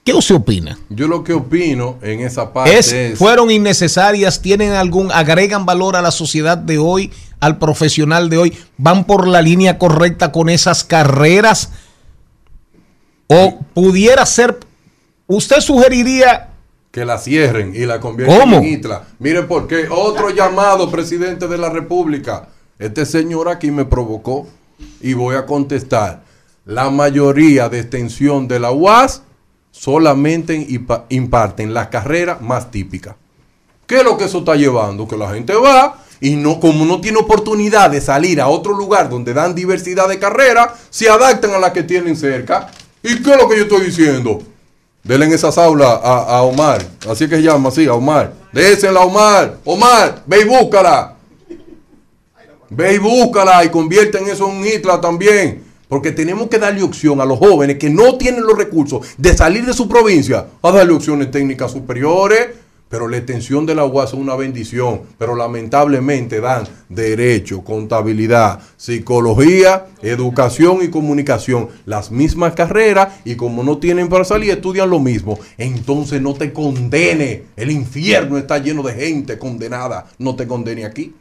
¿Qué 0.03 0.13
usted 0.13 0.35
opina? 0.35 0.77
Yo 0.89 1.07
lo 1.07 1.23
que 1.23 1.33
opino 1.33 1.97
en 2.03 2.19
esa 2.19 2.53
parte 2.53 2.77
Es, 2.77 2.91
es... 2.93 3.17
¿Fueron 3.17 3.49
innecesarias? 3.49 4.39
¿Tienen 4.41 4.73
algún, 4.73 5.11
agregan 5.11 5.65
valor 5.65 5.95
a 5.95 6.01
la 6.03 6.11
sociedad 6.11 6.57
de 6.59 6.77
hoy, 6.77 7.11
al 7.39 7.57
profesional 7.57 8.29
de 8.29 8.37
hoy? 8.37 8.53
¿Van 8.77 9.05
por 9.05 9.27
la 9.27 9.41
línea 9.41 9.79
correcta 9.79 10.31
con 10.31 10.49
esas 10.49 10.83
carreras? 10.83 11.71
¿O 13.27 13.59
pudiera 13.73 14.25
ser, 14.25 14.57
usted 15.27 15.59
sugeriría 15.59 16.49
que 16.91 17.03
la 17.05 17.17
cierren 17.17 17.73
y 17.75 17.85
la 17.85 17.99
conviertan 17.99 18.39
¿Cómo? 18.39 18.57
en 18.57 18.63
isla. 18.65 19.03
Miren 19.19 19.47
por 19.47 19.67
qué. 19.67 19.87
Otro 19.89 20.29
llamado, 20.29 20.89
presidente 20.89 21.47
de 21.47 21.57
la 21.57 21.69
República. 21.69 22.47
Este 22.79 23.05
señor 23.05 23.49
aquí 23.49 23.69
me 23.71 23.83
provocó 23.85 24.47
y 25.01 25.13
voy 25.13 25.35
a 25.35 25.45
contestar. 25.45 26.23
La 26.65 26.89
mayoría 26.89 27.67
de 27.69 27.79
extensión 27.79 28.47
de 28.47 28.59
la 28.59 28.71
UAS 28.71 29.23
solamente 29.71 30.55
impa- 30.69 31.03
imparten 31.09 31.73
las 31.73 31.87
carreras 31.87 32.41
más 32.41 32.71
típicas. 32.71 33.15
¿Qué 33.85 33.97
es 33.97 34.03
lo 34.03 34.17
que 34.17 34.25
eso 34.25 34.39
está 34.39 34.55
llevando? 34.55 35.07
Que 35.07 35.17
la 35.17 35.33
gente 35.33 35.53
va 35.53 36.01
y 36.21 36.35
no, 36.37 36.59
como 36.59 36.85
no 36.85 37.01
tiene 37.01 37.17
oportunidad 37.19 37.89
de 37.89 37.99
salir 38.01 38.39
a 38.41 38.47
otro 38.47 38.73
lugar 38.73 39.09
donde 39.09 39.33
dan 39.33 39.53
diversidad 39.53 40.07
de 40.07 40.17
carreras, 40.17 40.69
se 40.89 41.09
adaptan 41.09 41.51
a 41.51 41.59
las 41.59 41.71
que 41.71 41.83
tienen 41.83 42.15
cerca. 42.15 42.71
¿Y 43.05 43.21
qué 43.21 43.33
es 43.33 43.37
lo 43.37 43.47
que 43.47 43.57
yo 43.57 43.63
estoy 43.63 43.85
diciendo? 43.85 44.41
Denle 45.03 45.27
en 45.27 45.33
esas 45.33 45.55
aulas 45.59 45.99
a, 46.01 46.41
Omar. 46.41 46.83
Así 47.07 47.29
que 47.29 47.35
se 47.35 47.43
llama 47.43 47.69
así, 47.69 47.85
a 47.85 47.93
Omar. 47.93 48.33
Désela 48.51 49.01
a 49.01 49.05
Omar. 49.05 49.59
Omar, 49.63 50.23
ve 50.25 50.41
y 50.41 50.43
búscala. 50.45 51.15
Ve 52.71 52.95
y 52.95 52.97
búscala 52.97 53.63
y 53.63 53.69
convierten 53.69 54.25
eso 54.27 54.49
en 54.49 54.57
un 54.57 54.65
isla 54.65 54.99
también. 54.99 55.63
Porque 55.87 56.11
tenemos 56.11 56.47
que 56.47 56.57
darle 56.57 56.81
opción 56.81 57.21
a 57.21 57.25
los 57.25 57.37
jóvenes 57.37 57.77
que 57.77 57.91
no 57.91 58.17
tienen 58.17 58.41
los 58.41 58.57
recursos 58.57 59.05
de 59.19 59.37
salir 59.37 59.63
de 59.67 59.73
su 59.73 59.87
provincia 59.87 60.47
a 60.63 60.71
darle 60.71 60.93
opciones 60.93 61.29
técnicas 61.29 61.73
superiores. 61.73 62.47
Pero 62.95 63.09
la 63.09 63.17
extensión 63.17 63.65
de 63.65 63.75
la 63.75 63.83
UAS 63.83 64.13
es 64.13 64.13
una 64.13 64.35
bendición. 64.35 65.01
Pero 65.17 65.35
lamentablemente 65.35 66.39
dan 66.39 66.63
derecho, 66.87 67.61
contabilidad, 67.61 68.61
psicología, 68.77 69.87
educación 70.01 70.77
y 70.81 70.87
comunicación. 70.87 71.67
Las 71.85 72.09
mismas 72.09 72.53
carreras 72.53 73.15
y 73.25 73.35
como 73.35 73.63
no 73.63 73.79
tienen 73.79 74.07
para 74.07 74.23
salir, 74.23 74.51
estudian 74.51 74.89
lo 74.89 75.01
mismo. 75.01 75.37
Entonces 75.57 76.21
no 76.21 76.35
te 76.35 76.53
condene. 76.53 77.43
El 77.57 77.69
infierno 77.69 78.37
está 78.37 78.59
lleno 78.59 78.81
de 78.81 78.93
gente 78.93 79.37
condenada. 79.37 80.05
No 80.17 80.37
te 80.37 80.47
condene 80.47 80.85
aquí. 80.85 81.13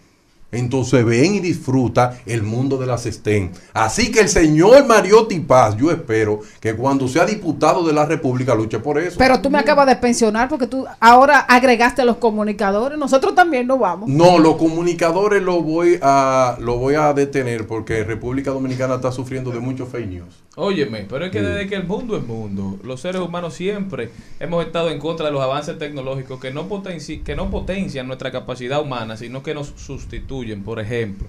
Entonces 0.54 1.04
ven 1.04 1.34
y 1.34 1.40
disfruta 1.40 2.18
el 2.26 2.42
mundo 2.42 2.78
de 2.78 2.86
las 2.86 3.04
STEM. 3.04 3.50
Así 3.72 4.10
que 4.10 4.20
el 4.20 4.28
señor 4.28 4.86
Mariotti 4.86 5.40
Paz, 5.40 5.76
yo 5.76 5.90
espero 5.90 6.40
que 6.60 6.74
cuando 6.74 7.08
sea 7.08 7.24
diputado 7.24 7.84
de 7.86 7.92
la 7.92 8.06
República 8.06 8.54
luche 8.54 8.78
por 8.78 8.98
eso. 8.98 9.16
Pero 9.18 9.40
tú 9.40 9.50
me 9.50 9.58
acabas 9.58 9.86
de 9.86 9.96
pensionar 9.96 10.48
porque 10.48 10.66
tú 10.66 10.86
ahora 11.00 11.40
agregaste 11.40 12.02
a 12.02 12.04
los 12.04 12.16
comunicadores. 12.16 12.98
Nosotros 12.98 13.34
también 13.34 13.66
nos 13.66 13.78
vamos. 13.78 14.08
No, 14.08 14.38
los 14.38 14.56
comunicadores 14.56 15.42
lo 15.42 15.62
voy 15.62 15.98
a 16.02 16.56
lo 16.60 16.78
voy 16.78 16.94
a 16.94 17.12
detener 17.12 17.66
porque 17.66 18.04
República 18.04 18.50
Dominicana 18.50 18.96
está 18.96 19.12
sufriendo 19.12 19.50
de 19.50 19.60
muchos 19.60 19.88
fake 19.88 20.08
news. 20.08 20.43
Óyeme, 20.56 21.04
pero 21.10 21.24
es 21.24 21.32
que 21.32 21.42
desde 21.42 21.66
que 21.66 21.74
el 21.74 21.82
mundo 21.84 22.16
es 22.16 22.24
mundo, 22.24 22.78
los 22.84 23.00
seres 23.00 23.20
humanos 23.20 23.54
siempre 23.54 24.10
hemos 24.38 24.64
estado 24.64 24.88
en 24.90 25.00
contra 25.00 25.26
de 25.26 25.32
los 25.32 25.42
avances 25.42 25.76
tecnológicos 25.78 26.38
que 26.40 26.52
no, 26.52 26.68
potenci- 26.68 27.24
que 27.24 27.34
no 27.34 27.50
potencian 27.50 28.06
nuestra 28.06 28.30
capacidad 28.30 28.80
humana, 28.80 29.16
sino 29.16 29.42
que 29.42 29.52
nos 29.52 29.72
sustituyen. 29.76 30.62
Por 30.62 30.78
ejemplo, 30.78 31.26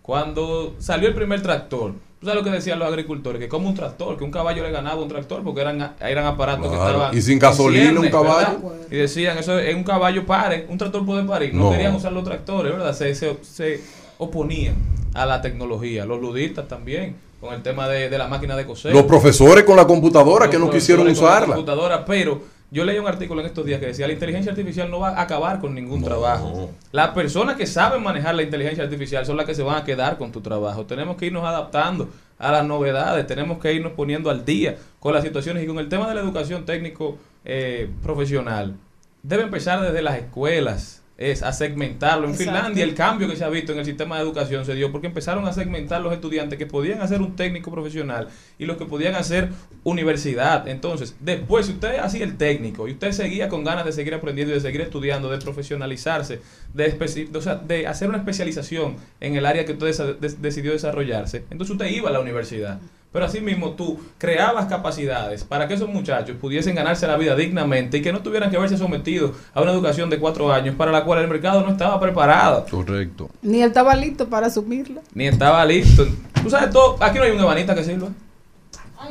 cuando 0.00 0.76
salió 0.78 1.08
el 1.08 1.14
primer 1.14 1.42
tractor, 1.42 1.94
¿tú 2.20 2.26
sabes 2.26 2.36
lo 2.40 2.44
que 2.44 2.54
decían 2.54 2.78
los 2.78 2.86
agricultores? 2.86 3.40
Que 3.40 3.48
como 3.48 3.68
un 3.68 3.74
tractor, 3.74 4.16
que 4.16 4.22
un 4.22 4.30
caballo 4.30 4.62
le 4.62 4.70
ganaba 4.70 5.00
a 5.00 5.02
un 5.02 5.08
tractor 5.08 5.42
porque 5.42 5.60
eran, 5.60 5.96
eran 6.00 6.26
aparatos 6.26 6.68
que 6.68 6.74
estaban... 6.76 7.16
y 7.18 7.20
sin 7.20 7.40
gasolina, 7.40 7.98
un 8.00 8.08
caballo. 8.10 8.60
¿verdad? 8.62 8.86
Y 8.92 8.96
decían, 8.96 9.38
eso 9.38 9.58
es 9.58 9.74
un 9.74 9.82
caballo 9.82 10.24
pare, 10.24 10.66
un 10.68 10.78
tractor 10.78 11.04
puede 11.04 11.24
parir. 11.24 11.52
No, 11.52 11.64
No. 11.64 11.70
querían 11.72 11.96
usar 11.96 12.12
los 12.12 12.22
tractores, 12.22 12.72
¿verdad? 12.72 12.94
Se, 12.94 13.12
se, 13.16 13.36
se 13.42 13.80
oponían 14.18 14.76
a 15.14 15.26
la 15.26 15.40
tecnología. 15.40 16.04
Los 16.04 16.20
ludistas 16.20 16.68
también, 16.68 17.16
con 17.40 17.54
el 17.54 17.62
tema 17.62 17.88
de, 17.88 18.08
de 18.08 18.18
la 18.18 18.28
máquina 18.28 18.56
de 18.56 18.66
coser. 18.66 18.92
Los 18.92 19.04
profesores 19.04 19.64
con 19.64 19.76
la 19.76 19.86
computadora 19.86 20.46
Los 20.46 20.54
que 20.54 20.58
no 20.58 20.70
quisieron 20.70 21.06
usarla. 21.08 21.54
computadora, 21.54 22.04
pero 22.04 22.40
yo 22.70 22.84
leí 22.84 22.98
un 22.98 23.06
artículo 23.06 23.40
en 23.40 23.46
estos 23.46 23.64
días 23.64 23.80
que 23.80 23.86
decía 23.86 24.06
la 24.06 24.12
inteligencia 24.12 24.52
artificial 24.52 24.90
no 24.90 25.00
va 25.00 25.10
a 25.10 25.22
acabar 25.22 25.58
con 25.60 25.74
ningún 25.74 26.02
trabajo. 26.04 26.70
Las 26.92 27.08
personas 27.10 27.56
que 27.56 27.66
saben 27.66 28.02
manejar 28.02 28.34
la 28.34 28.42
inteligencia 28.42 28.84
artificial 28.84 29.24
son 29.24 29.36
las 29.38 29.46
que 29.46 29.54
se 29.54 29.62
van 29.62 29.76
a 29.76 29.84
quedar 29.84 30.18
con 30.18 30.32
tu 30.32 30.40
trabajo. 30.42 30.84
Tenemos 30.84 31.16
que 31.16 31.26
irnos 31.26 31.44
adaptando 31.44 32.08
a 32.38 32.52
las 32.52 32.66
novedades, 32.66 33.26
tenemos 33.26 33.58
que 33.58 33.72
irnos 33.72 33.92
poniendo 33.92 34.28
al 34.30 34.44
día 34.44 34.76
con 35.00 35.14
las 35.14 35.24
situaciones 35.24 35.64
y 35.64 35.66
con 35.66 35.78
el 35.78 35.88
tema 35.88 36.08
de 36.08 36.14
la 36.14 36.20
educación 36.20 36.66
técnico 36.66 37.16
eh, 37.44 37.88
profesional. 38.02 38.74
Debe 39.22 39.44
empezar 39.44 39.80
desde 39.80 40.02
las 40.02 40.16
escuelas. 40.18 41.02
Es 41.18 41.42
a 41.42 41.52
segmentarlo. 41.52 42.26
En 42.28 42.30
Exacto. 42.30 42.52
Finlandia 42.52 42.84
el 42.84 42.94
cambio 42.94 43.28
que 43.28 43.34
se 43.34 43.44
ha 43.44 43.48
visto 43.48 43.72
en 43.72 43.80
el 43.80 43.84
sistema 43.84 44.16
de 44.16 44.22
educación 44.22 44.64
se 44.64 44.74
dio 44.76 44.92
porque 44.92 45.08
empezaron 45.08 45.46
a 45.48 45.52
segmentar 45.52 46.00
los 46.00 46.12
estudiantes 46.12 46.58
que 46.60 46.66
podían 46.66 47.00
hacer 47.02 47.20
un 47.20 47.34
técnico 47.34 47.72
profesional 47.72 48.28
y 48.56 48.66
los 48.66 48.76
que 48.76 48.84
podían 48.84 49.16
hacer 49.16 49.48
universidad. 49.82 50.68
Entonces, 50.68 51.16
después, 51.18 51.66
si 51.66 51.72
usted 51.72 51.98
hacía 51.98 52.24
el 52.24 52.36
técnico 52.36 52.86
y 52.86 52.92
usted 52.92 53.10
seguía 53.10 53.48
con 53.48 53.64
ganas 53.64 53.84
de 53.84 53.90
seguir 53.92 54.14
aprendiendo 54.14 54.52
y 54.52 54.58
de 54.58 54.60
seguir 54.60 54.80
estudiando, 54.80 55.28
de 55.28 55.38
profesionalizarse, 55.38 56.40
de, 56.72 56.96
especi- 56.98 57.34
o 57.34 57.40
sea, 57.40 57.56
de 57.56 57.86
hacer 57.88 58.08
una 58.08 58.18
especialización 58.18 58.96
en 59.20 59.34
el 59.36 59.44
área 59.44 59.64
que 59.64 59.72
usted 59.72 60.18
des- 60.20 60.40
decidió 60.40 60.70
desarrollarse, 60.72 61.44
entonces 61.50 61.72
usted 61.72 61.86
iba 61.90 62.10
a 62.10 62.12
la 62.12 62.20
universidad. 62.20 62.78
Pero 63.12 63.24
asimismo 63.24 63.70
tú 63.70 63.98
creabas 64.18 64.66
capacidades 64.66 65.42
para 65.42 65.66
que 65.66 65.74
esos 65.74 65.88
muchachos 65.88 66.36
pudiesen 66.38 66.74
ganarse 66.74 67.06
la 67.06 67.16
vida 67.16 67.34
dignamente 67.34 67.98
y 67.98 68.02
que 68.02 68.12
no 68.12 68.20
tuvieran 68.20 68.50
que 68.50 68.58
verse 68.58 68.76
sometidos 68.76 69.32
a 69.54 69.62
una 69.62 69.72
educación 69.72 70.10
de 70.10 70.18
cuatro 70.18 70.52
años 70.52 70.74
para 70.74 70.92
la 70.92 71.04
cual 71.04 71.20
el 71.20 71.28
mercado 71.28 71.62
no 71.62 71.70
estaba 71.70 71.98
preparado. 71.98 72.66
Correcto. 72.70 73.30
Ni 73.40 73.62
él 73.62 73.68
estaba 73.68 73.96
listo 73.96 74.28
para 74.28 74.48
asumirla. 74.48 75.00
Ni 75.14 75.26
estaba 75.26 75.64
listo. 75.64 76.06
Tú 76.42 76.50
sabes 76.50 76.70
todo, 76.70 76.96
aquí 77.00 77.18
no 77.18 77.24
hay 77.24 77.30
un 77.30 77.40
ebanista 77.40 77.74
que 77.74 77.82
sirva. 77.82 78.08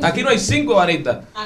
Aquí 0.01 0.21
no 0.21 0.29
hay 0.29 0.39
cinco 0.39 0.77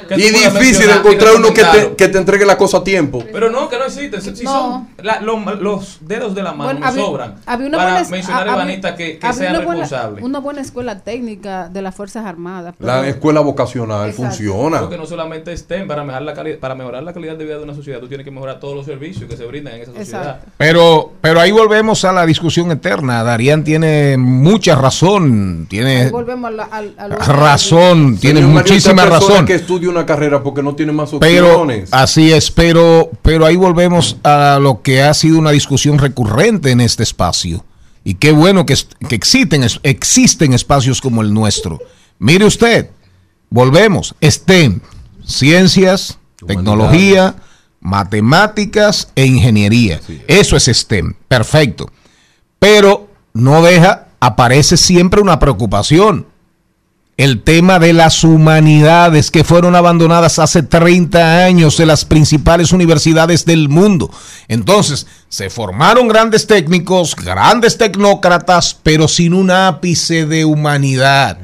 que 0.08 0.16
Y 0.16 0.22
difícil 0.30 0.90
encontrar 0.90 1.36
uno 1.36 1.54
que 1.54 1.64
te, 1.64 1.96
que 1.96 2.08
te 2.08 2.18
entregue 2.18 2.46
la 2.46 2.58
cosa 2.58 2.78
a 2.78 2.84
tiempo. 2.84 3.24
Pero 3.32 3.50
no, 3.50 3.70
que 3.70 3.78
no 3.78 3.86
existe. 3.86 4.20
Si 4.22 4.36
si 4.36 4.44
No. 4.44 4.52
son 4.52 4.88
la- 5.06 5.22
los, 5.22 5.60
los 5.60 5.98
dedos 6.02 6.34
de 6.36 6.44
la 6.44 6.52
mano 6.52 6.64
Bueno, 6.66 6.80
nos 6.80 6.90
había- 6.90 7.04
sobran 7.06 7.36
había 7.46 7.68
una 7.68 7.78
para 7.78 7.92
buena 7.94 8.10
mencionar 8.10 8.42
había- 8.42 8.54
ebanistas 8.54 8.96
que, 8.96 9.20
que 9.20 9.34
sean 9.34 9.56
una 9.56 9.66
buena- 9.66 9.82
responsables. 9.82 10.24
Una 10.24 10.40
buena 10.40 10.62
escuela 10.62 11.00
técnica 11.00 11.70
de 11.70 11.82
las 11.82 11.96
Fuerzas 11.96 12.26
Armadas. 12.26 12.74
La 12.80 13.08
escuela 13.08 13.42
vocacional 13.42 14.10
Exacto. 14.10 14.24
funciona. 14.30 14.80
Porque 14.82 14.98
no 14.98 15.06
solamente 15.06 15.54
estén 15.54 15.88
para 15.88 16.02
mejorar 16.04 16.24
la 16.24 16.34
calidad, 16.34 16.58
para 16.60 16.76
mejorar 16.76 17.04
la 17.04 17.14
calidad 17.14 17.36
de 17.36 17.46
vida 17.46 17.58
de 17.58 17.64
una 17.64 17.76
sociedad, 17.76 18.00
tú 18.00 18.08
tienes 18.08 18.26
que 18.26 18.32
mejorar 18.32 18.60
todos 18.60 18.76
los 18.76 18.86
servicios 18.86 19.30
que 19.30 19.38
se 19.38 19.46
brindan 19.46 19.76
en 19.76 19.82
esa 19.84 19.94
sociedad. 19.94 20.22
Exacto. 20.24 20.52
Pero, 20.58 21.14
pero 21.22 21.40
ahí 21.40 21.52
volvemos 21.52 22.04
a 22.06 22.12
la 22.12 22.26
discusión 22.26 22.72
eterna. 22.72 23.24
Darían 23.24 23.64
tiene 23.64 24.18
mucha 24.18 24.76
razón, 24.76 25.68
tiene 25.70 26.10
volvemos 26.10 26.50
a, 26.50 26.52
la- 26.52 26.64
a 26.98 27.08
razón, 27.34 28.18
tiene 28.18 28.31
Mario, 28.40 28.50
muchísima 28.50 29.06
razón. 29.06 29.46
que 29.46 29.56
estudia 29.56 29.90
una 29.90 30.06
carrera 30.06 30.42
porque 30.42 30.64
no 30.64 30.76
tiene 30.76 30.94
más 30.94 31.10
Pero 31.20 31.50
opciones. 31.52 31.90
así 31.92 32.32
es, 32.32 32.50
pero, 32.52 33.12
pero 33.22 33.46
ahí 33.46 33.56
volvemos 33.58 34.18
a 34.24 34.60
lo 34.62 34.82
que 34.82 35.02
ha 35.04 35.14
sido 35.14 35.38
una 35.38 35.52
discusión 35.52 35.98
recurrente 35.98 36.72
en 36.72 36.80
este 36.80 37.04
espacio. 37.04 37.66
Y 38.04 38.16
qué 38.16 38.32
bueno 38.32 38.66
que, 38.66 38.76
que 39.10 39.16
existen, 39.16 39.66
existen 39.84 40.54
espacios 40.54 41.02
como 41.02 41.22
el 41.22 41.34
nuestro. 41.34 41.80
Mire 42.20 42.46
usted, 42.46 42.90
volvemos, 43.50 44.16
STEM, 44.24 44.80
ciencias, 45.26 46.18
tecnología, 46.48 47.36
matemáticas 47.80 49.12
e 49.16 49.26
ingeniería. 49.26 50.00
Eso 50.28 50.56
es 50.56 50.66
STEM, 50.66 51.14
perfecto. 51.28 51.92
Pero 52.60 53.08
no 53.34 53.62
deja, 53.64 54.08
aparece 54.20 54.78
siempre 54.78 55.22
una 55.22 55.40
preocupación 55.40 56.28
el 57.22 57.44
tema 57.44 57.78
de 57.78 57.94
las 57.94 58.24
humanidades 58.24 59.30
que 59.30 59.44
fueron 59.44 59.76
abandonadas 59.76 60.40
hace 60.40 60.64
30 60.64 61.46
años 61.46 61.78
de 61.78 61.86
las 61.86 62.04
principales 62.04 62.72
universidades 62.72 63.46
del 63.46 63.70
mundo. 63.70 64.10
Entonces, 64.48 65.06
se 65.30 65.52
formaron 65.52 66.08
grandes 66.08 66.48
técnicos, 66.48 67.16
grandes 67.16 67.78
tecnócratas, 67.78 68.76
pero 68.82 69.08
sin 69.08 69.36
un 69.36 69.52
ápice 69.52 70.26
de 70.26 70.46
humanidad. 70.46 71.38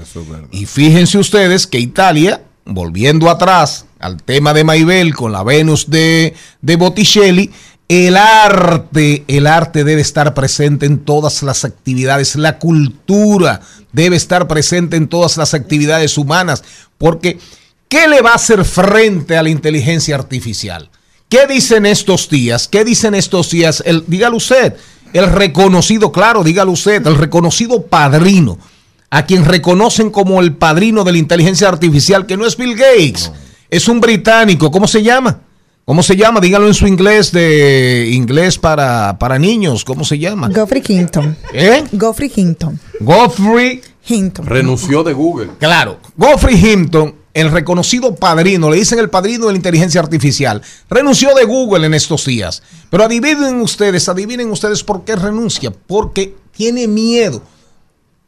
Y 0.50 0.66
fíjense 0.66 1.20
ustedes 1.20 1.68
que 1.68 1.78
Italia, 1.78 2.42
volviendo 2.66 3.30
atrás 3.30 3.86
al 4.00 4.24
tema 4.24 4.56
de 4.56 4.64
Maibel 4.64 5.14
con 5.14 5.32
la 5.32 5.44
Venus 5.44 5.92
de, 5.92 6.34
de 6.60 6.76
Botticelli, 6.76 7.52
el 7.90 8.18
arte, 8.18 9.24
el 9.28 9.48
arte 9.48 9.84
debe 9.84 10.02
estar 10.02 10.34
presente 10.34 10.86
en 10.86 11.00
todas 11.00 11.42
las 11.42 11.64
actividades, 11.64 12.36
la 12.36 12.60
cultura 12.60 13.62
debe 13.94 14.18
estar 14.18 14.48
presente 14.48 14.98
en 14.98 15.08
todas 15.08 15.38
las 15.38 15.54
actividades 15.54 16.18
humanas, 16.18 16.64
porque 16.98 17.40
¿qué 17.88 18.08
le 18.08 18.22
va 18.22 18.32
a 18.32 18.36
hacer 18.36 18.66
frente 18.66 19.38
a 19.38 19.44
la 19.44 19.50
inteligencia 19.50 20.16
artificial? 20.16 20.90
¿Qué 21.30 21.48
dicen 21.48 21.86
estos 21.86 22.30
días? 22.30 22.68
¿Qué 22.68 22.84
dicen 22.84 23.16
estos 23.16 23.50
días? 23.52 23.82
El, 23.86 24.04
dígalo 24.08 24.38
usted, 24.38 24.76
el 25.14 25.32
reconocido, 25.32 26.12
claro, 26.12 26.44
dígalo 26.44 26.72
usted, 26.74 27.06
el 27.08 27.16
reconocido 27.16 27.84
padrino, 27.84 28.60
a 29.10 29.26
quien 29.26 29.46
reconocen 29.46 30.10
como 30.10 30.42
el 30.42 30.56
padrino 30.56 31.06
de 31.06 31.14
la 31.14 31.18
inteligencia 31.20 31.70
artificial, 31.70 32.26
que 32.26 32.36
no 32.36 32.46
es 32.46 32.58
Bill 32.58 32.76
Gates, 32.76 33.32
es 33.70 33.88
un 33.88 34.02
británico, 34.02 34.72
¿cómo 34.72 34.88
se 34.88 35.04
llama? 35.04 35.42
¿Cómo 35.88 36.04
se 36.04 36.18
llama? 36.18 36.42
Dígalo 36.42 36.68
en 36.68 36.74
su 36.74 36.86
inglés 36.86 37.32
de 37.32 38.10
inglés 38.12 38.58
para, 38.58 39.18
para 39.18 39.40
niños. 39.40 39.86
¿Cómo 39.86 40.04
se 40.04 40.20
llama? 40.20 40.50
Geoffrey 40.54 40.84
Hinton. 40.86 41.38
¿Eh? 41.54 41.82
Geoffrey 41.98 42.30
Hinton. 42.36 42.78
Geoffrey 43.00 43.82
Hinton. 44.06 44.46
Renunció 44.46 45.02
de 45.04 45.14
Google. 45.14 45.52
Claro. 45.58 46.00
Geoffrey 46.20 46.56
Hinton 46.62 47.16
el 47.34 47.52
reconocido 47.52 48.16
padrino, 48.16 48.70
le 48.70 48.76
dicen 48.76 49.00
el 49.00 49.10
padrino 49.10 49.46
de 49.46 49.54
la 49.54 49.58
inteligencia 49.58 50.02
artificial, 50.02 50.62
renunció 50.90 51.34
de 51.36 51.46
Google 51.46 51.86
en 51.86 51.94
estos 51.94 52.26
días. 52.26 52.64
Pero 52.90 53.06
adivinen 53.06 53.62
ustedes, 53.62 54.10
adivinen 54.10 54.52
ustedes 54.52 54.84
por 54.84 55.06
qué 55.06 55.16
renuncia. 55.16 55.72
Porque 55.72 56.36
tiene 56.52 56.90
miedo. 56.90 57.42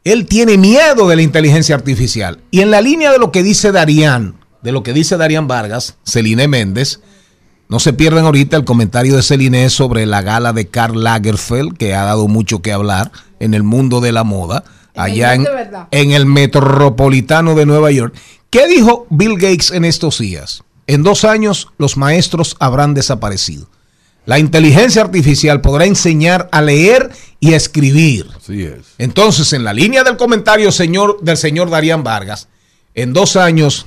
Él 0.02 0.24
tiene 0.24 0.56
miedo 0.56 1.08
de 1.08 1.16
la 1.16 1.22
inteligencia 1.22 1.74
artificial. 1.74 2.40
Y 2.50 2.62
en 2.62 2.70
la 2.70 2.80
línea 2.80 3.12
de 3.12 3.18
lo 3.18 3.30
que 3.30 3.42
dice 3.42 3.70
Darían, 3.70 4.36
de 4.62 4.72
lo 4.72 4.82
que 4.82 4.94
dice 4.94 5.18
Darían 5.18 5.46
Vargas, 5.46 5.96
Celine 6.04 6.48
Méndez, 6.48 7.00
no 7.70 7.78
se 7.78 7.92
pierdan 7.92 8.24
ahorita 8.24 8.56
el 8.56 8.64
comentario 8.64 9.14
de 9.14 9.22
Celine 9.22 9.70
sobre 9.70 10.04
la 10.04 10.22
gala 10.22 10.52
de 10.52 10.66
Karl 10.66 11.04
Lagerfeld, 11.04 11.76
que 11.76 11.94
ha 11.94 12.02
dado 12.02 12.26
mucho 12.26 12.62
que 12.62 12.72
hablar 12.72 13.12
en 13.38 13.54
el 13.54 13.62
mundo 13.62 14.00
de 14.00 14.10
la 14.10 14.24
moda, 14.24 14.64
allá 14.96 15.34
en, 15.34 16.10
el 16.10 16.26
metropolitano 16.26 17.54
de 17.54 17.66
Nueva 17.66 17.92
York. 17.92 18.12
¿Qué 18.50 18.66
dijo 18.66 19.06
Bill 19.08 19.36
Gates 19.36 19.70
en 19.70 19.84
estos 19.84 20.18
días? 20.18 20.64
En 20.88 21.04
dos 21.04 21.24
años 21.24 21.68
los 21.78 21.96
maestros 21.96 22.56
habrán 22.58 22.92
desaparecido. 22.92 23.68
La 24.26 24.40
inteligencia 24.40 25.02
artificial 25.02 25.60
podrá 25.60 25.84
enseñar 25.84 26.48
a 26.50 26.62
leer 26.62 27.12
y 27.38 27.52
a 27.52 27.56
escribir. 27.56 28.26
Así 28.36 28.64
es. 28.64 28.80
Entonces, 28.98 29.52
en 29.52 29.62
la 29.62 29.72
línea 29.72 30.02
del 30.02 30.16
comentario 30.16 30.72
señor, 30.72 31.20
del 31.22 31.36
señor 31.36 31.70
Darían 31.70 32.02
Vargas, 32.02 32.48
en 32.96 33.12
dos 33.12 33.36
años 33.36 33.86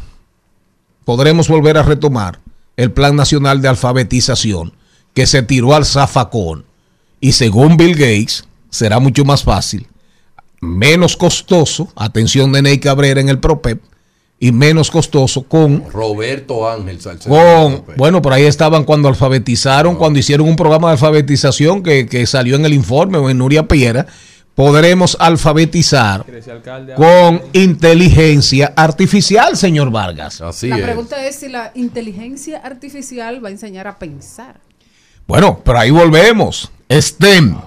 podremos 1.04 1.50
volver 1.50 1.78
a 1.78 1.84
retomar 1.84 2.40
el 2.78 2.92
Plan 2.92 3.16
Nacional 3.16 3.62
de 3.62 3.68
Alfabetización 3.68 4.74
que 5.14 5.28
se 5.28 5.44
tiró 5.44 5.74
al 5.74 5.86
zafacón. 5.86 6.66
Y 7.20 7.34
según 7.34 7.78
Bill 7.78 7.94
Gates, 7.94 8.46
será 8.70 9.00
mucho 9.00 9.24
más 9.24 9.44
fácil, 9.44 9.88
menos 10.60 11.16
costoso, 11.16 11.92
atención 11.96 12.52
de 12.52 12.62
Ney 12.62 12.80
Cabrera 12.80 13.22
en 13.22 13.30
el 13.30 13.40
PROPEP, 13.40 13.82
y 14.40 14.52
menos 14.52 14.92
costoso 14.92 15.44
con 15.44 15.90
Roberto 15.90 16.68
Ángel 16.70 17.00
Salcedo. 17.00 17.34
con, 17.34 17.86
bueno, 17.96 18.22
por 18.22 18.34
ahí 18.34 18.44
estaban 18.44 18.84
cuando 18.84 19.08
alfabetizaron, 19.08 19.96
cuando 19.96 20.20
hicieron 20.20 20.50
un 20.50 20.58
programa 20.58 20.90
de 20.90 20.94
alfabetización 20.94 21.82
que, 21.82 22.08
que 22.08 22.26
salió 22.26 22.58
en 22.58 22.66
el 22.66 22.74
informe 22.74 23.20
o 23.20 23.30
en 23.30 23.38
Nuria 23.38 23.70
Piera, 23.70 24.08
podremos 24.56 25.18
alfabetizar 25.20 26.26
con 26.96 27.42
inteligencia 27.54 28.74
artificial, 28.76 29.58
señor 29.58 29.92
Vargas. 29.92 30.42
Así 30.42 30.68
la 30.68 30.78
pregunta 30.78 31.26
es 31.26 31.38
si 31.38 31.50
la 31.50 31.72
inteligencia 31.76 32.60
artificial 32.60 33.44
va 33.44 33.50
a 33.50 33.52
enseñar 33.52 33.88
a 33.88 33.98
pensar. 33.98 34.60
Bueno, 35.28 35.62
pero 35.64 35.80
ahí 35.80 35.92
volvemos. 35.92 36.72
STEM. 36.92 37.58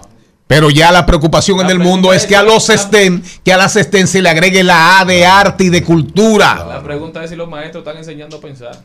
Pero 0.47 0.71
ya 0.71 0.93
la 0.93 1.05
preocupación 1.05 1.61
en 1.61 1.71
el 1.71 1.81
mundo 1.81 2.13
es 2.13 2.25
que 2.25 2.37
a 2.37 2.43
los 2.43 2.67
STEM, 2.67 3.21
que 3.45 3.53
a 3.53 3.57
las 3.57 3.75
STEM 3.75 4.07
se 4.07 4.23
le 4.23 4.29
agregue 4.29 4.63
la 4.63 5.01
A 5.01 5.05
de 5.05 5.27
arte 5.27 5.65
y 5.65 5.71
de 5.71 5.83
cultura. 5.83 6.65
La 6.69 6.83
pregunta 6.85 7.25
es 7.25 7.31
si 7.31 7.37
los 7.37 7.49
maestros 7.49 7.83
están 7.83 7.97
enseñando 7.97 8.37
a 8.37 8.41
pensar. 8.41 8.85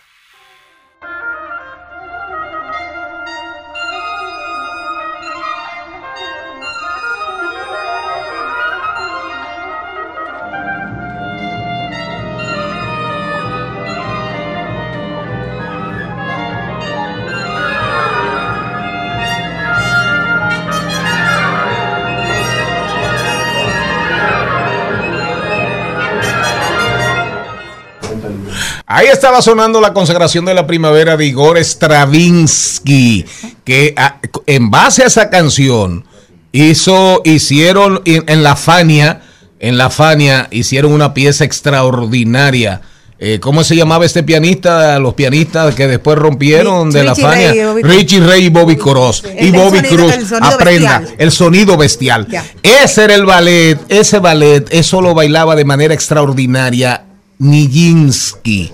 Ahí 29.01 29.07
estaba 29.07 29.41
sonando 29.41 29.81
la 29.81 29.93
consagración 29.93 30.45
de 30.45 30.53
la 30.53 30.67
primavera 30.67 31.17
de 31.17 31.25
Igor 31.25 31.57
Stravinsky, 31.57 33.25
que 33.63 33.95
a- 33.97 34.19
en 34.45 34.69
base 34.69 35.01
a 35.01 35.07
esa 35.07 35.31
canción 35.31 36.05
hizo, 36.51 37.23
hicieron 37.25 38.03
en, 38.05 38.23
en 38.27 38.43
la 38.43 38.55
Fania, 38.55 39.21
en 39.59 39.79
la 39.79 39.89
Fania 39.89 40.47
hicieron 40.51 40.91
una 40.93 41.15
pieza 41.15 41.43
extraordinaria. 41.45 42.81
Eh, 43.17 43.39
¿Cómo 43.39 43.63
se 43.63 43.75
llamaba 43.75 44.05
este 44.05 44.21
pianista? 44.21 44.99
Los 44.99 45.15
pianistas 45.15 45.73
que 45.73 45.87
después 45.87 46.19
rompieron 46.19 46.91
de 46.91 47.03
la 47.03 47.15
Richie 47.15 47.23
Fania. 47.23 47.53
Ray 47.53 47.81
Richie 47.81 48.19
Ray 48.19 48.45
y 48.45 48.49
Bobby 48.49 48.75
Cross. 48.75 49.23
El- 49.35 49.47
Y 49.47 49.51
Bobby 49.51 49.79
sonido- 49.79 49.95
Cruz. 49.95 50.31
el 50.31 50.43
Aprenda. 50.43 50.99
bestial. 50.99 51.15
El 51.17 51.31
sonido 51.31 51.75
bestial. 51.75 52.27
Ese 52.61 53.03
era 53.05 53.15
el 53.15 53.25
ballet. 53.25 53.79
Ese 53.89 54.19
ballet, 54.19 54.67
eso 54.71 55.01
lo 55.01 55.15
bailaba 55.15 55.55
de 55.55 55.65
manera 55.65 55.95
extraordinaria 55.95 57.05
Nijinsky. 57.39 58.71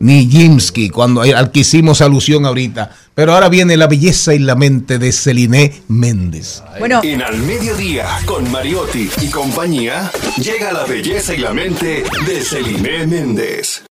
Nijinsky, 0.00 0.88
cuando 0.88 1.20
al 1.20 1.50
que 1.50 1.60
hicimos 1.60 2.00
alusión 2.00 2.46
ahorita. 2.46 2.90
Pero 3.14 3.34
ahora 3.34 3.50
viene 3.50 3.76
la 3.76 3.86
belleza 3.86 4.34
y 4.34 4.38
la 4.38 4.54
mente 4.54 4.98
de 4.98 5.12
Celine 5.12 5.82
Méndez. 5.88 6.62
Bueno. 6.78 7.00
En 7.04 7.22
Al 7.22 7.36
Mediodía, 7.38 8.06
con 8.24 8.50
Mariotti 8.50 9.10
y 9.20 9.28
compañía, 9.28 10.10
llega 10.38 10.72
la 10.72 10.84
belleza 10.84 11.34
y 11.34 11.38
la 11.38 11.52
mente 11.52 12.02
de 12.26 12.40
Celine 12.40 13.06
Méndez. 13.06 13.84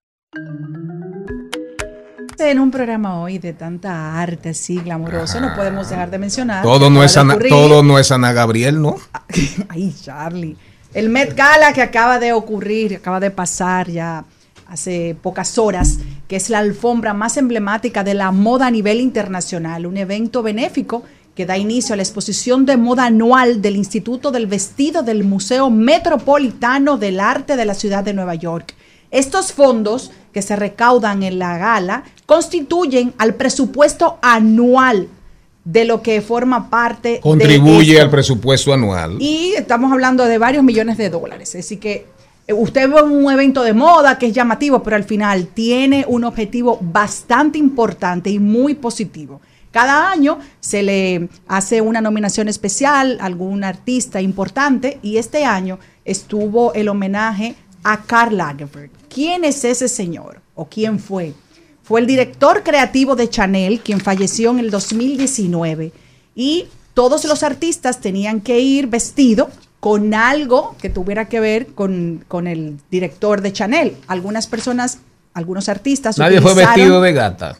En 2.40 2.60
un 2.60 2.72
programa 2.72 3.19
hoy 3.19 3.38
de 3.38 3.53
tanta 3.53 4.19
arte 4.19 4.49
así 4.49 4.77
glamoroso, 4.77 5.40
no 5.40 5.53
podemos 5.56 5.90
dejar 5.90 6.10
de 6.10 6.18
mencionar. 6.18 6.64
Todo 6.64 6.90
no, 6.90 7.03
es 7.03 7.18
Ana, 7.18 7.38
todo 7.38 7.84
no 7.84 7.99
es 7.99 8.11
Ana 8.11 8.34
Gabriel, 8.34 8.81
¿no? 8.81 8.95
Ay, 9.69 9.94
Charlie. 10.02 10.57
El 10.94 11.10
Met 11.10 11.36
Gala 11.36 11.72
que 11.73 11.84
acaba 11.84 12.18
de 12.18 12.34
ocurrir, 12.34 12.95
acaba 12.95 13.19
de 13.19 13.30
pasar 13.30 13.90
ya 13.90 14.26
hace 14.70 15.16
pocas 15.22 15.58
horas, 15.58 16.00
que 16.28 16.36
es 16.36 16.50
la 16.50 16.60
alfombra 16.60 17.14
más 17.14 17.38
emblemática 17.38 18.04
de 18.04 18.14
la 18.14 18.32
moda 18.32 18.68
a 18.68 18.72
nivel 18.72 19.02
internacional, 19.02 19.86
un 19.86 19.98
evento 19.98 20.44
benéfico 20.44 21.04
que 21.36 21.46
da 21.46 21.58
inicio 21.58 21.94
a 21.94 21.96
la 21.96 22.04
exposición 22.04 22.66
de 22.66 22.78
moda 22.78 23.06
anual 23.06 23.62
del 23.62 23.76
Instituto 23.76 24.30
del 24.32 24.46
Vestido 24.46 25.04
del 25.04 25.24
Museo 25.24 25.70
Metropolitano 25.70 26.98
del 26.98 27.20
Arte 27.20 27.56
de 27.56 27.66
la 27.66 27.74
Ciudad 27.74 28.04
de 28.04 28.14
Nueva 28.14 28.36
York. 28.36 28.76
Estos 29.10 29.54
fondos 29.54 30.12
que 30.34 30.41
se 30.41 30.56
recaudan 30.56 31.24
en 31.24 31.40
la 31.40 31.58
gala 31.58 32.04
constituyen 32.26 33.14
al 33.18 33.36
presupuesto 33.36 34.20
anual 34.22 35.08
de 35.64 35.86
lo 35.86 36.02
que 36.02 36.22
forma 36.22 36.70
parte 36.70 37.20
Contribuye 37.22 38.00
al 38.00 38.10
presupuesto 38.10 38.74
anual. 38.74 39.18
Y 39.20 39.54
estamos 39.56 39.91
hablando 39.91 40.26
de 40.26 40.38
varios 40.38 40.64
millones 40.64 40.98
de 40.98 41.10
dólares. 41.10 41.56
Así 41.56 41.78
que 41.78 42.06
usted 42.54 42.90
ve 42.90 43.02
un 43.02 43.32
evento 43.32 43.64
de 43.64 43.74
moda 43.74 44.18
que 44.18 44.28
es 44.28 44.34
llamativo, 44.34 44.82
pero 44.84 44.96
al 44.96 45.04
final 45.04 45.48
tiene 45.48 46.06
un 46.08 46.24
objetivo 46.24 46.78
bastante 46.82 47.58
importante 47.58 48.30
y 48.30 48.40
muy 48.40 48.76
positivo. 48.76 49.42
Cada 49.72 50.10
año 50.10 50.40
se 50.60 50.82
le 50.82 51.30
hace 51.48 51.82
una 51.82 52.02
nominación 52.02 52.48
especial 52.48 53.20
a 53.22 53.26
algún 53.26 53.64
artista 53.64 54.20
importante 54.20 55.00
y 55.04 55.18
este 55.18 55.46
año 55.46 55.78
estuvo 56.06 56.74
el 56.74 56.90
homenaje 56.90 57.56
a 57.84 58.02
Karl 58.02 58.38
Lagerfeld. 58.38 58.92
¿Quién 59.10 59.44
es 59.44 59.64
ese 59.64 59.88
señor 59.88 60.42
o 60.56 60.66
quién 60.66 61.00
fue? 61.00 61.34
Fue 61.84 62.00
el 62.00 62.08
director 62.08 62.64
creativo 62.64 63.16
de 63.16 63.30
Chanel, 63.30 63.80
quien 63.82 64.00
falleció 64.00 64.52
en 64.52 64.60
el 64.60 64.72
2019 64.72 65.92
y 66.36 66.66
todos 66.94 67.26
los 67.26 67.44
artistas 67.44 68.02
tenían 68.02 68.42
que 68.42 68.60
ir 68.60 68.88
vestido 68.88 69.50
con 69.80 70.14
algo 70.14 70.76
que 70.81 70.89
tuviera 70.89 71.26
que 71.30 71.39
ver 71.39 71.68
con, 71.68 72.23
con 72.27 72.47
el 72.47 72.77
director 72.91 73.41
de 73.41 73.53
Chanel. 73.53 73.95
Algunas 74.07 74.47
personas, 74.47 74.99
algunos 75.34 75.69
artistas. 75.69 76.18
Nadie 76.18 76.41
fue 76.41 76.53
vestido 76.53 77.01
de 77.01 77.14
gata. 77.14 77.57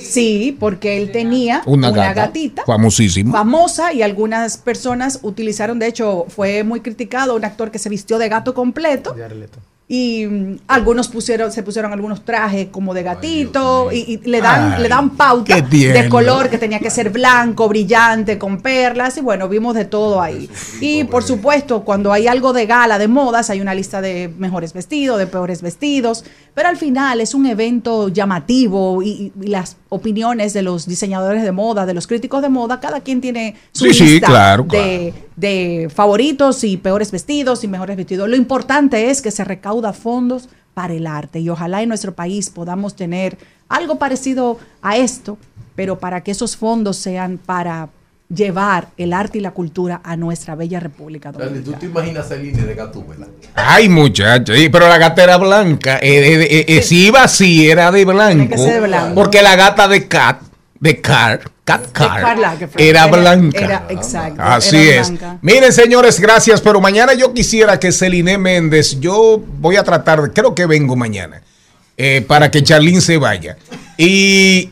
Sí, 0.00 0.56
porque 0.60 0.98
él 1.02 1.10
tenía 1.10 1.62
Una, 1.66 1.88
una, 1.90 1.96
gata. 2.08 2.26
gatita 2.26 2.64
Famosísima. 2.64 3.32
famosa 3.32 3.92
y 3.92 4.02
algunas 4.02 4.56
personas 4.56 5.18
utilizaron, 5.22 5.78
de 5.78 5.88
hecho, 5.88 6.26
fue 6.28 6.62
muy 6.62 6.80
criticado 6.80 7.34
un 7.34 7.44
actor 7.44 7.70
que 7.70 7.78
se 7.78 7.88
vistió 7.88 8.18
de 8.18 8.28
gato 8.28 8.54
completo 8.54 9.16
y 9.88 10.26
mm, 10.26 10.58
algunos 10.66 11.08
pusieron 11.08 11.52
se 11.52 11.62
pusieron 11.62 11.92
algunos 11.92 12.24
trajes 12.24 12.68
como 12.72 12.92
de 12.92 13.04
gatito 13.04 13.92
y, 13.92 13.98
y 13.98 14.28
le 14.28 14.40
dan 14.40 14.74
Ay, 14.74 14.82
le 14.82 14.88
dan 14.88 15.10
pauta 15.10 15.60
de 15.60 16.08
color 16.08 16.50
que 16.50 16.58
tenía 16.58 16.80
que 16.80 16.90
ser 16.90 17.10
blanco, 17.10 17.68
brillante, 17.68 18.36
con 18.36 18.60
perlas 18.60 19.16
y 19.16 19.20
bueno, 19.20 19.48
vimos 19.48 19.74
de 19.74 19.84
todo 19.84 20.20
ahí. 20.20 20.50
Y 20.80 21.04
por 21.04 21.22
supuesto, 21.22 21.84
cuando 21.84 22.12
hay 22.12 22.26
algo 22.26 22.52
de 22.52 22.66
gala, 22.66 22.98
de 22.98 23.06
modas, 23.06 23.48
hay 23.50 23.60
una 23.60 23.74
lista 23.74 24.00
de 24.00 24.32
mejores 24.36 24.72
vestidos, 24.72 25.18
de 25.18 25.26
peores 25.28 25.62
vestidos, 25.62 26.24
pero 26.56 26.70
al 26.70 26.78
final 26.78 27.20
es 27.20 27.34
un 27.34 27.44
evento 27.44 28.08
llamativo 28.08 29.02
y, 29.02 29.30
y 29.38 29.46
las 29.46 29.76
opiniones 29.90 30.54
de 30.54 30.62
los 30.62 30.86
diseñadores 30.86 31.42
de 31.42 31.52
moda, 31.52 31.84
de 31.84 31.92
los 31.92 32.06
críticos 32.06 32.40
de 32.40 32.48
moda, 32.48 32.80
cada 32.80 33.02
quien 33.02 33.20
tiene 33.20 33.56
su 33.72 33.84
Sí, 33.84 33.92
sí, 33.92 34.04
lista 34.06 34.28
claro, 34.28 34.62
de, 34.62 35.12
de 35.36 35.90
favoritos 35.94 36.64
y 36.64 36.78
peores 36.78 37.10
vestidos 37.10 37.62
y 37.62 37.68
mejores 37.68 37.98
vestidos. 37.98 38.26
Lo 38.30 38.36
importante 38.36 39.10
es 39.10 39.20
que 39.20 39.30
se 39.30 39.44
recauda 39.44 39.92
fondos 39.92 40.48
para 40.72 40.94
el 40.94 41.06
arte 41.06 41.40
y 41.40 41.50
ojalá 41.50 41.82
en 41.82 41.90
nuestro 41.90 42.14
país 42.14 42.48
podamos 42.48 42.96
tener 42.96 43.36
algo 43.68 43.98
parecido 43.98 44.58
a 44.80 44.96
esto, 44.96 45.36
pero 45.74 45.98
para 45.98 46.22
que 46.22 46.30
esos 46.30 46.56
fondos 46.56 46.96
sean 46.96 47.36
para 47.36 47.90
llevar 48.34 48.88
el 48.96 49.12
arte 49.12 49.38
y 49.38 49.40
la 49.40 49.52
cultura 49.52 50.00
a 50.02 50.16
nuestra 50.16 50.54
bella 50.54 50.80
República 50.80 51.30
Dominicana. 51.32 51.64
¿Tú 51.64 51.72
te 51.74 51.86
imaginas 51.86 52.30
línea 52.32 52.64
de 52.64 52.74
Gatúbela? 52.74 53.28
Ay, 53.54 53.88
muchacho, 53.88 54.54
sí, 54.54 54.68
pero 54.68 54.88
la 54.88 54.98
gata 54.98 55.22
era 55.22 55.36
blanca. 55.36 55.98
Eh, 55.98 56.34
eh, 56.34 56.48
eh, 56.50 56.64
eh, 56.68 56.82
si 56.82 57.06
iba 57.06 57.22
así, 57.22 57.70
era 57.70 57.90
de 57.92 58.04
blanco. 58.04 58.50
que 58.50 58.58
ser 58.58 58.80
de 58.82 58.86
blanco. 58.88 59.14
Porque 59.14 59.42
la 59.42 59.54
gata 59.54 59.86
de 59.86 60.08
Cat, 60.08 60.40
de 60.80 61.00
Car, 61.00 61.40
Cat 61.64 61.90
Car, 61.92 62.36
era 62.76 63.06
blanca. 63.06 63.58
Era, 63.60 63.86
exacto. 63.90 64.42
Así 64.42 64.76
era 64.76 65.00
es. 65.02 65.08
blanca. 65.10 65.38
Miren, 65.42 65.72
señores, 65.72 66.18
gracias. 66.20 66.60
Pero 66.60 66.80
mañana 66.80 67.14
yo 67.14 67.32
quisiera 67.32 67.78
que 67.78 67.92
Celine 67.92 68.38
Méndez, 68.38 68.98
yo 69.00 69.40
voy 69.60 69.76
a 69.76 69.84
tratar, 69.84 70.20
de- 70.20 70.32
creo 70.32 70.54
que 70.54 70.66
vengo 70.66 70.96
mañana, 70.96 71.42
eh, 71.96 72.24
para 72.26 72.50
que 72.50 72.62
Charlene 72.62 73.00
se 73.00 73.16
vaya. 73.18 73.56
Y 73.96 74.70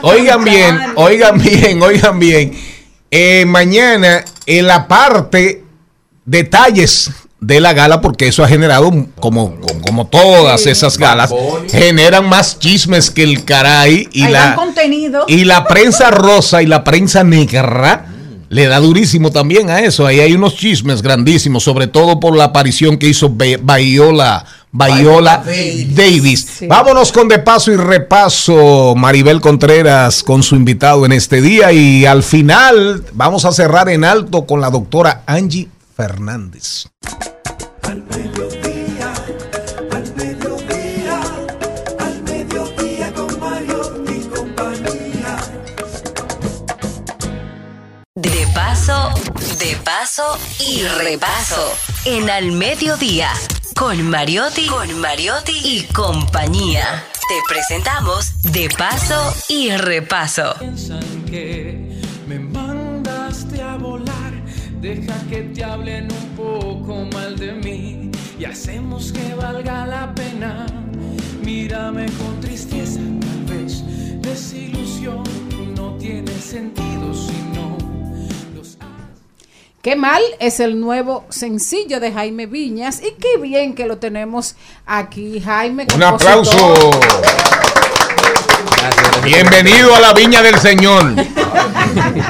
oigan 0.00 0.42
bien, 0.44 0.78
oigan 0.94 1.36
bien, 1.38 1.82
oigan 1.82 2.18
bien. 2.18 2.52
Eh, 3.14 3.44
mañana, 3.46 4.24
en 4.46 4.66
la 4.66 4.88
parte, 4.88 5.62
detalles 6.24 7.10
de 7.40 7.60
la 7.60 7.72
gala, 7.74 8.00
porque 8.00 8.28
eso 8.28 8.42
ha 8.42 8.48
generado, 8.48 8.90
como, 9.18 9.60
como, 9.60 9.80
como 9.82 10.06
todas 10.06 10.66
esas 10.66 10.96
galas, 10.96 11.30
generan 11.70 12.26
más 12.28 12.58
chismes 12.58 13.10
que 13.10 13.22
el 13.24 13.44
caray. 13.44 14.08
Y 14.12 14.28
la, 14.28 14.54
contenido. 14.54 15.24
y 15.28 15.44
la 15.44 15.64
prensa 15.66 16.10
rosa 16.10 16.62
y 16.62 16.66
la 16.66 16.84
prensa 16.84 17.22
negra 17.22 18.06
le 18.48 18.66
da 18.66 18.78
durísimo 18.80 19.30
también 19.30 19.70
a 19.70 19.80
eso. 19.80 20.06
Ahí 20.06 20.20
hay 20.20 20.32
unos 20.34 20.56
chismes 20.56 21.02
grandísimos, 21.02 21.64
sobre 21.64 21.88
todo 21.88 22.18
por 22.18 22.36
la 22.36 22.44
aparición 22.44 22.96
que 22.96 23.08
hizo 23.08 23.28
Be- 23.34 23.58
Viola, 24.72 25.44
Davis. 25.44 26.60
Vámonos 26.66 27.12
con 27.12 27.28
de 27.28 27.38
paso 27.38 27.70
y 27.72 27.76
repaso 27.76 28.94
Maribel 28.96 29.42
Contreras 29.42 30.22
con 30.22 30.42
su 30.42 30.56
invitado 30.56 31.04
en 31.04 31.12
este 31.12 31.42
día 31.42 31.72
y 31.72 32.06
al 32.06 32.22
final 32.22 33.04
vamos 33.12 33.44
a 33.44 33.52
cerrar 33.52 33.90
en 33.90 34.02
alto 34.02 34.46
con 34.46 34.62
la 34.62 34.70
doctora 34.70 35.24
Angie 35.26 35.68
Fernández. 35.94 36.86
Al 37.82 38.02
mediodía, 38.04 39.12
al 39.90 40.14
mediodía, 40.16 41.20
al 41.98 42.22
mediodía 42.22 43.12
con 43.12 43.40
Mario 43.40 44.04
y 44.08 44.20
compañía. 44.34 45.36
De 48.14 48.46
paso, 48.54 49.10
de 49.58 49.76
paso 49.84 50.38
y 50.60 50.82
repaso. 50.84 51.74
En 52.04 52.28
Al 52.30 52.50
Mediodía, 52.50 53.30
con 53.74 54.08
Mariotti, 54.08 54.66
con 54.66 55.00
Mariotti 55.00 55.52
y 55.64 55.82
compañía. 55.92 57.04
Te 57.28 57.34
presentamos 57.48 58.32
De 58.52 58.68
paso 58.76 59.34
y 59.48 59.70
repaso. 59.70 60.54
Piensan 60.58 61.24
que 61.26 62.00
me 62.26 62.38
mandaste 62.38 63.62
a 63.62 63.76
volar, 63.76 64.32
deja 64.80 65.14
que 65.28 65.42
te 65.54 65.64
hablen 65.64 66.08
un 66.10 66.28
poco 66.36 67.04
mal 67.12 67.38
de 67.38 67.52
mí 67.52 68.10
y 68.38 68.44
hacemos 68.44 69.12
que 69.12 69.34
valga 69.34 69.86
la 69.86 70.14
pena. 70.14 70.66
Mírame 71.42 72.06
con 72.12 72.40
tristeza, 72.40 73.00
tal 73.20 73.44
vez 73.44 73.82
desilusión 74.20 75.22
no 75.76 75.96
tiene 75.98 76.32
sentido 76.32 77.14
si 77.14 77.32
no 77.54 77.81
Qué 79.82 79.96
mal 79.96 80.22
es 80.38 80.60
el 80.60 80.78
nuevo 80.78 81.24
sencillo 81.28 81.98
de 81.98 82.12
Jaime 82.12 82.46
Viñas 82.46 83.02
y 83.02 83.14
qué 83.18 83.36
bien 83.42 83.74
que 83.74 83.84
lo 83.84 83.98
tenemos 83.98 84.54
aquí, 84.86 85.40
Jaime. 85.40 85.88
Un 85.92 86.04
aplauso. 86.04 86.72
Bienvenido 89.24 89.92
a 89.96 89.98
la 89.98 90.14
viña 90.14 90.40
del 90.40 90.54
Señor. 90.60 91.16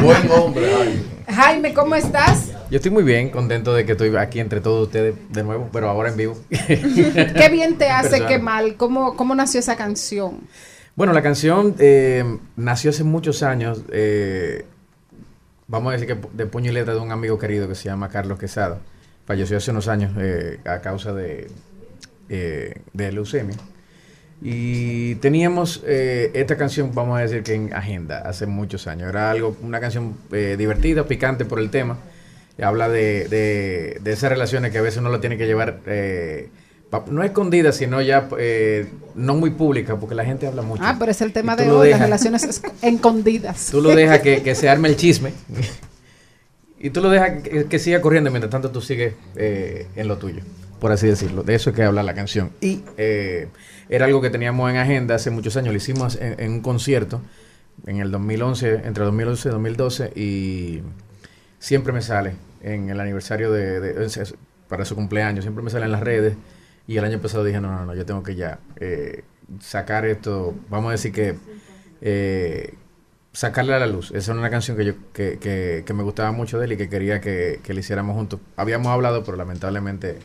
Buen 0.01 0.31
hombre, 0.31 1.03
Jaime, 1.29 1.75
¿cómo 1.75 1.95
estás? 1.95 2.53
Yo 2.71 2.77
estoy 2.77 2.91
muy 2.91 3.03
bien, 3.03 3.29
contento 3.29 3.75
de 3.75 3.85
que 3.85 3.93
estoy 3.93 4.17
aquí 4.17 4.41
entre 4.41 4.63
todos 4.63 4.87
ustedes 4.87 5.15
de 5.29 5.43
nuevo, 5.43 5.69
pero 5.71 5.91
ahora 5.91 6.09
en 6.09 6.17
vivo. 6.17 6.39
Qué 6.49 7.49
bien 7.53 7.77
te 7.77 7.91
hace, 7.91 8.09
Persona. 8.09 8.29
qué 8.29 8.39
mal. 8.39 8.77
¿Cómo, 8.79 9.15
cómo 9.15 9.35
nació 9.35 9.61
esa 9.61 9.77
canción? 9.77 10.41
Bueno, 10.95 11.13
la 11.13 11.23
canción 11.23 11.75
eh, 11.79 12.25
nació 12.57 12.91
hace 12.91 13.05
muchos 13.05 13.43
años, 13.43 13.83
eh, 13.93 14.65
vamos 15.73 15.91
a 15.91 15.97
decir 15.97 16.07
que 16.07 16.29
de 16.35 16.47
puño 16.47 16.71
y 16.71 16.75
letra 16.75 16.93
de 16.93 17.01
un 17.01 17.11
amigo 17.13 17.39
querido 17.39 17.67
que 17.67 17.75
se 17.75 17.85
llama 17.85 18.11
Carlos 18.11 18.39
Quesada. 18.39 18.79
Falleció 19.27 19.57
hace 19.57 19.71
unos 19.71 19.89
años 19.89 20.13
eh, 20.19 20.61
a 20.67 20.81
causa 20.81 21.15
de, 21.15 21.49
eh, 22.29 22.75
de 22.93 23.13
leucemia. 23.13 23.57
Y 24.43 25.15
teníamos 25.17 25.83
eh, 25.87 26.31
esta 26.35 26.57
canción, 26.57 26.95
vamos 26.95 27.19
a 27.19 27.23
decir 27.23 27.43
que 27.43 27.55
en 27.55 27.73
agenda, 27.73 28.19
hace 28.19 28.45
muchos 28.47 28.87
años. 28.87 29.09
Era 29.09 29.31
algo, 29.31 29.57
una 29.63 29.81
canción 29.81 30.15
divertida, 30.31 31.07
picante 31.07 31.47
por 31.47 31.59
el 31.59 31.71
tema. 31.71 31.97
Habla 32.61 32.91
de, 32.91 33.29
de, 33.29 33.99
de 34.03 34.13
esas 34.13 34.31
relaciones 34.31 34.73
que 34.73 34.79
a 34.79 34.83
veces 34.83 34.99
uno 34.99 35.09
lo 35.09 35.21
tiene 35.21 35.39
que 35.39 35.47
llevar, 35.47 35.79
no 37.09 37.23
escondidas, 37.23 37.77
sino 37.77 38.01
ya 38.03 38.29
eh, 38.39 38.87
no 39.15 39.35
muy 39.35 39.51
públicas, 39.51 39.97
porque 39.99 40.15
la 40.15 40.25
gente 40.25 40.47
habla 40.47 40.63
mucho. 40.63 40.83
Ah, 40.85 40.97
pero 40.99 41.11
es 41.11 41.21
el 41.23 41.33
tema 41.33 41.57
de 41.57 41.71
hoy, 41.71 41.91
las 41.91 42.01
relaciones 42.01 42.47
esc- 42.47 42.73
escondidas. 42.83 43.69
Tú 43.71 43.81
lo 43.81 43.95
dejas 43.95 44.21
que, 44.21 44.43
que 44.43 44.55
se 44.55 44.69
arme 44.69 44.89
el 44.89 44.97
chisme. 44.97 45.33
Y 46.85 46.91
tú 46.91 47.01
lo 47.01 47.11
dejas 47.11 47.43
que, 47.45 47.67
que 47.67 47.79
siga 47.79 48.01
corriendo 48.01 48.31
mientras 48.31 48.51
tanto 48.51 48.71
tú 48.73 48.81
sigues 48.81 49.15
eh, 49.37 49.87
en 49.95 50.09
lo 50.09 50.19
tuyo, 50.19 50.43
por 50.81 50.91
así 50.91 51.07
decirlo. 51.07 51.45
De 51.45 51.55
eso 51.55 51.71
es 51.71 51.77
que 51.77 51.85
habla 51.85 52.03
la 52.03 52.13
canción. 52.13 52.51
Y 52.61 52.83
eh, 52.97 53.47
era 53.89 54.07
algo 54.07 54.21
que 54.21 54.31
teníamos 54.31 54.69
en 54.69 54.79
agenda 54.79 55.15
hace 55.15 55.31
muchos 55.31 55.57
años. 55.57 55.73
Lo 55.73 55.77
hicimos 55.77 56.17
en, 56.21 56.41
en 56.41 56.51
un 56.55 56.61
concierto 56.61 57.21
en 57.87 57.99
el 57.99 58.11
2011, 58.11 58.81
entre 58.85 59.05
2011 59.05 59.49
y 59.49 59.53
2012. 59.53 60.13
Y 60.17 60.83
siempre 61.61 61.93
me 61.93 62.03
sale 62.03 62.33
en 62.63 62.91
el 62.91 62.99
aniversario 62.99 63.53
de, 63.53 63.79
de- 63.79 64.33
para 64.67 64.85
su 64.85 64.97
cumpleaños, 64.97 65.45
siempre 65.45 65.63
me 65.63 65.71
sale 65.71 65.85
en 65.85 65.93
las 65.93 66.01
redes. 66.01 66.35
Y 66.87 66.97
el 66.97 67.05
año 67.05 67.21
pasado 67.21 67.45
dije, 67.45 67.61
no, 67.61 67.71
no, 67.71 67.87
no, 67.87 67.95
yo 67.95 68.05
tengo 68.05 68.23
que 68.23 68.35
ya 68.35 68.59
eh, 68.77 69.25
sacar 69.61 70.05
esto, 70.05 70.55
vamos 70.69 70.89
a 70.89 70.93
decir 70.93 71.13
que 71.13 71.37
eh, 72.01 72.75
sacarle 73.33 73.75
a 73.75 73.79
la 73.79 73.87
luz. 73.87 74.11
Esa 74.11 74.33
es 74.33 74.39
una 74.39 74.51
canción 74.51 74.77
que 74.77 74.85
yo 74.85 74.95
que, 75.13 75.39
que, 75.39 75.95
me 75.95 76.03
gustaba 76.03 76.33
mucho 76.33 76.59
de 76.59 76.67
él 76.67 76.73
y 76.73 76.77
que 76.77 76.89
quería 76.89 77.21
que, 77.21 77.61
que 77.63 77.75
le 77.75 77.81
hiciéramos 77.81 78.17
juntos. 78.17 78.41
Habíamos 78.57 78.89
hablado, 78.89 79.25
pero 79.25 79.37
lamentablemente 79.37 80.19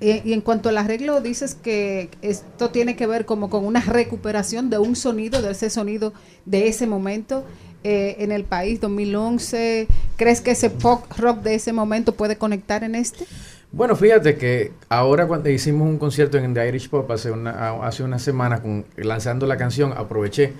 Y, 0.00 0.28
y 0.28 0.32
en 0.32 0.42
cuanto 0.42 0.68
al 0.68 0.78
arreglo, 0.78 1.20
dices 1.20 1.54
que 1.54 2.10
esto 2.22 2.70
tiene 2.70 2.96
que 2.96 3.06
ver 3.06 3.24
como 3.24 3.48
con 3.48 3.64
una 3.64 3.80
recuperación 3.80 4.68
de 4.70 4.78
un 4.78 4.96
sonido, 4.96 5.40
de 5.42 5.52
ese 5.52 5.70
sonido 5.70 6.12
de 6.44 6.68
ese 6.68 6.86
momento 6.86 7.44
eh, 7.88 8.16
en 8.24 8.32
el 8.32 8.42
país 8.42 8.80
2011. 8.80 9.86
¿Crees 10.16 10.40
que 10.40 10.50
ese 10.50 10.70
pop 10.70 11.04
rock 11.18 11.42
de 11.42 11.54
ese 11.54 11.72
momento 11.72 12.16
puede 12.16 12.36
conectar 12.36 12.82
en 12.82 12.96
este? 12.96 13.26
Bueno, 13.72 13.96
fíjate 13.96 14.36
que 14.36 14.72
ahora 14.88 15.26
cuando 15.26 15.50
hicimos 15.50 15.88
un 15.88 15.98
concierto 15.98 16.38
en 16.38 16.54
The 16.54 16.68
Irish 16.68 16.88
Pop 16.88 17.10
hace 17.10 17.30
una, 17.30 17.70
hace 17.86 18.02
una 18.02 18.18
semana 18.18 18.62
con, 18.62 18.86
lanzando 18.96 19.46
la 19.46 19.56
canción, 19.56 19.92
aproveché 19.92 20.54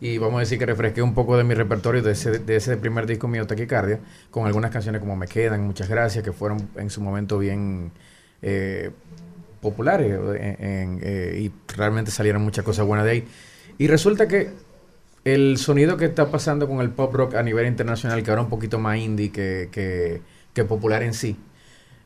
y 0.00 0.18
vamos 0.18 0.36
a 0.36 0.40
decir 0.40 0.58
que 0.58 0.66
refresqué 0.66 1.02
un 1.02 1.14
poco 1.14 1.36
de 1.36 1.44
mi 1.44 1.54
repertorio 1.54 2.02
de 2.02 2.12
ese, 2.12 2.38
de 2.38 2.56
ese 2.56 2.76
primer 2.76 3.06
disco 3.06 3.28
mío, 3.28 3.46
Taquicardia, 3.46 4.00
con 4.30 4.46
algunas 4.46 4.70
canciones 4.70 5.00
como 5.00 5.16
Me 5.16 5.28
Quedan, 5.28 5.62
Muchas 5.62 5.88
Gracias, 5.88 6.24
que 6.24 6.32
fueron 6.32 6.70
en 6.76 6.90
su 6.90 7.00
momento 7.00 7.38
bien 7.38 7.92
eh, 8.40 8.90
populares 9.60 10.18
en, 10.40 10.98
eh, 11.02 11.40
y 11.40 11.52
realmente 11.76 12.10
salieron 12.10 12.42
muchas 12.42 12.64
cosas 12.64 12.86
buenas 12.86 13.04
de 13.04 13.10
ahí. 13.12 13.28
Y 13.78 13.86
resulta 13.86 14.26
que 14.28 14.50
el 15.24 15.58
sonido 15.58 15.96
que 15.96 16.06
está 16.06 16.30
pasando 16.30 16.68
con 16.68 16.80
el 16.80 16.90
pop 16.90 17.14
rock 17.14 17.34
a 17.34 17.42
nivel 17.42 17.66
internacional, 17.66 18.22
que 18.22 18.30
ahora 18.30 18.42
un 18.42 18.48
poquito 18.48 18.78
más 18.78 18.98
indie 18.98 19.30
que, 19.30 19.68
que, 19.70 20.22
que 20.52 20.64
popular 20.64 21.02
en 21.02 21.14
sí, 21.14 21.36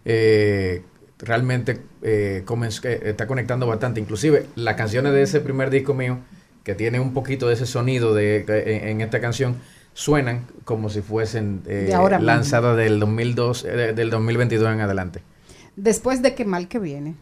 eh, 0.07 0.83
realmente 1.19 1.81
eh, 2.03 2.45
que 2.81 3.01
está 3.05 3.27
conectando 3.27 3.67
bastante. 3.67 4.01
Inclusive 4.01 4.47
las 4.55 4.77
canciones 4.77 5.13
de 5.13 5.23
ese 5.23 5.41
primer 5.41 5.69
disco 5.69 5.93
mío, 5.93 6.19
que 6.65 6.75
tiene 6.75 7.01
un 7.01 7.13
poquito 7.13 7.49
de 7.49 7.55
ese 7.55 7.67
sonido 7.67 8.15
de, 8.15 8.45
en, 8.47 8.89
en 8.89 9.01
esta 9.03 9.21
canción, 9.21 9.57
suenan 9.93 10.47
como 10.65 10.91
si 10.91 11.01
fuesen 11.01 11.63
eh, 11.67 11.91
De 11.91 12.21
lanzadas 12.21 12.77
del 12.77 13.01
2002, 13.01 13.65
eh, 13.65 13.93
del 13.95 14.11
2022 14.11 14.75
en 14.75 14.81
adelante. 14.81 15.23
Después 15.75 16.23
de 16.23 16.35
qué 16.35 16.45
mal 16.45 16.69
que 16.69 16.79
viene. 16.79 17.15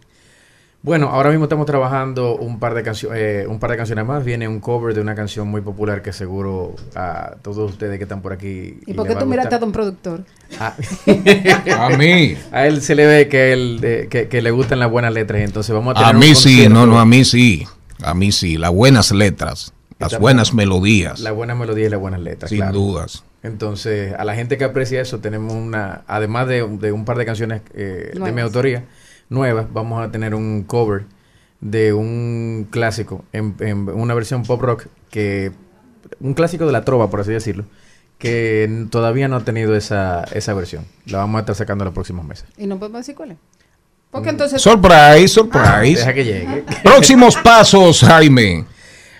Bueno, 0.85 1.09
ahora 1.09 1.31
mismo 1.31 1.47
estamos 1.47 1.65
trabajando 1.65 2.36
un 2.36 2.59
par 2.59 2.74
de 2.74 2.82
canciones, 2.82 3.47
un 3.47 3.59
par 3.59 3.70
de 3.70 3.78
canciones 3.78 4.05
más. 4.05 4.23
Viene 4.23 4.47
un 4.47 4.61
cover 4.61 4.94
de 4.94 5.01
una 5.01 5.15
canción 5.15 5.48
muy 5.48 5.62
popular 5.62 6.02
que 6.02 6.12
seguro 6.12 6.77
a 6.94 7.36
todos 7.40 7.70
ustedes 7.70 7.97
que 7.97 8.02
están 8.02 8.20
por 8.20 8.35
aquí. 8.35 8.81
¿Y 8.85 8.93
por 8.93 9.09
qué 9.09 9.16
tú 9.16 9.24
miraste 9.24 9.55
a 9.55 9.59
don 9.59 9.73
productor? 9.73 10.27
Ah. 10.61 10.74
A 11.78 11.89
mí. 11.97 12.36
A 12.52 12.66
él 12.66 12.82
se 12.82 12.94
le 12.94 13.06
ve 13.06 13.28
que, 13.28 13.55
él, 13.55 13.81
eh, 13.82 14.09
que, 14.11 14.28
que 14.28 14.43
le 14.43 14.51
gustan 14.51 14.78
las 14.78 14.90
buenas 14.90 15.15
letras. 15.15 15.40
Entonces 15.40 15.74
vamos 15.74 15.93
a 15.93 15.94
tener 15.94 16.09
A 16.09 16.11
un 16.11 16.19
mí 16.19 16.35
sí, 16.35 16.69
no, 16.69 16.85
no, 16.86 17.01
a 17.01 17.06
mí 17.06 17.24
sí. 17.24 17.66
A 18.02 18.12
mí 18.12 18.31
sí, 18.31 18.59
las 18.59 18.70
buenas 18.70 19.11
letras. 19.11 19.73
Las 19.98 20.19
buenas 20.19 20.52
melodías. 20.52 21.20
La 21.20 21.32
buena 21.32 21.55
melodía 21.55 21.86
y 21.86 21.89
las 21.89 22.01
buenas 22.01 22.20
letras. 22.20 22.51
Sin 22.51 22.59
claro. 22.59 22.74
dudas. 22.74 23.24
Entonces, 23.43 24.12
a 24.19 24.24
la 24.24 24.35
gente 24.35 24.59
que 24.59 24.65
aprecia 24.65 25.01
eso, 25.01 25.20
tenemos 25.20 25.55
una, 25.55 26.02
además 26.06 26.47
de, 26.47 26.66
de 26.78 26.93
un 26.93 27.06
par 27.06 27.16
de 27.16 27.24
canciones 27.24 27.62
eh, 27.73 28.12
de 28.15 28.32
mi 28.32 28.43
autoría, 28.43 28.85
nuevas, 29.28 29.66
vamos 29.72 30.05
a 30.06 30.10
tener 30.10 30.34
un 30.34 30.62
cover 30.64 31.05
de 31.60 31.92
un 31.92 32.68
clásico, 32.70 33.24
en, 33.32 33.55
en 33.60 33.88
una 33.88 34.14
versión 34.14 34.42
pop 34.42 34.60
rock, 34.60 34.86
que 35.10 35.52
un 36.20 36.34
clásico 36.34 36.66
de 36.66 36.72
la 36.72 36.84
trova, 36.84 37.10
por 37.10 37.20
así 37.20 37.32
decirlo, 37.32 37.64
que 38.18 38.86
todavía 38.90 39.28
no 39.28 39.36
ha 39.36 39.40
tenido 39.40 39.74
esa, 39.76 40.24
esa 40.32 40.55
versión. 40.55 40.86
La 41.06 41.18
vamos 41.18 41.38
a 41.38 41.40
estar 41.40 41.55
sacando 41.55 41.84
en 41.84 41.86
los 41.86 41.94
próximos 41.94 42.24
meses. 42.24 42.46
Y 42.56 42.66
no 42.66 42.78
podemos 42.78 43.01
decir 43.01 43.14
cuál 43.14 43.32
es. 43.32 43.36
Porque 44.10 44.30
entonces. 44.30 44.62
Surprise, 44.62 45.28
surprise. 45.28 45.64
Ah, 45.66 45.80
Deja 45.80 46.14
que 46.14 46.24
llegue. 46.24 46.64
Próximos 46.84 47.36
pasos, 47.36 48.01
Jaime. 48.01 48.64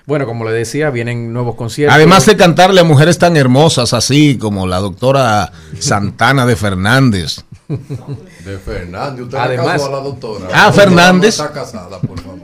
Bueno, 0.06 0.26
como 0.26 0.44
le 0.44 0.52
decía, 0.52 0.90
vienen 0.90 1.32
nuevos 1.32 1.56
conciertos. 1.56 1.94
Además 1.94 2.26
de 2.26 2.36
cantarle 2.36 2.81
a 2.81 2.85
mujeres 2.85 3.18
tan 3.18 3.36
hermosas 3.36 3.93
así 3.93 4.39
como 4.39 4.66
la 4.66 4.78
doctora 4.78 5.51
Santana 5.78 6.47
de 6.47 6.56
Fernández. 6.56 7.44
De 7.69 8.59
Fernández, 8.59 9.23
usted 9.24 9.39
Además- 9.39 9.82
a 9.82 9.91
la 9.91 10.01
doctora. 10.01 10.47
Ah, 10.53 10.73
Fernández. 10.73 11.39
No 11.39 11.45
está 11.47 11.55
casada, 11.61 11.99
por 12.01 12.20
favor. 12.20 12.41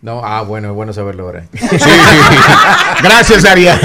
No, 0.00 0.20
ah, 0.24 0.42
bueno, 0.42 0.68
es 0.70 0.74
bueno 0.74 0.92
saberlo 0.92 1.24
ahora. 1.24 1.46
Gracias, 3.02 3.44
Ariane. 3.44 3.80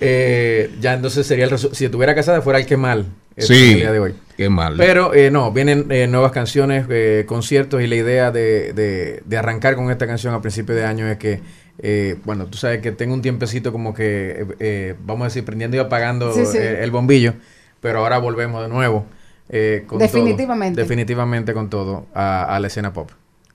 Eh, 0.00 0.70
ya 0.80 0.94
entonces 0.94 1.26
sería 1.26 1.46
el 1.46 1.58
si 1.58 1.84
estuviera 1.84 2.14
casada 2.14 2.40
fuera 2.40 2.60
el 2.60 2.66
que 2.66 2.76
mal 2.76 3.06
este, 3.34 3.52
Sí, 3.54 3.70
el 3.72 3.76
día 3.78 3.92
de 3.92 3.98
hoy. 3.98 4.14
qué 4.36 4.48
mal. 4.48 4.74
Pero 4.76 5.12
eh, 5.12 5.30
no, 5.30 5.50
vienen 5.50 5.86
eh, 5.90 6.06
nuevas 6.06 6.30
canciones, 6.30 6.86
eh, 6.88 7.24
conciertos 7.26 7.82
y 7.82 7.88
la 7.88 7.96
idea 7.96 8.30
de, 8.30 8.72
de- 8.74 9.22
de 9.24 9.36
arrancar 9.36 9.74
con 9.74 9.90
esta 9.90 10.06
canción 10.06 10.34
a 10.34 10.40
principio 10.40 10.74
de 10.76 10.84
año 10.84 11.08
es 11.08 11.18
que, 11.18 11.40
eh, 11.80 12.16
bueno, 12.24 12.46
tú 12.46 12.58
sabes 12.58 12.80
que 12.80 12.92
tengo 12.92 13.12
un 13.14 13.22
tiempecito 13.22 13.72
como 13.72 13.92
que, 13.92 14.30
eh, 14.42 14.46
eh, 14.60 14.94
vamos 15.04 15.22
a 15.22 15.28
decir, 15.28 15.44
prendiendo 15.44 15.76
y 15.76 15.80
apagando 15.80 16.32
Sí, 16.32 16.46
sí. 16.46 16.58
eh, 16.58 16.78
el 16.84 16.90
bombillo, 16.92 17.34
pero 17.80 18.00
ahora 18.00 18.18
volvemos 18.18 18.62
de 18.62 18.68
nuevo. 18.68 19.06
eh, 19.50 19.84
con 19.86 19.98
todo. 19.98 20.06
Definitivamente. 20.06 20.80
definitivamente 20.80 21.54
con 21.54 21.70
todo 21.70 22.06
a, 22.14 22.44
a 22.54 22.60
la 22.60 22.66
escena 22.66 22.92
pop. 22.92 23.10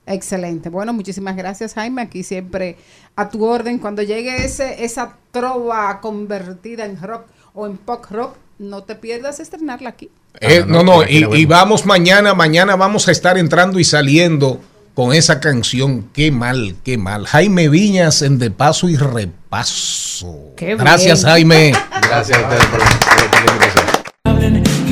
Excelente. 0.06 0.68
Bueno, 0.68 0.92
muchísimas 0.92 1.34
gracias, 1.36 1.74
Jaime. 1.74 2.02
Aquí 2.02 2.24
siempre 2.24 2.76
a 3.16 3.28
tu 3.30 3.44
orden. 3.44 3.78
Cuando 3.78 4.02
llegue 4.02 4.44
ese, 4.44 4.84
esa 4.84 5.16
trova 5.30 6.00
convertida 6.00 6.84
en 6.84 7.00
rock 7.00 7.26
o 7.54 7.66
en 7.66 7.76
pop 7.78 8.04
rock, 8.10 8.36
no 8.58 8.82
te 8.82 8.96
pierdas 8.96 9.40
estrenarla 9.40 9.88
aquí. 9.90 10.10
Eh, 10.40 10.60
Ah, 10.62 10.66
no, 10.68 10.82
no, 10.82 10.96
no, 10.98 11.02
y, 11.08 11.44
vamos 11.46 11.86
mañana, 11.86 12.34
mañana 12.34 12.74
vamos 12.76 13.06
a 13.08 13.12
estar 13.12 13.38
entrando 13.38 13.78
y 13.78 13.84
saliendo 13.84 14.60
con 14.94 15.12
esa 15.14 15.38
canción. 15.40 16.10
Qué 16.12 16.30
mal, 16.32 16.74
qué 16.84 16.98
mal. 16.98 17.26
Jaime 17.26 17.68
Viñas 17.68 18.20
en 18.22 18.38
De 18.38 18.50
Paso 18.50 18.88
y 18.88 18.96
Repaso. 18.96 20.52
Qué 20.56 20.74
Gracias, 20.76 21.20
bien. 21.22 21.32
Jaime. 21.32 21.72
Gracias 22.08 22.36
a 22.38 22.42
ustedes 22.42 22.64
por 22.66 22.78
la 22.80 23.52
invitación. 23.52 23.93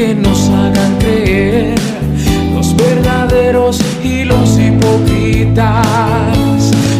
Que 0.02 0.14
nos 0.14 0.48
hagan 0.48 0.98
creer 0.98 1.76
los 2.52 2.74
verdaderos 2.74 3.80
y 4.02 4.24
los 4.24 4.58
hipócritas. 4.58 5.86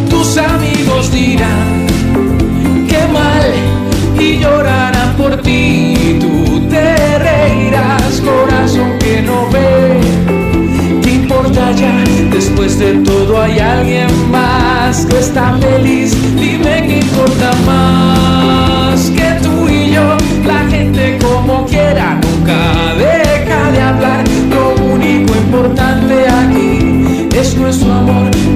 Tus 0.08 0.36
amigos 0.36 1.10
dirán 1.10 1.86
qué 2.88 3.00
mal 3.12 3.50
y 4.20 4.38
llorarán 4.38 5.16
por 5.16 5.36
ti. 5.42 6.18
Tú 6.20 6.60
te 6.70 7.18
reirás, 7.18 8.20
corazón 8.20 8.96
que 9.00 9.20
no 9.22 9.50
ve. 9.50 9.98
¿Qué 11.02 11.10
importa 11.10 11.72
ya? 11.72 12.04
Después 12.30 12.78
de 12.78 12.92
todo 13.08 13.42
hay 13.42 13.58
alguien 13.58 14.10
más 14.30 15.06
que 15.06 15.18
está 15.18 15.58
feliz. 15.58 16.14
Dime 16.36 16.86
qué 16.86 17.00
importa 17.00 17.50
más 17.66 19.10
que 19.10 19.28
tú 19.42 19.68
y 19.68 19.90
yo. 19.90 20.16
La 20.46 20.70
gente 20.70 21.18
como 21.20 21.66
quiera 21.66 22.21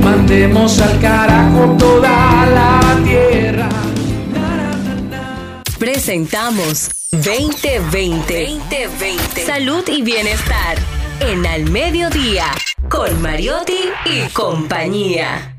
Mandemos 0.07 0.81
al 0.81 1.01
carajo 1.01 1.77
toda 1.77 2.47
la 2.47 2.97
tierra. 3.03 3.69
Presentamos 5.81 6.89
2020. 7.11 8.57
2020. 8.61 9.45
Salud 9.45 9.83
y 9.89 10.03
bienestar. 10.03 10.79
En 11.19 11.45
Al 11.45 11.69
Mediodía. 11.73 12.53
Con 12.89 13.21
Mariotti 13.21 13.81
y 14.05 14.33
compañía. 14.33 15.57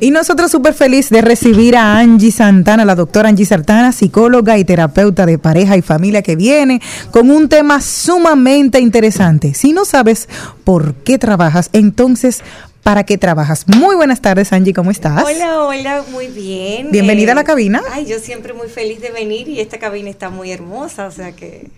Y 0.00 0.12
nosotros 0.12 0.52
súper 0.52 0.74
feliz 0.74 1.10
de 1.10 1.22
recibir 1.22 1.76
a 1.76 1.98
Angie 1.98 2.30
Santana, 2.30 2.84
la 2.84 2.94
doctora 2.94 3.30
Angie 3.30 3.44
Santana, 3.44 3.90
psicóloga 3.90 4.56
y 4.56 4.64
terapeuta 4.64 5.26
de 5.26 5.38
pareja 5.38 5.76
y 5.76 5.82
familia 5.82 6.22
que 6.22 6.36
viene 6.36 6.80
con 7.10 7.32
un 7.32 7.48
tema 7.48 7.80
sumamente 7.80 8.78
interesante. 8.78 9.54
Si 9.54 9.72
no 9.72 9.84
sabes 9.84 10.28
por 10.62 10.94
qué 10.94 11.18
trabajas, 11.18 11.68
entonces, 11.72 12.42
¿para 12.84 13.02
qué 13.02 13.18
trabajas? 13.18 13.66
Muy 13.66 13.96
buenas 13.96 14.20
tardes, 14.20 14.52
Angie, 14.52 14.72
¿cómo 14.72 14.92
estás? 14.92 15.24
Hola, 15.24 15.62
hola, 15.64 16.04
muy 16.12 16.28
bien. 16.28 16.92
Bienvenida 16.92 17.32
a 17.32 17.34
la 17.34 17.44
cabina. 17.44 17.82
Ay, 17.90 18.06
yo 18.06 18.20
siempre 18.20 18.52
muy 18.52 18.68
feliz 18.68 19.00
de 19.00 19.10
venir 19.10 19.48
y 19.48 19.58
esta 19.58 19.78
cabina 19.78 20.10
está 20.10 20.30
muy 20.30 20.52
hermosa, 20.52 21.06
o 21.06 21.10
sea 21.10 21.32
que 21.32 21.70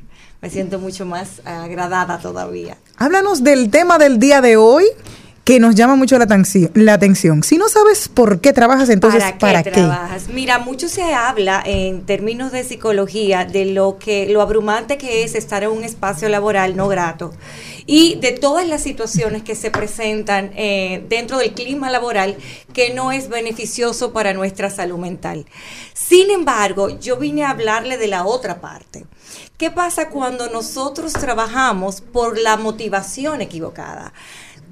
me 0.43 0.51
siento 0.51 0.79
mucho 0.79 1.07
más 1.07 1.41
agradada 1.47 2.19
todavía. 2.19 2.77
Háblanos 2.99 3.43
del 3.43 3.71
tema 3.71 3.97
del 3.97 4.19
día 4.19 4.43
de 4.43 4.59
hoy 4.59 4.85
que 5.45 5.59
nos 5.59 5.75
llama 5.75 5.97
mucho 5.97 6.17
la, 6.19 6.25
atención- 6.27 6.71
la 6.75 6.93
atención. 6.95 7.43
Si 7.43 7.57
no 7.59 7.69
sabes 7.69 8.09
por 8.09 8.41
qué 8.41 8.53
trabajas, 8.53 8.89
entonces, 8.91 9.21
¿Para 9.21 9.33
qué 9.33 9.39
¿para 9.39 9.63
qué? 9.63 9.71
trabajas? 9.71 10.29
Mira, 10.29 10.59
mucho 10.59 10.89
se 10.89 11.03
habla 11.15 11.63
en 11.65 12.05
términos 12.07 12.53
de 12.53 12.63
psicología 12.63 13.45
de 13.47 13.65
lo 13.65 13.99
que 13.99 14.27
lo 14.29 14.43
abrumante 14.43 14.99
que 14.99 15.25
es 15.25 15.35
estar 15.35 15.65
en 15.65 15.71
un 15.71 15.83
espacio 15.83 16.29
laboral 16.29 16.77
no 16.77 16.87
grato 16.89 17.33
y 17.87 18.17
de 18.21 18.33
todas 18.33 18.69
las 18.69 18.83
situaciones 18.83 19.43
que 19.43 19.57
se 19.57 19.71
presentan 19.73 20.53
eh, 20.55 21.05
dentro 21.09 21.39
del 21.39 21.53
clima 21.55 21.91
laboral 21.91 22.37
que 22.73 22.93
no 22.95 23.11
es 23.11 23.29
beneficioso 23.29 24.13
para 24.13 24.35
nuestra 24.35 24.71
salud 24.71 24.99
mental. 24.99 25.47
Sin 25.95 26.31
embargo, 26.31 26.91
yo 27.01 27.17
vine 27.17 27.45
a 27.45 27.51
hablarle 27.51 27.99
de 27.99 28.07
la 28.07 28.25
otra 28.25 28.61
parte. 28.61 29.07
¿Qué 29.57 29.71
pasa 29.71 30.09
cuando 30.11 30.49
nosotros 30.51 31.13
trabajamos 31.13 32.01
por 32.01 32.39
la 32.39 32.57
motivación 32.57 33.41
equivocada? 33.43 34.13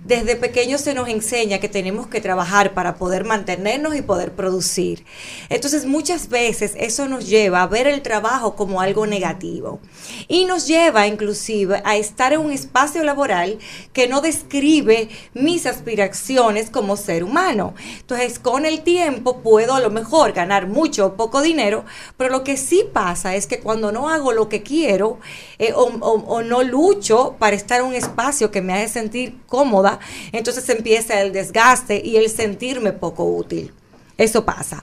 Desde 0.09 0.37
pequeños 0.37 0.81
se 0.81 0.95
nos 0.95 1.07
enseña 1.11 1.59
que 1.61 1.69
tenemos 1.69 2.07
que 2.07 2.23
trabajar 2.23 2.73
para 2.73 2.97
poder 2.97 3.27
mantenernos 3.27 3.95
y 3.95 4.01
poder 4.01 4.33
producir. 4.33 5.05
Entonces 5.51 5.85
muchas 5.85 6.31
veces 6.31 6.73
eso 6.79 7.07
nos 7.09 7.29
lleva 7.29 7.61
a 7.63 7.67
ver 7.67 7.87
el 7.87 8.01
trabajo 8.01 8.57
como 8.57 8.81
algo 8.81 9.07
negativo 9.07 9.81
y 10.27 10.47
nos 10.47 10.67
lleva 10.67 11.07
inclusive 11.07 11.83
a 11.85 11.97
estar 11.99 12.33
en 12.33 12.41
un 12.41 12.53
espacio 12.53 13.05
laboral 13.05 13.59
que 13.93 14.09
no 14.09 14.23
describe 14.23 15.11
mis 15.35 15.67
aspiraciones 15.67 16.71
como 16.71 16.97
ser 16.97 17.23
humano. 17.23 17.75
Entonces 18.01 18.39
con 18.39 18.65
el 18.65 18.81
tiempo 18.83 19.41
puedo 19.43 19.75
a 19.75 19.81
lo 19.81 19.91
mejor 19.91 20.33
ganar 20.33 20.69
mucho 20.69 21.05
o 21.05 21.15
poco 21.17 21.43
dinero, 21.43 21.85
pero 22.17 22.31
lo 22.31 22.45
que 22.45 22.57
sí 22.57 22.83
pasa 22.91 23.35
es 23.37 23.47
que 23.47 23.61
cuando 23.61 23.93
no 23.93 24.09
hago 24.09 24.33
lo 24.33 24.49
que 24.49 24.63
quiero 24.63 25.19
eh, 25.59 25.75
o, 25.75 25.83
o- 26.01 26.25
o 26.27 26.43
no 26.43 26.63
lucho 26.63 27.37
para 27.39 27.55
estar 27.57 27.81
en 27.81 27.87
un 27.89 27.95
espacio 27.95 28.51
que 28.51 28.63
me 28.63 28.73
hace 28.73 28.89
sentir 28.89 29.37
cómoda, 29.47 29.98
entonces 30.33 30.69
empieza 30.69 31.21
el 31.21 31.33
desgaste 31.33 32.01
y 32.05 32.17
el 32.17 32.31
sentirme 32.31 32.93
poco 32.93 33.25
útil. 33.25 33.73
Eso 34.17 34.45
pasa. 34.45 34.83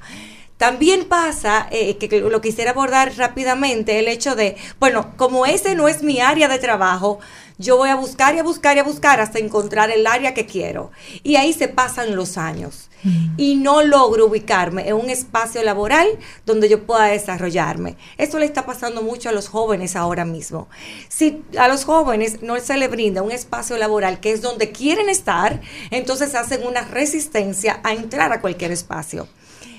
También 0.57 1.05
pasa, 1.05 1.67
eh, 1.69 1.97
que, 1.97 2.07
que 2.07 2.21
lo 2.21 2.39
quisiera 2.39 2.71
abordar 2.71 3.13
rápidamente, 3.17 3.99
el 3.99 4.07
hecho 4.07 4.35
de, 4.35 4.55
bueno, 4.79 5.13
como 5.17 5.45
ese 5.45 5.75
no 5.75 5.89
es 5.89 6.01
mi 6.01 6.21
área 6.21 6.47
de 6.47 6.59
trabajo, 6.59 7.19
yo 7.57 7.77
voy 7.77 7.89
a 7.89 7.95
buscar 7.95 8.35
y 8.35 8.39
a 8.39 8.43
buscar 8.43 8.75
y 8.75 8.79
a 8.79 8.83
buscar 8.83 9.19
hasta 9.19 9.39
encontrar 9.39 9.89
el 9.91 10.05
área 10.07 10.33
que 10.33 10.45
quiero. 10.45 10.91
Y 11.23 11.37
ahí 11.37 11.53
se 11.53 11.67
pasan 11.67 12.15
los 12.15 12.37
años. 12.37 12.89
Y 13.37 13.55
no 13.55 13.83
logro 13.83 14.25
ubicarme 14.25 14.87
en 14.87 14.95
un 14.95 15.11
espacio 15.11 15.61
laboral 15.61 16.07
donde 16.43 16.67
yo 16.67 16.87
pueda 16.87 17.05
desarrollarme. 17.05 17.97
Esto 18.17 18.39
le 18.39 18.45
está 18.45 18.65
pasando 18.65 19.03
mucho 19.03 19.29
a 19.29 19.31
los 19.31 19.47
jóvenes 19.47 19.95
ahora 19.95 20.25
mismo. 20.25 20.67
Si 21.07 21.43
a 21.55 21.67
los 21.67 21.85
jóvenes 21.85 22.41
no 22.41 22.59
se 22.59 22.77
les 22.77 22.89
brinda 22.89 23.21
un 23.21 23.31
espacio 23.31 23.77
laboral 23.77 24.19
que 24.19 24.31
es 24.31 24.41
donde 24.41 24.71
quieren 24.71 25.07
estar, 25.07 25.61
entonces 25.91 26.33
hacen 26.33 26.65
una 26.65 26.81
resistencia 26.81 27.79
a 27.83 27.93
entrar 27.93 28.33
a 28.33 28.41
cualquier 28.41 28.71
espacio. 28.71 29.27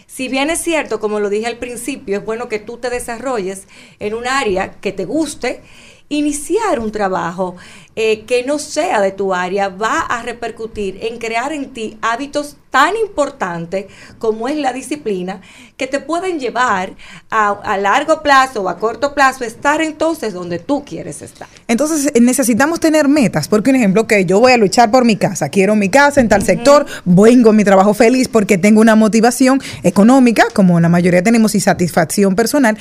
Si 0.06 0.28
bien 0.28 0.48
es 0.48 0.60
cierto, 0.60 1.00
como 1.00 1.20
lo 1.20 1.28
dije 1.28 1.46
al 1.46 1.58
principio, 1.58 2.18
es 2.18 2.24
bueno 2.24 2.48
que 2.48 2.58
tú 2.58 2.78
te 2.78 2.90
desarrolles 2.90 3.64
en 3.98 4.14
un 4.14 4.26
área 4.26 4.70
que 4.80 4.92
te 4.92 5.04
guste 5.04 5.62
iniciar 6.08 6.78
un 6.78 6.92
trabajo 6.92 7.56
eh, 7.96 8.24
que 8.26 8.44
no 8.44 8.58
sea 8.58 9.00
de 9.00 9.10
tu 9.10 9.32
área 9.34 9.68
va 9.68 10.00
a 10.00 10.22
repercutir 10.22 10.98
en 11.02 11.18
crear 11.18 11.52
en 11.52 11.72
ti 11.72 11.98
hábitos 12.02 12.56
tan 12.70 12.94
importantes 12.96 13.86
como 14.18 14.48
es 14.48 14.56
la 14.56 14.74
disciplina 14.74 15.40
que 15.78 15.86
te 15.86 15.98
pueden 15.98 16.38
llevar 16.38 16.94
a, 17.30 17.50
a 17.50 17.78
largo 17.78 18.22
plazo 18.22 18.62
o 18.62 18.68
a 18.68 18.78
corto 18.78 19.14
plazo 19.14 19.44
a 19.44 19.46
estar 19.46 19.80
entonces 19.80 20.34
donde 20.34 20.58
tú 20.58 20.84
quieres 20.84 21.22
estar. 21.22 21.48
Entonces 21.68 22.12
eh, 22.14 22.20
necesitamos 22.20 22.80
tener 22.80 23.08
metas, 23.08 23.48
porque 23.48 23.70
un 23.70 23.76
ejemplo 23.76 24.06
que 24.06 24.26
yo 24.26 24.40
voy 24.40 24.52
a 24.52 24.58
luchar 24.58 24.90
por 24.90 25.04
mi 25.04 25.16
casa, 25.16 25.48
quiero 25.48 25.74
mi 25.74 25.88
casa 25.88 26.20
en 26.20 26.28
tal 26.28 26.42
sector, 26.42 26.86
vengo 27.04 27.50
a 27.50 27.52
mi 27.52 27.64
trabajo 27.64 27.94
feliz 27.94 28.28
porque 28.28 28.58
tengo 28.58 28.80
una 28.80 28.94
motivación 28.94 29.60
económica, 29.82 30.44
como 30.52 30.78
la 30.80 30.88
mayoría 30.88 31.22
tenemos, 31.22 31.54
y 31.54 31.60
satisfacción 31.60 32.34
personal. 32.34 32.76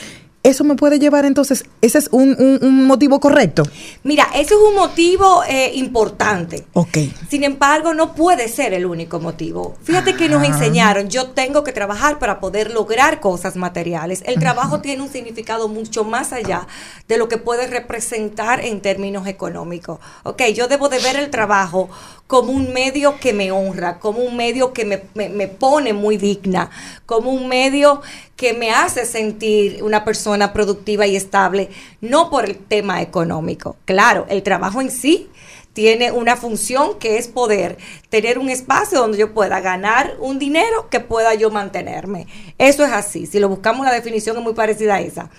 Eso 0.46 0.64
me 0.64 0.76
puede 0.76 1.00
llevar 1.00 1.26
entonces, 1.26 1.66
ese 1.82 1.98
es 1.98 2.08
un, 2.12 2.36
un- 2.40 2.60
un 2.62 2.86
motivo 2.86 3.20
correcto. 3.20 3.64
Mira, 4.04 4.28
eso 4.36 4.54
es 4.54 4.70
un 4.70 4.76
motivo 4.76 5.44
eh, 5.50 5.72
importante. 5.74 6.66
Ok. 6.74 6.98
Sin 7.30 7.44
embargo, 7.44 7.96
no 7.96 8.14
puede 8.14 8.48
ser 8.48 8.74
el 8.76 8.86
único 8.86 9.20
motivo. 9.20 9.76
Fíjate 9.84 10.16
que 10.16 10.30
nos 10.30 10.44
Ah. 10.44 10.46
enseñaron, 10.46 11.10
yo 11.10 11.32
tengo 11.32 11.64
que 11.64 11.72
trabajar 11.74 12.20
para 12.20 12.40
poder 12.40 12.72
lograr 12.72 13.20
cosas 13.20 13.56
materiales. 13.56 14.22
El 14.28 14.40
trabajo 14.40 14.82
tiene 14.82 15.02
un 15.02 15.10
significado 15.12 15.68
mucho 15.68 16.04
más 16.04 16.32
allá 16.32 16.68
de 17.08 17.18
lo 17.18 17.28
que 17.28 17.38
puede 17.40 17.66
representar 17.66 18.64
en 18.64 18.82
términos 18.82 19.26
económicos. 19.28 20.00
Ok, 20.24 20.44
yo 20.54 20.68
debo 20.68 20.90
de 20.90 21.00
ver 21.00 21.16
el 21.16 21.32
trabajo 21.32 21.90
como 22.28 22.52
un 22.52 22.72
medio 22.74 23.20
que 23.20 23.34
me 23.34 23.52
honra, 23.52 24.00
como 24.00 24.20
un 24.20 24.36
medio 24.36 24.74
que 24.74 24.86
me, 24.86 25.02
me- 25.16 25.30
me 25.30 25.48
pone 25.48 25.94
muy 25.94 26.18
digna, 26.18 26.70
como 27.06 27.32
un 27.32 27.48
medio 27.48 28.02
que 28.36 28.54
me 28.54 28.72
hace 28.72 29.06
sentir 29.06 29.82
una 29.84 30.04
persona 30.04 30.52
productiva 30.52 31.08
y 31.08 31.16
estable, 31.16 31.70
no 32.02 32.30
por 32.30 32.46
el 32.46 32.58
tema 32.58 33.02
económico. 33.02 33.78
Claro, 33.86 34.26
el 34.30 34.44
trabajo 34.44 34.82
en 34.82 34.92
sí 34.92 35.30
tiene 35.76 36.12
una 36.12 36.38
función 36.38 36.98
que 37.00 37.18
es 37.18 37.28
poder 37.28 37.78
tener 38.10 38.40
un 38.40 38.50
espacio 38.50 39.00
donde 39.00 39.18
yo 39.18 39.34
pueda 39.34 39.60
ganar 39.60 40.16
un 40.20 40.40
dinero 40.40 40.90
que 40.90 41.02
pueda 41.02 41.34
yo 41.34 41.52
mantenerme. 41.52 42.28
Eso 42.58 42.86
es 42.86 42.92
así. 42.94 43.26
Si 43.26 43.40
lo 43.40 43.50
buscamos, 43.50 43.86
la 43.86 43.92
definición 43.92 44.38
es 44.38 44.44
muy 44.44 44.54
parecida 44.54 44.96
a 44.96 45.02
esa. 45.02 45.30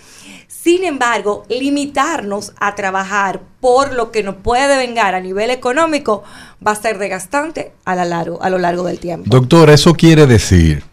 Sin 0.46 0.84
embargo, 0.84 1.44
limitarnos 1.48 2.52
a 2.60 2.74
trabajar 2.74 3.40
por 3.60 3.94
lo 3.94 4.12
que 4.12 4.22
nos 4.22 4.36
puede 4.36 4.76
vengar 4.76 5.14
a 5.14 5.20
nivel 5.20 5.50
económico 5.50 6.22
va 6.64 6.72
a 6.72 6.76
ser 6.76 6.98
desgastante 6.98 7.72
a, 7.86 7.94
la 7.94 8.04
largo, 8.04 8.42
a 8.42 8.50
lo 8.50 8.58
largo 8.58 8.84
del 8.84 8.98
tiempo. 8.98 9.28
Doctor, 9.28 9.70
eso 9.70 9.94
quiere 9.94 10.26
decir 10.26 10.84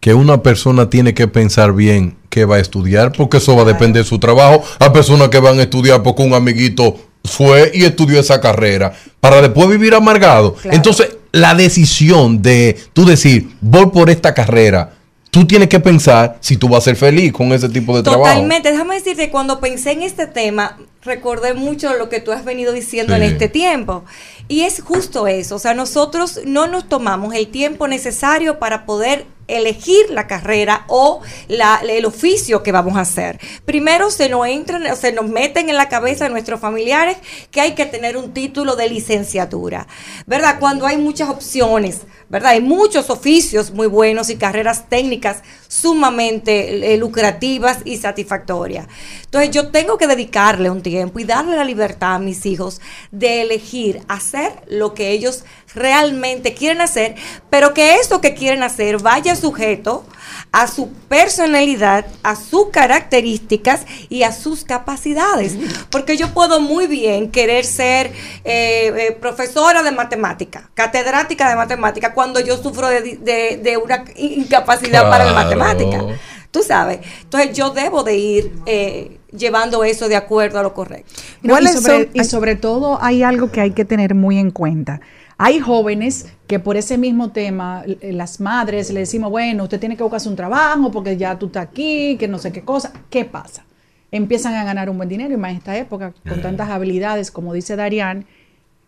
que 0.00 0.14
una 0.14 0.42
persona 0.42 0.88
tiene 0.88 1.14
que 1.14 1.28
pensar 1.28 1.74
bien 1.74 2.16
qué 2.30 2.44
va 2.46 2.56
a 2.56 2.60
estudiar, 2.60 3.12
porque 3.12 3.36
eso 3.36 3.54
va 3.54 3.62
a 3.62 3.66
depender 3.66 4.02
de 4.02 4.08
su 4.08 4.18
trabajo. 4.18 4.64
Hay 4.78 4.90
personas 4.90 5.28
que 5.28 5.38
van 5.38 5.58
a 5.58 5.62
estudiar 5.62 6.02
porque 6.02 6.22
un 6.22 6.32
amiguito 6.32 6.96
fue 7.24 7.70
y 7.74 7.84
estudió 7.84 8.18
esa 8.18 8.40
carrera 8.40 8.92
para 9.20 9.42
después 9.42 9.68
vivir 9.68 9.94
amargado. 9.94 10.54
Claro. 10.54 10.74
Entonces, 10.74 11.16
la 11.32 11.54
decisión 11.54 12.40
de 12.40 12.78
tú 12.94 13.04
decir, 13.04 13.50
voy 13.60 13.86
por 13.86 14.08
esta 14.08 14.32
carrera, 14.32 14.94
tú 15.30 15.46
tienes 15.46 15.68
que 15.68 15.80
pensar 15.80 16.38
si 16.40 16.56
tú 16.56 16.68
vas 16.68 16.78
a 16.78 16.84
ser 16.86 16.96
feliz 16.96 17.32
con 17.32 17.52
ese 17.52 17.68
tipo 17.68 17.94
de 17.96 18.02
trabajo. 18.02 18.24
Totalmente. 18.24 18.72
Déjame 18.72 18.94
decirte, 18.94 19.28
cuando 19.30 19.60
pensé 19.60 19.92
en 19.92 20.02
este 20.02 20.26
tema, 20.26 20.78
recordé 21.02 21.52
mucho 21.54 21.92
lo 21.94 22.08
que 22.08 22.20
tú 22.20 22.32
has 22.32 22.44
venido 22.44 22.72
diciendo 22.72 23.14
Sí. 23.14 23.20
en 23.22 23.28
este 23.28 23.48
tiempo. 23.48 24.04
Y 24.48 24.62
es 24.62 24.80
justo 24.82 25.26
eso. 25.28 25.56
O 25.56 25.58
sea, 25.58 25.74
nosotros 25.74 26.40
no 26.46 26.66
nos 26.66 26.88
tomamos 26.88 27.34
el 27.34 27.48
tiempo 27.48 27.86
necesario 27.86 28.58
para 28.58 28.86
poder 28.86 29.26
elegir 29.56 30.10
la 30.10 30.26
carrera 30.26 30.84
o 30.88 31.20
el 31.48 32.04
oficio 32.04 32.62
que 32.62 32.72
vamos 32.72 32.96
a 32.96 33.00
hacer. 33.00 33.38
Primero 33.64 34.10
se 34.10 34.28
nos 34.28 34.46
entran, 34.46 34.96
se 34.96 35.12
nos 35.12 35.28
meten 35.28 35.68
en 35.68 35.76
la 35.76 35.88
cabeza 35.88 36.24
de 36.24 36.30
nuestros 36.30 36.60
familiares 36.60 37.16
que 37.50 37.60
hay 37.60 37.74
que 37.74 37.86
tener 37.86 38.16
un 38.16 38.32
título 38.32 38.76
de 38.76 38.88
licenciatura, 38.88 39.86
¿verdad? 40.26 40.58
Cuando 40.60 40.86
hay 40.86 40.96
muchas 40.96 41.28
opciones, 41.28 42.02
¿verdad? 42.28 42.52
Hay 42.52 42.60
muchos 42.60 43.10
oficios 43.10 43.72
muy 43.72 43.86
buenos 43.86 44.30
y 44.30 44.36
carreras 44.36 44.88
técnicas 44.88 45.42
sumamente 45.68 46.94
eh, 46.94 46.96
lucrativas 46.96 47.78
y 47.84 47.96
satisfactorias. 47.96 48.86
Entonces 49.24 49.50
yo 49.50 49.68
tengo 49.68 49.98
que 49.98 50.06
dedicarle 50.06 50.70
un 50.70 50.82
tiempo 50.82 51.18
y 51.18 51.24
darle 51.24 51.56
la 51.56 51.64
libertad 51.64 52.14
a 52.14 52.18
mis 52.18 52.46
hijos 52.46 52.80
de 53.10 53.42
elegir 53.42 54.02
hacer 54.08 54.52
lo 54.68 54.94
que 54.94 55.10
ellos 55.10 55.44
realmente 55.74 56.54
quieren 56.54 56.80
hacer, 56.80 57.14
pero 57.48 57.74
que 57.74 57.96
eso 57.96 58.20
que 58.20 58.34
quieren 58.34 58.62
hacer 58.62 58.98
vaya 58.98 59.36
sujeto 59.40 60.04
a 60.52 60.66
su 60.66 60.88
personalidad, 61.08 62.06
a 62.22 62.36
sus 62.36 62.68
características 62.70 63.86
y 64.08 64.22
a 64.24 64.32
sus 64.32 64.64
capacidades. 64.64 65.56
Porque 65.90 66.16
yo 66.16 66.28
puedo 66.34 66.60
muy 66.60 66.86
bien 66.86 67.30
querer 67.30 67.64
ser 67.64 68.08
eh, 68.08 68.92
eh, 68.96 69.16
profesora 69.20 69.82
de 69.82 69.92
matemática, 69.92 70.70
catedrática 70.74 71.48
de 71.48 71.56
matemática, 71.56 72.12
cuando 72.14 72.40
yo 72.40 72.56
sufro 72.56 72.88
de, 72.88 73.00
de- 73.16 73.60
de 73.62 73.76
una 73.76 74.04
incapacidad 74.16 75.08
para 75.08 75.24
la 75.24 75.32
matemática. 75.32 76.04
Tú 76.50 76.62
sabes. 76.64 76.98
Entonces 77.22 77.56
yo 77.56 77.70
debo 77.70 78.02
de 78.02 78.16
ir 78.16 78.52
eh, 78.66 79.18
llevando 79.30 79.84
eso 79.84 80.08
de 80.08 80.16
acuerdo 80.16 80.58
a 80.58 80.62
lo 80.64 80.74
correcto. 80.74 81.12
No, 81.42 81.54
y, 81.60 81.62
sobre, 81.68 82.10
y 82.12 82.24
sobre 82.24 82.56
todo 82.56 82.98
hay 83.00 83.22
algo 83.22 83.52
que 83.52 83.60
hay 83.60 83.70
que 83.70 83.84
tener 83.84 84.16
muy 84.16 84.36
en 84.38 84.50
cuenta. 84.50 85.00
Hay 85.42 85.58
jóvenes 85.58 86.26
que 86.46 86.58
por 86.58 86.76
ese 86.76 86.98
mismo 86.98 87.30
tema, 87.30 87.82
eh, 87.86 88.12
las 88.12 88.40
madres 88.40 88.90
le 88.92 89.00
decimos, 89.00 89.30
bueno, 89.30 89.62
usted 89.62 89.80
tiene 89.80 89.96
que 89.96 90.02
buscarse 90.02 90.28
un 90.28 90.36
trabajo 90.36 90.90
porque 90.90 91.16
ya 91.16 91.38
tú 91.38 91.46
estás 91.46 91.62
aquí, 91.66 92.18
que 92.18 92.28
no 92.28 92.38
sé 92.38 92.52
qué 92.52 92.60
cosa. 92.60 92.92
¿Qué 93.08 93.24
pasa? 93.24 93.64
Empiezan 94.10 94.52
a 94.54 94.64
ganar 94.64 94.90
un 94.90 94.98
buen 94.98 95.08
dinero 95.08 95.32
y 95.32 95.38
más 95.38 95.52
en 95.52 95.56
esta 95.56 95.78
época, 95.78 96.12
con 96.28 96.42
tantas 96.42 96.68
habilidades, 96.68 97.30
como 97.30 97.54
dice 97.54 97.74
Darían. 97.74 98.26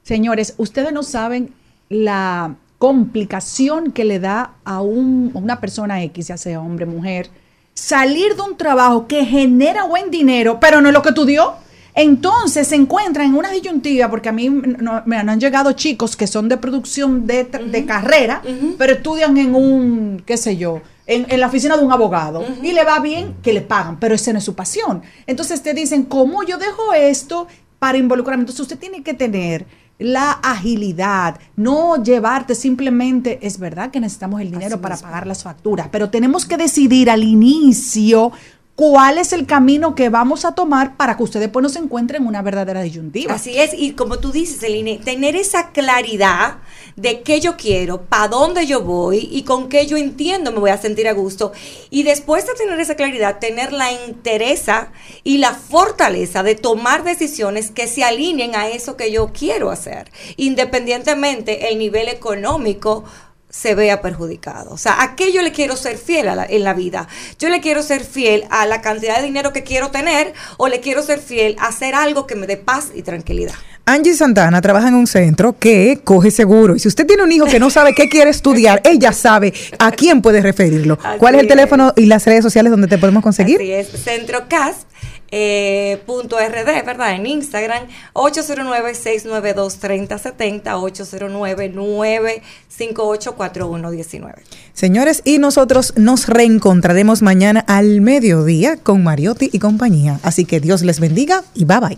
Señores, 0.03 0.53
ustedes 0.59 0.93
no 0.93 1.03
saben 1.03 1.55
la 1.89 2.57
complicación 2.77 3.91
que 3.91 4.05
le 4.05 4.19
da 4.19 4.53
a 4.65 4.83
un- 4.83 5.33
a 5.35 5.39
una 5.39 5.59
persona 5.59 6.03
X, 6.03 6.29
ya 6.29 6.37
sea 6.37 6.61
hombre, 6.61 6.85
mujer, 6.85 7.31
salir 7.73 8.37
de 8.37 8.43
un 8.43 8.59
trabajo 8.59 9.07
que 9.07 9.25
genera 9.25 9.85
buen 9.85 10.11
dinero, 10.11 10.61
pero 10.61 10.83
no 10.83 10.89
es 10.89 10.93
lo 10.93 11.01
que 11.01 11.13
tú 11.13 11.25
dio. 11.25 11.55
Entonces 11.95 12.69
se 12.69 12.75
encuentra 12.77 13.25
en 13.25 13.35
una 13.35 13.51
disyuntiva, 13.51 14.09
porque 14.11 14.29
a 14.31 14.33
mí 14.33 14.49
no- 14.49 15.03
me 15.05 15.17
han 15.17 15.39
llegado 15.39 15.73
chicos 15.73 16.17
que 16.17 16.27
son 16.27 16.49
de 16.49 16.57
producción 16.57 17.27
de, 17.27 17.47
carrera, 17.87 18.43
pero 18.79 18.95
estudian 18.95 19.37
en 19.37 19.55
un, 19.55 20.23
qué 20.25 20.37
sé 20.37 20.57
yo, 20.57 20.81
en, 21.07 21.27
en 21.29 21.41
la 21.41 21.49
oficina 21.49 21.77
de 21.77 21.85
un 21.85 21.93
abogado 21.93 22.45
y 22.63 22.73
le 22.73 22.85
va 22.85 22.99
bien 23.01 23.35
que 23.43 23.53
le 23.53 23.61
pagan, 23.61 23.99
pero 23.99 24.15
esa 24.15 24.33
no 24.33 24.39
es 24.39 24.45
su 24.45 24.55
pasión. 24.55 25.03
Entonces 25.27 25.63
te 25.63 25.75
dicen, 25.75 26.05
¿cómo 26.05 26.43
yo 26.45 26.57
dejo 26.59 26.95
esto 26.95 27.47
para 27.79 27.99
involucrarme? 27.99 28.43
Entonces 28.43 28.61
usted 28.61 28.79
tiene 28.79 29.03
que 29.03 29.13
tener 29.13 29.67
la 29.99 30.33
agilidad, 30.33 31.39
no 31.57 32.03
llevarte 32.03 32.55
simplemente, 32.55 33.39
es 33.43 33.59
verdad 33.59 33.91
que 33.91 34.01
necesitamos 34.01 34.41
el 34.41 34.51
dinero 34.51 34.81
para 34.81 34.97
pagar 34.97 35.27
las 35.27 35.43
facturas, 35.43 35.89
pero 35.93 36.09
tenemos 36.11 36.47
que 36.47 36.57
decidir 36.57 37.09
al 37.11 37.23
inicio 37.23 38.33
cuál 38.83 39.19
es 39.19 39.33
el 39.33 39.47
camino 39.47 39.95
que 39.95 40.09
vamos 40.09 40.45
a 40.45 40.57
tomar 40.57 40.97
para 40.97 41.17
que 41.17 41.23
usted 41.23 41.39
después 41.39 41.63
no 41.63 41.69
se 41.69 41.79
encuentre 41.79 42.17
en 42.17 42.27
una 42.27 42.43
verdadera 42.43 42.83
disyuntiva. 42.83 43.33
Así 43.33 43.57
es, 43.57 43.75
y 43.75 43.93
como 43.93 44.19
tú 44.19 44.33
dices, 44.33 44.59
Celine, 44.59 44.99
tener 44.99 45.37
esa 45.37 45.71
claridad 45.71 46.57
de 46.97 47.23
qué 47.23 47.39
yo 47.39 47.57
quiero, 47.57 48.03
para 48.07 48.27
dónde 48.27 48.67
yo 48.67 48.83
voy 48.83 49.29
y 49.31 49.45
con 49.45 49.69
qué 49.69 49.87
yo 49.87 49.97
entiendo 49.97 50.51
me 50.51 50.59
voy 50.59 50.71
a 50.71 50.79
sentir 50.79 51.07
a 51.07 51.13
gusto. 51.13 51.53
Y 51.91 52.03
después 52.03 52.45
de 52.45 52.55
tener 52.55 52.81
esa 52.81 52.97
claridad, 52.97 53.39
tener 53.39 53.73
la 53.73 53.93
interesa 53.93 54.91
y 55.23 55.39
la 55.39 55.53
fortaleza 55.55 56.43
de 56.43 56.57
tomar 56.57 57.05
decisiones 57.05 57.71
que 57.71 57.87
se 57.87 58.03
alineen 58.03 58.57
a 58.57 58.67
eso 58.67 58.97
que 58.97 59.13
yo 59.13 59.31
quiero 59.33 59.71
hacer, 59.71 60.11
independientemente 60.37 61.69
el 61.71 61.79
nivel 61.79 62.09
económico 62.09 63.05
se 63.53 63.75
vea 63.75 64.01
perjudicado. 64.01 64.73
O 64.73 64.79
sea, 64.79 65.03
¿a 65.03 65.15
qué 65.15 65.31
yo 65.31 65.43
le 65.43 65.53
quiero 65.53 65.77
ser 65.77 65.99
fiel 65.99 66.27
a 66.29 66.35
la- 66.35 66.47
en 66.47 66.65
la 66.65 66.73
vida? 66.73 67.07
Yo 67.39 67.51
le 67.51 67.61
quiero 67.61 67.83
ser 67.83 68.03
fiel 68.03 68.45
a 68.51 68.65
la 68.67 68.81
cantidad 68.81 69.19
de 69.19 69.23
dinero 69.25 69.53
que 69.53 69.63
quiero 69.63 69.91
tener 69.91 70.33
o 70.57 70.69
le 70.69 70.81
quiero 70.81 71.03
ser 71.03 71.21
fiel 71.21 71.55
a 71.61 71.67
hacer 71.67 71.95
algo 71.95 72.27
que 72.27 72.35
me 72.35 72.47
dé 72.47 72.57
paz 72.57 72.89
y 72.95 73.03
tranquilidad. 73.03 73.53
Angie 73.85 74.15
Santana 74.15 74.61
trabaja 74.63 74.89
en 74.89 74.95
un 74.95 75.07
centro 75.07 75.59
que 75.59 76.01
coge 76.03 76.31
seguro. 76.31 76.75
Y 76.77 76.79
si 76.79 76.89
usted 76.89 77.05
tiene 77.07 77.25
un 77.25 77.33
hijo 77.33 77.45
que 77.47 77.59
no 77.59 77.69
sabe 77.69 77.95
qué 77.95 78.09
quiere 78.09 78.31
estudiar, 78.31 78.81
ella 78.85 79.13
sabe 79.13 79.53
a 79.79 79.91
quién 79.91 80.23
puede 80.23 80.41
referirlo. 80.41 80.99
Así 81.03 81.19
¿Cuál 81.19 81.35
es 81.35 81.41
el 81.41 81.47
es. 81.47 81.51
teléfono 81.51 81.93
y 81.97 82.07
las 82.07 82.25
redes 82.25 82.43
sociales 82.43 82.71
donde 82.71 82.87
te 82.89 82.97
podemos 82.97 83.23
conseguir? 83.23 83.57
Así 83.61 83.73
es, 83.73 83.89
CentroCast. 84.05 84.83
Eh, 85.35 86.03
punto 86.05 86.37
RD, 86.39 86.85
¿verdad? 86.85 87.15
En 87.15 87.25
Instagram, 87.25 87.89
809-692-3070, 88.13 90.61
809-958-4119. 92.69 94.35
Señores, 94.75 95.23
y 95.25 95.39
nosotros 95.39 95.95
nos 95.97 96.29
reencontraremos 96.29 97.23
mañana 97.23 97.65
al 97.67 98.03
mediodía 98.03 98.77
con 98.77 99.03
Mariotti 99.03 99.49
y 99.51 99.59
compañía. 99.59 100.21
Así 100.23 100.45
que 100.45 100.61
Dios 100.61 100.83
les 100.83 101.01
bendiga 101.01 101.45
y 101.55 101.65
bye 101.65 101.81
bye. 101.81 101.97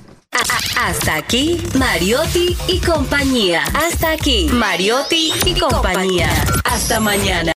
Hasta 0.77 1.17
aquí, 1.17 1.61
Mariotti 1.77 2.57
y 2.69 2.79
compañía. 2.81 3.65
Hasta 3.75 4.13
aquí, 4.13 4.49
Mariotti 4.53 5.33
y 5.45 5.59
compañía. 5.59 6.31
Hasta 6.65 7.01
mañana. 7.01 7.53